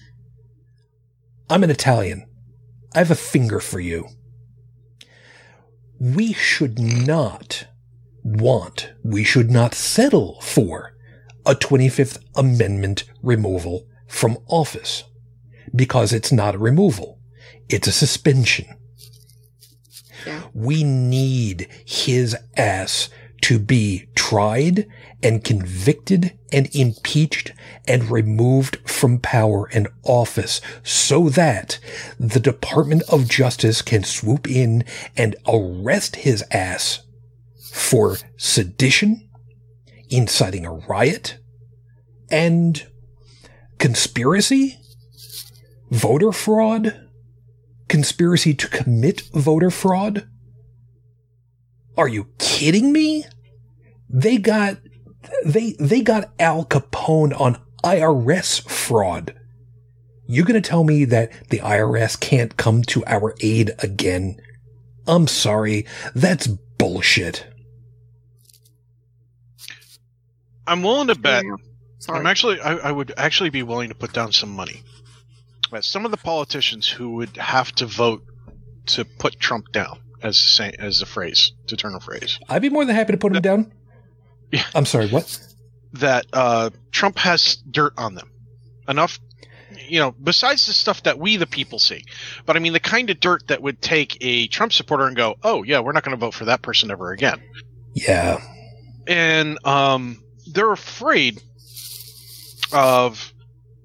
I'm 1.48 1.62
an 1.62 1.70
Italian. 1.70 2.25
I 2.96 3.00
have 3.00 3.10
a 3.10 3.14
finger 3.14 3.60
for 3.60 3.78
you. 3.78 4.08
We 6.00 6.32
should 6.32 6.78
not 6.78 7.66
want, 8.24 8.94
we 9.04 9.22
should 9.22 9.50
not 9.50 9.74
settle 9.74 10.40
for 10.40 10.96
a 11.44 11.54
25th 11.54 12.18
Amendment 12.34 13.04
removal 13.22 13.86
from 14.08 14.38
office 14.48 15.04
because 15.74 16.14
it's 16.14 16.32
not 16.32 16.54
a 16.54 16.58
removal. 16.58 17.20
It's 17.68 17.86
a 17.86 17.92
suspension. 17.92 18.64
Yeah. 20.26 20.44
We 20.54 20.82
need 20.82 21.68
his 21.84 22.34
ass 22.56 23.10
to 23.42 23.58
be 23.58 24.08
tried 24.14 24.86
and 25.22 25.42
convicted 25.42 26.38
and 26.52 26.68
impeached 26.74 27.52
and 27.88 28.10
removed 28.10 28.76
from 28.88 29.18
power 29.18 29.68
and 29.72 29.88
office 30.02 30.60
so 30.82 31.28
that 31.30 31.78
the 32.18 32.40
Department 32.40 33.02
of 33.08 33.28
Justice 33.28 33.82
can 33.82 34.04
swoop 34.04 34.48
in 34.48 34.84
and 35.16 35.36
arrest 35.48 36.16
his 36.16 36.44
ass 36.50 37.00
for 37.72 38.16
sedition, 38.36 39.28
inciting 40.08 40.64
a 40.66 40.72
riot, 40.72 41.38
and 42.30 42.86
conspiracy, 43.78 44.78
voter 45.90 46.32
fraud, 46.32 47.08
conspiracy 47.88 48.54
to 48.54 48.68
commit 48.68 49.22
voter 49.32 49.70
fraud. 49.70 50.28
Are 51.96 52.08
you 52.08 52.28
kidding 52.38 52.92
me? 52.92 53.24
They 54.08 54.38
got 54.38 54.78
they 55.44 55.72
they 55.78 56.00
got 56.00 56.32
Al 56.38 56.64
Capone 56.64 57.38
on 57.38 57.58
IRS 57.82 58.68
fraud. 58.68 59.34
You 60.26 60.44
gonna 60.44 60.60
tell 60.60 60.84
me 60.84 61.04
that 61.04 61.30
the 61.50 61.58
IRS 61.60 62.18
can't 62.18 62.56
come 62.56 62.82
to 62.84 63.04
our 63.06 63.34
aid 63.40 63.72
again? 63.78 64.40
I'm 65.06 65.28
sorry. 65.28 65.86
That's 66.14 66.46
bullshit. 66.46 67.46
I'm 70.66 70.82
willing 70.82 71.08
to 71.08 71.14
bet. 71.14 71.44
Sorry. 71.98 72.18
I'm 72.18 72.26
actually, 72.26 72.60
I, 72.60 72.74
I 72.74 72.92
would 72.92 73.12
actually 73.16 73.50
be 73.50 73.62
willing 73.62 73.88
to 73.88 73.94
put 73.94 74.12
down 74.12 74.32
some 74.32 74.50
money. 74.50 74.82
That 75.70 75.84
some 75.84 76.04
of 76.04 76.10
the 76.10 76.16
politicians 76.16 76.88
who 76.88 77.14
would 77.14 77.36
have 77.36 77.72
to 77.76 77.86
vote 77.86 78.22
to 78.86 79.04
put 79.04 79.38
Trump 79.38 79.72
down, 79.72 79.98
as 80.22 80.36
the 80.36 80.48
say, 80.48 80.74
as 80.78 81.02
a 81.02 81.06
phrase, 81.06 81.52
to 81.68 81.76
turn 81.76 81.94
a 81.94 82.00
phrase, 82.00 82.38
I'd 82.48 82.62
be 82.62 82.68
more 82.68 82.84
than 82.84 82.94
happy 82.94 83.12
to 83.12 83.18
put 83.18 83.34
him 83.34 83.42
down. 83.42 83.72
I'm 84.74 84.86
sorry, 84.86 85.08
what? 85.08 85.40
that 85.94 86.26
uh, 86.32 86.70
Trump 86.90 87.18
has 87.18 87.56
dirt 87.56 87.94
on 87.96 88.14
them, 88.14 88.30
enough, 88.88 89.18
you 89.88 89.98
know, 89.98 90.12
besides 90.12 90.66
the 90.66 90.72
stuff 90.72 91.02
that 91.04 91.18
we 91.18 91.36
the 91.36 91.46
people 91.46 91.78
see. 91.78 92.04
But 92.44 92.56
I 92.56 92.58
mean, 92.58 92.72
the 92.72 92.80
kind 92.80 93.08
of 93.10 93.20
dirt 93.20 93.48
that 93.48 93.62
would 93.62 93.80
take 93.80 94.16
a 94.20 94.46
Trump 94.48 94.72
supporter 94.72 95.06
and 95.06 95.16
go, 95.16 95.36
"Oh 95.42 95.62
yeah, 95.62 95.80
we're 95.80 95.92
not 95.92 96.02
going 96.04 96.16
to 96.16 96.20
vote 96.20 96.34
for 96.34 96.46
that 96.46 96.62
person 96.62 96.90
ever 96.90 97.12
again." 97.12 97.40
Yeah. 97.94 98.40
and 99.06 99.58
um, 99.64 100.22
they're 100.52 100.72
afraid 100.72 101.42
of 102.72 103.32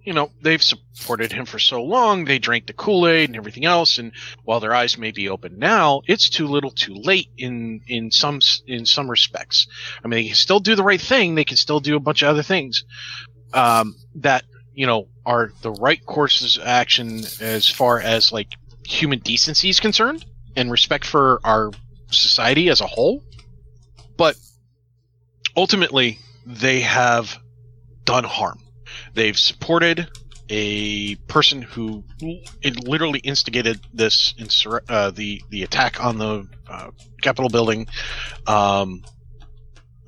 you 0.03 0.13
know 0.13 0.31
they've 0.41 0.63
supported 0.63 1.31
him 1.31 1.45
for 1.45 1.59
so 1.59 1.83
long 1.83 2.25
they 2.25 2.39
drank 2.39 2.67
the 2.67 2.73
kool-aid 2.73 3.29
and 3.29 3.37
everything 3.37 3.65
else 3.65 3.97
and 3.97 4.11
while 4.43 4.59
their 4.59 4.73
eyes 4.73 4.97
may 4.97 5.11
be 5.11 5.29
open 5.29 5.59
now 5.59 6.01
it's 6.07 6.29
too 6.29 6.47
little 6.47 6.71
too 6.71 6.93
late 6.93 7.29
in 7.37 7.81
in 7.87 8.11
some 8.11 8.39
in 8.67 8.85
some 8.85 9.09
respects 9.09 9.67
i 10.03 10.07
mean 10.07 10.21
they 10.21 10.27
can 10.27 10.35
still 10.35 10.59
do 10.59 10.75
the 10.75 10.83
right 10.83 11.01
thing 11.01 11.35
they 11.35 11.43
can 11.43 11.57
still 11.57 11.79
do 11.79 11.95
a 11.95 11.99
bunch 11.99 12.21
of 12.21 12.29
other 12.29 12.43
things 12.43 12.83
um, 13.53 13.95
that 14.15 14.43
you 14.73 14.85
know 14.85 15.07
are 15.25 15.51
the 15.61 15.71
right 15.71 16.05
courses 16.05 16.57
of 16.57 16.63
action 16.63 17.21
as 17.39 17.69
far 17.69 17.99
as 17.99 18.31
like 18.31 18.47
human 18.85 19.19
decency 19.19 19.69
is 19.69 19.79
concerned 19.79 20.25
and 20.55 20.71
respect 20.71 21.05
for 21.05 21.39
our 21.43 21.71
society 22.09 22.69
as 22.69 22.81
a 22.81 22.87
whole 22.87 23.23
but 24.17 24.35
ultimately 25.55 26.19
they 26.45 26.81
have 26.81 27.37
done 28.05 28.23
harm. 28.23 28.59
They've 29.13 29.37
supported 29.37 30.09
a 30.49 31.15
person 31.27 31.61
who 31.61 32.03
it 32.61 32.85
literally 32.85 33.19
instigated 33.19 33.79
this 33.93 34.33
insur- 34.37 34.81
uh, 34.89 35.11
the 35.11 35.41
the 35.49 35.63
attack 35.63 36.03
on 36.03 36.17
the 36.17 36.47
uh, 36.69 36.91
Capitol 37.21 37.49
building, 37.49 37.87
um, 38.47 39.03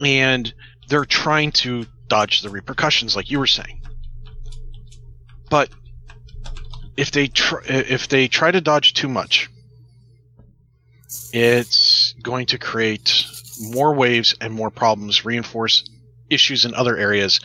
and 0.02 0.54
they're 0.90 1.06
trying 1.06 1.52
to 1.52 1.86
dodge 2.08 2.42
the 2.42 2.50
repercussions, 2.50 3.16
like 3.16 3.32
you 3.32 3.40
were 3.40 3.48
saying. 3.48 3.82
But 5.50 5.70
if 6.98 7.12
they 7.12 7.28
tr- 7.28 7.64
if 7.66 8.10
they 8.10 8.28
try 8.28 8.52
to 8.52 8.60
dodge 8.60 8.94
too 8.94 9.08
much, 9.08 9.50
it's 11.32 12.14
going 12.22 12.48
to 12.48 12.58
create 12.58 13.26
more 13.62 13.94
waves 13.94 14.36
and 14.42 14.54
more 14.54 14.72
problems, 14.72 15.24
reinforce 15.24 15.90
issues 16.34 16.66
in 16.66 16.74
other 16.74 16.98
areas 16.98 17.40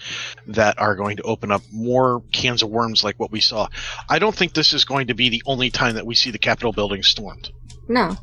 that 0.47 0.79
are 0.79 0.95
going 0.95 1.17
to 1.19 1.23
open 1.23 1.51
up 1.51 1.63
more 1.73 2.23
cans 2.33 2.63
of 2.63 2.71
worms 2.71 3.05
like 3.05 3.19
what 3.19 3.31
we 3.31 3.41
saw. 3.41 3.69
I 4.09 4.19
don't 4.19 4.35
think 4.35 4.55
this 4.55 4.73
is 4.73 4.85
going 4.85 5.09
to 5.09 5.15
be 5.15 5.29
the 5.29 5.43
only 5.47 5.71
time 5.71 5.95
that 5.95 6.07
we 6.07 6.15
see 6.15 6.31
the 6.31 6.39
Capitol 6.39 6.73
building 6.73 7.03
stormed. 7.03 7.51
no. 7.89 8.17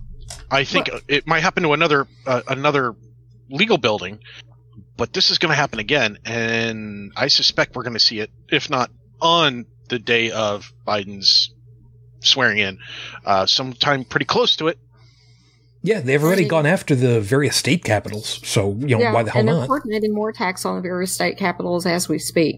I 0.50 0.64
think 0.64 0.90
it 1.08 1.28
might 1.28 1.42
happen 1.42 1.64
to 1.64 1.74
another 1.74 2.08
uh, 2.26 2.42
another 2.48 2.96
legal 3.50 3.78
building, 3.78 4.20
but 4.98 5.14
this 5.14 5.30
is 5.30 5.38
going 5.38 5.52
to 5.52 5.56
happen 5.56 5.80
again, 5.80 6.18
and 6.26 7.12
I 7.16 7.28
suspect 7.28 7.76
we're 7.76 7.84
going 7.84 7.94
to 7.94 8.00
see 8.00 8.20
it, 8.20 8.32
if 8.50 8.70
not 8.70 8.90
on 9.22 9.66
the 9.90 10.00
day 10.00 10.32
of 10.32 10.74
Biden's 10.86 11.54
swearing 12.22 12.58
in, 12.58 12.80
uh, 13.24 13.46
sometime 13.46 14.04
pretty 14.04 14.26
close 14.26 14.56
to 14.58 14.68
it. 14.68 14.80
Yeah, 15.86 16.00
they've 16.02 16.24
already 16.24 16.44
Right. 16.44 16.50
gone 16.50 16.66
after 16.66 16.96
the 16.96 17.22
various 17.22 17.56
state 17.56 17.84
capitals, 17.84 18.40
so 18.44 18.76
you 18.80 18.88
know 18.96 19.00
yeah, 19.00 19.14
why 19.14 19.22
the 19.24 19.30
hell 19.32 19.40
and 19.42 19.48
they're 19.48 19.56
not? 19.56 19.68
coordinating 19.68 20.14
more 20.16 20.30
attacks 20.30 20.66
on 20.66 20.76
the 20.76 20.82
various 20.82 21.12
state 21.12 21.38
capitals 21.38 21.86
as 21.86 22.10
we 22.10 22.18
speak. 22.18 22.58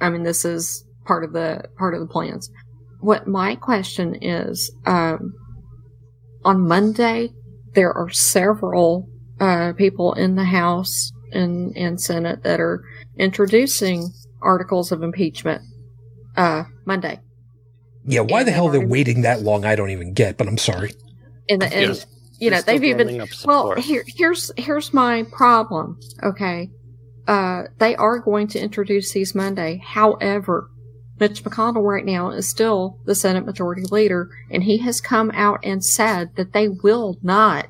I 0.00 0.10
mean, 0.10 0.22
this 0.22 0.44
is 0.44 0.84
part 1.04 1.24
of 1.24 1.32
the 1.32 1.64
part 1.76 1.94
of 1.94 2.00
the 2.00 2.06
plans. 2.06 2.48
What 3.00 3.26
my 3.26 3.56
question 3.56 4.14
is, 4.22 4.70
um, 4.86 5.32
on 6.44 6.60
Monday 6.60 7.30
there 7.74 7.92
are 7.92 8.10
several 8.10 9.08
uh, 9.40 9.72
people 9.72 10.12
in 10.14 10.36
the 10.36 10.44
House 10.44 11.10
and 11.32 11.76
and 11.76 12.00
Senate 12.00 12.44
that 12.44 12.60
are 12.60 12.84
introducing 13.18 14.10
articles 14.40 14.92
of 14.92 15.02
impeachment. 15.02 15.62
Uh, 16.36 16.64
Monday, 16.86 17.18
Yeah, 18.06 18.20
why 18.20 18.40
and 18.40 18.48
the 18.48 18.52
hell 18.52 18.68
they're 18.68 18.78
already- 18.80 18.90
waiting 18.92 19.22
that 19.22 19.42
long? 19.42 19.64
I 19.64 19.74
don't 19.74 19.90
even 19.90 20.12
get. 20.12 20.38
But 20.38 20.46
I'm 20.48 20.58
sorry. 20.58 20.92
and, 21.48 21.62
and 21.62 21.72
Yes. 21.72 22.06
You 22.42 22.50
know 22.50 22.60
they've 22.60 22.82
even 22.82 23.24
Well, 23.44 23.76
here, 23.76 24.04
here's 24.06 24.50
here's 24.56 24.92
my 24.92 25.22
problem. 25.30 26.00
Okay, 26.22 26.70
uh, 27.28 27.64
they 27.78 27.94
are 27.94 28.18
going 28.18 28.48
to 28.48 28.60
introduce 28.60 29.12
these 29.12 29.34
Monday. 29.34 29.80
However, 29.84 30.68
Mitch 31.20 31.44
McConnell 31.44 31.84
right 31.84 32.04
now 32.04 32.30
is 32.30 32.48
still 32.48 32.98
the 33.04 33.14
Senate 33.14 33.46
Majority 33.46 33.82
Leader, 33.82 34.28
and 34.50 34.64
he 34.64 34.78
has 34.78 35.00
come 35.00 35.30
out 35.32 35.60
and 35.62 35.84
said 35.84 36.34
that 36.34 36.52
they 36.52 36.66
will 36.68 37.16
not 37.22 37.68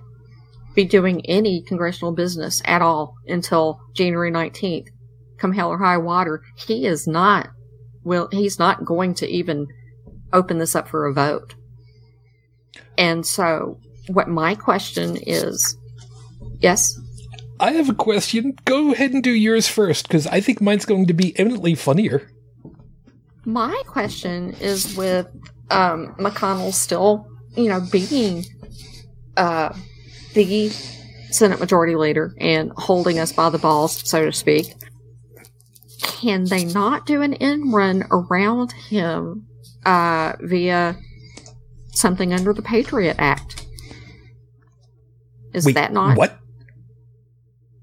be 0.74 0.84
doing 0.86 1.24
any 1.26 1.60
congressional 1.60 2.12
business 2.12 2.62
at 2.64 2.80
all 2.80 3.14
until 3.26 3.78
January 3.94 4.30
nineteenth. 4.30 4.88
Come 5.36 5.52
hell 5.52 5.68
or 5.68 5.78
high 5.78 5.98
water, 5.98 6.42
he 6.56 6.86
is 6.86 7.06
not. 7.06 7.50
Will 8.04 8.28
he's 8.32 8.58
not 8.58 8.86
going 8.86 9.12
to 9.16 9.28
even 9.28 9.66
open 10.32 10.56
this 10.56 10.74
up 10.74 10.88
for 10.88 11.06
a 11.06 11.12
vote. 11.12 11.54
And 12.96 13.26
so, 13.26 13.78
what 14.08 14.28
my 14.28 14.54
question 14.54 15.16
is, 15.16 15.76
yes, 16.60 16.98
I 17.60 17.72
have 17.72 17.88
a 17.88 17.94
question. 17.94 18.56
Go 18.64 18.92
ahead 18.92 19.12
and 19.12 19.22
do 19.22 19.30
yours 19.30 19.68
first, 19.68 20.08
because 20.08 20.26
I 20.26 20.40
think 20.40 20.60
mine's 20.60 20.84
going 20.84 21.06
to 21.06 21.14
be 21.14 21.38
eminently 21.38 21.74
funnier. 21.74 22.28
my 23.44 23.80
question 23.86 24.54
is 24.60 24.96
with 24.96 25.26
um, 25.70 26.14
McConnell 26.18 26.72
still, 26.72 27.26
you 27.56 27.68
know, 27.68 27.80
being 27.80 28.44
uh, 29.36 29.74
the 30.34 30.68
Senate 31.30 31.60
Majority 31.60 31.96
Leader 31.96 32.34
and 32.38 32.72
holding 32.76 33.18
us 33.18 33.32
by 33.32 33.50
the 33.50 33.58
balls, 33.58 34.08
so 34.08 34.26
to 34.26 34.32
speak. 34.32 34.74
Can 36.02 36.44
they 36.44 36.64
not 36.64 37.06
do 37.06 37.22
an 37.22 37.34
end 37.34 37.72
run 37.72 38.04
around 38.10 38.72
him 38.72 39.46
uh, 39.86 40.34
via 40.40 40.96
something 41.92 42.32
under 42.32 42.52
the 42.52 42.62
Patriot 42.62 43.16
Act? 43.18 43.61
Is 45.52 45.66
Wait, 45.66 45.74
that 45.74 45.92
not 45.92 46.16
what? 46.16 46.38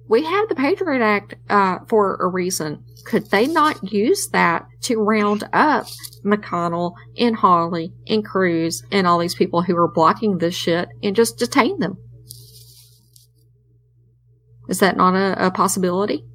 we 0.09 0.25
have 0.25 0.49
the 0.49 0.55
Patriot 0.55 1.03
Act 1.03 1.35
uh, 1.49 1.79
for 1.87 2.15
a 2.15 2.27
reason. 2.27 2.83
Could 3.05 3.29
they 3.29 3.45
not 3.45 3.93
use 3.93 4.27
that 4.29 4.65
to 4.81 4.97
round 4.97 5.47
up 5.53 5.85
McConnell 6.25 6.95
and 7.17 7.35
Hawley 7.35 7.93
and 8.07 8.25
Cruz 8.25 8.83
and 8.91 9.05
all 9.05 9.19
these 9.19 9.35
people 9.35 9.61
who 9.61 9.77
are 9.77 9.87
blocking 9.87 10.39
this 10.39 10.55
shit 10.55 10.89
and 11.03 11.15
just 11.15 11.37
detain 11.37 11.79
them? 11.79 11.97
Is 14.67 14.79
that 14.79 14.97
not 14.97 15.15
a, 15.15 15.47
a 15.47 15.51
possibility? 15.51 16.25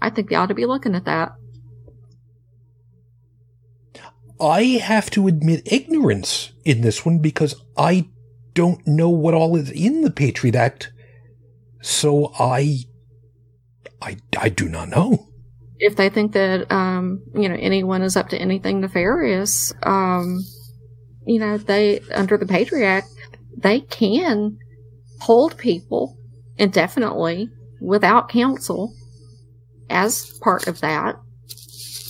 I 0.00 0.10
think 0.10 0.28
they 0.28 0.36
ought 0.36 0.46
to 0.46 0.54
be 0.54 0.66
looking 0.66 0.96
at 0.96 1.04
that. 1.04 1.32
I 4.40 4.62
have 4.82 5.08
to 5.10 5.28
admit 5.28 5.72
ignorance 5.72 6.50
in 6.64 6.80
this 6.80 7.06
one 7.06 7.20
because 7.20 7.54
I 7.76 8.08
don't 8.54 8.86
know 8.86 9.08
what 9.08 9.34
all 9.34 9.56
is 9.56 9.70
in 9.70 10.02
the 10.02 10.10
Patriot 10.10 10.54
Act. 10.54 10.92
So 11.80 12.32
I, 12.38 12.84
I, 14.00 14.16
I 14.38 14.48
do 14.48 14.68
not 14.68 14.88
know. 14.88 15.28
If 15.78 15.96
they 15.96 16.10
think 16.10 16.32
that 16.32 16.70
um, 16.70 17.22
you 17.34 17.48
know 17.48 17.56
anyone 17.58 18.02
is 18.02 18.16
up 18.16 18.28
to 18.28 18.38
anything 18.38 18.80
nefarious, 18.80 19.72
um, 19.82 20.44
you 21.26 21.40
know 21.40 21.58
they 21.58 22.00
under 22.14 22.36
the 22.36 22.46
Patriot 22.46 22.86
Act 22.86 23.08
they 23.56 23.80
can 23.80 24.58
hold 25.20 25.56
people 25.56 26.16
indefinitely 26.56 27.48
without 27.80 28.28
counsel 28.28 28.94
as 29.90 30.32
part 30.42 30.66
of 30.66 30.80
that. 30.80 31.16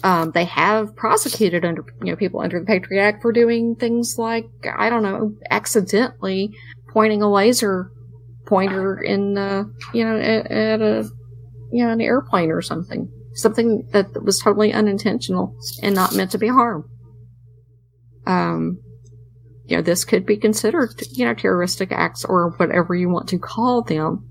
Um, 0.04 0.32
they 0.32 0.44
have 0.46 0.96
prosecuted 0.96 1.64
under 1.64 1.84
you 2.02 2.10
know 2.10 2.16
people 2.16 2.40
under 2.40 2.58
the 2.58 2.66
Patriot 2.66 3.02
Act 3.02 3.22
for 3.22 3.32
doing 3.32 3.76
things 3.76 4.16
like 4.18 4.46
I 4.76 4.90
don't 4.90 5.02
know 5.02 5.34
accidentally 5.50 6.54
pointing 6.88 7.22
a 7.22 7.30
laser 7.30 7.90
pointer 8.46 9.00
in 9.00 9.38
uh, 9.38 9.64
you 9.94 10.04
know 10.04 10.16
at, 10.18 10.50
at 10.50 10.80
a 10.80 11.08
you 11.70 11.84
know 11.84 11.92
an 11.92 12.00
airplane 12.00 12.50
or 12.50 12.62
something 12.62 13.08
something 13.34 13.88
that 13.92 14.22
was 14.22 14.38
totally 14.40 14.72
unintentional 14.72 15.56
and 15.82 15.94
not 15.94 16.14
meant 16.14 16.30
to 16.32 16.38
be 16.38 16.48
harm. 16.48 16.88
Um, 18.26 18.78
you 19.66 19.76
know, 19.76 19.82
this 19.82 20.04
could 20.04 20.26
be 20.26 20.36
considered, 20.36 20.90
you 21.12 21.24
know, 21.24 21.34
terroristic 21.34 21.92
acts 21.92 22.24
or 22.24 22.50
whatever 22.56 22.94
you 22.94 23.08
want 23.08 23.28
to 23.28 23.38
call 23.38 23.82
them. 23.82 24.28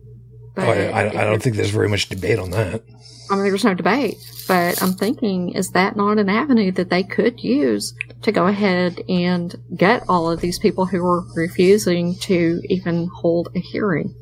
But 0.56 0.68
Oh, 0.68 0.72
I, 0.72 1.04
I, 1.04 1.08
I 1.08 1.24
don't 1.26 1.42
think 1.42 1.56
there's 1.56 1.70
very 1.70 1.88
much 1.90 2.10
debate 2.10 2.40
on 2.40 2.52
that. 2.52 2.84
I 3.30 3.36
mean, 3.36 3.46
there's 3.46 3.64
no 3.64 3.74
debate, 3.74 4.18
but 4.48 4.82
I'm 4.84 4.94
thinking, 4.94 5.52
is 5.54 5.70
that 5.72 5.96
not 5.96 6.20
an 6.20 6.28
avenue 6.28 6.72
that 6.74 6.90
they 6.90 7.04
could 7.04 7.42
use 7.42 7.94
to 8.24 8.32
go 8.34 8.48
ahead 8.48 9.00
and 9.08 9.56
get 9.78 10.04
all 10.10 10.30
of 10.30 10.42
these 10.42 10.60
people 10.60 10.86
who 10.86 11.02
are 11.06 11.24
refusing 11.36 12.16
to 12.22 12.62
even 12.66 13.08
hold 13.14 13.50
a 13.56 13.60
hearing? 13.60 14.14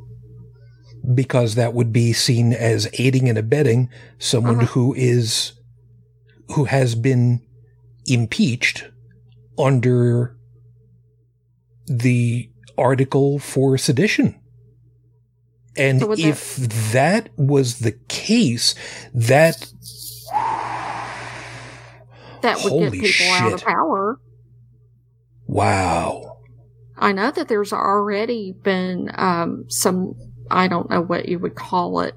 because 1.16 1.56
that 1.56 1.74
would 1.74 1.92
be 1.94 2.12
seen 2.14 2.52
as 2.54 2.88
aiding 3.00 3.30
and 3.30 3.38
abetting 3.38 3.90
someone 4.20 4.58
Uh-huh. 4.58 4.66
who 4.68 4.94
is 4.96 5.54
who 6.50 6.66
has 6.66 6.94
been 6.94 7.42
impeached 8.06 8.86
under 9.58 10.36
the 11.88 12.50
article 12.78 13.40
for 13.40 13.78
sedition. 13.78 14.40
And 15.80 16.02
So 16.02 16.08
would 16.08 16.18
that- 16.20 16.26
if 16.28 16.56
that 16.92 17.30
was 17.38 17.80
the 17.80 17.94
case, 17.94 18.76
that 19.14 19.72
That 22.42 22.64
would 22.64 22.70
Holy 22.72 22.90
get 23.00 23.02
people 23.02 23.32
out 23.34 23.54
of 23.54 23.64
power. 23.64 24.20
wow. 25.48 26.38
I 26.98 27.12
know 27.14 27.32
that 27.32 27.48
there's 27.48 27.72
already 27.74 28.54
been 28.64 29.10
um, 29.16 29.66
some, 29.70 30.16
I 30.52 30.68
don't 30.68 30.90
know 30.90 31.02
what 31.02 31.28
you 31.30 31.40
would 31.40 31.56
call 31.56 32.02
it. 32.02 32.14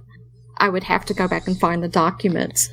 I 0.58 0.68
would 0.68 0.84
have 0.84 1.04
to 1.06 1.14
go 1.14 1.28
back 1.28 1.46
and 1.46 1.58
find 1.58 1.82
the 1.82 1.88
documents. 1.88 2.68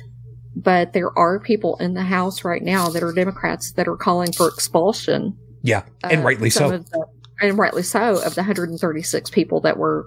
But 0.56 0.92
there 0.92 1.16
are 1.16 1.38
people 1.38 1.76
in 1.76 1.94
the 1.94 2.02
House 2.02 2.44
right 2.44 2.62
now 2.62 2.88
that 2.88 3.02
are 3.04 3.12
Democrats 3.12 3.72
that 3.72 3.86
are 3.86 3.96
calling 3.96 4.32
for 4.32 4.48
expulsion. 4.48 5.36
Yeah, 5.62 5.82
and 6.02 6.20
of 6.20 6.24
rightly 6.24 6.50
so. 6.50 6.72
of 6.72 6.90
the- 6.90 7.06
and 7.40 7.58
rightly 7.58 7.82
so, 7.82 8.22
of 8.24 8.34
the 8.34 8.40
136 8.42 9.30
people 9.30 9.60
that 9.62 9.76
were, 9.78 10.06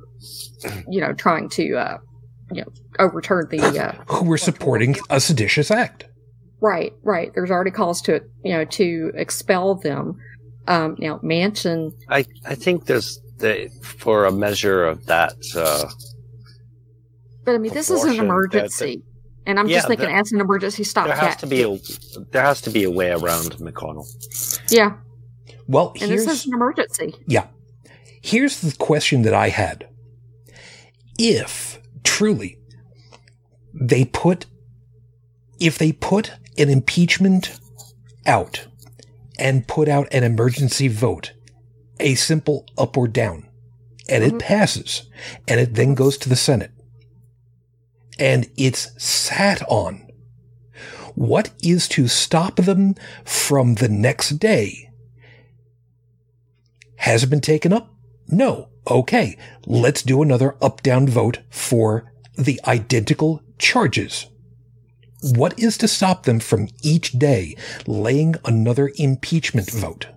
you 0.89 1.01
know, 1.01 1.13
trying 1.13 1.49
to, 1.49 1.75
uh, 1.75 1.97
you 2.51 2.61
know, 2.61 2.67
overturn 2.99 3.47
the. 3.49 3.59
Uh, 3.61 3.91
Who 4.13 4.25
were 4.25 4.37
supporting 4.37 4.95
a 5.09 5.19
seditious 5.19 5.71
act. 5.71 6.05
right, 6.61 6.93
right. 7.03 7.31
There's 7.33 7.51
already 7.51 7.71
calls 7.71 8.01
to, 8.03 8.21
you 8.43 8.53
know, 8.53 8.65
to 8.65 9.11
expel 9.15 9.75
them. 9.75 10.17
Um, 10.67 10.95
now, 10.99 11.19
Mansion 11.21 11.91
I, 12.09 12.25
I 12.45 12.55
think 12.55 12.85
there's 12.85 13.19
the 13.39 13.69
for 13.83 14.25
a 14.25 14.31
measure 14.31 14.85
of 14.85 15.05
that. 15.07 15.33
Uh, 15.55 15.89
But 17.43 17.55
I 17.55 17.57
mean, 17.57 17.73
this 17.73 17.89
is 17.89 18.03
an 18.03 18.15
proportion 18.15 18.17
that- 18.27 18.33
emergency, 18.33 19.03
and 19.45 19.59
I'm 19.59 19.67
Yeah, 19.67 19.77
just 19.77 19.87
thinking 19.89 20.07
there- 20.07 20.17
as 20.19 20.31
an 20.31 20.39
emergency 20.39 20.85
stop. 20.85 21.07
there 21.07 21.15
stopgap. 21.17 21.33
has 21.33 21.41
to 21.41 21.47
be 21.47 21.63
a 21.63 21.77
there 22.31 22.43
has 22.43 22.61
to 22.61 22.69
be 22.69 22.85
a 22.85 22.91
way 22.91 23.11
around 23.11 23.57
McConnell. 23.57 24.05
yeah, 24.71 24.93
Well, 25.67 25.93
and 26.01 26.09
here's 26.09 26.25
this 26.25 26.41
is 26.41 26.45
an 26.47 26.53
emergency. 26.53 27.13
Yeah. 27.27 27.47
Here's 28.21 28.61
the 28.61 28.75
question 28.77 29.21
that 29.23 29.33
I 29.33 29.49
had. 29.49 29.87
If 31.17 31.79
truly 32.03 32.57
they 33.73 34.05
put 34.05 34.45
if 35.59 35.77
they 35.77 35.91
put 35.91 36.31
an 36.57 36.69
impeachment 36.69 37.57
out 38.25 38.67
and 39.39 39.67
put 39.67 39.87
out 39.87 40.07
an 40.11 40.23
emergency 40.23 40.87
vote, 40.87 41.33
a 41.99 42.15
simple 42.15 42.65
up 42.77 42.97
or 42.97 43.07
down, 43.07 43.47
and 44.09 44.23
it 44.23 44.33
Mhm. 44.33 44.39
passes, 44.39 45.03
and 45.47 45.59
it 45.59 45.75
then 45.75 45.93
goes 45.95 46.17
to 46.17 46.29
the 46.29 46.35
Senate, 46.35 46.71
and 48.19 48.49
it's 48.57 48.89
sat 48.97 49.61
on, 49.69 50.07
what 51.15 51.51
is 51.61 51.87
to 51.89 52.07
stop 52.07 52.57
them 52.57 52.95
from 53.23 53.75
the 53.75 53.89
next 53.89 54.39
day 54.39 54.89
has 57.03 57.21
it 57.23 57.29
been 57.29 57.41
taken 57.41 57.73
up? 57.73 57.93
No. 58.27 58.69
Okay, 58.89 59.37
let's 59.65 60.01
do 60.03 60.21
another 60.21 60.55
up 60.61 60.81
down 60.81 61.07
vote 61.07 61.39
for 61.49 62.11
the 62.37 62.59
identical 62.65 63.41
charges. 63.57 64.27
What 65.21 65.57
is 65.57 65.77
to 65.79 65.87
stop 65.87 66.23
them 66.23 66.39
from 66.39 66.67
each 66.81 67.11
day 67.13 67.55
laying 67.87 68.35
another 68.45 68.91
impeachment 68.97 69.69
vote? 69.71 70.07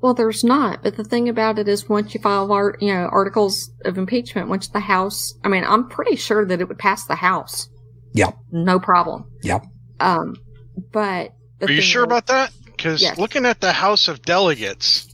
Well, 0.00 0.14
there's 0.14 0.44
not. 0.44 0.82
But 0.82 0.96
the 0.96 1.04
thing 1.04 1.28
about 1.28 1.58
it 1.58 1.68
is, 1.68 1.88
once 1.88 2.14
you 2.14 2.20
file 2.20 2.52
art, 2.52 2.80
you 2.82 2.92
know, 2.92 3.08
articles 3.10 3.70
of 3.84 3.98
impeachment, 3.98 4.48
once 4.48 4.68
the 4.68 4.80
House, 4.80 5.34
I 5.42 5.48
mean, 5.48 5.64
I'm 5.64 5.88
pretty 5.88 6.16
sure 6.16 6.44
that 6.46 6.60
it 6.60 6.68
would 6.68 6.78
pass 6.78 7.06
the 7.06 7.14
House. 7.16 7.68
Yeah. 8.12 8.30
No 8.52 8.78
problem. 8.78 9.24
Yeah. 9.42 9.60
Um, 10.00 10.36
but 10.92 11.32
Are 11.62 11.70
you 11.70 11.80
sure 11.82 12.02
is- 12.02 12.06
about 12.06 12.26
that? 12.26 12.52
Because 12.66 13.02
Yes. 13.02 13.18
looking 13.18 13.44
at 13.44 13.60
the 13.60 13.72
House 13.72 14.06
of 14.06 14.22
Delegates, 14.22 15.07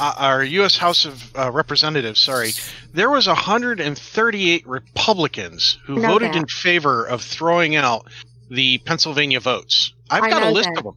uh, 0.00 0.14
our 0.18 0.42
U.S. 0.44 0.76
House 0.76 1.04
of 1.04 1.36
uh, 1.36 1.50
Representatives, 1.50 2.20
sorry, 2.20 2.52
there 2.92 3.10
was 3.10 3.26
138 3.26 4.66
Republicans 4.66 5.78
who 5.84 5.96
know 5.96 6.08
voted 6.08 6.30
that. 6.32 6.36
in 6.36 6.46
favor 6.46 7.04
of 7.06 7.22
throwing 7.22 7.76
out 7.76 8.06
the 8.50 8.78
Pennsylvania 8.78 9.40
votes. 9.40 9.92
I've 10.10 10.22
I 10.24 10.30
got 10.30 10.42
a 10.42 10.46
know 10.46 10.52
list 10.52 10.68
that. 10.70 10.78
of 10.78 10.84
them. 10.84 10.94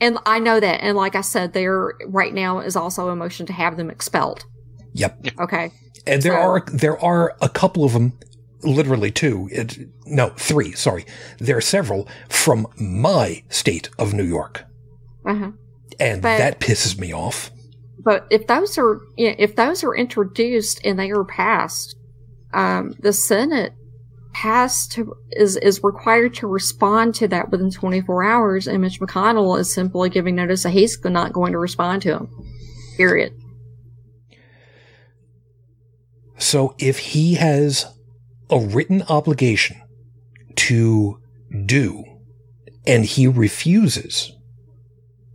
And 0.00 0.18
I 0.26 0.38
know 0.40 0.60
that. 0.60 0.82
And 0.82 0.96
like 0.96 1.14
I 1.14 1.20
said, 1.22 1.52
there 1.52 1.94
right 2.06 2.34
now 2.34 2.58
is 2.58 2.76
also 2.76 3.08
a 3.08 3.16
motion 3.16 3.46
to 3.46 3.52
have 3.52 3.76
them 3.76 3.90
expelled. 3.90 4.44
Yep. 4.92 5.26
Okay. 5.40 5.70
And 6.06 6.22
there 6.22 6.32
So- 6.34 6.38
are 6.38 6.64
there 6.72 6.98
are 7.02 7.34
a 7.40 7.48
couple 7.48 7.84
of 7.84 7.92
them, 7.92 8.18
literally 8.62 9.10
two. 9.10 9.48
It, 9.52 9.78
no, 10.04 10.28
three. 10.30 10.72
Sorry, 10.72 11.04
there 11.38 11.56
are 11.56 11.60
several 11.62 12.08
from 12.28 12.66
my 12.78 13.42
state 13.48 13.88
of 13.98 14.12
New 14.14 14.24
York, 14.24 14.64
Uh-huh. 15.24 15.50
and 15.98 16.22
But- 16.22 16.38
that 16.38 16.60
pisses 16.60 16.98
me 16.98 17.12
off. 17.14 17.50
But 18.06 18.28
if 18.30 18.46
those 18.46 18.78
are 18.78 19.00
you 19.16 19.30
know, 19.30 19.34
if 19.36 19.56
those 19.56 19.82
are 19.82 19.92
introduced 19.92 20.80
and 20.84 20.96
they 20.96 21.10
are 21.10 21.24
passed, 21.24 21.96
um, 22.54 22.94
the 23.00 23.12
Senate 23.12 23.72
has 24.32 24.86
to 24.88 25.12
is 25.32 25.56
is 25.56 25.82
required 25.82 26.32
to 26.34 26.46
respond 26.46 27.16
to 27.16 27.26
that 27.26 27.50
within 27.50 27.72
24 27.72 28.22
hours, 28.22 28.68
and 28.68 28.80
Mitch 28.80 29.00
McConnell 29.00 29.58
is 29.58 29.74
simply 29.74 30.08
giving 30.08 30.36
notice 30.36 30.62
that 30.62 30.70
he's 30.70 30.96
not 31.04 31.32
going 31.32 31.50
to 31.50 31.58
respond 31.58 32.00
to 32.02 32.12
him. 32.12 32.28
Period. 32.96 33.34
So 36.38 36.76
if 36.78 36.98
he 36.98 37.34
has 37.34 37.86
a 38.48 38.60
written 38.60 39.02
obligation 39.08 39.82
to 40.54 41.18
do, 41.64 42.04
and 42.86 43.04
he 43.04 43.26
refuses, 43.26 44.30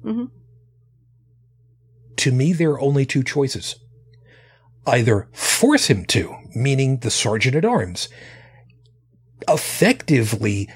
Mhm. 0.06 0.30
To 2.22 2.32
me 2.32 2.54
there 2.54 2.72
are 2.72 2.82
only 2.82 3.06
two 3.06 3.24
choices. 3.24 3.76
Either 4.86 5.28
force 5.34 5.88
him 5.88 6.06
to, 6.06 6.36
meaning 6.56 6.98
the 6.98 7.12
sergeant 7.12 7.56
at 7.56 7.66
arms, 7.66 8.10
effectively 9.48 10.70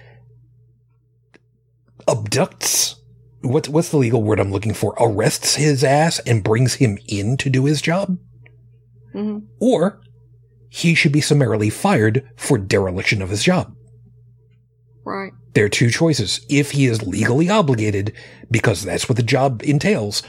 abducts 2.08 2.96
what's 3.42 3.70
what's 3.70 3.90
the 3.90 3.98
legal 3.98 4.24
word 4.24 4.40
I'm 4.40 4.52
looking 4.52 4.74
for? 4.74 4.96
Arrests 5.00 5.56
his 5.56 5.84
ass 5.84 6.20
and 6.20 6.44
brings 6.44 6.76
him 6.76 6.98
in 7.08 7.38
to 7.38 7.50
do 7.50 7.66
his 7.66 7.82
job? 7.82 8.18
hmm 9.12 9.40
or 9.60 10.02
he 10.70 10.94
should 10.94 11.14
be 11.14 11.22
summarily 11.22 11.70
fired 11.70 12.28
for 12.36 12.58
dereliction 12.58 13.22
of 13.22 13.30
his 13.30 13.44
job. 13.44 13.74
Right. 15.06 15.32
There 15.54 15.64
are 15.64 15.70
two 15.70 15.90
choices. 15.90 16.46
If 16.50 16.72
he 16.72 16.86
is 16.86 17.08
legally 17.08 17.50
obligated, 17.50 18.14
because 18.52 18.84
that's 18.84 19.08
what 19.08 19.16
the 19.16 19.24
job 19.24 19.62
entails, 19.64 20.22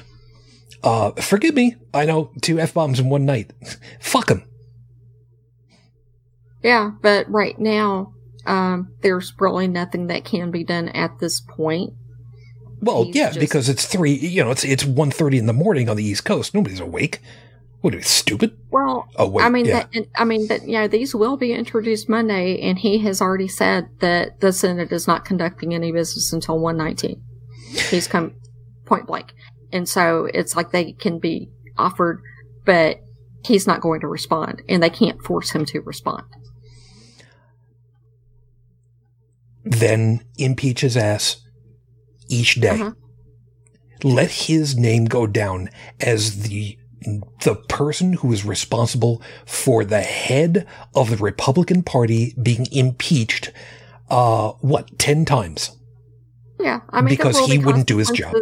uh, 0.86 1.10
forgive 1.20 1.54
me, 1.54 1.76
I 1.92 2.04
know 2.06 2.30
two 2.40 2.58
F 2.60 2.72
bombs 2.74 3.00
in 3.00 3.08
one 3.10 3.26
night. 3.26 3.52
Fuck 4.00 4.30
him. 4.30 4.44
Yeah, 6.62 6.92
but 7.02 7.28
right 7.30 7.58
now, 7.58 8.14
um, 8.46 8.92
there's 9.02 9.32
really 9.38 9.68
nothing 9.68 10.06
that 10.08 10.24
can 10.24 10.50
be 10.50 10.64
done 10.64 10.88
at 10.88 11.18
this 11.20 11.40
point. 11.40 11.92
Well, 12.80 13.04
He's 13.04 13.16
yeah, 13.16 13.26
just- 13.28 13.40
because 13.40 13.68
it's 13.68 13.86
three, 13.86 14.12
you 14.14 14.44
know, 14.44 14.50
it's, 14.50 14.64
it's 14.64 14.84
1.30 14.84 15.38
in 15.38 15.46
the 15.46 15.52
morning 15.52 15.88
on 15.88 15.96
the 15.96 16.04
East 16.04 16.24
Coast. 16.24 16.54
Nobody's 16.54 16.80
awake. 16.80 17.20
What 17.80 17.94
are 17.94 17.98
you, 17.98 18.02
stupid? 18.02 18.56
Well, 18.70 19.06
Oh, 19.16 19.28
wait, 19.28 19.44
I 19.44 19.48
mean, 19.48 19.66
yeah. 19.66 19.86
that, 19.92 20.06
I 20.16 20.24
mean 20.24 20.48
that 20.48 20.66
you 20.66 20.72
know 20.72 20.88
these 20.88 21.14
will 21.14 21.36
be 21.36 21.52
introduced 21.52 22.08
Monday, 22.08 22.58
and 22.60 22.78
he 22.78 22.98
has 23.00 23.20
already 23.20 23.46
said 23.48 23.88
that 24.00 24.40
the 24.40 24.52
Senate 24.52 24.90
is 24.90 25.06
not 25.06 25.24
conducting 25.24 25.72
any 25.74 25.92
business 25.92 26.32
until 26.32 26.58
one 26.58 26.76
nineteen. 26.78 27.22
He's 27.90 28.08
come 28.08 28.34
point 28.86 29.06
blank, 29.06 29.34
and 29.76 29.88
so 29.88 30.28
it's 30.32 30.56
like 30.56 30.72
they 30.72 30.92
can 30.92 31.18
be 31.18 31.50
offered, 31.76 32.22
but 32.64 33.00
he's 33.44 33.66
not 33.66 33.80
going 33.80 34.00
to 34.00 34.08
respond, 34.08 34.62
and 34.68 34.82
they 34.82 34.90
can't 34.90 35.22
force 35.22 35.50
him 35.50 35.64
to 35.66 35.80
respond. 35.80 36.24
then 39.66 40.20
impeach 40.38 40.80
his 40.80 40.96
ass 40.96 41.44
each 42.28 42.54
day. 42.60 42.70
Uh-huh. 42.70 42.92
Let 44.04 44.30
his 44.30 44.76
name 44.76 45.06
go 45.06 45.26
down 45.26 45.70
as 46.00 46.42
the 46.42 46.78
the 47.44 47.54
person 47.54 48.14
who 48.14 48.32
is 48.32 48.44
responsible 48.44 49.22
for 49.44 49.84
the 49.84 50.00
head 50.00 50.66
of 50.94 51.10
the 51.10 51.16
Republican 51.16 51.82
Party 51.82 52.34
being 52.40 52.66
impeached 52.72 53.52
uh 54.08 54.52
what 54.60 54.98
10 54.98 55.24
times. 55.24 55.76
Yeah, 56.58 56.80
I 56.90 57.00
mean, 57.00 57.10
Because 57.10 57.38
he 57.46 57.58
wouldn't 57.58 57.86
do 57.86 57.98
his 57.98 58.10
job. 58.10 58.34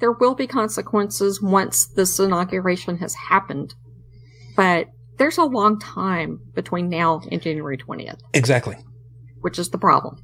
There 0.00 0.12
will 0.12 0.34
be 0.34 0.46
consequences 0.46 1.40
once 1.42 1.86
this 1.86 2.18
inauguration 2.18 2.96
has 2.98 3.14
happened, 3.14 3.74
but 4.56 4.88
there's 5.18 5.38
a 5.38 5.44
long 5.44 5.78
time 5.78 6.40
between 6.54 6.88
now 6.88 7.20
and 7.30 7.42
January 7.42 7.76
20th, 7.76 8.20
Exactly. 8.32 8.76
which 9.40 9.58
is 9.58 9.68
the 9.68 9.78
problem. 9.78 10.16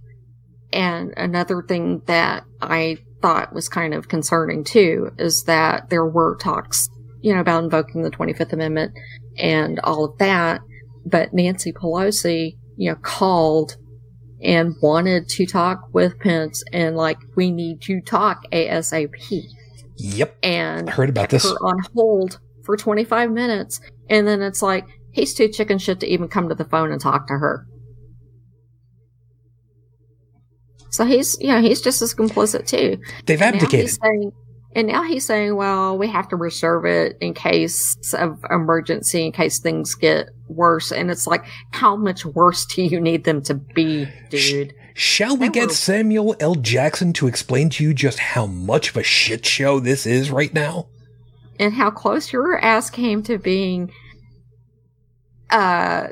And 0.73 1.13
another 1.17 1.63
thing 1.63 2.03
that 2.07 2.45
I 2.61 2.99
thought 3.21 3.53
was 3.55 3.69
kind 3.69 3.95
of 3.95 4.09
concerning 4.09 4.65
too 4.65 5.11
is 5.19 5.45
that 5.45 5.91
there 5.91 6.07
were 6.07 6.37
talks, 6.37 6.89
you 7.21 7.35
know, 7.35 7.41
about 7.41 7.65
invoking 7.65 8.03
the 8.03 8.11
25th 8.11 8.53
Amendment 8.53 8.93
and 9.39 9.79
all 9.81 10.07
of 10.07 10.19
that. 10.19 10.61
But 11.05 11.33
Nancy 11.33 11.73
Pelosi, 11.73 12.57
you 12.77 12.91
know, 12.91 12.97
called 12.97 13.77
and 14.43 14.75
wanted 14.83 15.29
to 15.29 15.47
talk 15.47 15.81
with 15.93 16.19
Pence 16.19 16.63
and 16.73 16.97
like, 16.97 17.19
we 17.37 17.51
need 17.51 17.81
to 17.83 18.01
talk 18.01 18.45
ASAP. 18.53 19.11
Yep. 19.99 20.37
And 20.43 20.89
I 20.89 20.93
heard 20.93 21.09
about 21.09 21.31
this. 21.31 21.45
her 21.45 21.57
on 21.57 21.79
hold 21.95 22.39
for 22.65 22.77
25 22.77 23.31
minutes. 23.31 23.81
And 24.09 24.27
then 24.27 24.43
it's 24.43 24.63
like, 24.63 24.87
he's 25.13 25.35
too 25.35 25.49
chicken 25.49 25.79
shit 25.79 26.01
to 26.01 26.07
even 26.07 26.29
come 26.29 26.49
to 26.49 26.55
the 26.55 26.65
phone 26.65 26.93
and 26.93 27.01
talk 27.01 27.27
to 27.29 27.35
her. 27.35 27.67
So 30.91 31.05
he's, 31.05 31.37
you 31.41 31.49
know, 31.49 31.61
he's 31.61 31.81
just 31.81 32.01
as 32.03 32.15
complicit 32.15 32.67
too. 32.67 32.99
They've 33.27 33.41
And 33.41 33.57
now 33.57 33.59
abdicated. 33.59 33.81
he's 33.81 33.99
saying, 34.03 34.33
and 34.75 34.89
now 34.89 35.03
he's 35.03 35.25
saying, 35.25 35.57
well, 35.57 35.97
we 35.97 36.09
have 36.09 36.29
to 36.29 36.37
reserve 36.37 36.85
it 36.85 37.17
in 37.21 37.35
case 37.35 37.97
of 38.15 38.45
emergency, 38.51 39.25
in 39.25 39.33
case 39.33 39.59
things 39.59 39.95
get 39.95 40.29
worse. 40.49 40.93
And 40.93 41.11
it's 41.11 41.27
like, 41.27 41.45
how 41.73 41.97
much 41.97 42.25
worse 42.25 42.67
do 42.75 42.83
you 42.83 43.01
need 43.01 43.25
them 43.25 43.43
to 43.43 43.55
be, 43.55 44.07
dude? 44.31 44.75
Shall 44.99 45.37
we 45.37 45.51
get 45.51 45.73
Samuel 45.73 46.35
L. 46.41 46.55
Jackson 46.55 47.13
to 47.15 47.27
explain 47.27 47.69
to 47.69 47.85
you 47.85 47.93
just 47.93 48.19
how 48.19 48.47
much 48.47 48.89
of 48.89 48.97
a 48.97 49.03
shit 49.03 49.45
show 49.45 49.79
this 49.79 50.07
is 50.07 50.31
right 50.31 50.53
now? 50.55 50.87
And 51.61 51.75
how 51.75 51.91
close 51.91 52.33
your 52.33 52.59
ass 52.59 52.89
came 52.89 53.23
to 53.25 53.37
being, 53.37 53.93
uh, 55.51 56.09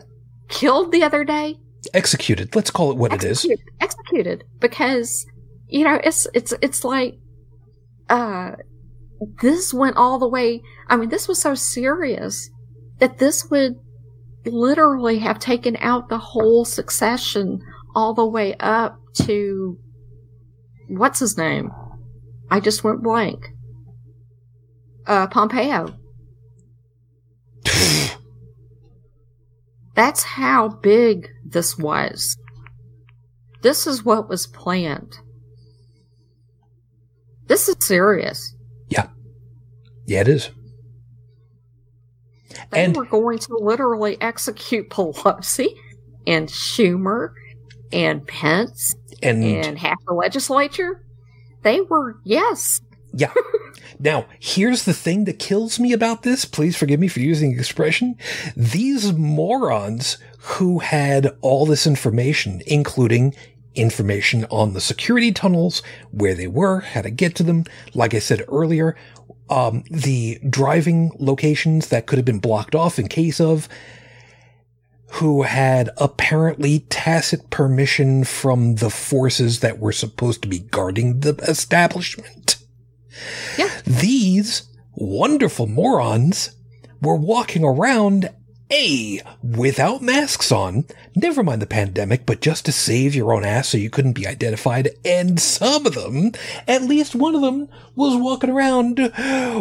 killed 0.50 0.92
the 0.92 1.02
other 1.02 1.24
day? 1.24 1.56
Executed. 1.94 2.54
Let's 2.54 2.70
call 2.70 2.90
it 2.90 2.98
what 2.98 3.14
it 3.14 3.24
is. 3.24 3.38
executed, 3.38 3.64
executed 3.80 4.44
because 4.60 5.26
you 5.68 5.84
know 5.84 5.98
it's 6.04 6.26
it's 6.34 6.52
it's 6.60 6.84
like 6.84 7.14
uh 8.10 8.52
this 9.40 9.72
went 9.72 9.96
all 9.96 10.18
the 10.18 10.28
way 10.28 10.62
i 10.88 10.96
mean 10.96 11.08
this 11.08 11.26
was 11.26 11.40
so 11.40 11.54
serious 11.54 12.50
that 12.98 13.18
this 13.18 13.50
would 13.50 13.74
literally 14.44 15.18
have 15.18 15.38
taken 15.38 15.76
out 15.78 16.08
the 16.08 16.18
whole 16.18 16.64
succession 16.64 17.60
all 17.94 18.14
the 18.14 18.26
way 18.26 18.54
up 18.60 18.98
to 19.14 19.78
what's 20.88 21.18
his 21.20 21.36
name 21.38 21.70
i 22.50 22.58
just 22.60 22.82
went 22.84 23.02
blank 23.02 23.48
uh 25.06 25.26
pompeo 25.28 25.94
That's 29.94 30.24
how 30.24 30.68
big 30.68 31.28
this 31.44 31.78
was. 31.78 32.36
This 33.62 33.86
is 33.86 34.04
what 34.04 34.28
was 34.28 34.46
planned. 34.48 35.18
This 37.46 37.68
is 37.68 37.76
serious. 37.80 38.56
Yeah, 38.88 39.08
Yeah, 40.06 40.22
it 40.22 40.28
is. 40.28 40.50
They 42.70 42.84
And- 42.84 42.96
were 42.96 43.04
going 43.04 43.38
to 43.38 43.56
literally 43.56 44.20
execute 44.20 44.90
Pelosi 44.90 45.68
and 46.26 46.48
Schumer 46.48 47.32
and 47.94 48.26
Pence 48.26 48.96
And 49.22 49.44
and 49.44 49.78
half 49.78 49.98
the 50.06 50.14
legislature. 50.14 51.04
They 51.62 51.80
were, 51.80 52.18
yes. 52.24 52.80
Yeah. 53.14 53.32
Now, 54.00 54.26
here's 54.40 54.84
the 54.84 54.92
thing 54.92 55.24
that 55.24 55.38
kills 55.38 55.78
me 55.78 55.92
about 55.92 56.24
this. 56.24 56.44
Please 56.44 56.76
forgive 56.76 56.98
me 56.98 57.06
for 57.06 57.20
using 57.20 57.52
the 57.52 57.58
expression. 57.60 58.16
These 58.56 59.12
morons 59.12 60.18
who 60.38 60.80
had 60.80 61.36
all 61.40 61.64
this 61.64 61.86
information, 61.86 62.60
including 62.66 63.34
information 63.74 64.46
on 64.50 64.72
the 64.72 64.80
security 64.80 65.32
tunnels, 65.32 65.82
where 66.10 66.34
they 66.34 66.48
were, 66.48 66.80
how 66.80 67.02
to 67.02 67.10
get 67.10 67.36
to 67.36 67.42
them. 67.42 67.64
Like 67.94 68.14
I 68.14 68.18
said 68.18 68.44
earlier, 68.48 68.96
um, 69.48 69.84
the 69.90 70.40
driving 70.48 71.12
locations 71.18 71.88
that 71.88 72.06
could 72.06 72.18
have 72.18 72.26
been 72.26 72.40
blocked 72.40 72.74
off 72.74 72.98
in 72.98 73.08
case 73.08 73.40
of, 73.40 73.68
who 75.14 75.42
had 75.42 75.90
apparently 75.96 76.80
tacit 76.90 77.48
permission 77.48 78.24
from 78.24 78.76
the 78.76 78.90
forces 78.90 79.60
that 79.60 79.78
were 79.78 79.92
supposed 79.92 80.42
to 80.42 80.48
be 80.48 80.58
guarding 80.58 81.20
the 81.20 81.34
establishment. 81.46 82.56
Yeah. 83.56 83.70
These 83.86 84.64
wonderful 84.94 85.68
morons 85.68 86.56
were 87.00 87.14
walking 87.14 87.62
around 87.62 88.28
A, 88.76 89.20
without 89.40 90.02
masks 90.02 90.50
on, 90.50 90.84
never 91.14 91.44
mind 91.44 91.62
the 91.62 91.66
pandemic, 91.66 92.26
but 92.26 92.40
just 92.40 92.64
to 92.64 92.72
save 92.72 93.14
your 93.14 93.32
own 93.32 93.44
ass 93.44 93.68
so 93.68 93.78
you 93.78 93.88
couldn't 93.88 94.14
be 94.14 94.26
identified. 94.26 94.88
And 95.04 95.38
some 95.38 95.86
of 95.86 95.94
them, 95.94 96.32
at 96.66 96.82
least 96.82 97.14
one 97.14 97.36
of 97.36 97.40
them, 97.40 97.68
was 97.94 98.16
walking 98.16 98.50
around 98.50 98.98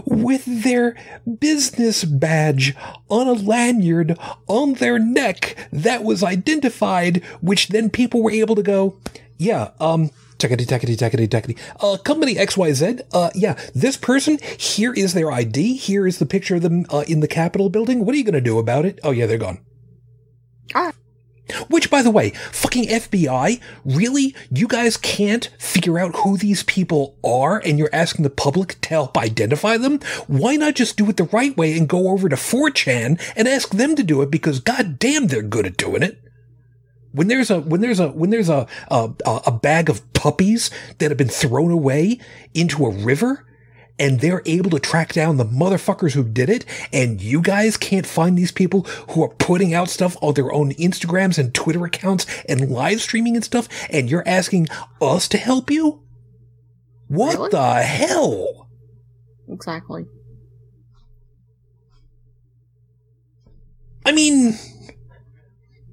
with 0.08 0.64
their 0.64 0.96
business 1.40 2.04
badge 2.04 2.76
on 3.08 3.28
a 3.28 3.34
lanyard 3.34 4.18
on 4.48 4.74
their 4.74 4.98
neck 4.98 5.70
that 5.72 6.04
was 6.04 6.24
identified, 6.24 7.24
which 7.40 7.68
then 7.68 7.92
people 7.92 8.24
were 8.24 8.32
able 8.32 8.56
to 8.56 8.64
go, 8.64 8.98
yeah, 9.38 9.70
um, 9.80 10.10
Techity, 10.44 10.66
techity, 10.66 10.98
techity, 10.98 11.28
techity. 11.30 11.58
Uh, 11.80 11.96
company 11.96 12.36
XYZ. 12.36 13.00
Uh, 13.14 13.30
yeah, 13.34 13.58
this 13.74 13.96
person, 13.96 14.40
here 14.58 14.92
is 14.92 15.14
their 15.14 15.32
ID. 15.32 15.78
Here 15.78 16.06
is 16.06 16.20
the 16.20 16.26
picture 16.26 16.56
of 16.56 16.64
them, 16.64 16.86
uh, 16.90 17.06
in 17.08 17.22
the 17.22 17.30
Capitol 17.30 17.70
building. 17.70 18.04
What 18.04 18.14
are 18.14 18.18
you 18.18 18.26
gonna 18.26 18.42
do 18.42 18.60
about 18.60 18.86
it? 18.86 19.00
Oh, 19.06 19.12
yeah, 19.12 19.26
they're 19.26 19.38
gone. 19.38 19.60
Ah. 20.76 20.92
Which, 21.70 21.90
by 21.90 22.02
the 22.02 22.12
way, 22.12 22.32
fucking 22.52 22.90
FBI, 22.90 23.62
really? 23.86 24.36
You 24.52 24.68
guys 24.68 24.98
can't 24.98 25.50
figure 25.60 25.98
out 25.98 26.18
who 26.18 26.36
these 26.36 26.64
people 26.64 27.18
are 27.24 27.62
and 27.66 27.80
you're 27.80 27.90
asking 27.94 28.24
the 28.24 28.30
public 28.30 28.82
to 28.82 28.90
help 28.90 29.18
identify 29.18 29.78
them? 29.78 30.00
Why 30.28 30.58
not 30.58 30.76
just 30.76 30.98
do 30.98 31.10
it 31.10 31.16
the 31.16 31.26
right 31.26 31.56
way 31.56 31.78
and 31.78 31.88
go 31.88 32.10
over 32.10 32.28
to 32.28 32.36
4chan 32.36 33.18
and 33.38 33.48
ask 33.48 33.70
them 33.70 33.96
to 33.96 34.04
do 34.04 34.22
it 34.22 34.30
because 34.30 34.60
goddamn 34.60 35.28
they're 35.28 35.42
good 35.42 35.66
at 35.66 35.78
doing 35.78 36.04
it? 36.04 36.20
When 37.14 37.28
there's 37.28 37.50
a 37.52 37.60
when 37.62 37.82
there's 37.82 38.00
a 38.00 38.10
when 38.10 38.30
there's 38.32 38.50
a 38.50 38.68
a, 38.90 39.10
a 39.26 39.52
bag 39.52 39.90
of 39.90 40.12
puppies 40.14 40.70
that 40.98 41.12
have 41.12 41.18
been 41.18 41.28
thrown 41.30 41.72
away 41.72 42.20
into 42.54 42.86
a 42.86 42.90
river 42.92 43.46
and 44.00 44.20
they're 44.20 44.42
able 44.48 44.72
to 44.72 44.80
track 44.80 45.14
down 45.14 45.38
the 45.38 45.46
motherfuckers 45.46 46.14
who 46.14 46.24
did 46.24 46.50
it 46.50 46.66
and 46.92 47.22
you 47.22 47.40
guys 47.42 47.78
can't 47.78 48.08
find 48.08 48.36
these 48.36 48.52
people 48.52 48.82
who 49.12 49.22
are 49.24 49.30
putting 49.30 49.74
out 49.76 49.90
stuff 49.90 50.18
on 50.22 50.34
their 50.34 50.52
own 50.52 50.72
Instagrams 50.74 51.38
and 51.38 51.54
Twitter 51.54 51.86
accounts 51.86 52.26
and 52.50 52.72
live 52.72 53.00
streaming 53.00 53.36
and 53.36 53.46
stuff 53.46 53.68
and 53.92 54.10
you're 54.10 54.28
asking 54.28 54.68
us 55.00 55.28
to 55.28 55.38
help 55.38 55.70
you? 55.70 56.02
What 57.08 57.36
Really? 57.36 57.50
the 57.52 57.84
hell? 57.84 58.68
Exactly. 59.48 60.06
I 64.06 64.12
mean, 64.12 64.58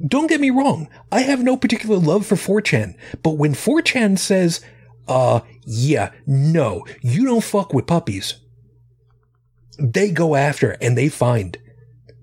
don't 0.06 0.28
get 0.28 0.40
me 0.40 0.50
wrong. 0.50 0.88
I 1.12 1.20
have 1.22 1.42
no 1.42 1.56
particular 1.56 1.96
love 1.96 2.26
for 2.26 2.36
4chan, 2.36 2.94
but 3.22 3.32
when 3.32 3.52
4chan 3.54 4.18
says, 4.18 4.60
uh, 5.08 5.40
yeah, 5.64 6.12
no, 6.26 6.84
you 7.02 7.24
don't 7.24 7.44
fuck 7.44 7.72
with 7.74 7.86
puppies, 7.86 8.34
they 9.78 10.10
go 10.10 10.34
after 10.36 10.72
and 10.80 10.96
they 10.96 11.08
find. 11.08 11.58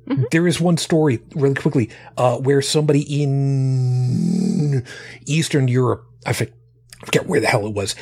Mhm. 0.07 0.29
There 0.31 0.47
is 0.47 0.61
one 0.61 0.77
story, 0.77 1.19
really 1.35 1.55
quickly, 1.55 1.89
uh, 2.17 2.37
where 2.37 2.61
somebody 2.61 3.01
in 3.23 4.83
Eastern 5.25 5.67
Europe, 5.67 6.05
I 6.25 6.33
forget, 6.33 6.53
I 7.01 7.05
forget 7.05 7.27
where 7.27 7.39
the 7.39 7.47
hell 7.47 7.67
it 7.67 7.73
was, 7.73 7.95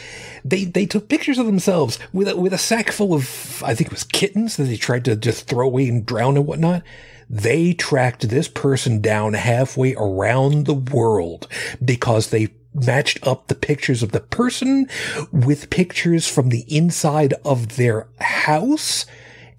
they 0.44 0.64
they 0.64 0.86
took 0.86 1.10
pictures 1.10 1.38
of 1.38 1.46
themselves 1.46 2.00
with 2.14 2.30
a, 2.30 2.36
with 2.38 2.54
a 2.54 2.58
sack 2.58 2.92
full 2.92 3.14
of, 3.14 3.64
I 3.64 3.76
think 3.76 3.88
it 3.88 3.94
was 3.94 4.04
kittens 4.04 4.58
that 4.58 4.64
they 4.64 4.78
tried 4.78 5.06
to 5.06 5.16
just 5.16 5.48
throw 5.48 5.68
away 5.68 5.88
and 5.88 6.06
drown 6.06 6.38
and 6.38 6.48
whatnot 6.48 6.84
they 7.30 7.74
tracked 7.74 8.30
this 8.30 8.48
person 8.48 9.02
down 9.02 9.34
halfway 9.34 9.96
around 9.96 10.66
the 10.66 10.74
world 10.74 11.48
because 11.84 12.30
they 12.30 12.50
matched 12.74 13.26
up 13.26 13.48
the 13.48 13.56
pictures 13.56 14.04
of 14.04 14.12
the 14.12 14.20
person 14.20 14.88
with 15.32 15.70
pictures 15.70 16.28
from 16.28 16.50
the 16.50 16.66
inside 16.68 17.34
of 17.44 17.78
their 17.78 18.08
house 18.20 19.06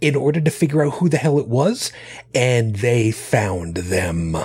in 0.00 0.14
order 0.14 0.40
to 0.40 0.50
figure 0.50 0.84
out 0.84 0.94
who 0.94 1.08
the 1.08 1.16
hell 1.16 1.38
it 1.38 1.48
was, 1.48 1.90
and 2.34 2.76
they 2.76 3.10
found 3.10 3.76
them. 3.76 4.36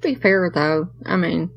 be 0.00 0.14
fair 0.14 0.50
though, 0.54 0.88
I 1.04 1.16
mean, 1.16 1.50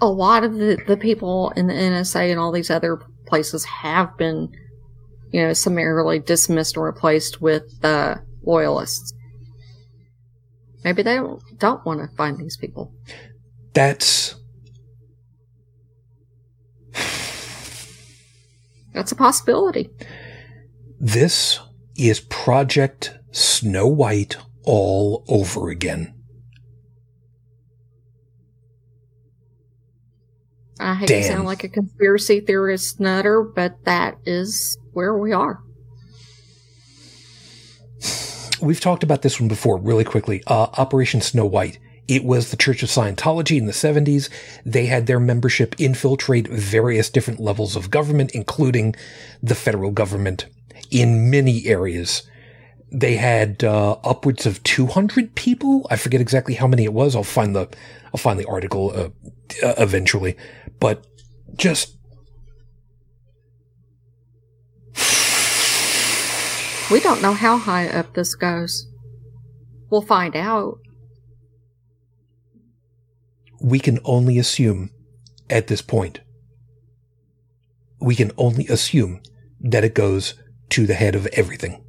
a 0.00 0.06
lot 0.06 0.44
of 0.44 0.54
the, 0.54 0.78
the 0.86 0.96
people 0.96 1.52
in 1.56 1.66
the 1.66 1.74
NSA 1.74 2.30
and 2.30 2.38
all 2.40 2.52
these 2.52 2.70
other 2.70 3.00
places 3.26 3.64
have 3.64 4.16
been, 4.16 4.50
you 5.32 5.42
know, 5.42 5.52
summarily 5.52 6.18
dismissed 6.18 6.76
or 6.76 6.86
replaced 6.86 7.40
with 7.40 7.84
uh, 7.84 8.16
loyalists. 8.42 9.12
Maybe 10.84 11.02
they 11.02 11.16
don't 11.16 11.42
don't 11.58 11.84
want 11.86 12.00
to 12.00 12.16
find 12.16 12.38
these 12.38 12.56
people. 12.56 12.92
That's 13.72 14.36
That's 18.92 19.10
a 19.10 19.16
possibility. 19.16 19.90
this 21.00 21.58
is 21.96 22.20
Project 22.20 23.18
Snow 23.32 23.88
White 23.88 24.36
all 24.64 25.24
over 25.26 25.68
again. 25.68 26.13
I 30.80 30.94
hate 30.94 31.08
Damn. 31.08 31.22
to 31.22 31.28
sound 31.28 31.44
like 31.44 31.64
a 31.64 31.68
conspiracy 31.68 32.40
theorist 32.40 33.00
nutter, 33.00 33.42
but 33.42 33.84
that 33.84 34.18
is 34.24 34.76
where 34.92 35.16
we 35.16 35.32
are. 35.32 35.60
We've 38.60 38.80
talked 38.80 39.02
about 39.02 39.22
this 39.22 39.40
one 39.40 39.48
before, 39.48 39.78
really 39.78 40.04
quickly. 40.04 40.42
Uh, 40.46 40.68
Operation 40.78 41.20
Snow 41.20 41.46
White. 41.46 41.78
It 42.06 42.24
was 42.24 42.50
the 42.50 42.56
Church 42.56 42.82
of 42.82 42.88
Scientology 42.88 43.56
in 43.56 43.66
the 43.66 43.72
70s. 43.72 44.28
They 44.64 44.86
had 44.86 45.06
their 45.06 45.20
membership 45.20 45.74
infiltrate 45.78 46.48
various 46.48 47.08
different 47.08 47.40
levels 47.40 47.76
of 47.76 47.90
government, 47.90 48.32
including 48.32 48.94
the 49.42 49.54
federal 49.54 49.90
government 49.90 50.46
in 50.90 51.30
many 51.30 51.66
areas. 51.66 52.22
They 52.92 53.16
had 53.16 53.64
uh, 53.64 53.96
upwards 54.04 54.46
of 54.46 54.62
200 54.62 55.34
people. 55.34 55.86
I 55.90 55.96
forget 55.96 56.20
exactly 56.20 56.54
how 56.54 56.66
many 56.66 56.84
it 56.84 56.92
was. 56.92 57.16
I'll 57.16 57.24
find 57.24 57.56
the 57.56 57.68
I'll 58.14 58.18
find 58.18 58.38
the 58.38 58.48
article 58.48 58.92
uh, 58.94 59.08
uh, 59.66 59.74
eventually. 59.76 60.36
But 60.78 61.04
just 61.56 61.98
We 66.90 67.00
don't 67.00 67.22
know 67.22 67.32
how 67.32 67.56
high 67.56 67.88
up 67.88 68.14
this 68.14 68.34
goes. 68.34 68.86
We'll 69.90 70.02
find 70.02 70.36
out. 70.36 70.78
we 73.64 73.78
can 73.78 73.98
only 74.04 74.38
assume 74.38 74.90
at 75.48 75.68
this 75.68 75.80
point. 75.80 76.20
We 77.98 78.14
can 78.14 78.30
only 78.36 78.66
assume 78.66 79.22
that 79.60 79.84
it 79.84 79.94
goes 79.94 80.34
to 80.68 80.86
the 80.86 80.92
head 80.92 81.14
of 81.14 81.26
everything. 81.28 81.82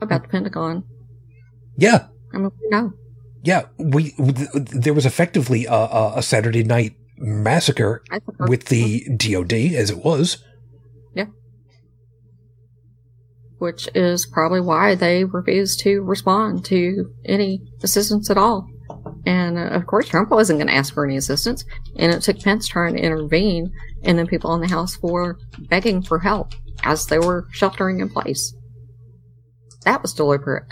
About 0.00 0.22
the 0.22 0.28
Pentagon. 0.28 0.84
Yeah, 1.76 2.06
I 2.32 2.38
mean, 2.38 2.50
we 2.62 2.68
know. 2.70 2.94
Yeah. 3.42 3.66
We 3.78 4.10
th- 4.12 4.48
there 4.52 4.94
was 4.94 5.06
effectively 5.06 5.66
a, 5.66 5.72
a, 5.72 6.12
a 6.16 6.22
Saturday 6.22 6.64
night 6.64 6.96
massacre 7.16 8.02
with 8.38 8.66
the 8.66 9.06
DoD, 9.16 9.52
as 9.52 9.90
it 9.90 9.98
was. 9.98 10.42
Yeah, 11.14 11.26
which 13.58 13.88
is 13.94 14.26
probably 14.26 14.60
why 14.60 14.94
they 14.94 15.24
refused 15.24 15.80
to 15.80 16.02
respond 16.02 16.64
to 16.66 17.12
any 17.24 17.60
assistance 17.82 18.30
at 18.30 18.38
all. 18.38 18.68
And 19.24 19.56
uh, 19.56 19.62
of 19.62 19.86
course, 19.86 20.08
Trump 20.08 20.30
wasn't 20.30 20.58
going 20.58 20.68
to 20.68 20.74
ask 20.74 20.92
for 20.92 21.04
any 21.04 21.16
assistance, 21.16 21.64
and 21.96 22.12
it 22.12 22.22
took 22.22 22.40
Pence 22.40 22.66
trying 22.66 22.94
to 22.94 23.02
intervene, 23.02 23.72
and 24.02 24.18
then 24.18 24.26
people 24.26 24.54
in 24.54 24.60
the 24.60 24.68
House 24.68 25.00
were 25.00 25.38
begging 25.68 26.02
for 26.02 26.18
help 26.18 26.54
as 26.82 27.06
they 27.06 27.18
were 27.18 27.46
sheltering 27.52 28.00
in 28.00 28.08
place. 28.08 28.54
That 29.84 30.02
was 30.02 30.12
deliberate. 30.12 30.64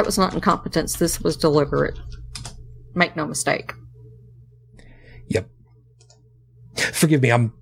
That 0.00 0.06
was 0.06 0.16
not 0.16 0.32
incompetence. 0.32 0.96
This 0.96 1.20
was 1.20 1.36
deliberate. 1.36 1.98
Make 2.94 3.16
no 3.16 3.26
mistake. 3.26 3.74
Yep. 5.28 5.46
Forgive 6.94 7.20
me. 7.20 7.30
I'm 7.30 7.52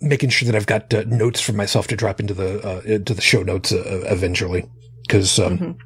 making 0.00 0.30
sure 0.30 0.44
that 0.46 0.56
I've 0.56 0.66
got 0.66 0.92
uh, 0.92 1.04
notes 1.06 1.40
for 1.40 1.52
myself 1.52 1.86
to 1.86 1.94
drop 1.94 2.18
into 2.18 2.34
the 2.34 2.58
uh, 2.68 2.80
into 2.80 3.14
the 3.14 3.20
show 3.20 3.44
notes 3.44 3.70
uh, 3.70 4.02
eventually, 4.08 4.64
because 5.06 5.38
um, 5.38 5.56
Mhm. 5.58 5.76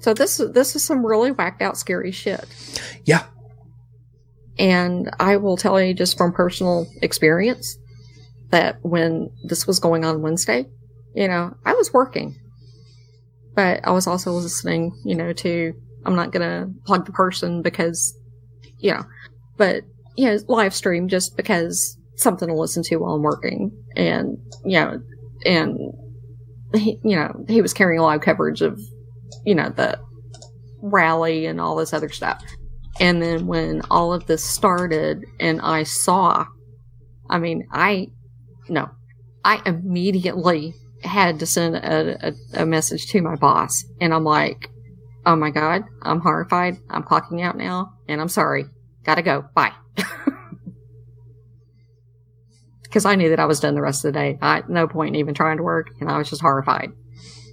So 0.00 0.12
this 0.12 0.42
this 0.52 0.76
is 0.76 0.84
some 0.84 1.06
really 1.06 1.30
whacked 1.30 1.62
out, 1.62 1.78
scary 1.78 2.10
shit. 2.12 2.44
yeah, 3.06 3.24
And 4.58 5.08
I 5.18 5.38
will 5.38 5.56
tell 5.56 5.80
you 5.80 5.94
just 5.94 6.18
from 6.18 6.34
personal 6.34 6.86
experience 7.00 7.78
that 8.50 8.76
when 8.82 9.30
this 9.44 9.66
was 9.66 9.78
going 9.78 10.04
on 10.04 10.20
Wednesday, 10.20 10.66
you 11.14 11.28
know, 11.28 11.56
I 11.64 11.72
was 11.72 11.94
working, 11.94 12.38
but 13.54 13.80
I 13.84 13.90
was 13.90 14.06
also 14.06 14.32
listening, 14.32 14.92
you 15.04 15.14
know, 15.14 15.32
to, 15.32 15.72
I'm 16.04 16.14
not 16.14 16.32
to 16.32 16.72
plug 16.86 17.06
the 17.06 17.12
person 17.12 17.62
because, 17.62 18.16
you 18.78 18.92
know, 18.92 19.04
but, 19.56 19.84
you 20.16 20.26
know, 20.26 20.38
live 20.48 20.74
stream 20.74 21.08
just 21.08 21.36
because 21.36 21.98
something 22.16 22.48
to 22.48 22.54
listen 22.54 22.82
to 22.84 22.96
while 22.96 23.14
I'm 23.14 23.22
working. 23.22 23.70
And, 23.96 24.38
you 24.64 24.80
know, 24.80 25.02
and, 25.44 25.78
he, 26.74 26.98
you 27.02 27.16
know, 27.16 27.44
he 27.48 27.62
was 27.62 27.74
carrying 27.74 28.00
a 28.00 28.04
live 28.04 28.20
coverage 28.20 28.62
of, 28.62 28.80
you 29.44 29.54
know, 29.54 29.70
the 29.70 29.98
rally 30.80 31.46
and 31.46 31.60
all 31.60 31.76
this 31.76 31.92
other 31.92 32.08
stuff. 32.08 32.42
And 33.00 33.22
then 33.22 33.46
when 33.46 33.82
all 33.90 34.12
of 34.12 34.26
this 34.26 34.44
started 34.44 35.24
and 35.38 35.60
I 35.60 35.84
saw, 35.84 36.46
I 37.28 37.38
mean, 37.38 37.66
I, 37.72 38.08
no, 38.68 38.90
I 39.44 39.60
immediately 39.64 40.74
had 41.02 41.38
to 41.40 41.46
send 41.46 41.76
a, 41.76 42.28
a, 42.28 42.62
a 42.62 42.66
message 42.66 43.06
to 43.08 43.22
my 43.22 43.36
boss. 43.36 43.84
And 44.00 44.12
I'm 44.12 44.24
like, 44.24 44.70
oh 45.26 45.36
my 45.36 45.50
God, 45.50 45.84
I'm 46.02 46.20
horrified. 46.20 46.78
I'm 46.88 47.02
clocking 47.02 47.42
out 47.42 47.56
now 47.56 47.94
and 48.08 48.20
I'm 48.20 48.28
sorry. 48.28 48.66
Gotta 49.04 49.22
go. 49.22 49.44
Bye. 49.54 49.72
Because 52.82 53.04
I 53.04 53.14
knew 53.14 53.28
that 53.28 53.38
I 53.38 53.44
was 53.44 53.60
done 53.60 53.76
the 53.76 53.80
rest 53.80 54.04
of 54.04 54.12
the 54.12 54.18
day. 54.18 54.36
I, 54.42 54.64
no 54.68 54.88
point 54.88 55.10
in 55.14 55.20
even 55.20 55.32
trying 55.32 55.58
to 55.58 55.62
work. 55.62 55.90
And 56.00 56.10
I 56.10 56.18
was 56.18 56.28
just 56.28 56.42
horrified 56.42 56.90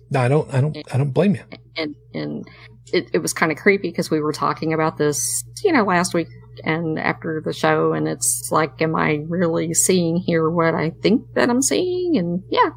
no, 0.10 0.22
I 0.22 0.28
don't, 0.28 0.53
I 0.53 0.61
don't, 0.61 0.78
I 0.94 0.98
don't 0.98 1.11
blame 1.11 1.36
you. 1.36 1.44
and 1.76 1.95
and 2.14 2.48
it, 2.94 3.10
it 3.14 3.19
was 3.19 3.34
kind 3.34 3.52
of 3.52 3.57
creepy 3.57 3.90
because 3.90 4.10
we 4.10 4.22
were 4.22 4.32
talking 4.32 4.74
about 4.74 4.98
this, 4.98 5.44
you 5.64 5.74
know, 5.74 5.84
last 5.84 6.14
week 6.14 6.28
and 6.64 6.98
after 6.98 7.41
the 7.44 7.53
show, 7.53 7.94
and 7.94 8.07
it's 8.07 8.49
like, 8.52 8.82
am 8.82 8.95
I 8.95 9.24
really 9.28 9.74
seeing 9.74 10.18
here 10.18 10.49
what 10.49 10.74
I 10.74 10.91
think 11.02 11.34
that 11.34 11.49
I'm 11.49 11.61
seeing? 11.61 12.18
And 12.18 12.44
yeah, 12.49 12.69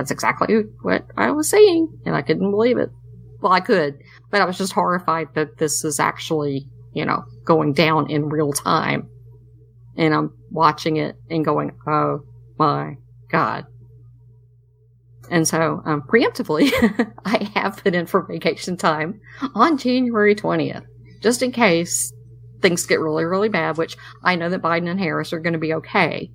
that's 0.00 0.10
exactly 0.10 0.62
what 0.80 1.04
I 1.18 1.30
was 1.30 1.50
saying, 1.50 1.86
and 2.06 2.16
I 2.16 2.22
couldn't 2.22 2.50
believe 2.50 2.78
it. 2.78 2.88
Well, 3.42 3.52
I 3.52 3.60
could, 3.60 3.98
but 4.30 4.40
I 4.40 4.46
was 4.46 4.56
just 4.56 4.72
horrified 4.72 5.28
that 5.34 5.58
this 5.58 5.84
is 5.84 6.00
actually, 6.00 6.66
you 6.94 7.04
know, 7.04 7.24
going 7.44 7.74
down 7.74 8.10
in 8.10 8.30
real 8.30 8.50
time, 8.54 9.10
and 9.98 10.14
I'm 10.14 10.32
watching 10.50 10.96
it 10.96 11.16
and 11.28 11.44
going, 11.44 11.72
oh 11.86 12.20
my 12.58 12.96
god. 13.30 13.66
And 15.30 15.46
so, 15.46 15.82
um, 15.84 16.00
preemptively, 16.00 16.72
I 17.26 17.50
have 17.54 17.76
put 17.84 17.94
in 17.94 18.06
for 18.06 18.22
vacation 18.22 18.78
time 18.78 19.20
on 19.54 19.76
January 19.76 20.34
20th, 20.34 20.86
just 21.20 21.42
in 21.42 21.52
case 21.52 22.10
things 22.62 22.86
get 22.86 23.00
really, 23.00 23.24
really 23.24 23.50
bad, 23.50 23.76
which 23.76 23.98
I 24.22 24.36
know 24.36 24.48
that 24.48 24.62
Biden 24.62 24.88
and 24.88 24.98
Harris 24.98 25.34
are 25.34 25.40
going 25.40 25.52
to 25.52 25.58
be 25.58 25.74
okay. 25.74 26.30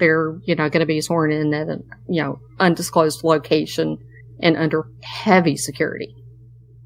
They're, 0.00 0.36
you 0.44 0.56
know, 0.56 0.68
going 0.68 0.80
to 0.80 0.86
be 0.86 1.00
sworn 1.00 1.30
in 1.30 1.54
at 1.54 1.68
an, 1.68 1.88
you 2.08 2.22
know, 2.22 2.40
undisclosed 2.58 3.22
location 3.22 3.98
and 4.40 4.56
under 4.56 4.88
heavy 5.02 5.56
security. 5.56 6.16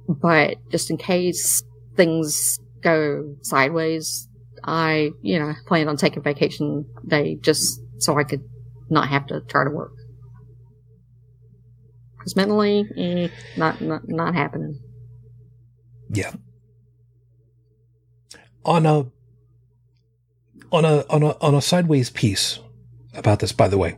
But 0.08 0.58
just 0.70 0.90
in 0.90 0.98
case 0.98 1.62
things 1.96 2.58
go 2.82 3.36
sideways, 3.42 4.28
I, 4.64 5.12
you 5.22 5.38
know, 5.38 5.54
plan 5.66 5.88
on 5.88 5.96
taking 5.96 6.22
vacation 6.22 6.86
day 7.06 7.36
just 7.40 7.80
so 7.98 8.18
I 8.18 8.24
could 8.24 8.42
not 8.90 9.08
have 9.08 9.26
to 9.28 9.40
try 9.42 9.64
to 9.64 9.70
work. 9.70 9.92
Because 12.18 12.34
mentally, 12.34 12.84
eh, 12.96 13.28
not, 13.56 13.80
not, 13.80 14.08
not 14.08 14.34
happening. 14.34 14.80
Yeah. 16.10 16.32
On 18.64 18.86
a 18.86 19.06
on 20.72 20.84
a 20.84 21.04
on 21.08 21.22
a 21.22 21.36
on 21.40 21.54
a 21.54 21.60
sideways 21.62 22.10
piece 22.10 22.58
about 23.14 23.40
this, 23.40 23.52
by 23.52 23.68
the 23.68 23.78
way. 23.78 23.96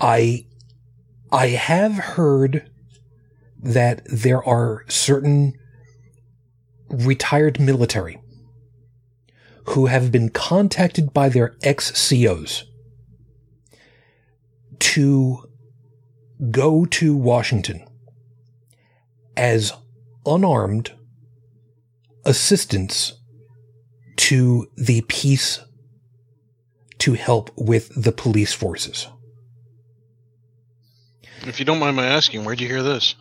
I 0.00 0.46
I 1.30 1.48
have 1.48 1.94
heard 1.94 2.70
that 3.62 4.02
there 4.10 4.42
are 4.42 4.84
certain 4.88 5.54
retired 6.88 7.60
military 7.60 8.20
who 9.66 9.86
have 9.86 10.10
been 10.10 10.30
contacted 10.30 11.12
by 11.12 11.28
their 11.28 11.56
ex 11.62 12.08
COs 12.08 12.64
to 14.78 15.48
go 16.50 16.84
to 16.86 17.16
Washington 17.16 17.84
as 19.36 19.72
unarmed 20.24 20.92
assistance 22.24 23.14
to 24.16 24.66
the 24.76 25.02
peace 25.08 25.60
to 27.08 27.14
help 27.14 27.50
with 27.56 27.90
the 28.02 28.12
police 28.12 28.52
forces. 28.52 29.08
If 31.46 31.58
you 31.58 31.64
don't 31.64 31.78
mind 31.78 31.96
my 31.96 32.04
asking, 32.04 32.44
where'd 32.44 32.60
you 32.60 32.68
hear 32.68 32.82
this? 32.82 33.14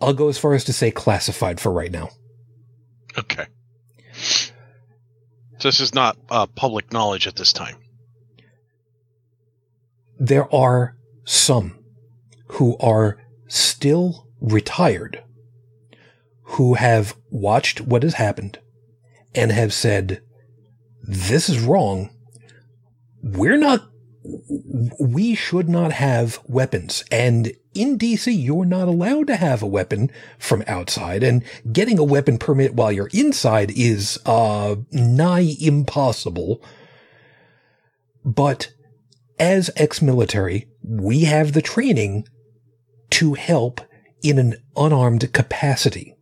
I'll 0.00 0.14
go 0.14 0.28
as 0.28 0.36
far 0.36 0.52
as 0.52 0.64
to 0.64 0.72
say 0.72 0.90
classified 0.90 1.60
for 1.60 1.70
right 1.70 1.92
now. 1.92 2.08
Okay. 3.16 3.46
This 5.60 5.78
is 5.78 5.94
not 5.94 6.16
uh, 6.28 6.46
public 6.46 6.92
knowledge 6.92 7.28
at 7.28 7.36
this 7.36 7.52
time. 7.52 7.76
There 10.18 10.52
are 10.52 10.96
some 11.24 11.78
who 12.48 12.76
are 12.78 13.16
still 13.46 14.26
retired 14.40 15.22
who 16.42 16.74
have 16.74 17.14
watched 17.30 17.80
what 17.80 18.02
has 18.02 18.14
happened 18.14 18.58
and 19.36 19.52
have 19.52 19.72
said, 19.72 20.20
this 21.02 21.48
is 21.48 21.60
wrong. 21.60 22.10
We're 23.22 23.56
not, 23.56 23.88
we 24.98 25.34
should 25.34 25.68
not 25.68 25.92
have 25.92 26.40
weapons. 26.46 27.04
And 27.10 27.52
in 27.74 27.98
DC, 27.98 28.32
you're 28.32 28.64
not 28.64 28.88
allowed 28.88 29.26
to 29.28 29.36
have 29.36 29.62
a 29.62 29.66
weapon 29.66 30.10
from 30.38 30.64
outside. 30.66 31.22
And 31.22 31.44
getting 31.72 31.98
a 31.98 32.04
weapon 32.04 32.38
permit 32.38 32.74
while 32.74 32.92
you're 32.92 33.10
inside 33.12 33.70
is, 33.70 34.18
uh, 34.26 34.76
nigh 34.90 35.54
impossible. 35.60 36.62
But 38.24 38.72
as 39.38 39.70
ex-military, 39.76 40.68
we 40.82 41.24
have 41.24 41.52
the 41.52 41.62
training 41.62 42.26
to 43.10 43.34
help 43.34 43.80
in 44.22 44.38
an 44.38 44.56
unarmed 44.76 45.32
capacity. 45.32 46.14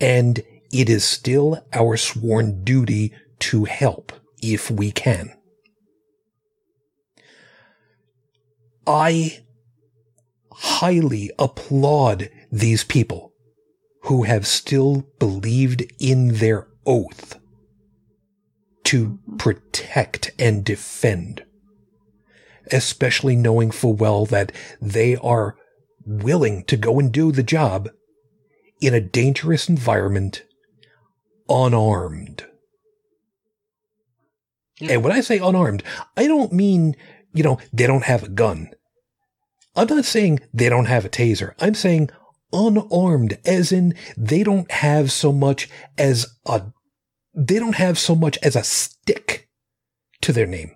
And 0.00 0.42
it 0.70 0.88
is 0.88 1.04
still 1.04 1.64
our 1.72 1.96
sworn 1.96 2.64
duty 2.64 3.12
to 3.40 3.64
help 3.64 4.12
if 4.42 4.70
we 4.70 4.90
can. 4.90 5.34
I 8.86 9.44
highly 10.52 11.30
applaud 11.38 12.30
these 12.50 12.84
people 12.84 13.32
who 14.04 14.22
have 14.22 14.46
still 14.46 15.06
believed 15.18 15.84
in 15.98 16.34
their 16.34 16.68
oath 16.86 17.38
to 18.84 19.18
protect 19.36 20.30
and 20.38 20.64
defend, 20.64 21.44
especially 22.72 23.36
knowing 23.36 23.70
full 23.70 23.92
well 23.92 24.24
that 24.24 24.50
they 24.80 25.16
are 25.16 25.56
willing 26.06 26.64
to 26.64 26.76
go 26.76 26.98
and 26.98 27.12
do 27.12 27.30
the 27.30 27.42
job 27.42 27.90
in 28.80 28.94
a 28.94 29.00
dangerous 29.00 29.68
environment 29.68 30.44
unarmed. 31.48 32.46
And 34.80 35.02
when 35.02 35.12
I 35.12 35.20
say 35.20 35.38
unarmed, 35.38 35.82
I 36.16 36.26
don't 36.26 36.52
mean, 36.52 36.96
you 37.32 37.42
know, 37.42 37.58
they 37.72 37.86
don't 37.86 38.04
have 38.04 38.22
a 38.22 38.28
gun. 38.28 38.70
I'm 39.74 39.88
not 39.88 40.04
saying 40.04 40.40
they 40.52 40.68
don't 40.68 40.86
have 40.86 41.04
a 41.04 41.08
taser. 41.08 41.54
I'm 41.60 41.74
saying 41.74 42.10
unarmed, 42.52 43.38
as 43.44 43.72
in 43.72 43.94
they 44.16 44.42
don't 44.42 44.70
have 44.70 45.12
so 45.12 45.32
much 45.32 45.68
as 45.96 46.26
a, 46.46 46.62
they 47.34 47.58
don't 47.58 47.76
have 47.76 47.98
so 47.98 48.14
much 48.14 48.38
as 48.42 48.56
a 48.56 48.64
stick 48.64 49.48
to 50.22 50.32
their 50.32 50.46
name. 50.46 50.74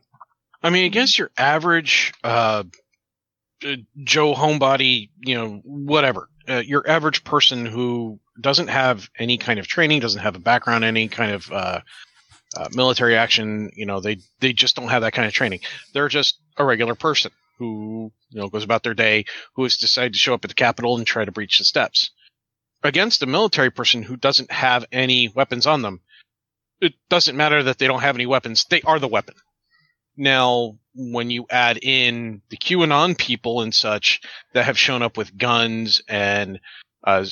I 0.63 0.71
mean, 0.71 0.85
against 0.85 1.19
your 1.19 1.31
average 1.37 2.13
uh, 2.23 2.65
uh, 3.65 3.77
Joe 4.05 4.35
homebody, 4.35 5.11
you 5.21 5.35
know, 5.35 5.61
whatever, 5.65 6.29
uh, 6.49 6.63
your 6.65 6.89
average 6.89 7.25
person 7.25 7.67
who 7.67 8.21
doesn't 8.41 8.69
have 8.69 9.09
any 9.19 9.39
kind 9.39 9.59
of 9.59 9.67
training, 9.67 10.01
doesn't 10.01 10.23
have 10.23 10.37
a 10.37 10.41
background, 10.41 10.85
any 10.85 11.09
kind 11.09 11.33
of 11.33 11.51
uh, 11.53 11.81
uh, 12.57 12.69
military 12.73 13.17
action, 13.17 13.71
you 13.75 13.87
know, 13.87 14.01
they 14.01 14.19
they 14.41 14.53
just 14.53 14.77
don't 14.77 14.89
have 14.89 15.03
that 15.03 15.13
kind 15.13 15.27
of 15.27 15.33
training. 15.33 15.61
They're 15.93 16.09
just 16.09 16.39
a 16.57 16.65
regular 16.65 16.95
person 16.95 17.33
who 17.59 18.13
you 18.31 18.41
know 18.41 18.49
goes 18.49 18.65
about 18.65 18.83
their 18.83 18.95
day, 18.95 19.25
who 19.55 19.63
has 19.63 19.77
decided 19.77 20.13
to 20.13 20.19
show 20.19 20.35
up 20.35 20.45
at 20.45 20.49
the 20.49 20.55
Capitol 20.55 20.97
and 20.97 21.07
try 21.07 21.25
to 21.25 21.33
breach 21.33 21.59
the 21.59 21.65
steps. 21.65 22.11
Against 22.83 23.23
a 23.23 23.27
military 23.27 23.71
person 23.71 24.03
who 24.03 24.17
doesn't 24.17 24.51
have 24.51 24.85
any 24.91 25.29
weapons 25.29 25.67
on 25.67 25.83
them, 25.83 26.01
it 26.81 26.95
doesn't 27.09 27.37
matter 27.37 27.63
that 27.63 27.79
they 27.79 27.87
don't 27.87 28.03
have 28.03 28.17
any 28.17 28.27
weapons; 28.27 28.65
they 28.65 28.83
are 28.83 28.99
the 28.99 29.09
weapon. 29.09 29.35
Now, 30.17 30.79
when 30.95 31.31
you 31.31 31.47
add 31.51 31.79
in 31.81 32.43
the 32.51 32.57
QAnon 32.57 33.17
people 33.17 33.63
and 33.63 33.75
such 33.75 34.21
that 34.53 34.65
have 34.67 34.79
shown 34.79 35.03
up 35.03 35.17
with 35.17 35.37
guns 35.39 36.03
and 36.07 36.61
uh, 37.05 37.25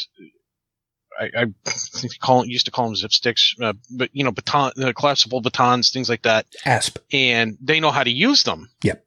I, 1.20 1.24
I 1.36 1.44
think 1.66 2.12
they 2.12 2.18
call 2.18 2.46
used 2.46 2.64
to 2.66 2.70
call 2.72 2.86
them 2.86 2.96
zip 2.96 3.12
sticks, 3.12 3.54
uh, 3.60 3.74
but 3.96 4.10
you 4.14 4.24
know, 4.24 4.32
baton, 4.32 4.72
uh, 4.82 4.92
collapsible 4.94 5.40
batons, 5.42 5.90
things 5.90 6.08
like 6.08 6.22
that, 6.22 6.46
Asp. 6.64 6.98
and 7.12 7.58
they 7.60 7.78
know 7.80 7.90
how 7.90 8.02
to 8.02 8.10
use 8.10 8.42
them. 8.42 8.68
Yep. 8.82 9.04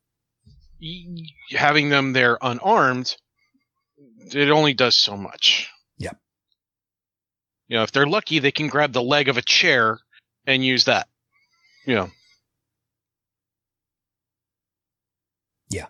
Y- 0.81 1.26
Having 1.52 1.90
them 1.90 2.14
there 2.14 2.38
unarmed, 2.41 3.15
it 4.31 4.49
only 4.52 4.73
does 4.73 4.95
so 4.95 5.18
much. 5.18 5.69
Yep. 5.98 6.18
You 7.68 7.77
know, 7.77 7.84
if 7.84 7.91
they're 7.91 8.06
lucky, 8.07 8.40
they 8.40 8.52
can 8.52 8.68
grab 8.68 8.91
the 8.94 9.02
leg 9.02 9.30
of 9.30 9.38
a 9.38 9.41
chair 9.41 9.99
and 10.45 10.64
use 10.64 10.85
that. 10.85 11.07
You 11.88 11.95
know. 11.95 12.11
Yeah 15.69 15.88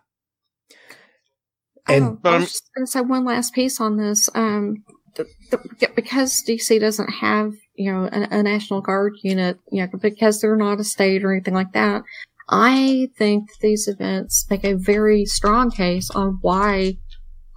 and- 1.87 2.03
oh, 2.05 2.19
But 2.21 2.29
I 2.29 2.31
I'm- 2.33 2.41
was 2.41 2.51
just 2.53 2.69
going 2.75 2.85
to 2.85 2.91
say 2.91 3.01
one 3.01 3.25
last 3.25 3.53
piece 3.53 3.81
on 3.81 3.97
this. 3.97 4.29
Um, 4.33 4.83
the, 5.15 5.25
the, 5.51 5.89
because 5.95 6.43
DC 6.47 6.79
doesn't 6.79 7.09
have, 7.09 7.53
you 7.75 7.91
know, 7.91 8.09
a, 8.11 8.39
a 8.39 8.43
National 8.43 8.81
Guard 8.81 9.13
unit, 9.23 9.59
you 9.71 9.81
know, 9.81 9.89
because 10.01 10.41
they're 10.41 10.57
not 10.57 10.79
a 10.79 10.83
state 10.83 11.23
or 11.23 11.31
anything 11.31 11.53
like 11.53 11.73
that, 11.73 12.03
I 12.49 13.09
think 13.17 13.49
these 13.61 13.87
events 13.87 14.45
make 14.49 14.63
a 14.63 14.73
very 14.73 15.25
strong 15.25 15.71
case 15.71 16.09
on 16.11 16.39
why 16.41 16.97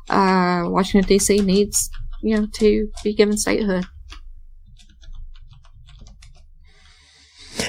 uh, 0.09 0.65
Washington 0.67 1.09
DC 1.09 1.45
needs, 1.45 1.91
you 2.23 2.37
know, 2.37 2.47
to 2.55 2.89
be 3.03 3.15
given 3.15 3.37
statehood. 3.37 3.87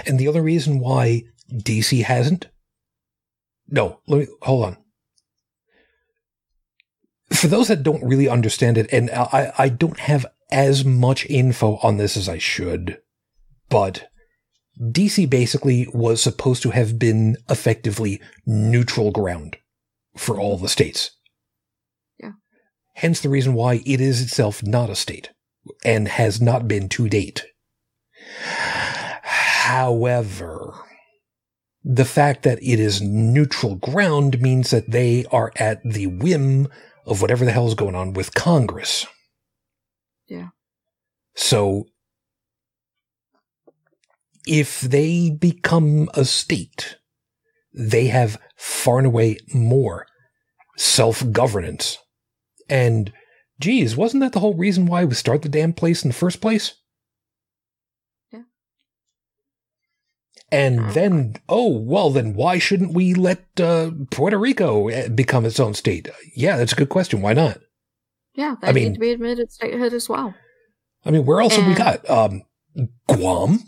And 0.06 0.20
the 0.20 0.28
other 0.28 0.42
reason 0.42 0.80
why 0.80 1.24
DC 1.52 2.04
hasn't? 2.04 2.48
No, 3.70 4.00
let 4.08 4.20
me 4.20 4.28
hold 4.42 4.66
on. 4.66 4.78
For 7.38 7.48
those 7.48 7.68
that 7.68 7.84
don't 7.84 8.04
really 8.04 8.28
understand 8.28 8.80
it, 8.80 8.88
and 8.92 9.12
I, 9.12 9.54
I 9.58 9.70
don't 9.70 10.00
have 10.00 10.26
as 10.52 10.84
much 10.84 11.26
info 11.28 11.78
on 11.84 11.98
this 11.98 12.18
as 12.18 12.28
I 12.28 12.40
should, 12.40 13.00
but 13.70 14.08
DC 14.82 15.30
basically 15.30 15.88
was 15.94 16.22
supposed 16.22 16.64
to 16.64 16.72
have 16.72 16.98
been 16.98 17.38
effectively 17.48 18.20
neutral 18.48 19.12
ground 19.12 19.58
for 20.16 20.40
all 20.40 20.58
the 20.58 20.68
states. 20.68 21.12
Yeah. 22.20 22.32
Hence 22.96 23.22
the 23.22 23.30
reason 23.30 23.54
why 23.54 23.82
it 23.86 24.02
is 24.02 24.20
itself 24.20 24.64
not 24.64 24.90
a 24.90 24.96
state 24.96 25.30
and 25.86 26.08
has 26.08 26.42
not 26.42 26.68
been 26.68 26.90
to 26.90 27.08
date. 27.08 27.46
However, 29.22 30.74
the 31.84 32.06
fact 32.06 32.44
that 32.44 32.58
it 32.64 32.80
is 32.80 33.02
neutral 33.02 33.76
ground 33.76 34.42
means 34.42 34.72
that 34.72 34.90
they 34.90 35.26
are 35.32 35.52
at 35.56 35.84
the 35.84 36.08
whim 36.08 36.68
of 37.08 37.22
whatever 37.22 37.46
the 37.46 37.52
hell 37.52 37.68
is 37.68 37.74
going 37.74 37.96
on 37.96 38.14
with 38.14 38.34
Congress. 38.34 39.08
Yeah. 40.28 40.50
So, 41.36 41.86
if 44.46 44.82
they 44.82 45.30
become 45.30 46.10
a 46.14 46.26
state, 46.26 46.98
they 47.74 48.08
have 48.08 48.40
far 48.56 48.98
and 48.98 49.08
away 49.08 49.38
more 49.54 50.06
self 50.78 51.32
governance. 51.32 51.98
And, 52.70 53.14
geez, 53.60 53.96
wasn't 53.96 54.22
that 54.22 54.34
the 54.34 54.42
whole 54.42 54.56
reason 54.56 54.86
why 54.86 55.06
we 55.06 55.16
started 55.16 55.44
the 55.44 55.50
damn 55.50 55.74
place 55.74 56.04
in 56.04 56.10
the 56.10 56.16
first 56.16 56.42
place? 56.42 56.74
And 60.50 60.92
then, 60.92 61.36
oh, 61.50 61.68
well, 61.78 62.10
then 62.10 62.34
why 62.34 62.58
shouldn't 62.58 62.94
we 62.94 63.14
let 63.14 63.44
uh, 63.60 63.92
Puerto 64.12 64.38
Rico 64.38 64.88
eh, 64.88 65.10
become 65.10 65.46
its 65.46 65.60
own 65.60 65.74
state? 65.74 66.08
Yeah, 66.36 66.56
that's 66.56 66.72
a 66.72 66.76
good 66.78 66.88
question. 66.90 67.22
Why 67.22 67.34
not? 67.34 67.60
Yeah, 68.34 68.56
they 68.62 68.70
I 68.70 68.72
mean- 68.72 68.84
need 68.90 68.94
to 68.94 69.00
be 69.00 69.12
admitted 69.12 69.52
statehood 69.52 69.94
as 69.94 70.08
well. 70.08 70.34
I 71.06 71.12
mean, 71.12 71.26
where 71.26 71.42
else 71.42 71.56
have 71.56 71.68
we 71.68 71.74
got? 71.74 72.10
Um, 72.10 72.44
Guam? 73.08 73.60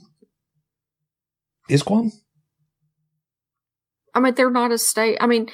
Is 1.69 1.83
Guam? 1.83 2.11
I 4.13 4.19
mean, 4.19 4.33
they're 4.35 4.49
not 4.49 4.71
a 4.71 4.77
state. 4.77 5.17
I 5.21 5.27
mean, 5.27 5.47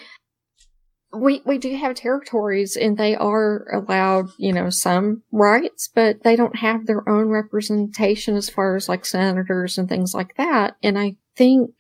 we 1.15 1.41
we 1.45 1.57
do 1.57 1.75
have 1.75 1.95
territories, 1.95 2.75
and 2.75 2.97
they 2.97 3.15
are 3.15 3.65
allowed, 3.73 4.29
you 4.37 4.53
know, 4.53 4.69
some 4.69 5.23
rights, 5.31 5.89
but 5.93 6.23
they 6.23 6.35
don't 6.35 6.57
have 6.57 6.85
their 6.85 7.07
own 7.07 7.29
representation 7.29 8.35
as 8.35 8.49
far 8.49 8.75
as 8.75 8.87
like 8.89 9.05
senators 9.05 9.77
and 9.77 9.89
things 9.89 10.13
like 10.13 10.35
that. 10.37 10.77
And 10.83 10.97
I 10.97 11.15
think 11.35 11.71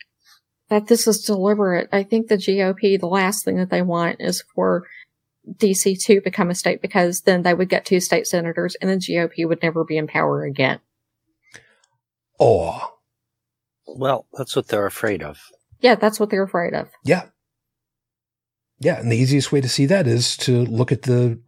that 0.69 0.87
this 0.87 1.07
is 1.07 1.21
deliberate. 1.21 1.89
I 1.91 2.03
think 2.03 2.27
the 2.27 2.35
GOP, 2.37 2.99
the 2.99 3.07
last 3.07 3.45
thing 3.45 3.57
that 3.57 3.69
they 3.69 3.81
want 3.81 4.17
is 4.19 4.43
for 4.55 4.87
DC 5.47 6.03
to 6.05 6.21
become 6.21 6.49
a 6.49 6.55
state 6.55 6.81
because 6.81 7.21
then 7.21 7.43
they 7.43 7.53
would 7.53 7.69
get 7.69 7.85
two 7.85 7.99
state 7.99 8.27
senators, 8.27 8.75
and 8.81 8.89
the 8.89 8.95
GOP 8.95 9.47
would 9.47 9.61
never 9.61 9.83
be 9.83 9.97
in 9.97 10.07
power 10.07 10.43
again. 10.43 10.79
Oh, 12.39 12.95
Well, 13.87 14.25
that's 14.33 14.55
what 14.55 14.67
they're 14.67 14.85
afraid 14.87 15.23
of. 15.23 15.39
Yeah, 15.79 15.95
that's 15.95 16.19
what 16.19 16.29
they're 16.29 16.43
afraid 16.43 16.73
of. 16.73 16.89
yeah. 17.03 17.25
Yeah, 18.79 18.99
and 18.99 19.11
the 19.11 19.17
easiest 19.17 19.51
way 19.51 19.61
to 19.61 19.69
see 19.69 19.85
that 19.85 20.05
is 20.07 20.35
to 20.37 20.65
look 20.65 20.91
at 20.91 21.03
the 21.03 21.39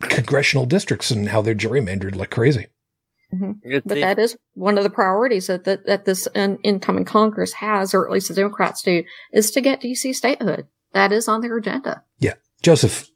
congressional 0.00 0.66
districts 0.66 1.10
and 1.10 1.28
how 1.30 1.40
they're 1.42 1.54
gerrymandered 1.54 2.14
like 2.16 2.30
crazy. 2.30 2.66
It- 3.62 3.82
But 3.84 3.96
that 4.00 4.18
is 4.18 4.36
one 4.54 4.78
of 4.78 4.84
the 4.84 4.90
priorities 4.90 5.46
that 5.48 5.64
that, 5.64 5.86
that 5.86 6.04
this 6.04 6.28
in, 6.34 6.58
incoming 6.62 7.04
Congress 7.04 7.54
has, 7.54 7.92
or 7.94 8.06
at 8.06 8.12
least 8.12 8.28
the 8.28 8.34
Democrats 8.34 8.82
do, 8.82 9.02
is 9.32 9.50
to 9.52 9.60
get 9.60 9.80
DC 9.80 10.14
statehood. 10.14 10.66
That 10.92 11.12
is 11.12 11.28
on 11.28 11.40
their 11.40 11.56
agenda. 11.56 12.04
Yeah, 12.18 12.34
Joseph, 12.62 13.08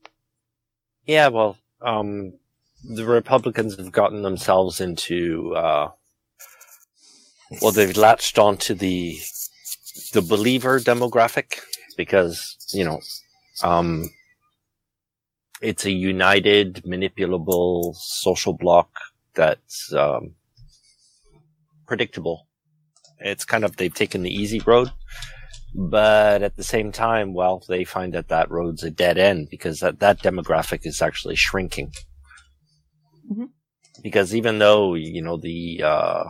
yeah, 1.06 1.28
well, 1.28 1.56
um, 1.80 2.32
the 2.82 3.04
Republicans 3.04 3.76
have 3.76 3.92
gotten 3.92 4.22
themselves 4.22 4.80
into 4.80 5.54
uh, 5.54 5.90
Well, 7.62 7.72
they've 7.72 7.96
latched 7.96 8.38
onto 8.38 8.74
the 8.74 9.18
the 10.12 10.22
believer 10.22 10.80
demographic 10.80 11.60
because 11.96 12.56
you 12.72 12.84
know, 12.84 13.00
um, 13.62 14.08
it's 15.60 15.84
a 15.84 15.90
united, 15.90 16.82
manipulable 16.86 17.94
social 17.94 18.54
bloc 18.54 18.88
that's 19.34 19.92
um, 19.92 20.34
predictable. 21.86 22.46
It's 23.18 23.44
kind 23.44 23.64
of 23.64 23.76
they've 23.76 23.94
taken 23.94 24.22
the 24.22 24.34
easy 24.34 24.60
road, 24.60 24.90
but 25.74 26.42
at 26.42 26.56
the 26.56 26.64
same 26.64 26.92
time, 26.92 27.34
well, 27.34 27.62
they 27.68 27.84
find 27.84 28.14
that 28.14 28.28
that 28.28 28.50
road's 28.50 28.82
a 28.82 28.90
dead 28.90 29.18
end 29.18 29.48
because 29.50 29.80
that 29.80 30.00
that 30.00 30.22
demographic 30.22 30.86
is 30.86 31.02
actually 31.02 31.36
shrinking. 31.36 31.92
Mhm. 33.30 33.50
Because 34.02 34.34
even 34.34 34.58
though 34.58 34.94
you 34.94 35.20
know 35.20 35.36
the 35.36 35.82
uh, 35.84 36.24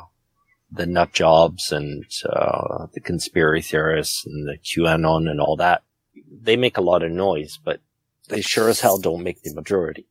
the 0.72 0.86
nut 0.86 1.12
jobs 1.12 1.70
and 1.70 2.04
uh, 2.28 2.86
the 2.92 3.00
conspiracy 3.00 3.70
theorists 3.70 4.26
and 4.26 4.48
the 4.48 4.58
QAnon 4.58 5.30
and 5.30 5.40
all 5.40 5.56
that, 5.56 5.82
they 6.30 6.56
make 6.56 6.76
a 6.76 6.82
lot 6.82 7.02
of 7.02 7.10
noise, 7.12 7.58
but 7.64 7.80
they 8.28 8.40
sure 8.40 8.68
as 8.68 8.80
hell 8.80 8.98
don't 8.98 9.22
make 9.22 9.42
the 9.42 9.54
majority. 9.54 10.06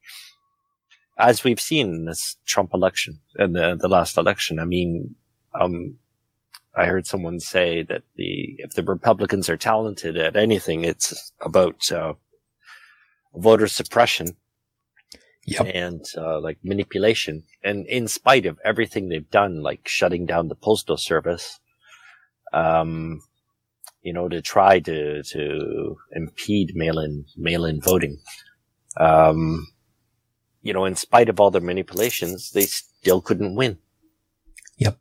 As 1.18 1.44
we've 1.44 1.60
seen 1.60 1.94
in 1.94 2.06
this 2.06 2.38
Trump 2.46 2.74
election 2.74 3.20
and 3.36 3.56
the, 3.56 3.78
the 3.80 3.90
last 3.90 4.18
election, 4.18 4.60
I 4.60 4.66
mean, 4.66 5.16
um, 5.60 5.98
I 6.76 6.86
heard 6.86 7.08
someone 7.08 7.40
say 7.40 7.84
that 7.84 8.04
the 8.16 8.56
if 8.60 8.74
the 8.74 8.84
Republicans 8.84 9.50
are 9.50 9.58
talented 9.58 10.18
at 10.18 10.36
anything, 10.36 10.84
it's 10.86 11.34
about 11.42 11.92
uh, 11.92 12.14
voter 13.36 13.68
suppression 13.68 14.36
Yep. 15.46 15.72
and 15.74 16.06
uh, 16.16 16.40
like 16.40 16.60
manipulation. 16.64 17.44
And 17.64 17.88
in 17.88 18.08
spite 18.08 18.46
of 18.46 18.60
everything 18.64 19.10
they've 19.10 19.30
done, 19.32 19.64
like 19.64 19.88
shutting 19.88 20.28
down 20.28 20.48
the 20.48 20.56
postal 20.56 20.98
service, 20.98 21.60
um, 22.54 23.22
you 24.10 24.14
know, 24.14 24.28
to 24.28 24.42
try 24.42 24.80
to 24.80 25.22
to 25.22 25.96
impede 26.14 26.72
mail-in 26.74 27.26
mail-in 27.38 27.80
voting, 27.80 28.18
um, 29.00 29.68
you 30.64 30.74
know, 30.74 30.86
in 30.86 30.96
spite 30.96 31.30
of 31.30 31.40
all 31.40 31.52
their 31.52 31.62
manipulations, 31.62 32.50
they 32.50 32.66
still 32.66 33.22
couldn't 33.22 33.54
win. 33.54 33.78
Yep. 34.80 34.98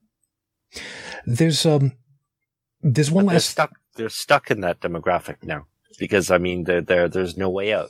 There's 1.24 1.64
um, 1.64 1.93
there's 2.82 3.10
one 3.10 3.24
But 3.24 3.30
they're 3.30 3.40
stuck. 3.40 3.70
They're 3.97 4.10
stuck 4.10 4.51
in 4.51 4.60
that 4.60 4.82
demographic 4.82 5.43
now 5.43 5.64
because 5.98 6.30
I 6.30 6.36
mean, 6.36 6.64
there 6.64 6.82
there 6.82 7.09
there's 7.09 7.39
no 7.39 7.48
way 7.48 7.72
out. 7.72 7.89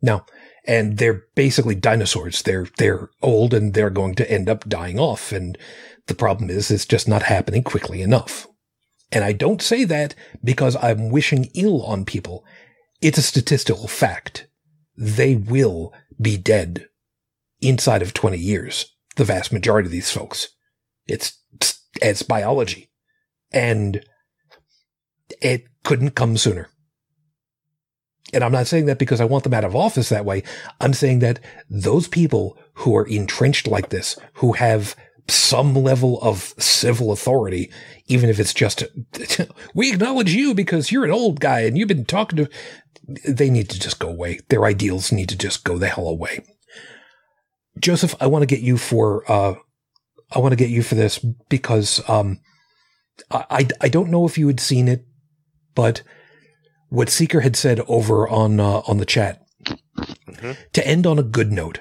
No. 0.00 0.24
And 0.64 0.98
they're 0.98 1.24
basically 1.34 1.74
dinosaurs. 1.74 2.42
They're 2.42 2.68
they're 2.78 3.10
old 3.22 3.52
and 3.52 3.74
they're 3.74 3.90
going 3.90 4.14
to 4.14 4.30
end 4.30 4.48
up 4.48 4.68
dying 4.68 5.00
off. 5.00 5.32
And 5.32 5.58
the 6.06 6.14
problem 6.14 6.48
is 6.48 6.70
it's 6.70 6.86
just 6.86 7.08
not 7.08 7.24
happening 7.24 7.64
quickly 7.64 8.02
enough. 8.02 8.46
And 9.10 9.24
I 9.24 9.32
don't 9.32 9.62
say 9.62 9.84
that 9.84 10.14
because 10.44 10.76
I'm 10.76 11.10
wishing 11.10 11.50
ill 11.54 11.82
on 11.82 12.04
people. 12.04 12.44
It's 13.00 13.18
a 13.18 13.22
statistical 13.22 13.88
fact. 13.88 14.46
They 14.96 15.36
will 15.36 15.92
be 16.20 16.36
dead 16.36 16.88
inside 17.60 18.02
of 18.02 18.12
20 18.12 18.36
years. 18.36 18.94
The 19.16 19.24
vast 19.24 19.52
majority 19.52 19.86
of 19.86 19.92
these 19.92 20.10
folks. 20.10 20.48
It's, 21.06 21.38
it's 22.02 22.22
biology. 22.22 22.90
And 23.50 24.04
it 25.40 25.64
couldn't 25.84 26.10
come 26.10 26.36
sooner. 26.36 26.68
And 28.32 28.44
I'm 28.44 28.52
not 28.52 28.66
saying 28.66 28.86
that 28.86 28.98
because 28.98 29.20
I 29.20 29.24
want 29.24 29.44
them 29.44 29.54
out 29.54 29.64
of 29.64 29.74
office 29.74 30.10
that 30.10 30.26
way. 30.26 30.42
I'm 30.80 30.92
saying 30.92 31.20
that 31.20 31.40
those 31.70 32.08
people 32.08 32.58
who 32.74 32.94
are 32.96 33.06
entrenched 33.06 33.66
like 33.66 33.88
this, 33.88 34.18
who 34.34 34.52
have 34.52 34.94
some 35.28 35.74
level 35.74 36.20
of 36.22 36.54
civil 36.58 37.12
authority, 37.12 37.70
even 38.06 38.30
if 38.30 38.40
it's 38.40 38.54
just, 38.54 38.82
we 39.74 39.92
acknowledge 39.92 40.34
you 40.34 40.54
because 40.54 40.90
you're 40.90 41.04
an 41.04 41.10
old 41.10 41.40
guy 41.40 41.60
and 41.60 41.76
you've 41.76 41.88
been 41.88 42.04
talking 42.04 42.36
to, 42.38 42.50
they 43.26 43.50
need 43.50 43.68
to 43.70 43.78
just 43.78 43.98
go 43.98 44.08
away. 44.08 44.40
Their 44.48 44.64
ideals 44.64 45.12
need 45.12 45.28
to 45.28 45.36
just 45.36 45.64
go 45.64 45.78
the 45.78 45.88
hell 45.88 46.08
away. 46.08 46.44
Joseph, 47.78 48.14
I 48.20 48.26
want 48.26 48.42
to 48.42 48.46
get 48.46 48.60
you 48.60 48.76
for, 48.76 49.30
uh, 49.30 49.54
I 50.32 50.38
want 50.40 50.52
to 50.52 50.56
get 50.56 50.70
you 50.70 50.82
for 50.82 50.94
this 50.94 51.18
because, 51.48 52.06
um, 52.08 52.40
I, 53.30 53.44
I, 53.50 53.68
I 53.82 53.88
don't 53.88 54.10
know 54.10 54.26
if 54.26 54.38
you 54.38 54.46
had 54.46 54.60
seen 54.60 54.88
it, 54.88 55.04
but 55.74 56.02
what 56.88 57.10
Seeker 57.10 57.40
had 57.40 57.56
said 57.56 57.80
over 57.86 58.28
on 58.28 58.60
uh, 58.60 58.80
on 58.86 58.98
the 58.98 59.04
chat. 59.04 59.44
Mhm. 60.28 60.56
To 60.72 60.86
end 60.86 61.06
on 61.06 61.18
a 61.18 61.22
good 61.22 61.52
note, 61.52 61.80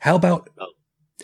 how 0.00 0.14
about 0.16 0.48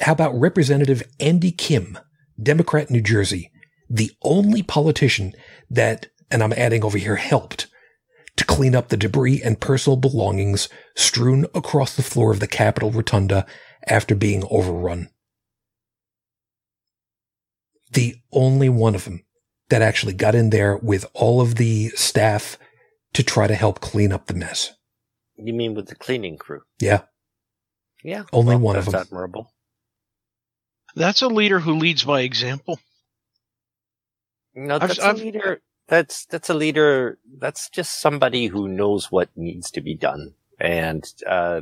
how 0.00 0.12
about 0.12 0.38
Representative 0.38 1.02
Andy 1.20 1.50
Kim, 1.50 1.98
Democrat, 2.42 2.90
New 2.90 3.00
Jersey, 3.00 3.50
the 3.88 4.10
only 4.22 4.62
politician 4.62 5.32
that, 5.70 6.08
and 6.30 6.42
I'm 6.42 6.52
adding 6.52 6.84
over 6.84 6.98
here, 6.98 7.16
helped 7.16 7.66
to 8.36 8.44
clean 8.44 8.74
up 8.74 8.88
the 8.88 8.96
debris 8.96 9.40
and 9.42 9.60
personal 9.60 9.96
belongings 9.96 10.68
strewn 10.94 11.46
across 11.54 11.96
the 11.96 12.02
floor 12.02 12.32
of 12.32 12.40
the 12.40 12.46
Capitol 12.46 12.90
Rotunda 12.90 13.46
after 13.86 14.14
being 14.14 14.44
overrun. 14.50 15.08
The 17.92 18.16
only 18.32 18.68
one 18.68 18.94
of 18.94 19.04
them 19.04 19.24
that 19.68 19.82
actually 19.82 20.12
got 20.12 20.34
in 20.34 20.50
there 20.50 20.76
with 20.76 21.06
all 21.14 21.40
of 21.40 21.54
the 21.54 21.88
staff 21.90 22.58
to 23.14 23.22
try 23.22 23.46
to 23.46 23.54
help 23.54 23.80
clean 23.80 24.12
up 24.12 24.26
the 24.26 24.34
mess. 24.34 24.72
You 25.36 25.52
mean 25.54 25.74
with 25.74 25.86
the 25.88 25.94
cleaning 25.94 26.36
crew? 26.36 26.60
Yeah. 26.80 27.02
Yeah, 28.04 28.24
Only 28.32 28.56
one 28.56 28.76
of 28.76 28.84
that's 28.84 28.92
them. 28.92 29.00
admirable. 29.00 29.52
That's 30.96 31.22
a 31.22 31.28
leader 31.28 31.60
who 31.60 31.74
leads 31.76 32.04
by 32.04 32.22
example. 32.22 32.80
No, 34.54 34.78
that's 34.78 34.98
I've- 34.98 35.20
a 35.20 35.24
leader. 35.24 35.60
That's 35.88 36.26
that's 36.26 36.50
a 36.50 36.54
leader. 36.54 37.18
That's 37.38 37.68
just 37.70 38.00
somebody 38.00 38.46
who 38.46 38.66
knows 38.66 39.12
what 39.12 39.28
needs 39.36 39.70
to 39.72 39.80
be 39.80 39.94
done. 39.94 40.34
And 40.58 41.04
uh, 41.24 41.60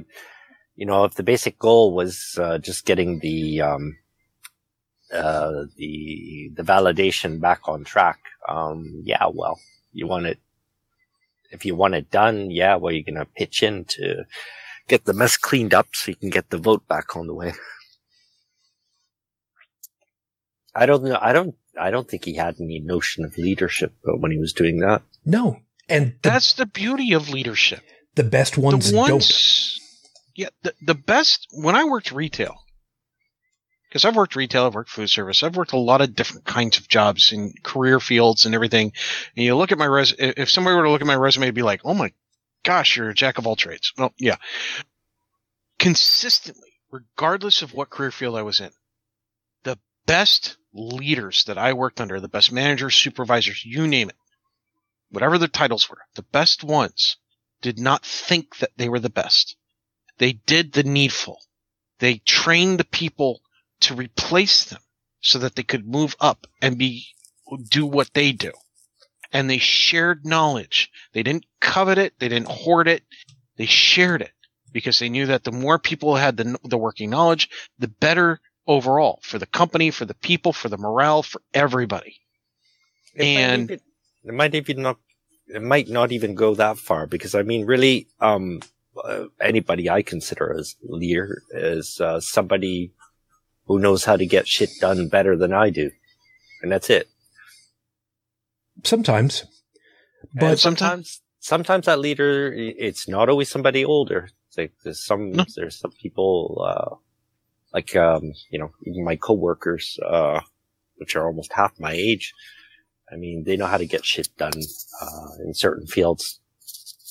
you 0.77 0.86
know, 0.86 1.05
if 1.05 1.15
the 1.15 1.23
basic 1.23 1.59
goal 1.59 1.93
was 1.94 2.39
uh, 2.40 2.56
just 2.59 2.86
getting 2.86 3.19
the 3.19 3.61
um, 3.61 3.98
uh, 5.12 5.65
the 5.77 6.51
the 6.55 6.62
validation 6.62 7.39
back 7.40 7.69
on 7.69 7.85
track, 7.85 8.20
um, 8.48 9.02
yeah, 9.05 9.27
well, 9.31 9.59
you 9.93 10.06
want 10.06 10.24
it. 10.27 10.39
If 11.51 11.66
you 11.66 11.74
want 11.74 11.94
it 11.94 12.11
done, 12.11 12.51
yeah, 12.51 12.77
well, 12.77 12.93
you're 12.93 13.05
gonna 13.05 13.27
pitch 13.27 13.62
in 13.62 13.85
to 13.97 14.24
get 14.89 15.05
the 15.05 15.12
mess 15.12 15.36
cleaned 15.36 15.74
up 15.74 15.89
so 15.93 16.11
you 16.12 16.16
can 16.16 16.31
get 16.31 16.48
the 16.48 16.59
vote 16.59 16.89
back 16.89 17.15
on 17.15 17.27
the 17.27 17.35
way. 17.35 17.52
I 20.74 20.86
don't 20.86 21.05
know. 21.05 21.18
I 21.20 21.32
don't. 21.32 21.55
I 21.80 21.90
don't 21.90 22.09
think 22.09 22.24
he 22.24 22.34
had 22.34 22.60
any 22.60 22.80
notion 22.80 23.24
of 23.24 23.36
leadership 23.36 23.94
uh, 24.06 24.12
when 24.16 24.30
he 24.30 24.38
was 24.38 24.52
doing 24.52 24.78
that. 24.80 25.02
No. 25.24 25.59
And 25.88 26.14
the, 26.22 26.30
That's 26.30 26.55
the 26.55 26.66
beauty 26.66 27.12
of 27.12 27.28
leadership. 27.28 27.82
the 28.14 28.22
best 28.22 28.56
ones, 28.56 28.90
the 28.90 28.96
don't. 28.96 29.40
yeah, 30.34 30.48
the, 30.62 30.72
the 30.80 30.94
best 30.94 31.48
when 31.52 31.74
I 31.74 31.84
worked 31.84 32.10
retail, 32.12 32.56
because 33.88 34.05
I've 34.05 34.16
worked 34.16 34.34
retail, 34.36 34.64
I've 34.64 34.74
worked 34.74 34.88
food 34.90 35.10
service, 35.10 35.42
I've 35.42 35.56
worked 35.56 35.72
a 35.72 35.78
lot 35.78 36.01
of 36.01 36.14
different 36.14 36.46
kinds 36.46 36.78
of 36.78 36.88
jobs 36.88 37.32
in 37.32 37.52
career 37.62 38.01
fields 38.01 38.46
and 38.46 38.55
everything. 38.55 38.92
And 39.36 39.44
you 39.44 39.55
look 39.56 39.72
at 39.72 39.78
my 39.78 39.84
res, 39.84 40.14
if 40.18 40.48
somebody 40.48 40.74
were 40.76 40.84
to 40.84 40.90
look 40.90 41.02
at 41.02 41.06
my 41.06 41.16
resume, 41.16 41.44
it'd 41.46 41.55
be 41.55 41.62
like, 41.62 41.82
oh 41.84 41.94
my 41.94 42.12
gosh, 42.62 42.96
you're 42.96 43.10
a 43.10 43.14
jack 43.14 43.38
of 43.38 43.46
all 43.46 43.56
trades. 43.56 43.92
Well, 43.98 44.14
yeah, 44.18 44.36
consistently, 45.78 46.72
regardless 46.90 47.62
of 47.62 47.74
what 47.74 47.90
career 47.90 48.10
field 48.10 48.36
I 48.36 48.42
was 48.42 48.60
in, 48.60 48.70
the 49.64 49.78
best 50.06 50.56
leaders 50.74 51.44
that 51.44 51.56
I 51.56 51.72
worked 51.72 52.01
under, 52.01 52.20
the 52.20 52.28
best 52.28 52.52
managers, 52.52 52.94
supervisors, 52.94 53.64
you 53.64 53.86
name 53.86 54.10
it, 54.10 54.16
whatever 55.10 55.38
their 55.38 55.48
titles 55.48 55.88
were, 55.88 55.98
the 56.16 56.22
best 56.22 56.64
ones 56.64 57.16
did 57.62 57.78
not 57.78 58.05
think 58.05 58.59
that 58.59 58.72
they 58.76 58.88
were 58.88 58.98
the 58.98 59.09
best. 59.09 59.56
They 60.18 60.32
did 60.32 60.72
the 60.72 60.82
needful. 60.82 61.38
They 62.01 62.18
trained 62.18 62.78
the 62.78 62.84
people 62.84 63.40
to 63.82 63.94
replace 63.94 64.64
them 64.64 64.80
so 65.20 65.38
that 65.38 65.55
they 65.55 65.62
could 65.62 65.86
move 65.86 66.16
up 66.20 66.46
and 66.60 66.76
be, 66.76 67.06
do 67.70 67.86
what 67.86 68.12
they 68.12 68.32
do. 68.32 68.52
And 69.32 69.48
they 69.48 69.59
shared 69.59 70.26
knowledge. 70.26 70.90
They 71.12 71.22
didn't 71.22 71.46
covet 71.60 71.98
it. 71.98 72.18
They 72.18 72.28
didn't 72.28 72.48
hoard 72.48 72.88
it. 72.88 73.02
They 73.56 73.66
shared 73.66 74.22
it 74.22 74.32
because 74.72 74.98
they 74.98 75.09
knew 75.09 75.26
that 75.26 75.44
the 75.44 75.52
more 75.52 75.78
people 75.78 76.16
had 76.16 76.36
the, 76.36 76.59
the 76.64 76.78
working 76.78 77.10
knowledge, 77.10 77.48
the 77.78 77.88
better 77.88 78.40
overall 78.66 79.20
for 79.22 79.38
the 79.38 79.46
company, 79.46 79.90
for 79.90 80.04
the 80.04 80.14
people, 80.14 80.52
for 80.52 80.68
the 80.68 80.78
morale, 80.78 81.22
for 81.22 81.40
everybody. 81.52 82.16
It 83.14 83.20
might 83.20 83.26
And- 83.40 83.62
even- 83.70 83.80
it 84.24 84.34
might 84.34 84.54
even 84.54 84.82
not. 84.82 84.98
It 85.46 85.60
might 85.62 85.88
not 85.90 86.10
even 86.10 86.34
go 86.34 86.54
that 86.54 86.78
far 86.78 87.06
because 87.06 87.34
I 87.34 87.42
mean, 87.42 87.66
really, 87.66 88.08
um, 88.20 88.62
uh, 89.04 89.26
anybody 89.42 89.90
I 89.90 90.00
consider 90.00 90.56
as 90.58 90.74
leader 90.82 91.42
is 91.50 92.00
uh, 92.00 92.18
somebody 92.20 92.92
who 93.66 93.78
knows 93.78 94.04
how 94.04 94.16
to 94.16 94.24
get 94.24 94.48
shit 94.48 94.70
done 94.80 95.08
better 95.08 95.36
than 95.36 95.52
I 95.52 95.68
do, 95.68 95.90
and 96.62 96.72
that's 96.72 96.88
it. 96.88 97.08
Sometimes. 98.84 99.44
But 100.32 100.40
But 100.52 100.58
sometimes, 100.58 101.20
sometimes 101.40 101.86
that 101.86 101.98
leader, 101.98 102.52
it's 102.54 103.06
not 103.06 103.28
always 103.28 103.50
somebody 103.50 103.84
older. 103.84 104.30
It's 104.48 104.56
like 104.58 104.72
there's 104.82 105.04
some, 105.04 105.32
No. 105.32 105.44
there's 105.54 105.78
some 105.78 105.92
people, 105.92 106.64
uh, 106.66 106.96
like, 107.74 107.94
um, 107.96 108.32
you 108.51 108.59
know, 108.59 108.70
even 108.86 109.05
my 109.05 109.16
coworkers, 109.16 109.98
uh, 110.06 110.40
which 110.96 111.16
are 111.16 111.26
almost 111.26 111.52
half 111.52 111.72
my 111.80 111.92
age. 111.92 112.32
I 113.12 113.16
mean, 113.16 113.44
they 113.44 113.56
know 113.56 113.66
how 113.66 113.76
to 113.76 113.86
get 113.86 114.05
shit 114.06 114.28
done 114.38 114.52
uh, 115.02 115.28
in 115.44 115.52
certain 115.52 115.86
fields 115.86 116.40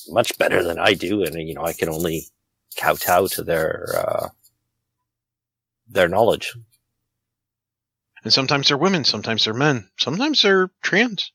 much 0.08 0.36
better 0.38 0.62
than 0.62 0.78
I 0.78 0.94
do, 0.94 1.22
and 1.22 1.34
you 1.46 1.54
know, 1.54 1.64
I 1.64 1.72
can 1.72 1.88
only 1.88 2.24
kowtow 2.76 3.26
to 3.28 3.42
their 3.44 3.86
uh, 3.96 4.28
their 5.88 6.08
knowledge. 6.08 6.54
And 8.24 8.32
sometimes 8.32 8.68
they're 8.68 8.78
women, 8.78 9.04
sometimes 9.04 9.44
they're 9.44 9.54
men, 9.54 9.88
sometimes 9.98 10.42
they're 10.42 10.70
trans. 10.82 11.30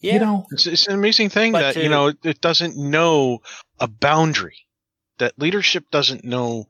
Yeah, 0.00 0.14
You 0.14 0.20
know, 0.20 0.46
It's, 0.50 0.66
it's 0.66 0.86
an 0.86 0.94
amazing 0.94 1.30
thing 1.30 1.52
But 1.52 1.60
that 1.60 1.74
to- 1.74 1.82
you 1.82 1.88
know 1.88 2.12
it 2.22 2.40
doesn't 2.40 2.76
know 2.76 3.40
a 3.80 3.88
boundary. 3.88 4.58
That 5.18 5.38
leadership 5.38 5.84
doesn't 5.90 6.24
know, 6.24 6.66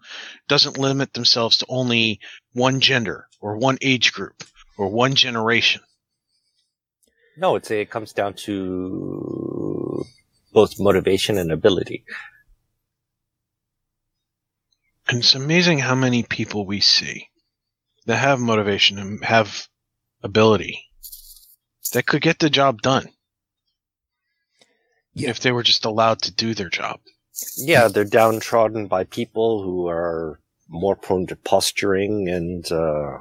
doesn't 0.49 0.79
limit 0.79 1.13
themselves 1.15 1.57
to 1.59 1.67
only 1.69 2.21
one 2.53 2.81
gender 2.81 3.27
or 3.41 3.57
one 3.57 3.79
age 3.83 4.13
group 4.13 4.45
or 4.79 4.89
one 4.89 5.15
generation. 5.15 5.83
no, 7.39 7.57
it's 7.57 7.71
a 7.71 7.81
it 7.83 7.91
comes 7.91 8.13
down 8.13 8.33
to 8.35 10.05
both 10.53 10.79
motivation 10.81 11.37
and 11.39 11.51
ability. 11.53 12.05
And 15.09 15.19
it's 15.19 15.35
amazing 15.35 15.79
how 15.79 15.95
many 15.95 16.23
people 16.23 16.67
we 16.67 16.81
see 16.81 17.29
that 18.07 18.17
have 18.17 18.41
motivation 18.41 18.99
and 18.99 19.25
have 19.25 19.69
ability 20.23 20.83
that 21.93 22.07
could 22.07 22.23
get 22.23 22.39
the 22.39 22.51
job 22.51 22.83
done 22.83 23.09
Yeah. 25.15 25.31
if 25.31 25.41
they 25.41 25.53
were 25.53 25.63
just 25.63 25.85
allowed 25.85 26.23
to 26.23 26.33
do 26.33 26.55
their 26.55 26.71
job. 26.71 27.01
Yeah, 27.57 27.89
they're 27.89 28.05
downtrodden 28.05 28.87
by 28.87 29.05
people 29.05 29.63
who 29.63 29.89
are 29.89 30.41
more 30.69 30.97
prone 30.97 31.27
to 31.29 31.37
posturing 31.37 32.29
and, 32.29 32.71
uh, 32.73 33.19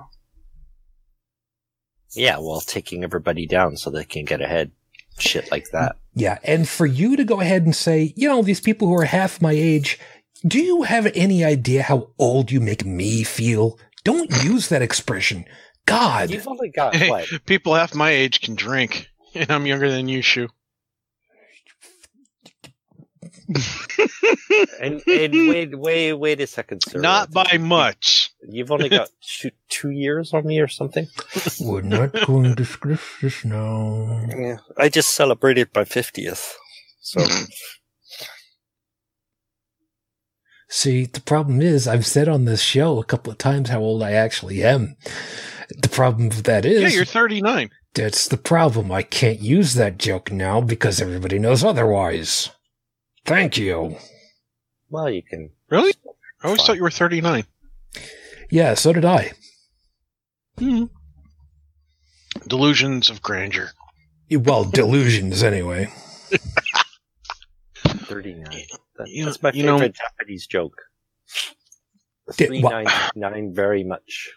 yeah, 2.11 2.37
well, 2.39 2.61
taking 2.61 3.03
everybody 3.03 3.45
down 3.45 3.77
so 3.77 3.89
they 3.89 4.05
can 4.05 4.25
get 4.25 4.41
ahead. 4.41 4.71
Shit 5.19 5.51
like 5.51 5.65
that. 5.71 5.97
Yeah, 6.13 6.39
and 6.43 6.67
for 6.67 6.85
you 6.85 7.15
to 7.15 7.23
go 7.23 7.41
ahead 7.41 7.63
and 7.63 7.75
say, 7.75 8.13
you 8.15 8.27
know, 8.27 8.41
these 8.41 8.61
people 8.61 8.87
who 8.87 8.95
are 8.95 9.05
half 9.05 9.41
my 9.41 9.51
age, 9.51 9.99
do 10.45 10.59
you 10.59 10.83
have 10.83 11.11
any 11.15 11.43
idea 11.43 11.83
how 11.83 12.11
old 12.17 12.51
you 12.51 12.59
make 12.59 12.85
me 12.85 13.23
feel? 13.23 13.79
Don't 14.03 14.31
use 14.43 14.69
that 14.69 14.81
expression. 14.81 15.45
God. 15.85 16.29
You've 16.29 16.47
only 16.47 16.69
got 16.69 16.95
Hey, 16.95 17.09
what? 17.09 17.27
People 17.45 17.75
half 17.75 17.93
my 17.95 18.11
age 18.11 18.41
can 18.41 18.55
drink, 18.55 19.09
and 19.33 19.51
I'm 19.51 19.65
younger 19.65 19.89
than 19.89 20.07
you, 20.07 20.21
Shu. 20.21 20.47
And, 24.79 25.01
and 25.07 25.33
wait, 25.33 25.77
wait, 25.79 26.13
wait 26.13 26.41
a 26.41 26.47
second, 26.47 26.81
sir. 26.87 26.99
Not 26.99 27.31
by 27.31 27.57
much. 27.59 28.31
You've 28.47 28.71
only 28.71 28.89
got 28.89 29.09
two, 29.21 29.51
two 29.69 29.89
years 29.91 30.33
on 30.33 30.45
me 30.45 30.59
or 30.59 30.67
something. 30.67 31.07
We're 31.61 31.81
not 31.81 32.11
going 32.25 32.43
to 32.43 32.55
discuss 32.55 33.01
this 33.21 33.45
now. 33.45 34.25
Yeah, 34.37 34.57
I 34.77 34.89
just 34.89 35.15
celebrated 35.15 35.69
my 35.75 35.85
fiftieth. 35.85 36.57
So 37.01 37.21
See, 40.67 41.05
the 41.05 41.21
problem 41.21 41.61
is, 41.61 41.87
I've 41.87 42.05
said 42.05 42.27
on 42.27 42.45
this 42.45 42.61
show 42.61 42.99
a 42.99 43.05
couple 43.05 43.31
of 43.31 43.37
times 43.37 43.69
how 43.69 43.79
old 43.79 44.01
I 44.03 44.11
actually 44.13 44.63
am. 44.63 44.95
The 45.81 45.89
problem 45.89 46.29
with 46.29 46.43
that 46.43 46.65
is, 46.65 46.81
Yeah, 46.81 46.89
you're 46.89 47.05
39. 47.05 47.69
that's 47.93 48.27
the 48.27 48.37
problem. 48.37 48.91
I 48.91 49.03
can't 49.03 49.39
use 49.39 49.75
that 49.75 49.97
joke 49.97 50.31
now 50.31 50.61
because 50.61 50.99
everybody 51.01 51.39
knows 51.39 51.63
otherwise. 51.63 52.49
Thank 53.25 53.57
you. 53.57 53.97
well, 54.89 55.09
you 55.09 55.23
can. 55.23 55.49
Really? 55.69 55.93
I 56.41 56.47
always 56.47 56.59
Fine. 56.61 56.67
thought 56.67 56.75
you 56.77 56.83
were 56.83 56.91
39. 56.91 57.45
Yeah, 58.51 58.75
so 58.75 58.93
did 58.93 59.03
I. 59.05 59.31
Hmm. 60.59 60.85
Delusions 62.47 63.09
of 63.09 63.21
grandeur. 63.21 63.71
Well, 64.31 64.63
delusions 64.65 65.41
anyway. 65.43 65.91
Thirty-nine. 67.85 68.61
That- 68.97 69.07
You- 69.07 69.25
that's 69.25 69.41
my 69.41 69.51
you 69.51 69.63
know- 69.63 69.77
favorite 69.77 69.95
Japanese 69.95 70.47
joke. 70.47 70.75
Did- 72.37 72.47
Three 72.47 72.61
wha- 72.61 72.69
nine 72.71 72.87
nine 73.15 73.53
very 73.53 73.83
much. 73.83 74.31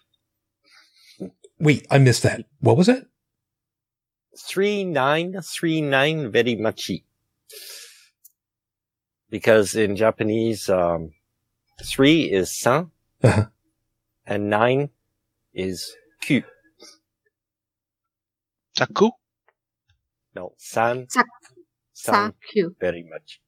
Wait, 1.58 1.86
I 1.90 1.98
missed 1.98 2.22
that. 2.22 2.44
What 2.60 2.76
was 2.76 2.88
it? 2.88 3.06
Three 4.38 4.84
nine 4.84 5.40
three 5.42 5.80
nine 5.80 6.30
very 6.30 6.54
much. 6.56 6.90
Because 9.30 9.74
in 9.74 9.96
Japanese, 9.96 10.68
um, 10.68 11.12
three 11.84 12.22
is 12.30 12.50
san, 12.58 12.90
Uh-huh. 13.22 13.46
and 14.26 14.48
nine 14.50 14.90
is 15.52 15.94
ku. 16.22 16.42
Taku? 18.76 19.10
No, 20.34 20.54
san. 20.56 21.08
Sa- 21.10 21.22
san 21.92 22.32
Saku. 22.32 22.74
very 22.80 23.04
much. 23.10 23.40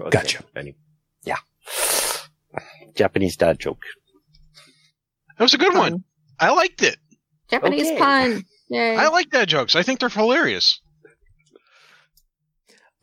Okay, 0.00 0.10
Gotcha. 0.10 0.44
Any, 0.54 0.74
yeah. 1.24 1.38
Japanese 2.94 3.36
dad 3.36 3.58
joke. 3.58 3.82
That 5.36 5.44
was 5.44 5.54
a 5.54 5.58
good 5.58 5.74
one. 5.74 6.04
I 6.40 6.50
liked 6.50 6.82
it. 6.82 6.96
Japanese 7.50 7.88
Okay. 7.88 7.98
pun. 7.98 8.44
Yay. 8.68 8.96
I 8.96 9.08
like 9.08 9.30
that 9.30 9.48
jokes. 9.48 9.76
I 9.76 9.82
think 9.82 10.00
they're 10.00 10.08
hilarious. 10.08 10.80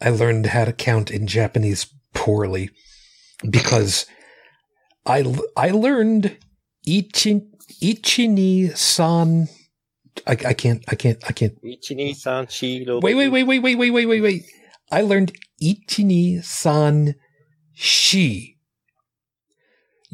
I 0.02 0.10
learned 0.10 0.48
how 0.48 0.66
to 0.66 0.74
count 0.74 1.12
in 1.12 1.28
Japanese 1.28 1.86
poorly 2.14 2.70
because 3.50 4.06
I 5.06 5.24
I 5.58 5.72
learned 5.72 6.38
ichi 6.86 7.42
ichi 7.82 8.70
san. 8.70 9.50
I, 10.28 10.32
I 10.32 10.54
can't 10.54 10.84
I 10.88 10.96
can't 10.96 11.24
I 11.28 11.32
can't. 11.32 11.62
Ichini 11.64 12.16
san 12.16 12.48
shiro. 12.48 13.00
Wait 13.02 13.16
wait 13.16 13.30
wait 13.30 13.44
wait 13.44 13.60
wait 13.60 13.76
wait 13.76 13.92
wait 13.92 14.06
wait 14.06 14.22
wait. 14.22 14.44
I 14.92 15.02
learned 15.02 15.34
ichi 15.60 16.04
ni 16.04 16.42
san 16.42 17.16
shi. 17.74 18.58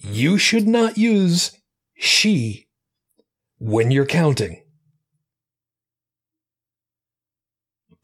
You 0.01 0.38
should 0.38 0.67
not 0.67 0.97
use 0.97 1.51
she 1.95 2.67
when 3.57 3.91
you're 3.91 4.05
counting. 4.05 4.63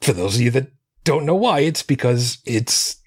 For 0.01 0.11
those 0.11 0.35
of 0.35 0.41
you 0.41 0.51
that 0.51 0.67
don't 1.03 1.25
know 1.25 1.35
why, 1.35 1.61
it's 1.61 1.81
because 1.81 2.39
it's 2.45 2.97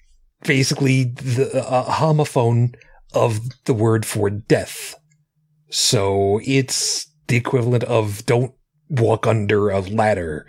basically 0.43 1.05
the 1.05 1.65
uh, 1.65 1.91
homophone 1.91 2.75
of 3.13 3.39
the 3.65 3.73
word 3.73 4.05
for 4.05 4.29
death. 4.29 4.95
So 5.69 6.39
it's 6.43 7.07
the 7.27 7.37
equivalent 7.37 7.83
of 7.83 8.25
don't 8.25 8.53
walk 8.89 9.27
under 9.27 9.69
a 9.69 9.79
ladder. 9.81 10.47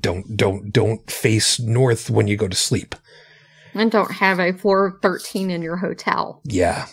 Don't 0.00 0.36
don't 0.36 0.72
don't 0.72 1.10
face 1.10 1.60
north 1.60 2.08
when 2.08 2.26
you 2.26 2.36
go 2.36 2.48
to 2.48 2.56
sleep. 2.56 2.94
And 3.74 3.90
don't 3.90 4.12
have 4.12 4.38
a 4.38 4.52
floor 4.52 4.98
13 5.02 5.50
in 5.50 5.60
your 5.60 5.76
hotel. 5.76 6.40
Yeah. 6.44 6.86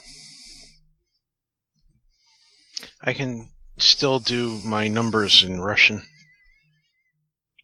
I 3.04 3.14
can 3.14 3.50
still 3.78 4.20
do 4.20 4.60
my 4.66 4.88
numbers 4.88 5.44
in 5.44 5.62
Russian. 5.62 6.02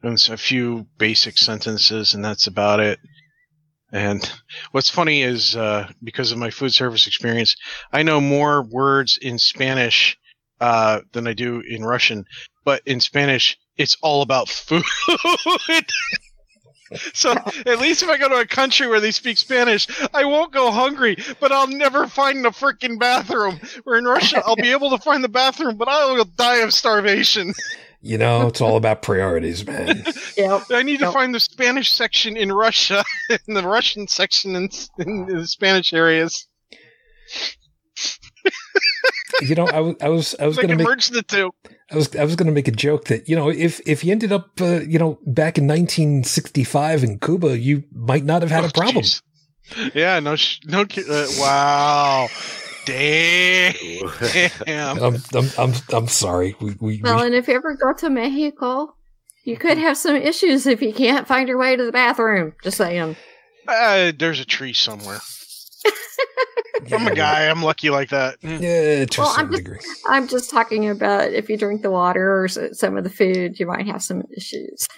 And 0.03 0.13
it's 0.13 0.29
a 0.29 0.37
few 0.37 0.87
basic 0.99 1.37
sentences, 1.37 2.13
and 2.13 2.23
that's 2.23 2.45
about 2.45 2.79
it. 2.79 2.99
And 3.91 4.29
what's 4.71 4.89
funny 4.89 5.21
is 5.21 5.55
uh, 5.55 5.89
because 6.03 6.31
of 6.31 6.37
my 6.37 6.49
food 6.49 6.73
service 6.73 7.07
experience, 7.07 7.55
I 7.91 8.03
know 8.03 8.19
more 8.19 8.61
words 8.63 9.17
in 9.17 9.39
Spanish 9.39 10.17
uh, 10.59 11.01
than 11.13 11.27
I 11.27 11.33
do 11.33 11.61
in 11.61 11.83
Russian. 11.83 12.25
But 12.65 12.81
in 12.85 12.99
Spanish, 12.99 13.57
it's 13.77 13.97
all 14.01 14.21
about 14.21 14.49
food. 14.49 14.83
so 17.13 17.31
at 17.65 17.79
least 17.79 18.03
if 18.03 18.09
I 18.09 18.17
go 18.17 18.27
to 18.27 18.35
a 18.41 18.45
country 18.45 18.87
where 18.87 18.99
they 18.99 19.11
speak 19.11 19.37
Spanish, 19.37 19.87
I 20.13 20.25
won't 20.25 20.51
go 20.51 20.71
hungry, 20.71 21.15
but 21.39 21.51
I'll 21.51 21.67
never 21.67 22.07
find 22.07 22.43
the 22.43 22.49
freaking 22.49 22.99
bathroom. 22.99 23.59
Where 23.83 23.97
in 23.97 24.05
Russia, 24.05 24.41
I'll 24.45 24.55
be 24.55 24.71
able 24.71 24.89
to 24.89 24.97
find 24.97 25.23
the 25.23 25.29
bathroom, 25.29 25.77
but 25.77 25.87
I 25.87 26.11
will 26.11 26.25
die 26.25 26.57
of 26.57 26.73
starvation. 26.73 27.53
You 28.01 28.17
know, 28.17 28.47
it's 28.47 28.61
all 28.61 28.77
about 28.77 29.01
priorities, 29.01 29.65
man. 29.65 30.03
Yep. 30.37 30.63
I 30.69 30.83
need 30.83 30.99
to 30.99 31.05
Nope. 31.05 31.13
find 31.15 31.33
the 31.33 31.39
Spanish 31.39 31.91
section 31.91 32.37
in 32.37 32.51
Russia 32.51 33.03
and 33.47 33.57
the 33.57 33.67
Russian 33.67 34.07
section 34.07 34.55
in, 34.55 34.69
in 34.99 35.25
the 35.25 35.47
Spanish 35.47 35.93
areas. 35.93 36.47
you 39.41 39.55
know, 39.55 39.65
I 39.67 39.79
was 39.79 39.95
I 40.01 40.09
was 40.09 40.35
I 40.39 40.45
was 40.45 40.57
gonna 40.57 40.75
merge 40.77 41.07
the 41.09 41.23
two. 41.23 41.51
I 41.91 41.95
was 41.95 42.15
I 42.15 42.23
was 42.23 42.35
going 42.35 42.47
to 42.47 42.53
make 42.53 42.67
a 42.67 42.71
joke 42.71 43.05
that 43.05 43.27
you 43.27 43.35
know 43.35 43.49
if 43.49 43.81
if 43.87 44.03
you 44.03 44.11
ended 44.11 44.31
up 44.31 44.61
uh, 44.61 44.81
you 44.81 44.99
know 44.99 45.17
back 45.25 45.57
in 45.57 45.67
1965 45.67 47.03
in 47.03 47.19
Cuba, 47.19 47.57
you 47.57 47.83
might 47.91 48.23
not 48.25 48.41
have 48.43 48.51
had 48.51 48.63
a 48.63 48.67
Oh, 48.67 48.71
problem. 48.71 49.03
jeez. 49.03 49.21
Yeah, 49.95 50.19
no, 50.19 50.35
sh- 50.35 50.59
no. 50.65 50.81
Uh, 50.81 51.27
wow, 51.39 52.27
damn. 52.87 55.03
I'm, 55.03 55.15
I'm 55.33 55.49
I'm 55.57 55.73
I'm 55.93 56.07
sorry. 56.07 56.55
We 56.59 56.75
we, 56.79 57.01
Well, 57.01 57.17
we 57.17 57.25
and 57.25 57.35
if 57.35 57.47
you 57.47 57.55
ever 57.55 57.75
go 57.75 57.93
to 57.93 58.09
Mexico, 58.09 58.95
you 59.43 59.57
could 59.57 59.77
have 59.77 59.97
some 59.97 60.15
issues 60.15 60.65
if 60.65 60.81
you 60.81 60.93
can't 60.93 61.27
find 61.27 61.47
your 61.47 61.57
way 61.57 61.75
to 61.75 61.85
the 61.85 61.91
bathroom. 61.91 62.53
Just 62.63 62.77
saying. 62.77 63.15
Uh, 63.67 64.11
there's 64.17 64.39
a 64.39 64.45
tree 64.45 64.73
somewhere. 64.73 65.19
I'm 66.91 67.07
a 67.07 67.15
guy. 67.15 67.47
I'm 67.49 67.63
lucky 67.63 67.89
like 67.89 68.09
that. 68.09 68.37
Yeah, 68.41 69.05
to 69.05 69.21
Well, 69.21 69.29
some 69.33 69.45
I'm 69.45 69.51
just- 69.51 69.63
degree. 69.63 69.79
I'm 70.07 70.27
just 70.27 70.49
talking 70.49 70.89
about 70.89 71.33
if 71.33 71.49
you 71.49 71.57
drink 71.57 71.81
the 71.81 71.91
water 71.91 72.43
or 72.43 72.47
some 72.47 72.97
of 72.97 73.03
the 73.03 73.09
food, 73.09 73.59
you 73.59 73.65
might 73.65 73.85
have 73.87 74.01
some 74.03 74.23
issues. 74.35 74.87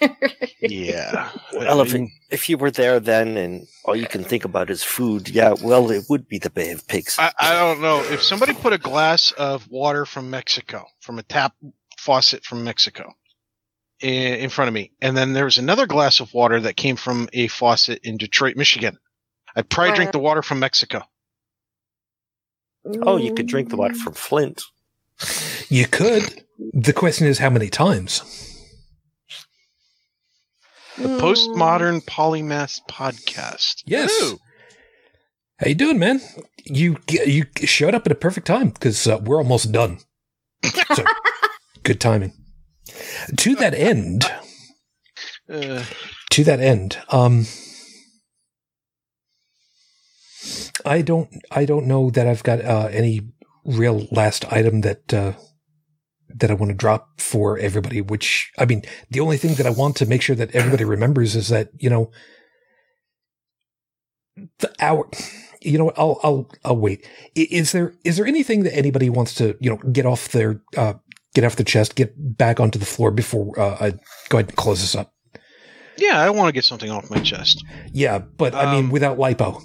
Yeah. 0.62 1.30
Well, 1.54 1.80
if, 1.80 1.94
if 2.30 2.48
you 2.50 2.58
were 2.58 2.70
there 2.70 3.00
then 3.00 3.38
and 3.38 3.66
all 3.86 3.96
you 3.96 4.06
can 4.06 4.22
think 4.22 4.44
about 4.44 4.68
is 4.68 4.82
food, 4.84 5.30
yeah, 5.30 5.54
well, 5.62 5.90
it 5.90 6.04
would 6.10 6.28
be 6.28 6.36
the 6.38 6.50
Bay 6.50 6.70
of 6.70 6.86
Pigs. 6.86 7.16
I, 7.18 7.32
I 7.40 7.54
don't 7.54 7.80
know. 7.80 8.02
If 8.04 8.22
somebody 8.22 8.52
put 8.52 8.74
a 8.74 8.78
glass 8.78 9.32
of 9.32 9.66
water 9.70 10.04
from 10.04 10.28
Mexico, 10.28 10.84
from 11.00 11.18
a 11.18 11.22
tap 11.22 11.54
faucet 11.98 12.44
from 12.44 12.62
Mexico, 12.62 13.14
in, 14.00 14.34
in 14.34 14.50
front 14.50 14.68
of 14.68 14.74
me, 14.74 14.92
and 15.00 15.16
then 15.16 15.32
there 15.32 15.46
was 15.46 15.56
another 15.56 15.86
glass 15.86 16.20
of 16.20 16.34
water 16.34 16.60
that 16.60 16.76
came 16.76 16.96
from 16.96 17.30
a 17.32 17.46
faucet 17.48 18.00
in 18.04 18.18
Detroit, 18.18 18.56
Michigan, 18.56 18.98
I'd 19.56 19.68
probably 19.68 19.94
drink 19.96 20.12
the 20.12 20.18
water 20.18 20.42
from 20.42 20.58
Mexico. 20.60 21.02
oh, 23.02 23.16
you 23.16 23.34
could 23.34 23.46
drink 23.46 23.68
the 23.70 23.76
water 23.76 23.94
from 23.94 24.14
Flint. 24.14 24.62
You 25.68 25.86
could. 25.86 26.44
The 26.72 26.92
question 26.92 27.26
is, 27.26 27.38
how 27.38 27.50
many 27.50 27.68
times? 27.68 28.22
The 30.98 31.08
Mm. 31.08 31.20
Postmodern 31.20 32.04
Polymath 32.04 32.80
Podcast. 32.90 33.82
Yes. 33.86 34.10
Ooh. 34.22 34.38
How 35.58 35.68
you 35.68 35.74
doing, 35.74 35.98
man? 35.98 36.20
You 36.64 36.96
you 37.08 37.44
showed 37.64 37.94
up 37.94 38.04
at 38.06 38.12
a 38.12 38.16
perfect 38.16 38.46
time 38.46 38.70
because 38.70 39.06
uh, 39.06 39.18
we're 39.22 39.38
almost 39.38 39.72
done. 39.72 39.98
So, 40.94 41.04
good 41.84 42.00
timing. 42.00 42.32
To 43.38 43.54
that 43.56 43.74
end, 43.74 44.24
Uh, 45.48 45.84
to 46.30 46.44
that 46.44 46.58
end, 46.60 46.98
um, 47.10 47.46
I 50.84 51.02
don't 51.02 51.28
I 51.50 51.64
don't 51.64 51.86
know 51.86 52.10
that 52.10 52.26
I've 52.26 52.42
got 52.42 52.64
uh, 52.64 52.88
any 52.90 53.20
real 53.64 54.06
last 54.10 54.50
item 54.52 54.80
that 54.82 55.12
uh, 55.12 55.32
that 56.28 56.50
I 56.50 56.54
want 56.54 56.70
to 56.70 56.76
drop 56.76 57.20
for 57.20 57.58
everybody. 57.58 58.00
Which 58.00 58.50
I 58.58 58.64
mean, 58.64 58.82
the 59.10 59.20
only 59.20 59.36
thing 59.36 59.54
that 59.54 59.66
I 59.66 59.70
want 59.70 59.96
to 59.96 60.06
make 60.06 60.22
sure 60.22 60.36
that 60.36 60.54
everybody 60.54 60.84
remembers 60.84 61.36
is 61.36 61.48
that 61.48 61.70
you 61.78 61.90
know 61.90 62.10
the 64.58 64.72
hour. 64.80 65.08
You 65.62 65.76
know, 65.78 65.92
I'll 65.96 66.18
I'll 66.22 66.50
I'll 66.64 66.76
wait. 66.76 67.06
Is 67.34 67.72
there 67.72 67.94
is 68.04 68.16
there 68.16 68.26
anything 68.26 68.62
that 68.62 68.74
anybody 68.74 69.10
wants 69.10 69.34
to 69.34 69.56
you 69.60 69.70
know 69.70 69.76
get 69.90 70.06
off 70.06 70.28
their 70.28 70.62
uh, 70.76 70.94
get 71.34 71.44
off 71.44 71.56
the 71.56 71.64
chest, 71.64 71.96
get 71.96 72.14
back 72.16 72.60
onto 72.60 72.78
the 72.78 72.86
floor 72.86 73.10
before 73.10 73.58
uh, 73.60 73.76
I 73.78 73.90
go 74.30 74.38
ahead 74.38 74.48
and 74.48 74.56
close 74.56 74.80
this 74.80 74.94
up? 74.94 75.12
yeah, 75.98 76.18
I 76.18 76.30
want 76.30 76.48
to 76.48 76.52
get 76.52 76.64
something 76.64 76.90
off 76.90 77.10
my 77.10 77.20
chest. 77.20 77.62
Yeah, 77.92 78.20
but 78.20 78.54
I 78.54 78.72
mean 78.72 78.86
Um, 78.86 78.90
without 78.90 79.18
lipo. 79.18 79.62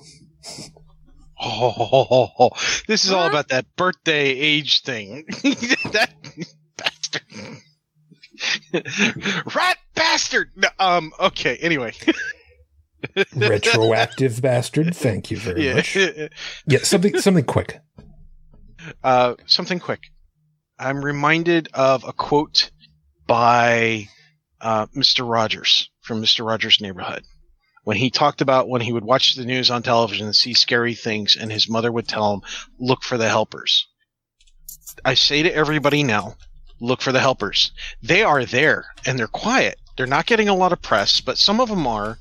Oh, 1.41 2.49
this 2.87 3.05
is 3.05 3.11
all 3.11 3.27
about 3.27 3.49
that 3.49 3.65
birthday 3.75 4.29
age 4.29 4.81
thing. 4.83 5.25
that 5.91 6.11
bastard. 6.77 7.23
Rat 9.55 9.77
bastard. 9.95 10.51
No, 10.55 10.67
um. 10.79 11.11
Okay. 11.19 11.57
Anyway. 11.57 11.93
retroactive 13.35 14.41
bastard. 14.41 14.95
Thank 14.95 15.29
you 15.31 15.37
very 15.37 15.65
Yeah. 15.65 15.73
much. 15.75 15.95
Yeah, 15.95 16.79
something 16.83 17.19
something 17.19 17.45
quick. 17.45 17.79
Uh, 19.03 19.35
something 19.45 19.79
quick. 19.79 20.01
I'm 20.77 21.03
reminded 21.03 21.69
of 21.73 22.03
a 22.03 22.13
quote 22.13 22.71
by 23.27 24.07
uh, 24.61 24.87
Mr. 24.87 25.29
Rogers 25.29 25.89
from 26.01 26.21
Mr. 26.21 26.45
Rogers' 26.45 26.81
Neighborhood 26.81 27.23
when 27.85 27.95
he 27.95 28.09
talked 28.09 28.41
about 28.41 28.67
when 28.67 28.81
he 28.81 28.91
would 28.91 29.05
watch 29.05 29.35
the 29.35 29.45
news 29.45 29.71
on 29.71 29.81
television 29.81 30.25
and 30.25 30.35
see 30.35 30.53
scary 30.53 30.95
things, 30.95 31.37
and 31.39 31.51
his 31.51 31.69
mother 31.69 31.91
would 31.91 32.07
tell 32.07 32.33
him, 32.33 32.41
"Look 32.77 33.03
for 33.03 33.17
the 33.17 33.29
helpers." 33.29 33.87
I 35.03 35.13
say 35.13 35.43
to 35.43 35.53
everybody 35.53 36.03
now, 36.03 36.35
look 36.79 37.01
for 37.01 37.11
the 37.11 37.19
helpers. 37.19 37.71
They 38.01 38.23
are 38.23 38.45
there 38.45 38.87
and 39.05 39.17
they're 39.17 39.27
quiet. 39.27 39.79
They're 39.97 40.07
not 40.07 40.25
getting 40.25 40.49
a 40.49 40.55
lot 40.55 40.73
of 40.73 40.81
press, 40.81 41.21
but 41.21 41.37
some 41.37 41.59
of 41.59 41.69
them 41.69 41.87
are. 41.87 42.17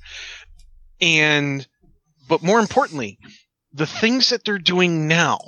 And, 1.01 1.67
but 2.29 2.43
more 2.43 2.61
importantly, 2.61 3.19
the 3.73 3.87
things 3.87 4.31
that 4.31 4.45
they're 4.45 4.59
doing 4.59 5.09
now 5.09 5.41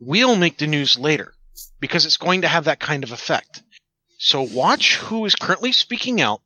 will 0.00 0.36
make 0.36 0.58
the 0.58 0.66
news 0.66 0.98
later 0.98 1.32
because 1.80 2.06
it's 2.06 2.16
going 2.16 2.42
to 2.42 2.48
have 2.48 2.64
that 2.64 2.80
kind 2.80 3.04
of 3.04 3.12
effect. 3.12 3.62
So 4.18 4.42
watch 4.42 4.96
who 4.96 5.24
is 5.26 5.34
currently 5.34 5.72
speaking 5.72 6.20
out, 6.20 6.40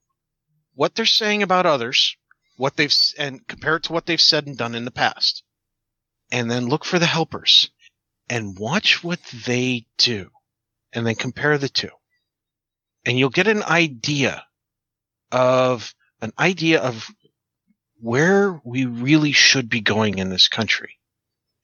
what 0.74 0.94
they're 0.94 1.06
saying 1.06 1.42
about 1.42 1.66
others, 1.66 2.16
what 2.60 2.76
they've 2.76 2.94
and 3.16 3.46
compare 3.48 3.76
it 3.76 3.84
to 3.84 3.92
what 3.94 4.04
they've 4.04 4.20
said 4.20 4.46
and 4.46 4.58
done 4.58 4.74
in 4.74 4.84
the 4.84 4.90
past. 4.90 5.42
And 6.30 6.50
then 6.50 6.68
look 6.68 6.84
for 6.84 6.98
the 6.98 7.06
helpers 7.06 7.70
and 8.28 8.58
watch 8.58 9.02
what 9.02 9.18
they 9.46 9.86
do 9.96 10.28
and 10.92 11.06
then 11.06 11.14
compare 11.14 11.56
the 11.56 11.70
two. 11.70 11.88
And 13.06 13.18
you'll 13.18 13.30
get 13.30 13.48
an 13.48 13.62
idea 13.62 14.44
of 15.32 15.94
an 16.20 16.32
idea 16.38 16.82
of 16.82 17.08
where 17.98 18.60
we 18.62 18.84
really 18.84 19.32
should 19.32 19.70
be 19.70 19.80
going 19.80 20.18
in 20.18 20.28
this 20.28 20.48
country. 20.48 20.98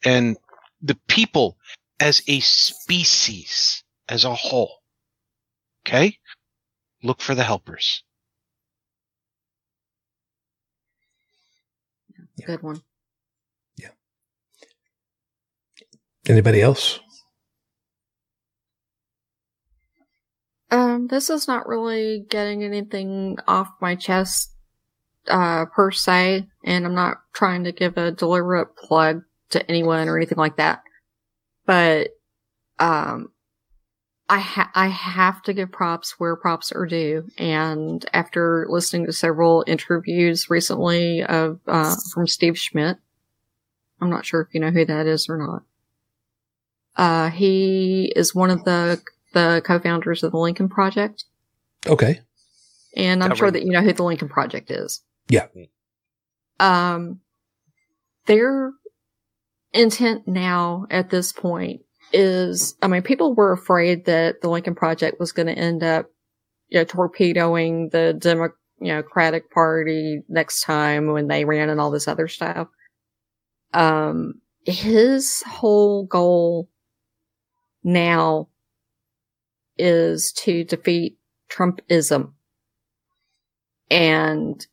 And 0.03 0.39
the 0.81 0.99
people 1.09 1.59
as 2.01 2.23
a 2.27 2.41
species, 2.41 3.85
as 4.09 4.25
a 4.25 4.35
whole. 4.35 4.79
Okay? 5.87 6.17
Look 7.03 7.21
for 7.21 7.35
the 7.35 7.45
helpers. 7.45 8.03
Good 12.45 12.63
one. 12.63 12.83
Yeah. 13.79 13.91
Anybody 16.29 16.61
else? 16.61 17.01
Um, 20.71 21.07
this 21.07 21.31
is 21.31 21.47
not 21.47 21.69
really 21.69 22.27
getting 22.29 22.65
anything 22.65 23.39
off 23.47 23.69
my 23.81 23.95
chest, 23.95 24.53
uh, 25.29 25.67
per 25.67 25.91
se, 25.91 26.49
and 26.65 26.85
I'm 26.85 26.95
not 26.95 27.19
trying 27.33 27.65
to 27.65 27.73
give 27.73 27.97
a 27.97 28.11
deliberate 28.11 28.77
plug 28.77 29.23
to 29.51 29.71
anyone 29.71 30.09
or 30.09 30.17
anything 30.17 30.39
like 30.39 30.57
that. 30.57 30.83
But, 31.65 32.11
um, 32.79 33.31
I 34.29 34.41
ha- 34.41 34.71
I 34.75 34.89
have 34.89 35.41
to 35.43 35.53
give 35.53 35.71
props 35.71 36.19
where 36.19 36.35
props 36.35 36.73
are 36.73 36.85
due, 36.87 37.29
and 37.39 38.05
after 38.13 38.67
listening 38.69 39.07
to 39.07 39.13
several 39.13 39.63
interviews 39.69 40.51
recently 40.51 41.23
of 41.23 41.61
uh, 41.69 41.95
from 42.13 42.27
Steve 42.27 42.59
Schmidt, 42.59 42.97
I'm 44.01 44.11
not 44.11 44.27
sure 44.27 44.41
if 44.41 44.53
you 44.53 44.61
know 44.61 44.71
who 44.71 44.85
that 44.85 45.07
is 45.07 45.29
or 45.29 45.37
not. 45.39 45.63
Uh, 46.97 47.31
he 47.31 48.13
is 48.17 48.35
one 48.35 48.51
of 48.51 48.65
the 48.65 49.01
the 49.33 49.63
co-founders 49.65 50.25
of 50.25 50.33
the 50.33 50.39
Lincoln 50.39 50.69
Project, 50.69 51.25
Okay. 51.87 52.21
and 52.97 53.23
I'm 53.23 53.29
That 53.29 53.39
sure 53.39 53.47
ring- 53.47 53.53
that 53.53 53.63
you 53.65 53.71
know 53.71 53.83
who 53.83 53.93
the 53.93 54.03
Lincoln 54.03 54.29
Project 54.29 54.73
is. 54.73 55.03
Yeah. 55.29 55.47
Um, 56.59 57.21
their 58.27 58.73
intent 59.73 60.27
now 60.27 60.87
at 60.91 61.11
this 61.11 61.33
point 61.33 61.83
is, 62.13 62.77
I 62.83 62.89
mean, 62.89 63.03
people 63.03 63.35
were 63.35 63.53
afraid 63.53 64.07
that 64.07 64.41
the 64.41 64.49
Lincoln 64.49 64.75
Project 64.75 65.19
was 65.19 65.33
going 65.33 65.47
to 65.47 65.59
end 65.59 65.83
up, 65.83 66.07
you 66.69 66.79
know, 66.79 66.85
torpedoing 66.85 67.91
the 67.91 68.13
Democratic 68.81 69.51
Party 69.51 70.23
next 70.29 70.63
time 70.63 71.13
when 71.13 71.29
they 71.29 71.45
ran 71.45 71.69
and 71.69 71.81
all 71.81 71.91
this 71.91 72.09
other 72.09 72.29
stuff. 72.29 72.69
Um, 73.75 74.41
his 74.65 75.43
whole 75.43 76.07
goal 76.07 76.69
now 77.85 78.49
is 79.79 80.33
to 80.39 80.65
defeat 80.65 81.19
Trumpism. 81.51 82.33
And, 83.91 84.67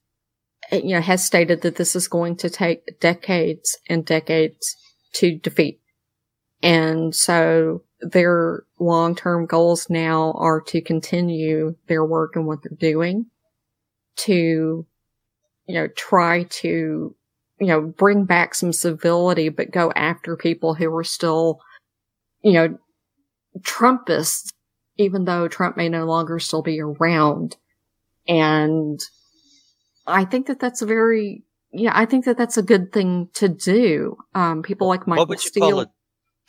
you 0.71 0.95
know, 0.95 1.01
has 1.01 1.23
stated 1.23 1.61
that 1.61 1.75
this 1.75 1.95
is 1.95 2.07
going 2.07 2.37
to 2.37 2.49
take 2.49 2.99
decades 2.99 3.77
and 3.87 4.03
decades 4.05 4.75
to 5.13 5.37
defeat. 5.37 5.79
And 6.63 7.13
so 7.13 7.83
their 7.99 8.63
long-term 8.79 9.45
goals 9.47 9.89
now 9.89 10.31
are 10.37 10.61
to 10.61 10.81
continue 10.81 11.75
their 11.87 12.05
work 12.05 12.35
and 12.35 12.47
what 12.47 12.59
they're 12.63 12.77
doing 12.77 13.25
to, 14.15 14.85
you 15.67 15.73
know, 15.75 15.87
try 15.89 16.43
to, 16.43 17.15
you 17.59 17.67
know, 17.67 17.81
bring 17.81 18.23
back 18.23 18.55
some 18.55 18.71
civility, 18.71 19.49
but 19.49 19.71
go 19.71 19.91
after 19.93 20.37
people 20.37 20.73
who 20.73 20.93
are 20.95 21.03
still, 21.03 21.59
you 22.41 22.53
know, 22.53 22.77
Trumpists, 23.59 24.51
even 24.97 25.25
though 25.25 25.49
Trump 25.49 25.75
may 25.75 25.89
no 25.89 26.05
longer 26.05 26.39
still 26.39 26.61
be 26.61 26.79
around. 26.79 27.57
And 28.25 29.01
I 30.07 30.23
think 30.23 30.47
that 30.47 30.61
that's 30.61 30.81
a 30.81 30.85
very, 30.85 31.43
yeah, 31.73 31.91
I 31.93 32.05
think 32.05 32.23
that 32.25 32.37
that's 32.37 32.57
a 32.57 32.63
good 32.63 32.93
thing 32.93 33.29
to 33.33 33.49
do. 33.49 34.15
Um, 34.33 34.63
people 34.63 34.87
like 34.87 35.07
Michael 35.07 35.23
what 35.23 35.29
would 35.29 35.43
you 35.43 35.49
Steele, 35.49 35.91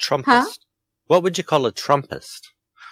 Trumpist? 0.00 0.24
Huh? 0.26 0.46
What 1.06 1.22
would 1.22 1.38
you 1.38 1.44
call 1.44 1.66
a 1.66 1.72
Trumpist? 1.72 2.40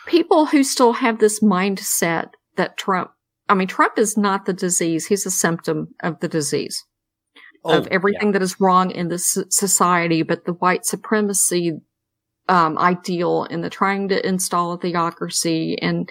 people 0.07 0.47
who 0.47 0.65
still 0.65 0.95
have 0.95 1.19
this 1.19 1.41
mindset 1.41 2.31
that 2.57 2.77
Trump, 2.77 3.11
I 3.49 3.55
mean, 3.55 3.69
Trump 3.69 3.99
is 3.99 4.16
not 4.16 4.47
the 4.47 4.53
disease. 4.53 5.07
He's 5.07 5.27
a 5.27 5.31
symptom 5.31 5.95
of 6.03 6.20
the 6.20 6.29
disease. 6.29 6.85
of 7.65 7.85
Oh, 7.85 7.89
everything 7.91 8.29
yeah. 8.29 8.33
that 8.33 8.43
is 8.43 8.61
wrong 8.61 8.91
in 8.91 9.09
this 9.09 9.39
society, 9.51 10.23
but 10.23 10.45
the 10.45 10.55
white 10.55 10.85
supremacy 10.85 11.73
um, 12.49 12.77
ideal 12.77 13.45
and 13.45 13.62
the 13.62 13.70
trying 13.70 14.09
to 14.09 14.27
install 14.27 14.73
a 14.73 14.79
theocracy 14.79 15.77
and 15.81 16.09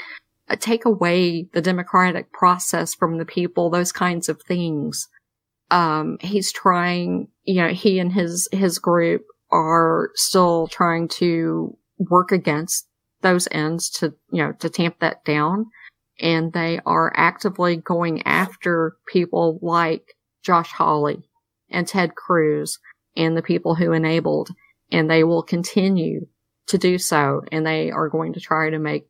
uh, 0.49 0.55
take 0.57 0.85
away 0.85 1.47
the 1.53 1.61
democratic 1.61 2.31
process 2.31 2.95
from 2.95 3.17
the 3.17 3.25
people, 3.25 3.69
those 3.69 3.91
kinds 3.91 4.29
of 4.29 4.41
things. 4.47 5.09
Um, 5.69 6.17
he's 6.21 6.53
trying, 6.53 7.27
you 7.43 7.55
know, 7.55 7.69
he 7.69 7.99
and 7.99 8.13
his, 8.13 8.47
his 8.53 8.79
group 8.79 9.23
are 9.51 10.11
still 10.15 10.67
trying 10.67 11.07
to 11.07 11.77
work 11.97 12.31
against 12.31 12.87
those 13.21 13.47
ends 13.51 13.89
to, 13.89 14.13
you 14.31 14.43
know, 14.43 14.53
to 14.53 14.69
tamp 14.69 14.99
that 14.99 15.23
down. 15.25 15.67
And 16.19 16.53
they 16.53 16.79
are 16.85 17.11
actively 17.15 17.77
going 17.77 18.21
after 18.23 18.95
people 19.07 19.59
like 19.61 20.15
Josh 20.43 20.71
Hawley 20.71 21.23
and 21.69 21.87
Ted 21.87 22.15
Cruz 22.15 22.79
and 23.15 23.35
the 23.35 23.41
people 23.41 23.75
who 23.75 23.91
enabled, 23.91 24.49
and 24.91 25.09
they 25.09 25.23
will 25.23 25.43
continue 25.43 26.27
to 26.67 26.77
do 26.77 26.97
so. 26.97 27.41
And 27.51 27.65
they 27.65 27.91
are 27.91 28.09
going 28.09 28.33
to 28.33 28.39
try 28.39 28.69
to 28.69 28.79
make, 28.79 29.07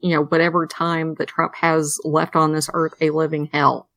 you 0.00 0.14
know, 0.14 0.24
whatever 0.24 0.66
time 0.66 1.14
that 1.18 1.28
Trump 1.28 1.54
has 1.56 1.98
left 2.04 2.36
on 2.36 2.52
this 2.52 2.70
earth 2.72 2.94
a 3.00 3.10
living 3.10 3.50
hell. 3.52 3.88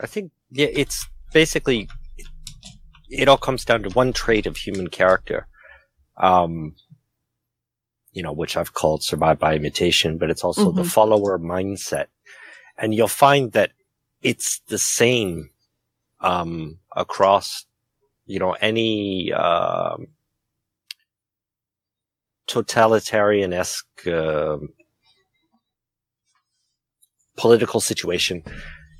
I 0.00 0.06
think 0.06 0.32
yeah, 0.50 0.68
it's 0.72 1.06
basically 1.32 1.88
it 3.12 3.28
all 3.28 3.36
comes 3.36 3.64
down 3.64 3.82
to 3.82 3.90
one 3.90 4.12
trait 4.12 4.46
of 4.46 4.56
human 4.56 4.88
character, 4.88 5.46
um, 6.16 6.74
you 8.12 8.22
know, 8.22 8.32
which 8.32 8.56
I've 8.56 8.74
called 8.74 9.02
survive 9.02 9.38
by 9.38 9.54
imitation, 9.54 10.18
but 10.18 10.30
it's 10.30 10.44
also 10.44 10.72
the 10.72 10.82
Mhm. 10.82 10.90
follower 10.90 11.38
mindset, 11.38 12.06
and 12.76 12.94
you'll 12.94 13.08
find 13.08 13.52
that 13.52 13.72
it's 14.22 14.60
the 14.66 14.78
same 14.78 15.50
um, 16.20 16.78
across, 16.94 17.66
you 18.26 18.38
know, 18.38 18.52
any 18.52 19.32
um, 19.32 20.06
totalitarian 22.46 23.52
esque 23.52 24.06
um 24.06 24.68
political 27.36 27.80
situation 27.80 28.44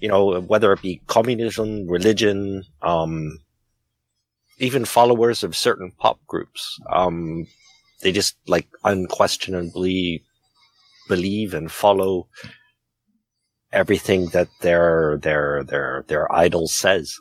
you 0.02 0.08
know, 0.08 0.40
whether 0.40 0.72
it 0.72 0.82
be 0.82 1.00
communism, 1.06 1.86
religion, 1.86 2.64
um, 2.82 3.38
even 4.62 4.84
followers 4.84 5.42
of 5.42 5.56
certain 5.56 5.90
pop 5.98 6.20
groups. 6.28 6.78
Um, 6.88 7.48
they 8.00 8.12
just 8.12 8.36
like 8.46 8.68
unquestionably 8.84 10.22
believe 11.08 11.52
and 11.52 11.70
follow 11.70 12.28
everything 13.72 14.28
that 14.28 14.48
their 14.60 15.18
their 15.18 15.64
their 15.64 16.04
their 16.06 16.32
idol 16.32 16.68
says. 16.68 17.18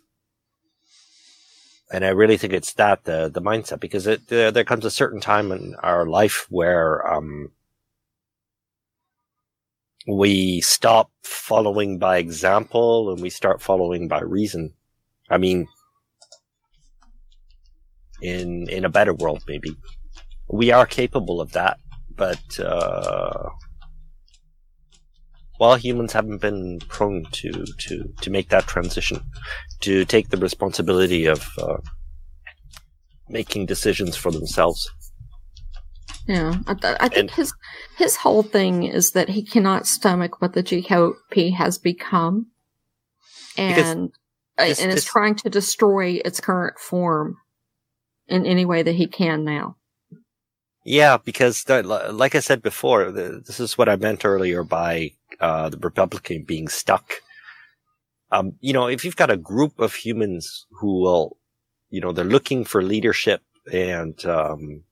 And 1.91 2.05
I 2.05 2.09
really 2.09 2.37
think 2.37 2.53
it's 2.53 2.73
that 2.73 3.05
the 3.05 3.27
the 3.33 3.41
mindset 3.41 3.79
because 3.79 4.05
it 4.05 4.27
there, 4.27 4.51
there 4.51 4.63
comes 4.63 4.85
a 4.85 4.91
certain 4.91 5.19
time 5.19 5.51
in 5.51 5.75
our 5.81 6.05
life 6.05 6.45
where 6.49 7.11
um, 7.11 7.51
we 10.07 10.61
stop 10.61 11.09
following 11.23 11.97
by 11.97 12.17
example 12.17 13.11
and 13.11 13.19
we 13.19 13.31
start 13.31 13.63
following 13.63 14.07
by 14.07 14.21
reason. 14.21 14.73
I 15.29 15.39
mean, 15.39 15.67
in 18.21 18.67
in 18.69 18.85
a 18.85 18.89
better 18.89 19.13
world, 19.13 19.43
maybe. 19.47 19.75
We 20.49 20.71
are 20.71 20.85
capable 20.85 21.39
of 21.41 21.53
that, 21.53 21.77
but 22.15 22.59
uh, 22.59 23.49
well, 25.59 25.75
humans 25.75 26.13
haven't 26.13 26.41
been 26.41 26.79
prone 26.87 27.25
to 27.31 27.51
to 27.79 28.03
to 28.21 28.29
make 28.29 28.49
that 28.49 28.67
transition, 28.67 29.21
to 29.81 30.05
take 30.05 30.29
the 30.29 30.37
responsibility 30.37 31.25
of 31.25 31.47
uh, 31.57 31.77
making 33.29 33.65
decisions 33.67 34.15
for 34.15 34.31
themselves. 34.31 34.89
Yeah, 36.27 36.53
I, 36.67 36.73
th- 36.73 36.97
I 36.99 37.07
think 37.07 37.19
And- 37.19 37.31
his 37.31 37.53
his 37.97 38.15
whole 38.17 38.43
thing 38.43 38.83
is 38.83 39.11
that 39.11 39.29
he 39.29 39.43
cannot 39.43 39.87
stomach 39.87 40.41
what 40.41 40.53
the 40.53 40.63
GOP 40.63 41.53
has 41.55 41.77
become, 41.77 42.47
and 43.57 44.11
this- 44.57 44.79
and 44.81 44.91
is 44.91 45.05
trying 45.05 45.35
to 45.35 45.49
destroy 45.49 46.19
its 46.23 46.39
current 46.39 46.77
form 46.77 47.37
in 48.27 48.45
any 48.45 48.65
way 48.65 48.83
that 48.83 48.95
he 48.95 49.07
can 49.07 49.43
now. 49.43 49.77
Yeah, 50.83 51.17
because 51.23 51.63
the, 51.63 51.83
like 51.83 52.33
I 52.33 52.39
said 52.39 52.61
before, 52.61 53.11
the, 53.11 53.43
this 53.45 53.59
is 53.59 53.77
what 53.77 53.87
I 53.87 53.95
meant 53.97 54.25
earlier 54.25 54.63
by 54.63 55.11
uh, 55.39 55.69
the 55.69 55.77
Republican 55.77 56.43
being 56.43 56.67
stuck. 56.67 57.13
Um, 58.31 58.53
you 58.61 58.73
know, 58.73 58.87
if 58.87 59.05
you've 59.05 59.15
got 59.15 59.29
a 59.29 59.37
group 59.37 59.79
of 59.79 59.93
humans 59.93 60.65
who 60.71 61.01
will, 61.01 61.37
you 61.89 62.01
know, 62.01 62.11
they're 62.11 62.25
looking 62.25 62.63
for 62.63 62.81
leadership 62.81 63.41
and 63.71 64.23
um, 64.25 64.83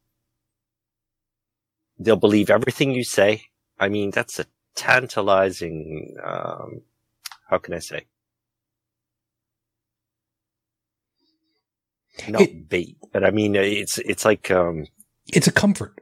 they'll 1.97 2.17
believe 2.17 2.49
everything 2.49 2.91
you 2.91 3.03
say. 3.03 3.45
I 3.79 3.89
mean, 3.89 4.11
that's 4.11 4.39
a 4.39 4.45
tantalizing. 4.75 6.17
Um, 6.23 6.81
how 7.49 7.57
can 7.57 7.73
I 7.73 7.79
say? 7.79 8.05
Not 12.27 12.41
It- 12.41 12.69
bait, 12.69 12.97
but 13.13 13.23
I 13.23 13.31
mean, 13.31 13.55
it's 13.55 13.97
it's 13.99 14.25
like 14.25 14.49
um, 14.51 14.87
It's 15.33 15.47
a 15.47 15.51
comfort. 15.51 15.93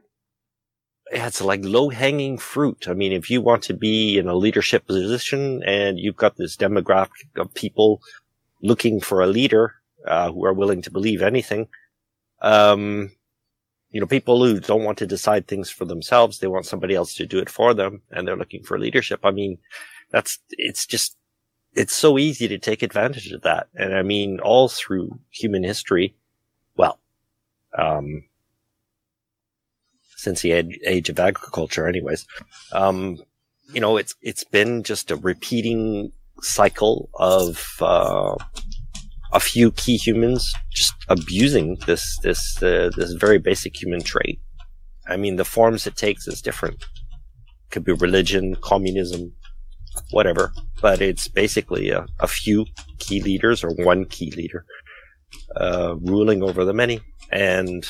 it's 1.10 1.40
like 1.40 1.64
low 1.64 1.88
hanging 1.90 2.38
fruit. 2.38 2.86
I 2.88 2.94
mean, 2.94 3.12
if 3.12 3.30
you 3.30 3.40
want 3.40 3.62
to 3.64 3.74
be 3.74 4.18
in 4.18 4.28
a 4.28 4.34
leadership 4.34 4.86
position 4.86 5.62
and 5.64 5.98
you've 5.98 6.16
got 6.16 6.36
this 6.36 6.56
demographic 6.56 7.28
of 7.36 7.54
people 7.54 8.00
looking 8.62 9.00
for 9.00 9.20
a 9.22 9.26
leader 9.26 9.74
uh, 10.06 10.30
who 10.32 10.44
are 10.44 10.52
willing 10.54 10.82
to 10.82 10.90
believe 10.90 11.22
anything, 11.22 11.68
um, 12.42 13.10
you 13.90 14.00
know, 14.00 14.06
people 14.06 14.44
who 14.44 14.60
don't 14.60 14.84
want 14.84 14.98
to 14.98 15.06
decide 15.06 15.46
things 15.48 15.70
for 15.70 15.84
themselves, 15.86 16.38
they 16.38 16.46
want 16.46 16.66
somebody 16.66 16.94
else 16.94 17.14
to 17.14 17.26
do 17.26 17.38
it 17.38 17.48
for 17.50 17.72
them, 17.74 18.02
and 18.10 18.26
they're 18.28 18.36
looking 18.36 18.62
for 18.62 18.78
leadership. 18.78 19.20
I 19.24 19.30
mean, 19.30 19.58
that's 20.10 20.38
it's 20.50 20.86
just 20.86 21.16
it's 21.78 21.94
so 21.94 22.18
easy 22.18 22.48
to 22.48 22.58
take 22.58 22.82
advantage 22.82 23.30
of 23.30 23.42
that, 23.42 23.68
and 23.74 23.94
I 23.94 24.02
mean, 24.02 24.40
all 24.40 24.68
through 24.68 25.20
human 25.30 25.62
history. 25.62 26.16
Well, 26.76 26.98
um, 27.76 28.24
since 30.16 30.42
the 30.42 30.50
age, 30.52 31.08
of 31.08 31.20
agriculture 31.20 31.86
anyways. 31.86 32.26
Um, 32.72 33.18
you 33.72 33.80
know, 33.80 33.96
it's, 33.96 34.16
it's 34.20 34.42
been 34.42 34.82
just 34.82 35.12
a 35.12 35.16
repeating 35.16 36.10
cycle 36.40 37.08
of, 37.14 37.76
uh, 37.80 38.34
a 39.32 39.40
few 39.40 39.70
key 39.70 39.96
humans 39.96 40.52
just 40.70 40.94
abusing 41.08 41.76
this, 41.86 42.18
this, 42.22 42.60
uh, 42.62 42.90
this 42.96 43.12
very 43.12 43.38
basic 43.38 43.80
human 43.80 44.02
trait. 44.02 44.40
I 45.06 45.16
mean, 45.16 45.36
the 45.36 45.44
forms 45.44 45.86
it 45.86 45.96
takes 45.96 46.26
is 46.26 46.42
different. 46.42 46.84
Could 47.70 47.84
be 47.84 47.92
religion, 47.92 48.56
communism, 48.56 49.34
whatever, 50.10 50.52
but 50.80 51.00
it's 51.00 51.28
basically 51.28 51.90
a, 51.90 52.06
a 52.20 52.26
few 52.26 52.66
key 52.98 53.20
leaders 53.22 53.62
or 53.64 53.70
one 53.70 54.04
key 54.04 54.30
leader, 54.32 54.64
uh, 55.56 55.96
ruling 56.00 56.42
over 56.42 56.64
the 56.64 56.74
many. 56.74 57.00
And, 57.30 57.86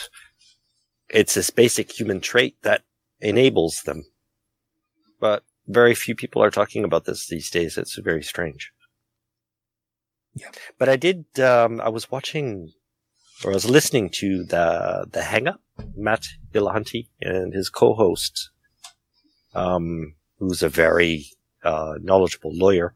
it's 1.11 1.35
this 1.35 1.51
basic 1.51 1.99
human 1.99 2.21
trait 2.21 2.57
that 2.63 2.83
enables 3.21 3.83
them. 3.83 4.05
But 5.21 5.43
very 5.67 5.95
few 5.95 6.15
people 6.15 6.43
are 6.43 6.51
talking 6.51 6.85
about 6.85 7.05
this 7.05 7.27
these 7.29 7.51
days. 7.51 7.79
It's 7.79 7.99
very 7.99 8.23
strange. 8.23 8.73
Yeah. 10.35 10.51
But 10.79 10.89
I 10.89 10.97
did, 10.97 11.25
um, 11.41 11.81
I 11.81 11.89
was 11.89 12.11
watching, 12.11 12.73
or 13.45 13.51
I 13.53 13.55
was 13.55 13.69
listening 13.69 14.11
to 14.21 14.45
the, 14.45 15.07
the 15.11 15.23
hang 15.23 15.49
up, 15.49 15.61
Matt 15.97 16.27
Dillahunty 16.53 17.09
and 17.21 17.55
his 17.55 17.71
co-host, 17.71 18.51
um, 19.55 20.15
who's 20.39 20.63
a 20.63 20.69
very, 20.69 21.27
uh, 21.65 21.95
knowledgeable 22.01 22.55
lawyer. 22.55 22.95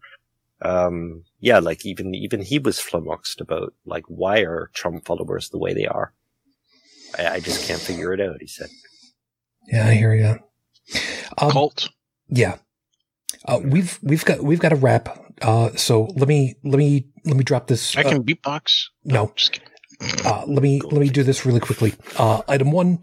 Um, 0.60 1.24
yeah, 1.40 1.58
like 1.58 1.84
even, 1.84 2.14
even 2.14 2.40
he 2.42 2.58
was 2.58 2.78
flummoxed 2.78 3.40
about, 3.40 3.74
like, 3.84 4.04
why 4.06 4.40
are 4.40 4.70
Trump 4.74 5.04
followers 5.04 5.48
the 5.48 5.58
way 5.58 5.74
they 5.74 5.86
are? 5.86 6.14
I, 7.18 7.28
I 7.28 7.40
just 7.40 7.66
can't 7.66 7.80
figure 7.80 8.12
it 8.12 8.20
out, 8.20 8.36
he 8.40 8.46
said. 8.46 8.68
Yeah, 9.66 9.86
I 9.88 9.94
hear 9.94 10.14
you. 10.14 10.38
Um, 11.38 11.50
Cult. 11.50 11.88
Yeah. 12.28 12.58
Uh, 13.46 13.60
we've 13.64 13.98
we've 14.02 14.24
got 14.24 14.40
we've 14.42 14.60
got 14.60 14.72
a 14.72 14.76
wrap. 14.76 15.18
Uh, 15.40 15.70
so 15.76 16.04
let 16.16 16.28
me 16.28 16.54
let 16.64 16.78
me 16.78 17.08
let 17.24 17.36
me 17.36 17.44
drop 17.44 17.66
this. 17.66 17.96
I 17.96 18.02
uh, 18.02 18.10
can 18.10 18.22
beatbox. 18.22 18.84
no. 19.04 19.32
just 19.34 19.52
kidding. 19.52 19.68
Uh, 20.24 20.44
let 20.46 20.62
me 20.62 20.80
let 20.80 21.00
me 21.00 21.08
do 21.08 21.22
this 21.22 21.46
really 21.46 21.60
quickly. 21.60 21.94
Uh, 22.18 22.42
item 22.48 22.72
one 22.72 23.00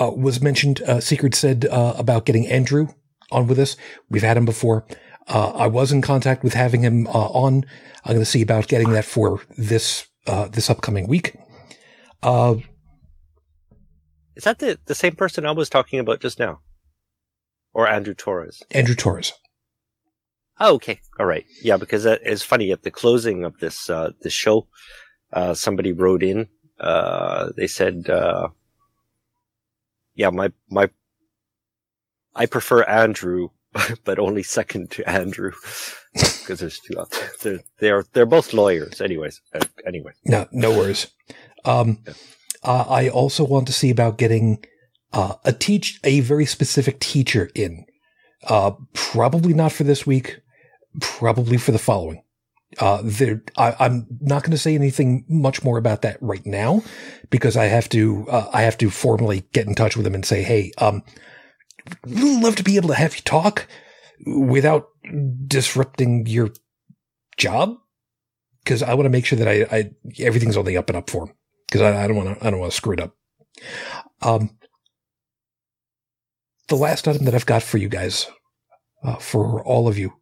uh, 0.00 0.10
was 0.10 0.40
mentioned. 0.40 0.82
Uh, 0.82 1.00
Secret 1.00 1.34
said 1.34 1.66
uh, 1.70 1.94
about 1.96 2.26
getting 2.26 2.46
Andrew 2.46 2.88
on 3.32 3.46
with 3.46 3.58
us. 3.58 3.76
We've 4.10 4.22
had 4.22 4.36
him 4.36 4.44
before. 4.44 4.84
Uh, 5.28 5.50
I 5.54 5.66
was 5.66 5.92
in 5.92 6.02
contact 6.02 6.42
with 6.44 6.54
having 6.54 6.82
him 6.82 7.06
uh, 7.06 7.10
on. 7.10 7.64
I'm 8.04 8.14
going 8.14 8.18
to 8.20 8.24
see 8.24 8.42
about 8.42 8.68
getting 8.68 8.90
that 8.92 9.04
for 9.04 9.40
this 9.56 10.06
uh, 10.26 10.48
this 10.48 10.68
upcoming 10.70 11.06
week. 11.08 11.36
Uh, 12.22 12.56
Is 14.36 14.44
that 14.44 14.58
the, 14.58 14.78
the 14.86 14.94
same 14.94 15.14
person 15.16 15.46
I 15.46 15.52
was 15.52 15.68
talking 15.68 15.98
about 16.00 16.20
just 16.20 16.38
now? 16.38 16.60
Or 17.74 17.88
Andrew 17.88 18.14
Torres? 18.14 18.62
Andrew 18.70 18.94
Torres. 18.94 19.32
Oh, 20.60 20.74
okay. 20.74 21.00
All 21.18 21.26
right. 21.26 21.44
Yeah, 21.62 21.76
because 21.76 22.04
that 22.04 22.20
is 22.26 22.42
funny. 22.42 22.70
At 22.70 22.82
the 22.82 22.90
closing 22.90 23.44
of 23.44 23.58
this, 23.58 23.88
uh, 23.90 24.10
this 24.22 24.32
show, 24.34 24.68
Uh, 25.32 25.54
somebody 25.54 25.92
wrote 25.92 26.22
in. 26.22 26.46
Uh, 26.78 27.48
they 27.56 27.66
said, 27.66 28.10
uh, 28.10 28.48
"Yeah, 30.14 30.28
my 30.30 30.52
my, 30.68 30.90
I 32.34 32.46
prefer 32.46 32.82
Andrew, 32.84 33.48
but 34.04 34.18
only 34.18 34.42
second 34.42 34.90
to 34.92 35.08
Andrew 35.08 35.52
because 36.12 36.60
there's 36.60 36.80
two 36.80 36.98
out 36.98 37.10
there. 37.10 37.30
They're 37.40 37.60
they're 37.78 38.04
they're 38.12 38.26
both 38.26 38.52
lawyers, 38.52 39.00
anyways. 39.00 39.40
Uh, 39.54 39.64
anyway, 39.86 40.12
No, 40.24 40.46
no 40.52 40.70
worries. 40.70 41.08
Um, 41.64 42.02
uh, 42.62 42.84
I 42.88 43.08
also 43.08 43.44
want 43.44 43.66
to 43.66 43.72
see 43.72 43.90
about 43.90 44.18
getting 44.18 44.64
uh, 45.12 45.34
a 45.44 45.52
teach 45.52 46.00
a 46.04 46.20
very 46.20 46.46
specific 46.46 47.00
teacher 47.00 47.50
in. 47.54 47.84
Uh, 48.44 48.72
probably 48.92 49.54
not 49.54 49.72
for 49.72 49.84
this 49.84 50.06
week. 50.06 50.40
Probably 51.00 51.56
for 51.56 51.72
the 51.72 51.78
following. 51.78 52.22
Uh, 52.78 53.00
there, 53.04 53.42
I, 53.56 53.76
I'm 53.78 54.06
not 54.20 54.42
going 54.42 54.52
to 54.52 54.58
say 54.58 54.74
anything 54.74 55.24
much 55.28 55.62
more 55.62 55.78
about 55.78 56.02
that 56.02 56.16
right 56.22 56.44
now 56.46 56.82
because 57.30 57.56
I 57.56 57.66
have 57.66 57.88
to. 57.90 58.26
Uh, 58.28 58.48
I 58.52 58.62
have 58.62 58.78
to 58.78 58.90
formally 58.90 59.44
get 59.52 59.66
in 59.66 59.74
touch 59.74 59.96
with 59.96 60.04
them 60.04 60.14
and 60.14 60.24
say, 60.24 60.42
"Hey, 60.42 60.72
um, 60.78 61.02
love 62.06 62.56
to 62.56 62.62
be 62.62 62.76
able 62.76 62.88
to 62.88 62.94
have 62.94 63.16
you 63.16 63.22
talk 63.22 63.66
without 64.26 64.88
disrupting 65.46 66.26
your 66.26 66.50
job." 67.36 67.76
Because 68.64 68.82
I 68.82 68.94
want 68.94 69.06
to 69.06 69.10
make 69.10 69.26
sure 69.26 69.38
that 69.38 69.48
I, 69.48 69.66
I 69.76 69.90
everything's 70.20 70.56
on 70.56 70.64
the 70.64 70.76
up 70.76 70.88
and 70.88 70.96
up 70.96 71.10
for 71.10 71.34
because 71.66 71.80
I, 71.80 72.04
I 72.04 72.06
don't 72.06 72.16
want 72.16 72.38
to 72.38 72.46
I 72.46 72.50
don't 72.50 72.60
want 72.60 72.72
to 72.72 72.76
screw 72.76 72.92
it 72.92 73.00
up. 73.00 73.16
Um, 74.20 74.56
the 76.68 76.76
last 76.76 77.08
item 77.08 77.24
that 77.24 77.34
I've 77.34 77.46
got 77.46 77.62
for 77.62 77.78
you 77.78 77.88
guys, 77.88 78.28
uh, 79.02 79.16
for 79.16 79.62
all 79.64 79.88
of 79.88 79.98
you. 79.98 80.14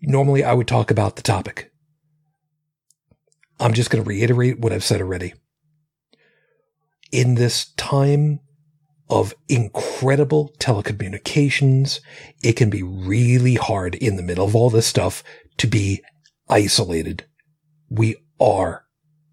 Normally, 0.00 0.44
I 0.44 0.52
would 0.52 0.68
talk 0.68 0.90
about 0.90 1.16
the 1.16 1.22
topic. 1.22 1.72
I'm 3.60 3.72
just 3.72 3.90
going 3.90 4.02
to 4.02 4.08
reiterate 4.08 4.60
what 4.60 4.72
I've 4.72 4.84
said 4.84 5.00
already. 5.00 5.34
In 7.10 7.34
this 7.34 7.72
time 7.72 8.40
of 9.10 9.34
incredible 9.48 10.54
telecommunications, 10.58 12.00
it 12.42 12.54
can 12.54 12.70
be 12.70 12.82
really 12.82 13.54
hard 13.54 13.94
in 13.94 14.16
the 14.16 14.22
middle 14.22 14.44
of 14.44 14.54
all 14.54 14.70
this 14.70 14.86
stuff 14.86 15.24
to 15.56 15.66
be 15.66 16.02
isolated. 16.48 17.24
We 17.88 18.16
are 18.40 18.84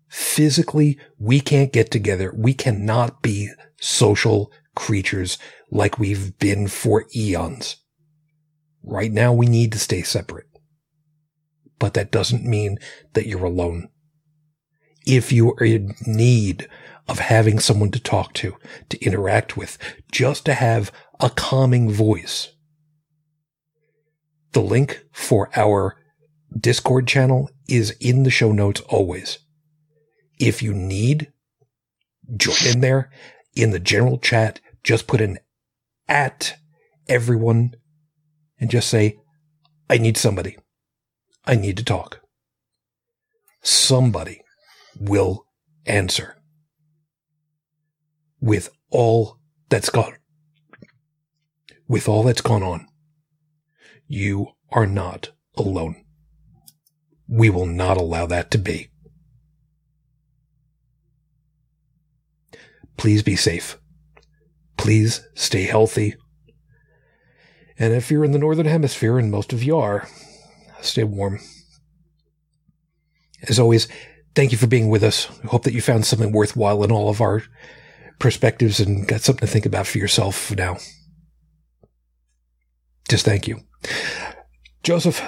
physically, 0.07 0.97
we 1.19 1.41
can't 1.41 1.73
get 1.73 1.91
together. 1.91 2.34
We 2.35 2.53
cannot 2.53 3.22
be 3.22 3.49
social 3.80 4.52
creatures 4.76 5.38
like 5.72 5.99
we've 5.99 6.38
been 6.39 6.68
for 6.68 7.06
eons. 7.15 7.77
Right 8.84 9.11
now, 9.11 9.34
we 9.34 9.47
need 9.47 9.72
to 9.73 9.80
stay 9.80 10.03
separate. 10.03 10.47
But 11.80 11.95
that 11.95 12.11
doesn't 12.11 12.45
mean 12.45 12.77
that 13.14 13.27
you're 13.27 13.43
alone. 13.43 13.89
If 15.06 15.31
you 15.31 15.53
are 15.53 15.65
in 15.65 15.95
need 16.06 16.68
of 17.07 17.19
having 17.19 17.60
someone 17.60 17.91
to 17.91 17.99
talk 17.99 18.34
to, 18.34 18.56
to 18.90 19.03
interact 19.03 19.56
with, 19.56 19.77
just 20.11 20.45
to 20.45 20.53
have 20.53 20.91
a 21.19 21.30
calming 21.30 21.91
voice, 21.91 22.52
the 24.53 24.61
link 24.61 25.03
for 25.11 25.49
our 25.56 25.98
Discord 26.57 27.07
channel 27.07 27.49
is 27.68 27.91
in 27.99 28.23
the 28.23 28.30
show 28.30 28.52
notes 28.52 28.82
always. 28.82 29.40
If 30.40 30.61
you 30.61 30.73
need, 30.73 31.32
join 32.38 32.73
in 32.73 32.80
there 32.82 33.11
in 33.56 33.72
the 33.72 33.80
general 33.80 34.18
chat. 34.18 34.60
Just 34.84 35.07
put 35.07 35.22
in 35.22 35.40
at 36.07 36.57
everyone 37.07 37.73
and 38.60 38.69
just 38.69 38.90
say, 38.90 39.18
I 39.90 39.98
need 39.98 40.18
somebody. 40.18 40.57
I 41.45 41.56
need 41.56 41.77
to 41.77 41.84
talk. 41.84 42.22
Somebody 43.61 44.41
will 44.99 45.48
answer 45.86 46.38
with 48.40 48.70
all 48.90 49.40
that's 49.70 49.90
gone, 49.90 50.16
with 51.88 52.07
all 52.07 52.24
that's 52.24 52.41
gone 52.41 52.64
on. 52.64 52.88
You 54.07 54.49
are 54.72 54.86
not 54.86 55.32
alone. 55.57 56.03
We 57.28 57.49
will 57.49 57.66
not 57.66 57.98
allow 57.98 58.26
that 58.28 58.52
to 58.52 58.57
be. 58.57 58.90
Please 62.98 63.24
be 63.24 63.36
safe. 63.36 63.78
Please 64.78 65.28
stay 65.34 65.64
healthy. 65.64 66.16
And 67.78 67.94
if 67.94 68.10
you're 68.10 68.24
in 68.24 68.32
the 68.32 68.40
Northern 68.40 68.68
Hemisphere, 68.68 69.18
and 69.18 69.32
most 69.32 69.52
of 69.52 69.64
you 69.64 69.78
are, 69.78 70.07
stay 70.82 71.03
warm. 71.03 71.40
As 73.48 73.60
always, 73.60 73.88
thank 74.34 74.52
you 74.52 74.57
for 74.57 74.68
being 74.68 74.90
with 74.90 75.03
us. 75.03 75.30
I 75.44 75.48
hope 75.48 75.64
that 75.64 75.74
you 75.74 75.82
found 75.82 76.06
something 76.06 76.32
worthwhile 76.32 76.84
in 76.84 76.91
all 76.91 77.10
of 77.10 77.22
our 77.22 77.44
perspectives 78.19 78.79
and 78.79 79.07
got 79.07 79.21
something 79.21 79.45
to 79.45 79.51
think 79.51 79.65
about 79.65 79.87
for 79.87 79.97
yourself 79.97 80.51
now. 80.55 80.77
Just 83.09 83.25
thank 83.25 83.47
you. 83.47 83.61
Joseph, 84.83 85.21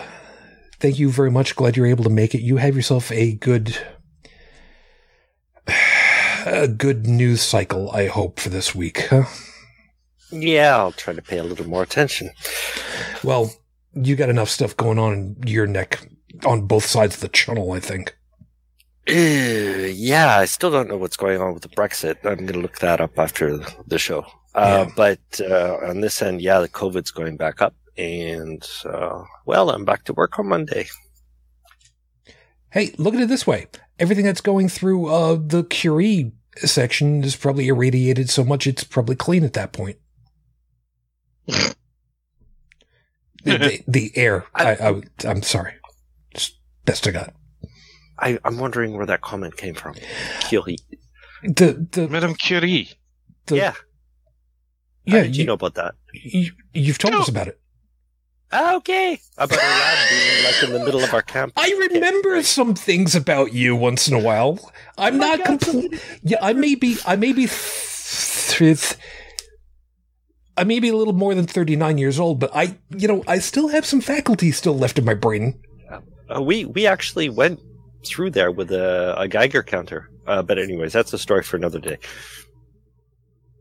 thank 0.80 1.00
you 1.00 1.10
very 1.10 1.32
much. 1.32 1.56
Glad 1.56 1.78
you're 1.78 1.86
able 1.86 2.04
to 2.04 2.10
make 2.10 2.34
it. 2.34 2.42
You 2.42 2.58
have 2.58 2.76
yourself 2.76 3.12
a 3.12 3.34
good 3.36 3.78
a 6.46 6.68
good 6.68 7.06
news 7.06 7.42
cycle, 7.42 7.92
I 7.92 8.08
hope, 8.08 8.40
for 8.40 8.50
this 8.50 8.74
week. 8.74 9.08
Huh? 9.10 9.24
yeah, 10.32 10.78
I'll 10.78 10.92
try 10.92 11.14
to 11.14 11.22
pay 11.22 11.38
a 11.38 11.44
little 11.44 11.68
more 11.68 11.84
attention. 11.84 12.32
Well, 13.24 13.52
you 13.94 14.16
got 14.16 14.30
enough 14.30 14.50
stuff 14.50 14.76
going 14.78 15.00
on 15.00 15.14
in 15.14 15.48
your 15.48 15.68
neck 15.68 16.08
on 16.46 16.68
both 16.68 16.86
sides 16.86 17.16
of 17.16 17.22
the 17.22 17.30
channel, 17.30 17.72
I 17.72 17.80
think. 17.80 18.16
Yeah, 19.98 20.38
I 20.38 20.46
still 20.46 20.70
don't 20.70 20.90
know 20.90 20.98
what's 20.98 21.18
going 21.18 21.42
on 21.42 21.54
with 21.54 21.64
the 21.64 21.70
Brexit. 21.70 22.18
I'm 22.24 22.46
going 22.46 22.54
to 22.54 22.60
look 22.60 22.80
that 22.80 23.00
up 23.02 23.18
after 23.18 23.58
the 23.88 23.98
show. 23.98 24.26
Uh, 24.54 24.86
Yeah. 24.88 24.94
But 24.96 25.42
uh, 25.42 25.78
on 25.88 26.02
this 26.02 26.22
end, 26.22 26.42
yeah, 26.42 26.60
the 26.60 26.70
COVID's 26.70 27.12
going 27.12 27.38
back 27.38 27.62
up. 27.62 27.74
And, 27.98 28.68
uh, 28.86 29.24
well, 29.46 29.70
I'm 29.72 29.86
back 29.86 30.04
to 30.06 30.14
work 30.14 30.38
on 30.38 30.50
Monday. 30.50 30.88
Hey, 32.70 32.94
look 32.98 33.16
at 33.16 33.22
it 33.22 33.30
this 33.30 33.48
way. 33.48 33.68
Everything 33.98 34.26
that's 34.26 34.42
going 34.42 34.70
through 34.70 35.08
uh, 35.08 35.38
the 35.40 35.64
Curie 35.64 36.32
section 36.58 37.24
is 37.24 37.36
probably 37.36 37.68
irradiated 37.70 38.30
so 38.30 38.44
much 38.44 38.68
it's 38.68 38.84
probably 38.84 39.16
clean 39.16 39.44
at 39.44 39.54
that 39.54 39.72
point. 39.74 39.98
the, 41.48 41.74
the, 43.44 43.84
the 43.88 44.12
air. 44.16 44.46
I, 44.54 44.76
I, 44.76 45.02
I'm 45.28 45.42
sorry. 45.44 45.74
Just 46.36 46.60
best 46.86 47.08
I 47.08 47.12
got. 47.12 47.34
I, 48.20 48.40
I'm 48.44 48.58
wondering 48.58 48.96
where 48.96 49.06
that 49.06 49.22
comment 49.22 49.58
came 49.58 49.76
from. 49.76 49.96
Curie. 50.42 50.78
The, 51.44 51.88
the, 51.92 52.08
Madame 52.08 52.34
Curie. 52.36 52.90
the 53.46 53.56
yeah. 53.58 53.74
yeah, 55.06 55.18
How 55.18 55.24
did 55.24 55.36
you, 55.36 55.42
you, 55.42 55.48
know 55.48 55.54
about 55.54 55.76
that? 55.76 55.96
you, 56.14 56.52
you've 56.74 56.98
told 56.98 57.14
No. 57.14 57.20
us 57.22 57.30
about 57.30 57.48
it. 57.48 57.60
Okay. 58.54 59.20
About 59.38 59.60
our 59.60 59.70
lab 59.70 60.10
being 60.10 60.44
like 60.46 60.64
in 60.64 60.74
the 60.74 60.80
middle 60.86 61.04
of 61.04 61.14
our 61.14 61.22
camp. 61.22 61.52
I 61.58 61.70
remember 61.92 62.42
some 62.44 62.76
things 62.76 63.14
about 63.14 63.52
you 63.54 63.76
once 63.76 64.08
in 64.08 64.14
a 64.14 64.20
while. 64.20 64.72
I'm 64.98 65.16
Oh 65.16 65.18
not 65.18 65.44
complete. 65.44 66.02
Yeah, 66.24 66.38
I 66.42 66.54
may 66.54 66.76
be. 66.76 66.98
I 67.06 67.18
may 67.18 67.34
be. 67.34 67.48
Th- 67.48 68.58
th- 68.80 68.96
I 70.56 70.64
may 70.64 70.80
be 70.80 70.88
a 70.90 70.96
little 70.96 71.14
more 71.14 71.36
than 71.36 71.46
39 71.46 71.98
years 72.00 72.20
old, 72.20 72.40
but 72.40 72.50
I, 72.56 72.78
you 72.96 73.08
know, 73.08 73.22
I 73.28 73.38
still 73.40 73.68
have 73.68 73.86
some 73.86 74.02
faculty 74.02 74.52
still 74.52 74.76
left 74.78 74.98
in 74.98 75.06
my 75.06 75.14
brain. 75.14 75.62
Uh, 76.34 76.42
we 76.42 76.66
we 76.66 76.88
actually 76.88 77.30
went 77.30 77.60
through 78.08 78.32
there 78.32 78.52
with 78.52 78.72
a, 78.72 79.16
a 79.18 79.28
Geiger 79.28 79.64
counter. 79.64 80.10
Uh, 80.26 80.42
but 80.42 80.58
anyways, 80.58 80.94
that's 80.94 81.14
a 81.14 81.18
story 81.18 81.44
for 81.44 81.58
another 81.58 81.80
day. 81.80 81.98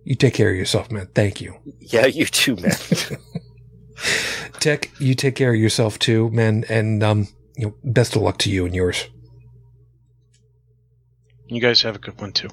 You 0.05 0.15
take 0.15 0.35
care 0.35 0.51
of 0.51 0.57
yourself, 0.57 0.91
man. 0.91 1.09
Thank 1.15 1.41
you. 1.41 1.57
Yeah, 1.81 2.07
you 2.07 2.27
too, 2.27 2.57
man. 2.57 2.77
Tech, 4.61 4.91
you 4.99 5.15
take 5.15 5.35
care 5.35 5.55
of 5.55 5.61
yourself 5.61 5.99
too, 5.99 6.31
man. 6.31 6.65
And, 6.69 7.03
um, 7.03 7.29
you 7.57 7.67
know, 7.67 7.75
best 7.85 8.17
of 8.17 8.23
luck 8.23 8.39
to 8.39 8.51
you 8.51 8.67
and 8.67 8.75
yours. 8.75 9.09
You 11.49 11.61
guys 11.61 11.83
have 11.83 11.97
a 11.97 11.99
good 11.99 12.21
one 12.21 12.33
too. 12.33 12.49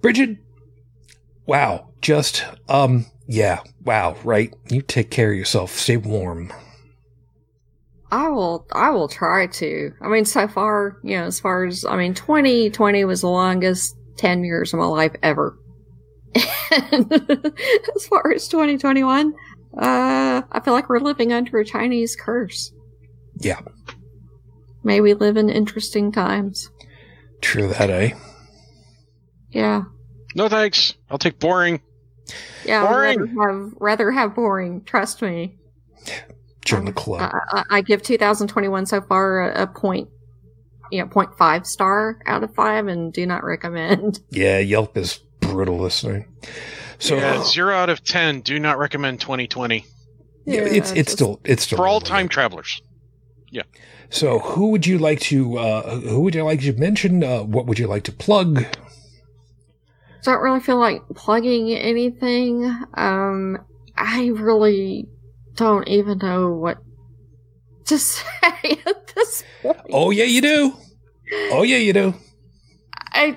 Bridget, 0.00 0.38
wow. 1.46 1.90
Just, 2.00 2.44
um, 2.68 3.06
yeah, 3.26 3.60
wow, 3.84 4.16
right? 4.24 4.54
You 4.68 4.82
take 4.82 5.10
care 5.10 5.32
of 5.32 5.36
yourself. 5.36 5.72
Stay 5.72 5.96
warm. 5.96 6.52
I 8.10 8.28
will. 8.28 8.66
I 8.72 8.90
will 8.90 9.08
try 9.08 9.46
to. 9.46 9.92
I 10.00 10.08
mean, 10.08 10.24
so 10.24 10.48
far, 10.48 10.98
you 11.02 11.16
know, 11.18 11.24
as 11.24 11.40
far 11.40 11.64
as 11.64 11.84
I 11.84 11.96
mean, 11.96 12.14
twenty 12.14 12.70
twenty 12.70 13.04
was 13.04 13.20
the 13.20 13.28
longest 13.28 13.96
ten 14.16 14.44
years 14.44 14.72
of 14.72 14.80
my 14.80 14.86
life 14.86 15.14
ever. 15.22 15.58
And 16.70 17.12
as 17.96 18.06
far 18.06 18.32
as 18.32 18.48
twenty 18.48 18.78
twenty 18.78 19.04
one, 19.04 19.34
uh, 19.76 20.42
I 20.50 20.60
feel 20.64 20.74
like 20.74 20.88
we're 20.88 21.00
living 21.00 21.32
under 21.32 21.58
a 21.58 21.64
Chinese 21.64 22.16
curse. 22.16 22.72
Yeah. 23.40 23.60
May 24.84 25.00
we 25.00 25.14
live 25.14 25.36
in 25.36 25.50
interesting 25.50 26.12
times. 26.12 26.70
True 27.40 27.68
that, 27.68 27.90
eh? 27.90 28.14
Yeah, 29.50 29.84
No 30.34 30.48
thanks. 30.48 30.94
I'll 31.10 31.18
take 31.18 31.38
boring. 31.38 31.80
yeah. 32.64 32.84
I'd 32.84 33.18
rather 33.18 33.26
have 33.26 33.72
rather 33.80 34.10
have 34.10 34.34
boring. 34.34 34.82
Trust 34.84 35.22
me. 35.22 35.56
Join 36.68 36.84
the 36.84 36.92
club. 36.92 37.20
I, 37.20 37.40
I, 37.58 37.64
I 37.78 37.80
give 37.80 38.02
2021 38.02 38.86
so 38.86 39.00
far 39.00 39.50
a, 39.50 39.62
a 39.62 39.66
point, 39.66 40.08
you 40.92 41.00
know, 41.02 41.08
0.5 41.08 41.66
star 41.66 42.18
out 42.26 42.42
of 42.44 42.54
five, 42.54 42.86
and 42.86 43.12
do 43.12 43.24
not 43.26 43.42
recommend. 43.44 44.20
yeah, 44.30 44.58
Yelp 44.58 44.96
is 44.96 45.18
brutal 45.40 45.78
listening. 45.78 46.26
So 46.98 47.16
yeah, 47.16 47.42
zero 47.44 47.74
out 47.74 47.90
of 47.90 48.04
ten. 48.04 48.40
Do 48.40 48.58
not 48.58 48.78
recommend 48.78 49.20
2020 49.20 49.86
yeah, 50.44 50.60
it's 50.62 50.90
it's 50.90 50.96
just- 50.96 51.10
still 51.12 51.40
it's 51.44 51.62
still 51.62 51.78
for 51.78 51.86
all 51.86 52.00
time 52.00 52.26
good. 52.26 52.32
travelers. 52.32 52.82
Yeah. 53.50 53.62
So 54.10 54.38
who 54.38 54.70
would 54.70 54.86
you 54.86 54.98
like 54.98 55.20
to 55.20 55.58
uh, 55.58 56.00
who 56.00 56.20
would 56.20 56.34
you 56.34 56.42
like 56.42 56.60
to 56.62 56.72
mention? 56.74 57.22
Uh, 57.22 57.42
what 57.44 57.66
would 57.66 57.78
you 57.78 57.86
like 57.86 58.04
to 58.04 58.12
plug? 58.12 58.64
I 58.64 58.66
don't 60.22 60.42
really 60.42 60.60
feel 60.60 60.78
like 60.78 61.02
plugging 61.14 61.72
anything. 61.72 62.64
Um, 62.94 63.58
I 63.96 64.26
really 64.34 65.08
don't 65.58 65.88
even 65.88 66.18
know 66.18 66.50
what 66.52 66.78
to 67.86 67.98
say 68.12 68.22
at 68.86 69.06
this 69.14 69.42
point. 69.60 69.76
Oh 69.92 70.10
yeah, 70.10 70.24
you 70.24 70.40
do. 70.40 70.72
Oh 71.50 71.62
yeah, 71.62 71.76
you 71.78 71.92
do. 71.92 72.14
I, 73.12 73.36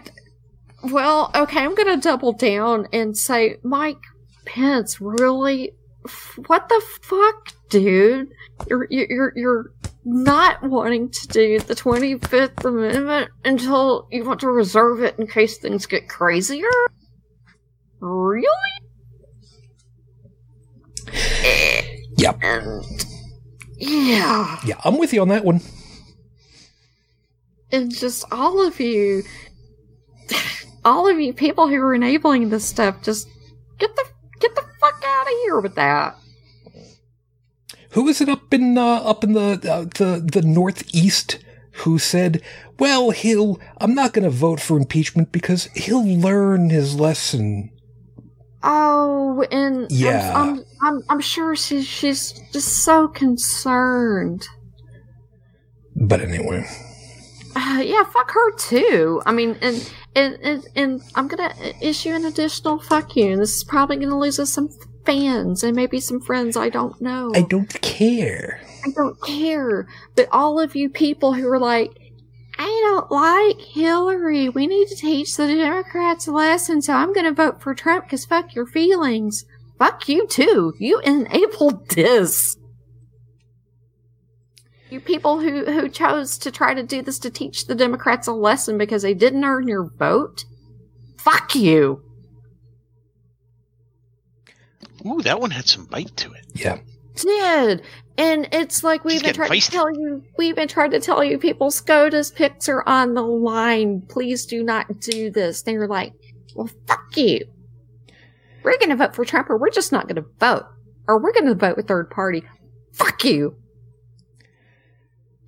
well, 0.83 1.31
okay, 1.35 1.59
I'm 1.61 1.75
gonna 1.75 1.97
double 1.97 2.31
down 2.33 2.87
and 2.93 3.17
say, 3.17 3.57
Mike 3.63 3.97
Pence, 4.45 5.01
really? 5.01 5.71
F- 6.05 6.39
What 6.47 6.69
the 6.69 6.81
fuck, 7.01 7.53
dude? 7.69 8.29
You're 8.67 8.87
you're 8.89 9.33
you're 9.35 9.71
not 10.05 10.61
wanting 10.63 11.09
to 11.11 11.27
do 11.27 11.59
the 11.59 11.75
25th 11.75 12.63
Amendment 12.65 13.29
until 13.45 14.07
you 14.11 14.23
want 14.23 14.39
to 14.41 14.47
reserve 14.49 15.01
it 15.03 15.17
in 15.19 15.27
case 15.27 15.57
things 15.57 15.85
get 15.85 16.07
crazier. 16.09 16.67
Really? 17.99 18.45
Yep. 22.21 22.37
And 22.41 22.85
yeah. 23.77 24.59
Yeah, 24.65 24.75
I'm 24.85 24.97
with 24.97 25.11
you 25.13 25.21
on 25.21 25.29
that 25.29 25.43
one. 25.43 25.61
and 27.71 27.93
just 27.93 28.25
all 28.31 28.65
of 28.65 28.79
you 28.79 29.23
all 30.85 31.07
of 31.07 31.19
you 31.19 31.33
people 31.33 31.67
who 31.67 31.75
are 31.81 31.93
enabling 31.93 32.49
this 32.49 32.65
stuff 32.65 33.01
just 33.01 33.27
get 33.79 33.95
the 33.95 34.05
get 34.39 34.53
the 34.55 34.63
fuck 34.79 35.01
out 35.05 35.23
of 35.27 35.33
here 35.43 35.59
with 35.59 35.75
that 35.75 36.15
Who 37.91 38.07
is 38.07 38.21
it 38.21 38.29
up 38.29 38.53
in 38.53 38.77
uh, 38.77 39.01
up 39.03 39.23
in 39.23 39.33
the 39.33 39.59
uh, 39.69 39.85
the 39.97 40.21
the 40.23 40.41
northeast 40.41 41.39
who 41.83 41.99
said, 41.99 42.41
"Well, 42.79 43.11
he'll 43.11 43.59
I'm 43.79 43.95
not 43.95 44.13
going 44.13 44.23
to 44.23 44.29
vote 44.29 44.59
for 44.61 44.77
impeachment 44.77 45.31
because 45.31 45.65
he'll 45.75 46.05
learn 46.05 46.69
his 46.69 46.95
lesson." 46.99 47.71
Oh 48.63 49.43
and 49.51 49.91
Yeah. 49.91 50.31
I'm, 50.35 50.49
I'm 50.49 50.65
i'm 50.81 51.03
i'm 51.09 51.19
sure 51.19 51.55
she's 51.55 51.87
she's 51.87 52.33
just 52.51 52.83
so 52.83 53.07
concerned 53.07 54.47
But 55.95 56.21
anyway, 56.21 56.65
uh, 57.55 57.81
yeah 57.83 58.03
fuck 58.05 58.31
her 58.31 58.51
too 58.57 59.21
i 59.25 59.31
mean 59.31 59.57
and 59.61 59.91
and 60.15 60.35
and, 60.41 60.63
and 60.75 61.01
i'm 61.15 61.27
gonna 61.27 61.53
issue 61.81 62.09
an 62.09 62.25
additional 62.25 62.79
fuck 62.79 63.15
you 63.15 63.31
and 63.31 63.41
this 63.41 63.55
is 63.57 63.63
probably 63.63 63.97
gonna 63.97 64.17
lose 64.17 64.39
us 64.39 64.51
some 64.53 64.69
fans 65.05 65.63
and 65.63 65.75
maybe 65.75 65.99
some 65.99 66.21
friends 66.21 66.55
i 66.55 66.69
don't 66.69 67.01
know 67.01 67.31
I 67.33 67.41
don't 67.41 67.81
care. 67.81 68.61
I 68.85 68.89
don't 68.91 69.19
care. 69.23 69.87
But 70.15 70.27
all 70.31 70.59
of 70.59 70.75
you 70.75 70.89
people 70.89 71.33
who 71.33 71.47
are 71.51 71.59
like, 71.59 71.91
I 72.63 72.67
don't 72.83 73.09
like 73.09 73.59
Hillary. 73.59 74.47
We 74.49 74.67
need 74.67 74.87
to 74.89 74.95
teach 74.95 75.35
the 75.35 75.47
Democrats 75.47 76.27
a 76.27 76.31
lesson, 76.31 76.83
so 76.83 76.93
I'm 76.93 77.11
going 77.11 77.25
to 77.25 77.31
vote 77.31 77.59
for 77.59 77.73
Trump 77.73 78.05
because 78.05 78.23
fuck 78.23 78.53
your 78.53 78.67
feelings. 78.67 79.45
Fuck 79.79 80.07
you 80.07 80.27
too. 80.27 80.75
You 80.77 80.99
enabled 80.99 81.89
this. 81.89 82.55
You 84.91 84.99
people 84.99 85.39
who, 85.39 85.65
who 85.65 85.89
chose 85.89 86.37
to 86.37 86.51
try 86.51 86.75
to 86.75 86.83
do 86.83 87.01
this 87.01 87.17
to 87.19 87.31
teach 87.31 87.65
the 87.65 87.73
Democrats 87.73 88.27
a 88.27 88.31
lesson 88.31 88.77
because 88.77 89.01
they 89.01 89.15
didn't 89.15 89.43
earn 89.43 89.67
your 89.67 89.89
vote. 89.97 90.45
Fuck 91.17 91.55
you. 91.55 92.03
Ooh, 95.03 95.23
that 95.23 95.41
one 95.41 95.49
had 95.49 95.67
some 95.67 95.85
bite 95.85 96.15
to 96.17 96.31
it. 96.33 96.45
Yeah. 96.53 96.77
Did. 97.15 97.81
And 98.17 98.47
it's 98.51 98.83
like 98.83 99.03
we've 99.03 99.13
She's 99.13 99.23
been 99.23 99.33
trying 99.33 99.51
feisty. 99.51 99.65
to 99.65 99.71
tell 99.71 99.91
you, 99.91 100.23
we've 100.37 100.55
been 100.55 100.67
trying 100.67 100.91
to 100.91 100.99
tell 100.99 101.23
you 101.23 101.37
people, 101.37 101.71
SCOTUS 101.71 102.31
picks 102.31 102.69
are 102.69 102.83
on 102.87 103.13
the 103.13 103.21
line. 103.23 104.01
Please 104.09 104.45
do 104.45 104.63
not 104.63 104.99
do 104.99 105.31
this. 105.31 105.63
They 105.63 105.77
were 105.77 105.87
like, 105.87 106.13
well, 106.55 106.69
fuck 106.87 107.15
you. 107.17 107.45
We're 108.63 108.77
going 108.77 108.89
to 108.89 108.95
vote 108.95 109.15
for 109.15 109.25
Trump 109.25 109.49
or 109.49 109.57
we're 109.57 109.71
just 109.71 109.91
not 109.91 110.07
going 110.07 110.17
to 110.23 110.25
vote. 110.39 110.65
Or 111.07 111.19
we're 111.19 111.33
going 111.33 111.47
to 111.47 111.55
vote 111.55 111.77
with 111.77 111.87
third 111.87 112.09
party. 112.11 112.43
Fuck 112.93 113.23
you. 113.23 113.55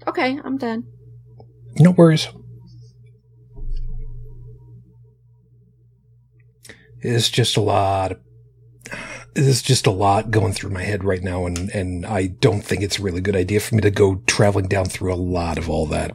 Okay, 0.08 0.40
I'm 0.44 0.58
done. 0.58 0.86
No 1.78 1.92
worries. 1.92 2.28
It's 7.02 7.30
just 7.30 7.58
a 7.58 7.62
lot. 7.62 8.20
There's 9.36 9.62
just 9.62 9.88
a 9.88 9.92
lot 9.92 10.30
going 10.32 10.54
through 10.54 10.70
my 10.72 10.84
head 10.84 11.04
right 11.04 11.24
now, 11.24 11.46
and, 11.46 11.70
and 11.72 12.06
I 12.06 12.28
don't 12.28 12.62
think 12.64 12.84
it's 12.84 13.00
a 13.00 13.02
really 13.02 13.22
good 13.22 13.36
idea 13.36 13.60
for 13.60 13.76
me 13.76 13.82
to 13.82 13.90
go 13.92 14.16
traveling 14.28 14.68
down 14.68 14.86
through 14.86 15.14
a 15.14 15.16
lot 15.16 15.58
of 15.58 15.70
all 15.70 15.86
that. 15.88 16.14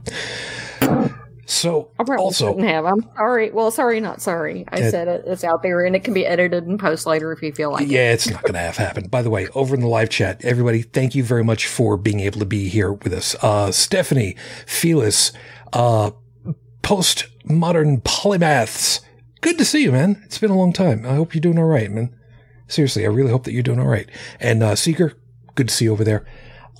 So, 1.46 1.90
I 1.98 2.04
probably 2.04 2.22
also, 2.24 2.48
shouldn't 2.48 2.68
have. 2.68 2.84
I'm 2.84 3.02
sorry. 3.16 3.50
Well, 3.50 3.70
sorry, 3.70 4.00
not 4.00 4.20
sorry. 4.20 4.66
I 4.68 4.80
It- 4.80 4.90
said 4.90 5.08
it. 5.08 5.24
It's 5.26 5.42
out 5.44 5.62
there 5.62 5.82
and 5.84 5.96
it 5.96 6.04
can 6.04 6.12
be 6.12 6.26
edited 6.26 6.66
and 6.66 6.78
post 6.78 7.06
later 7.06 7.32
if 7.32 7.42
you 7.42 7.52
feel 7.52 7.72
like 7.72 7.84
it. 7.84 7.88
yeah, 7.88 8.12
it's 8.12 8.28
not 8.28 8.42
going 8.42 8.52
to 8.52 8.60
have 8.60 8.76
happened. 8.76 9.10
By 9.10 9.22
the 9.22 9.30
way, 9.30 9.48
over 9.54 9.74
in 9.74 9.80
the 9.80 9.86
live 9.88 10.10
chat, 10.10 10.44
everybody, 10.44 10.82
thank 10.82 11.14
you 11.14 11.24
very 11.24 11.42
much 11.42 11.66
for 11.66 11.96
being 11.96 12.20
able 12.20 12.38
to 12.40 12.44
be 12.46 12.68
here 12.68 12.92
with 12.92 13.14
us. 13.14 13.34
Uh, 13.42 13.72
Stephanie, 13.72 14.36
Felis, 14.66 15.32
uh, 15.72 16.10
postmodern 16.82 18.02
polymaths. 18.02 19.00
Good 19.40 19.56
to 19.56 19.64
see 19.64 19.82
you, 19.84 19.92
man. 19.92 20.20
It's 20.26 20.38
been 20.38 20.50
a 20.50 20.56
long 20.58 20.74
time. 20.74 21.06
I 21.06 21.14
hope 21.14 21.34
you're 21.34 21.40
doing 21.40 21.58
all 21.58 21.64
right, 21.64 21.90
man. 21.90 22.14
Seriously, 22.68 23.04
I 23.04 23.08
really 23.08 23.30
hope 23.30 23.44
that 23.44 23.52
you're 23.52 23.62
doing 23.62 23.80
all 23.80 23.86
right. 23.86 24.08
And 24.38 24.62
uh, 24.62 24.76
Seeker, 24.76 25.14
good 25.54 25.68
to 25.68 25.74
see 25.74 25.86
you 25.86 25.92
over 25.92 26.04
there. 26.04 26.24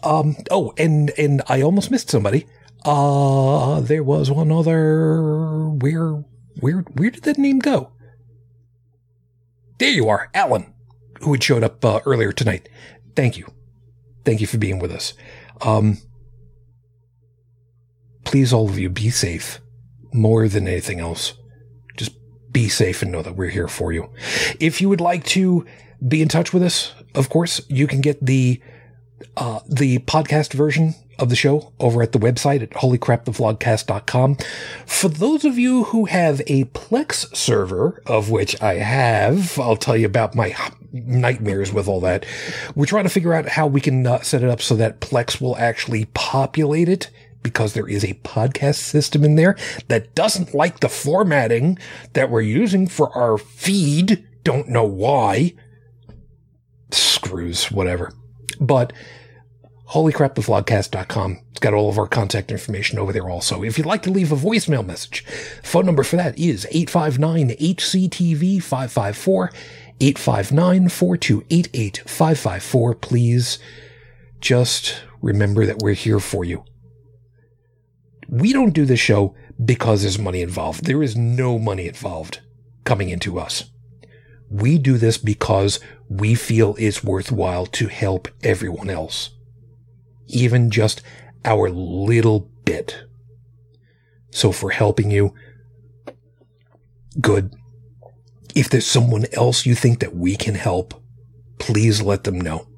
Um, 0.05 0.37
oh, 0.51 0.73
and 0.79 1.11
and 1.19 1.43
I 1.49 1.63
almost 1.63 1.91
missed 1.91 2.11
somebody. 2.11 2.47
Uh, 2.85 3.81
there 3.81 4.05
was 4.05 4.31
one 4.31 4.53
other. 4.53 5.69
Where 5.69 6.25
where 6.61 6.81
where 6.95 7.11
did 7.11 7.25
that 7.25 7.39
name 7.39 7.59
go? 7.59 7.93
There 9.79 9.91
you 9.91 10.09
are, 10.09 10.31
Alan, 10.35 10.75
who 11.21 11.33
had 11.33 11.43
showed 11.43 11.65
up 11.65 11.85
uh, 11.85 12.01
earlier 12.05 12.33
tonight. 12.33 12.69
Thank 13.17 13.37
you, 13.37 13.47
thank 14.25 14.41
you 14.41 14.47
for 14.47 14.59
being 14.59 14.79
with 14.79 14.93
us. 14.93 15.15
Um, 15.61 15.99
please, 18.25 18.53
all 18.53 18.69
of 18.69 18.79
you, 18.79 18.91
be 18.91 19.11
safe. 19.11 19.61
More 20.13 20.49
than 20.49 20.67
anything 20.67 21.01
else, 21.01 21.35
be 22.53 22.69
safe 22.69 23.03
and 23.03 23.13
know 23.13 23.23
that 23.23 23.37
we're 23.37 23.51
here 23.51 23.69
for 23.69 23.93
you. 23.93 24.11
If 24.61 24.81
you 24.81 24.89
would 24.89 25.01
like 25.01 25.25
to 25.27 25.67
be 26.07 26.23
in 26.23 26.29
touch 26.29 26.53
with 26.53 26.63
us, 26.63 26.95
of 27.15 27.29
course, 27.29 27.61
you 27.69 27.87
can 27.87 28.01
get 28.01 28.25
the 28.25 28.61
uh, 29.37 29.61
the 29.69 29.99
podcast 30.01 30.53
version 30.53 30.95
of 31.19 31.29
the 31.29 31.37
show 31.37 31.73
over 31.81 32.03
at 32.03 32.13
the 32.13 32.19
website 32.19 32.63
at 32.63 32.71
holycrapthevlogcast.com. 32.71 34.37
For 34.87 35.09
those 35.09 35.45
of 35.45 35.59
you 35.59 35.85
who 35.85 36.05
have 36.05 36.41
a 36.47 36.65
Plex 36.67 37.35
server, 37.37 38.01
of 38.07 38.31
which 38.31 38.61
I 38.63 38.75
have, 38.75 39.59
I'll 39.59 39.77
tell 39.77 39.97
you 39.97 40.07
about 40.07 40.35
my 40.35 40.55
nightmares 40.93 41.73
with 41.73 41.89
all 41.89 42.01
that. 42.01 42.25
We're 42.75 42.87
trying 42.87 43.05
to 43.05 43.11
figure 43.11 43.35
out 43.35 43.49
how 43.49 43.67
we 43.67 43.81
can 43.81 44.07
uh, 44.07 44.21
set 44.21 44.43
it 44.43 44.49
up 44.49 44.63
so 44.63 44.77
that 44.77 45.01
Plex 45.01 45.41
will 45.41 45.57
actually 45.57 46.07
populate 46.15 46.89
it 46.89 47.11
because 47.43 47.73
there 47.73 47.89
is 47.89 48.05
a 48.05 48.15
podcast 48.25 48.77
system 48.77 49.25
in 49.25 49.37
there 49.37 49.57
that 49.89 50.15
doesn't 50.15 50.55
like 50.55 50.81
the 50.81 50.89
formatting 50.89 51.79
that 52.13 52.31
we're 52.31 52.41
using 52.41 52.87
for 52.87 53.11
our 53.17 53.39
feed. 53.39 54.27
Don't 54.45 54.69
know 54.69 54.85
why. 54.85 55.55
Screws, 56.91 57.71
whatever. 57.71 58.13
But 58.61 58.93
holycrapthevlogcast.com. 59.91 61.39
It's 61.51 61.61
got 61.61 61.75
all 61.75 61.89
of 61.89 61.99
our 61.99 62.07
contact 62.07 62.53
information 62.53 62.99
over 62.99 63.13
there 63.13 63.29
also. 63.29 63.63
If 63.63 63.79
you'd 63.79 63.87
like 63.87 64.03
to 64.03 64.11
leave 64.11 64.33
a 64.33 64.37
voicemail 64.37 64.85
message, 64.85 65.25
phone 65.63 65.87
number 65.87 66.03
for 66.03 66.17
that 66.17 66.39
is 66.39 66.67
859-HCTV-554, 66.73 69.53
859-4288-554. 70.01 73.01
Please 73.01 73.59
just 74.41 75.03
remember 75.21 75.67
that 75.67 75.79
we're 75.79 75.95
here 75.95 76.21
for 76.21 76.45
you. 76.45 76.65
We 78.29 78.53
don't 78.53 78.75
do 78.75 78.85
this 78.85 79.01
show 79.01 79.35
because 79.63 80.03
there's 80.03 80.19
money 80.19 80.43
involved. 80.43 80.85
There 80.85 81.03
is 81.03 81.17
no 81.17 81.59
money 81.59 81.89
involved 81.89 82.41
coming 82.85 83.09
into 83.09 83.39
us. 83.39 83.71
We 84.51 84.79
do 84.79 84.99
this 84.99 85.19
because 85.19 85.81
we 86.09 86.35
feel 86.35 86.75
it's 86.79 87.05
worthwhile 87.05 87.67
to 87.67 87.89
help 87.89 88.29
everyone 88.43 88.91
else. 88.91 89.31
Even 90.27 90.71
just 90.71 91.03
our 91.45 91.71
little 91.71 92.51
bit. 92.65 93.05
So 94.31 94.53
for 94.53 94.71
helping 94.71 95.11
you, 95.11 95.35
good. 97.21 97.55
If 98.55 98.69
there's 98.69 98.87
someone 98.87 99.27
else 99.33 99.67
you 99.67 99.75
think 99.75 100.01
that 100.01 100.15
we 100.15 100.37
can 100.37 100.55
help, 100.55 100.95
please 101.59 102.03
let 102.03 102.25
them 102.25 102.41
know. 102.41 102.69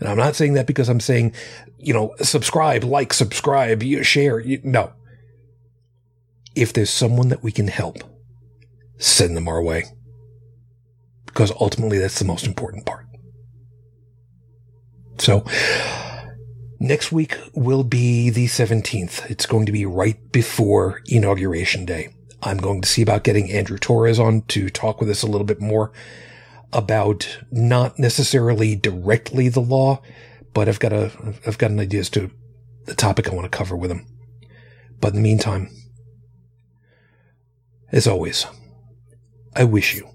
And 0.00 0.08
I'm 0.08 0.16
not 0.18 0.36
saying 0.36 0.54
that 0.54 0.66
because 0.66 0.88
I'm 0.88 1.00
saying, 1.00 1.32
you 1.86 1.92
know, 1.92 2.14
subscribe, 2.22 2.84
like, 2.84 3.12
subscribe, 3.12 3.82
share. 4.02 4.40
You, 4.40 4.60
no. 4.64 4.92
If 6.54 6.72
there's 6.72 6.90
someone 6.90 7.28
that 7.28 7.42
we 7.42 7.52
can 7.52 7.68
help, 7.68 7.98
send 8.98 9.36
them 9.36 9.48
our 9.48 9.62
way. 9.62 9.84
Because 11.26 11.52
ultimately 11.60 11.98
that's 11.98 12.18
the 12.18 12.24
most 12.24 12.46
important 12.46 12.86
part. 12.86 13.06
So, 15.18 15.44
next 16.78 17.12
week 17.12 17.36
will 17.54 17.84
be 17.84 18.30
the 18.30 18.46
17th. 18.46 19.30
It's 19.30 19.46
going 19.46 19.66
to 19.66 19.72
be 19.72 19.86
right 19.86 20.30
before 20.32 21.02
Inauguration 21.06 21.84
Day. 21.84 22.14
I'm 22.42 22.58
going 22.58 22.82
to 22.82 22.88
see 22.88 23.02
about 23.02 23.24
getting 23.24 23.50
Andrew 23.50 23.78
Torres 23.78 24.18
on 24.18 24.42
to 24.42 24.68
talk 24.68 25.00
with 25.00 25.08
us 25.08 25.22
a 25.22 25.26
little 25.26 25.46
bit 25.46 25.60
more 25.60 25.92
about 26.72 27.38
not 27.50 27.98
necessarily 27.98 28.74
directly 28.74 29.48
the 29.48 29.60
law, 29.60 30.02
but 30.54 30.68
I've 30.68 30.80
got 30.80 30.92
a 30.92 31.10
I've 31.46 31.58
got 31.58 31.72
an 31.72 31.80
idea 31.80 32.00
as 32.00 32.10
to 32.10 32.30
the 32.86 32.94
topic 32.94 33.28
I 33.28 33.34
want 33.34 33.50
to 33.50 33.56
cover 33.56 33.76
with 33.76 33.90
him. 33.90 34.06
But 35.00 35.08
in 35.08 35.16
the 35.16 35.22
meantime, 35.22 35.68
as 37.92 38.06
always, 38.06 38.46
I 39.54 39.64
wish 39.64 39.94
you 39.94 40.08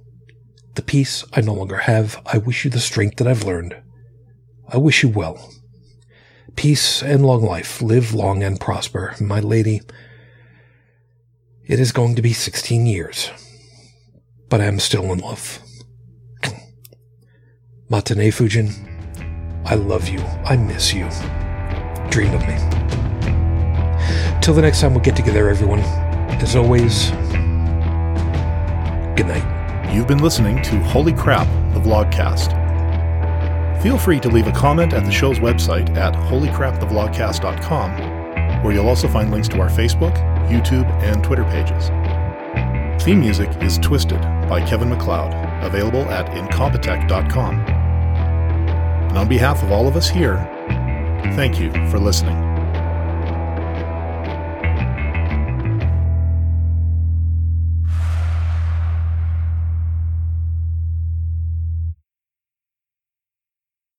the 0.75 0.81
peace 0.81 1.23
I 1.33 1.41
no 1.41 1.53
longer 1.53 1.77
have. 1.77 2.21
I 2.25 2.37
wish 2.37 2.63
you 2.63 2.71
the 2.71 2.79
strength 2.79 3.17
that 3.17 3.27
I've 3.27 3.43
learned. 3.43 3.75
I 4.67 4.77
wish 4.77 5.03
you 5.03 5.09
well. 5.09 5.51
Peace 6.55 7.03
and 7.03 7.25
long 7.25 7.43
life. 7.43 7.81
Live 7.81 8.13
long 8.13 8.43
and 8.43 8.59
prosper, 8.59 9.15
my 9.19 9.39
lady. 9.39 9.81
It 11.65 11.79
is 11.79 11.91
going 11.91 12.15
to 12.15 12.21
be 12.21 12.33
16 12.33 12.85
years, 12.85 13.29
but 14.49 14.61
I 14.61 14.65
am 14.65 14.79
still 14.79 15.11
in 15.13 15.19
love. 15.19 15.59
Matane 17.91 18.33
Fujin, 18.33 18.88
I 19.69 19.75
love 19.75 20.09
you. 20.09 20.19
I 20.45 20.57
miss 20.57 20.93
you. 20.95 21.07
Dream 22.09 22.33
of 22.33 22.41
me. 22.47 22.57
Till 24.41 24.55
the 24.55 24.63
next 24.63 24.81
time 24.81 24.95
we 24.95 25.01
get 25.01 25.15
together, 25.15 25.47
everyone, 25.47 25.81
as 26.41 26.55
always, 26.55 27.11
good 29.15 29.27
night. 29.27 29.93
You've 29.93 30.07
been 30.07 30.23
listening 30.23 30.63
to 30.63 30.79
Holy 30.79 31.13
Crap, 31.13 31.45
the 31.75 31.79
vlogcast. 31.79 32.57
Feel 33.83 33.99
free 33.99 34.19
to 34.21 34.27
leave 34.27 34.47
a 34.47 34.51
comment 34.53 34.93
at 34.93 35.05
the 35.05 35.11
show's 35.11 35.37
website 35.37 35.95
at 35.95 36.15
holycrapthevlogcast.com, 36.15 38.63
where 38.63 38.73
you'll 38.73 38.89
also 38.89 39.07
find 39.07 39.29
links 39.29 39.47
to 39.49 39.61
our 39.61 39.69
Facebook, 39.69 40.15
YouTube, 40.49 40.89
and 41.03 41.23
Twitter 41.23 41.43
pages. 41.43 41.89
Theme 43.03 43.19
music 43.19 43.51
is 43.61 43.77
Twisted 43.77 44.19
by 44.49 44.65
Kevin 44.67 44.89
MacLeod, 44.89 45.31
available 45.63 46.09
at 46.09 46.25
incompetech.com. 46.31 47.78
And 49.09 49.17
on 49.17 49.27
behalf 49.27 49.63
of 49.63 49.71
all 49.71 49.87
of 49.87 49.95
us 49.95 50.07
here, 50.07 50.37
thank 51.35 51.59
you 51.59 51.71
for 51.89 51.99
listening. 51.99 52.48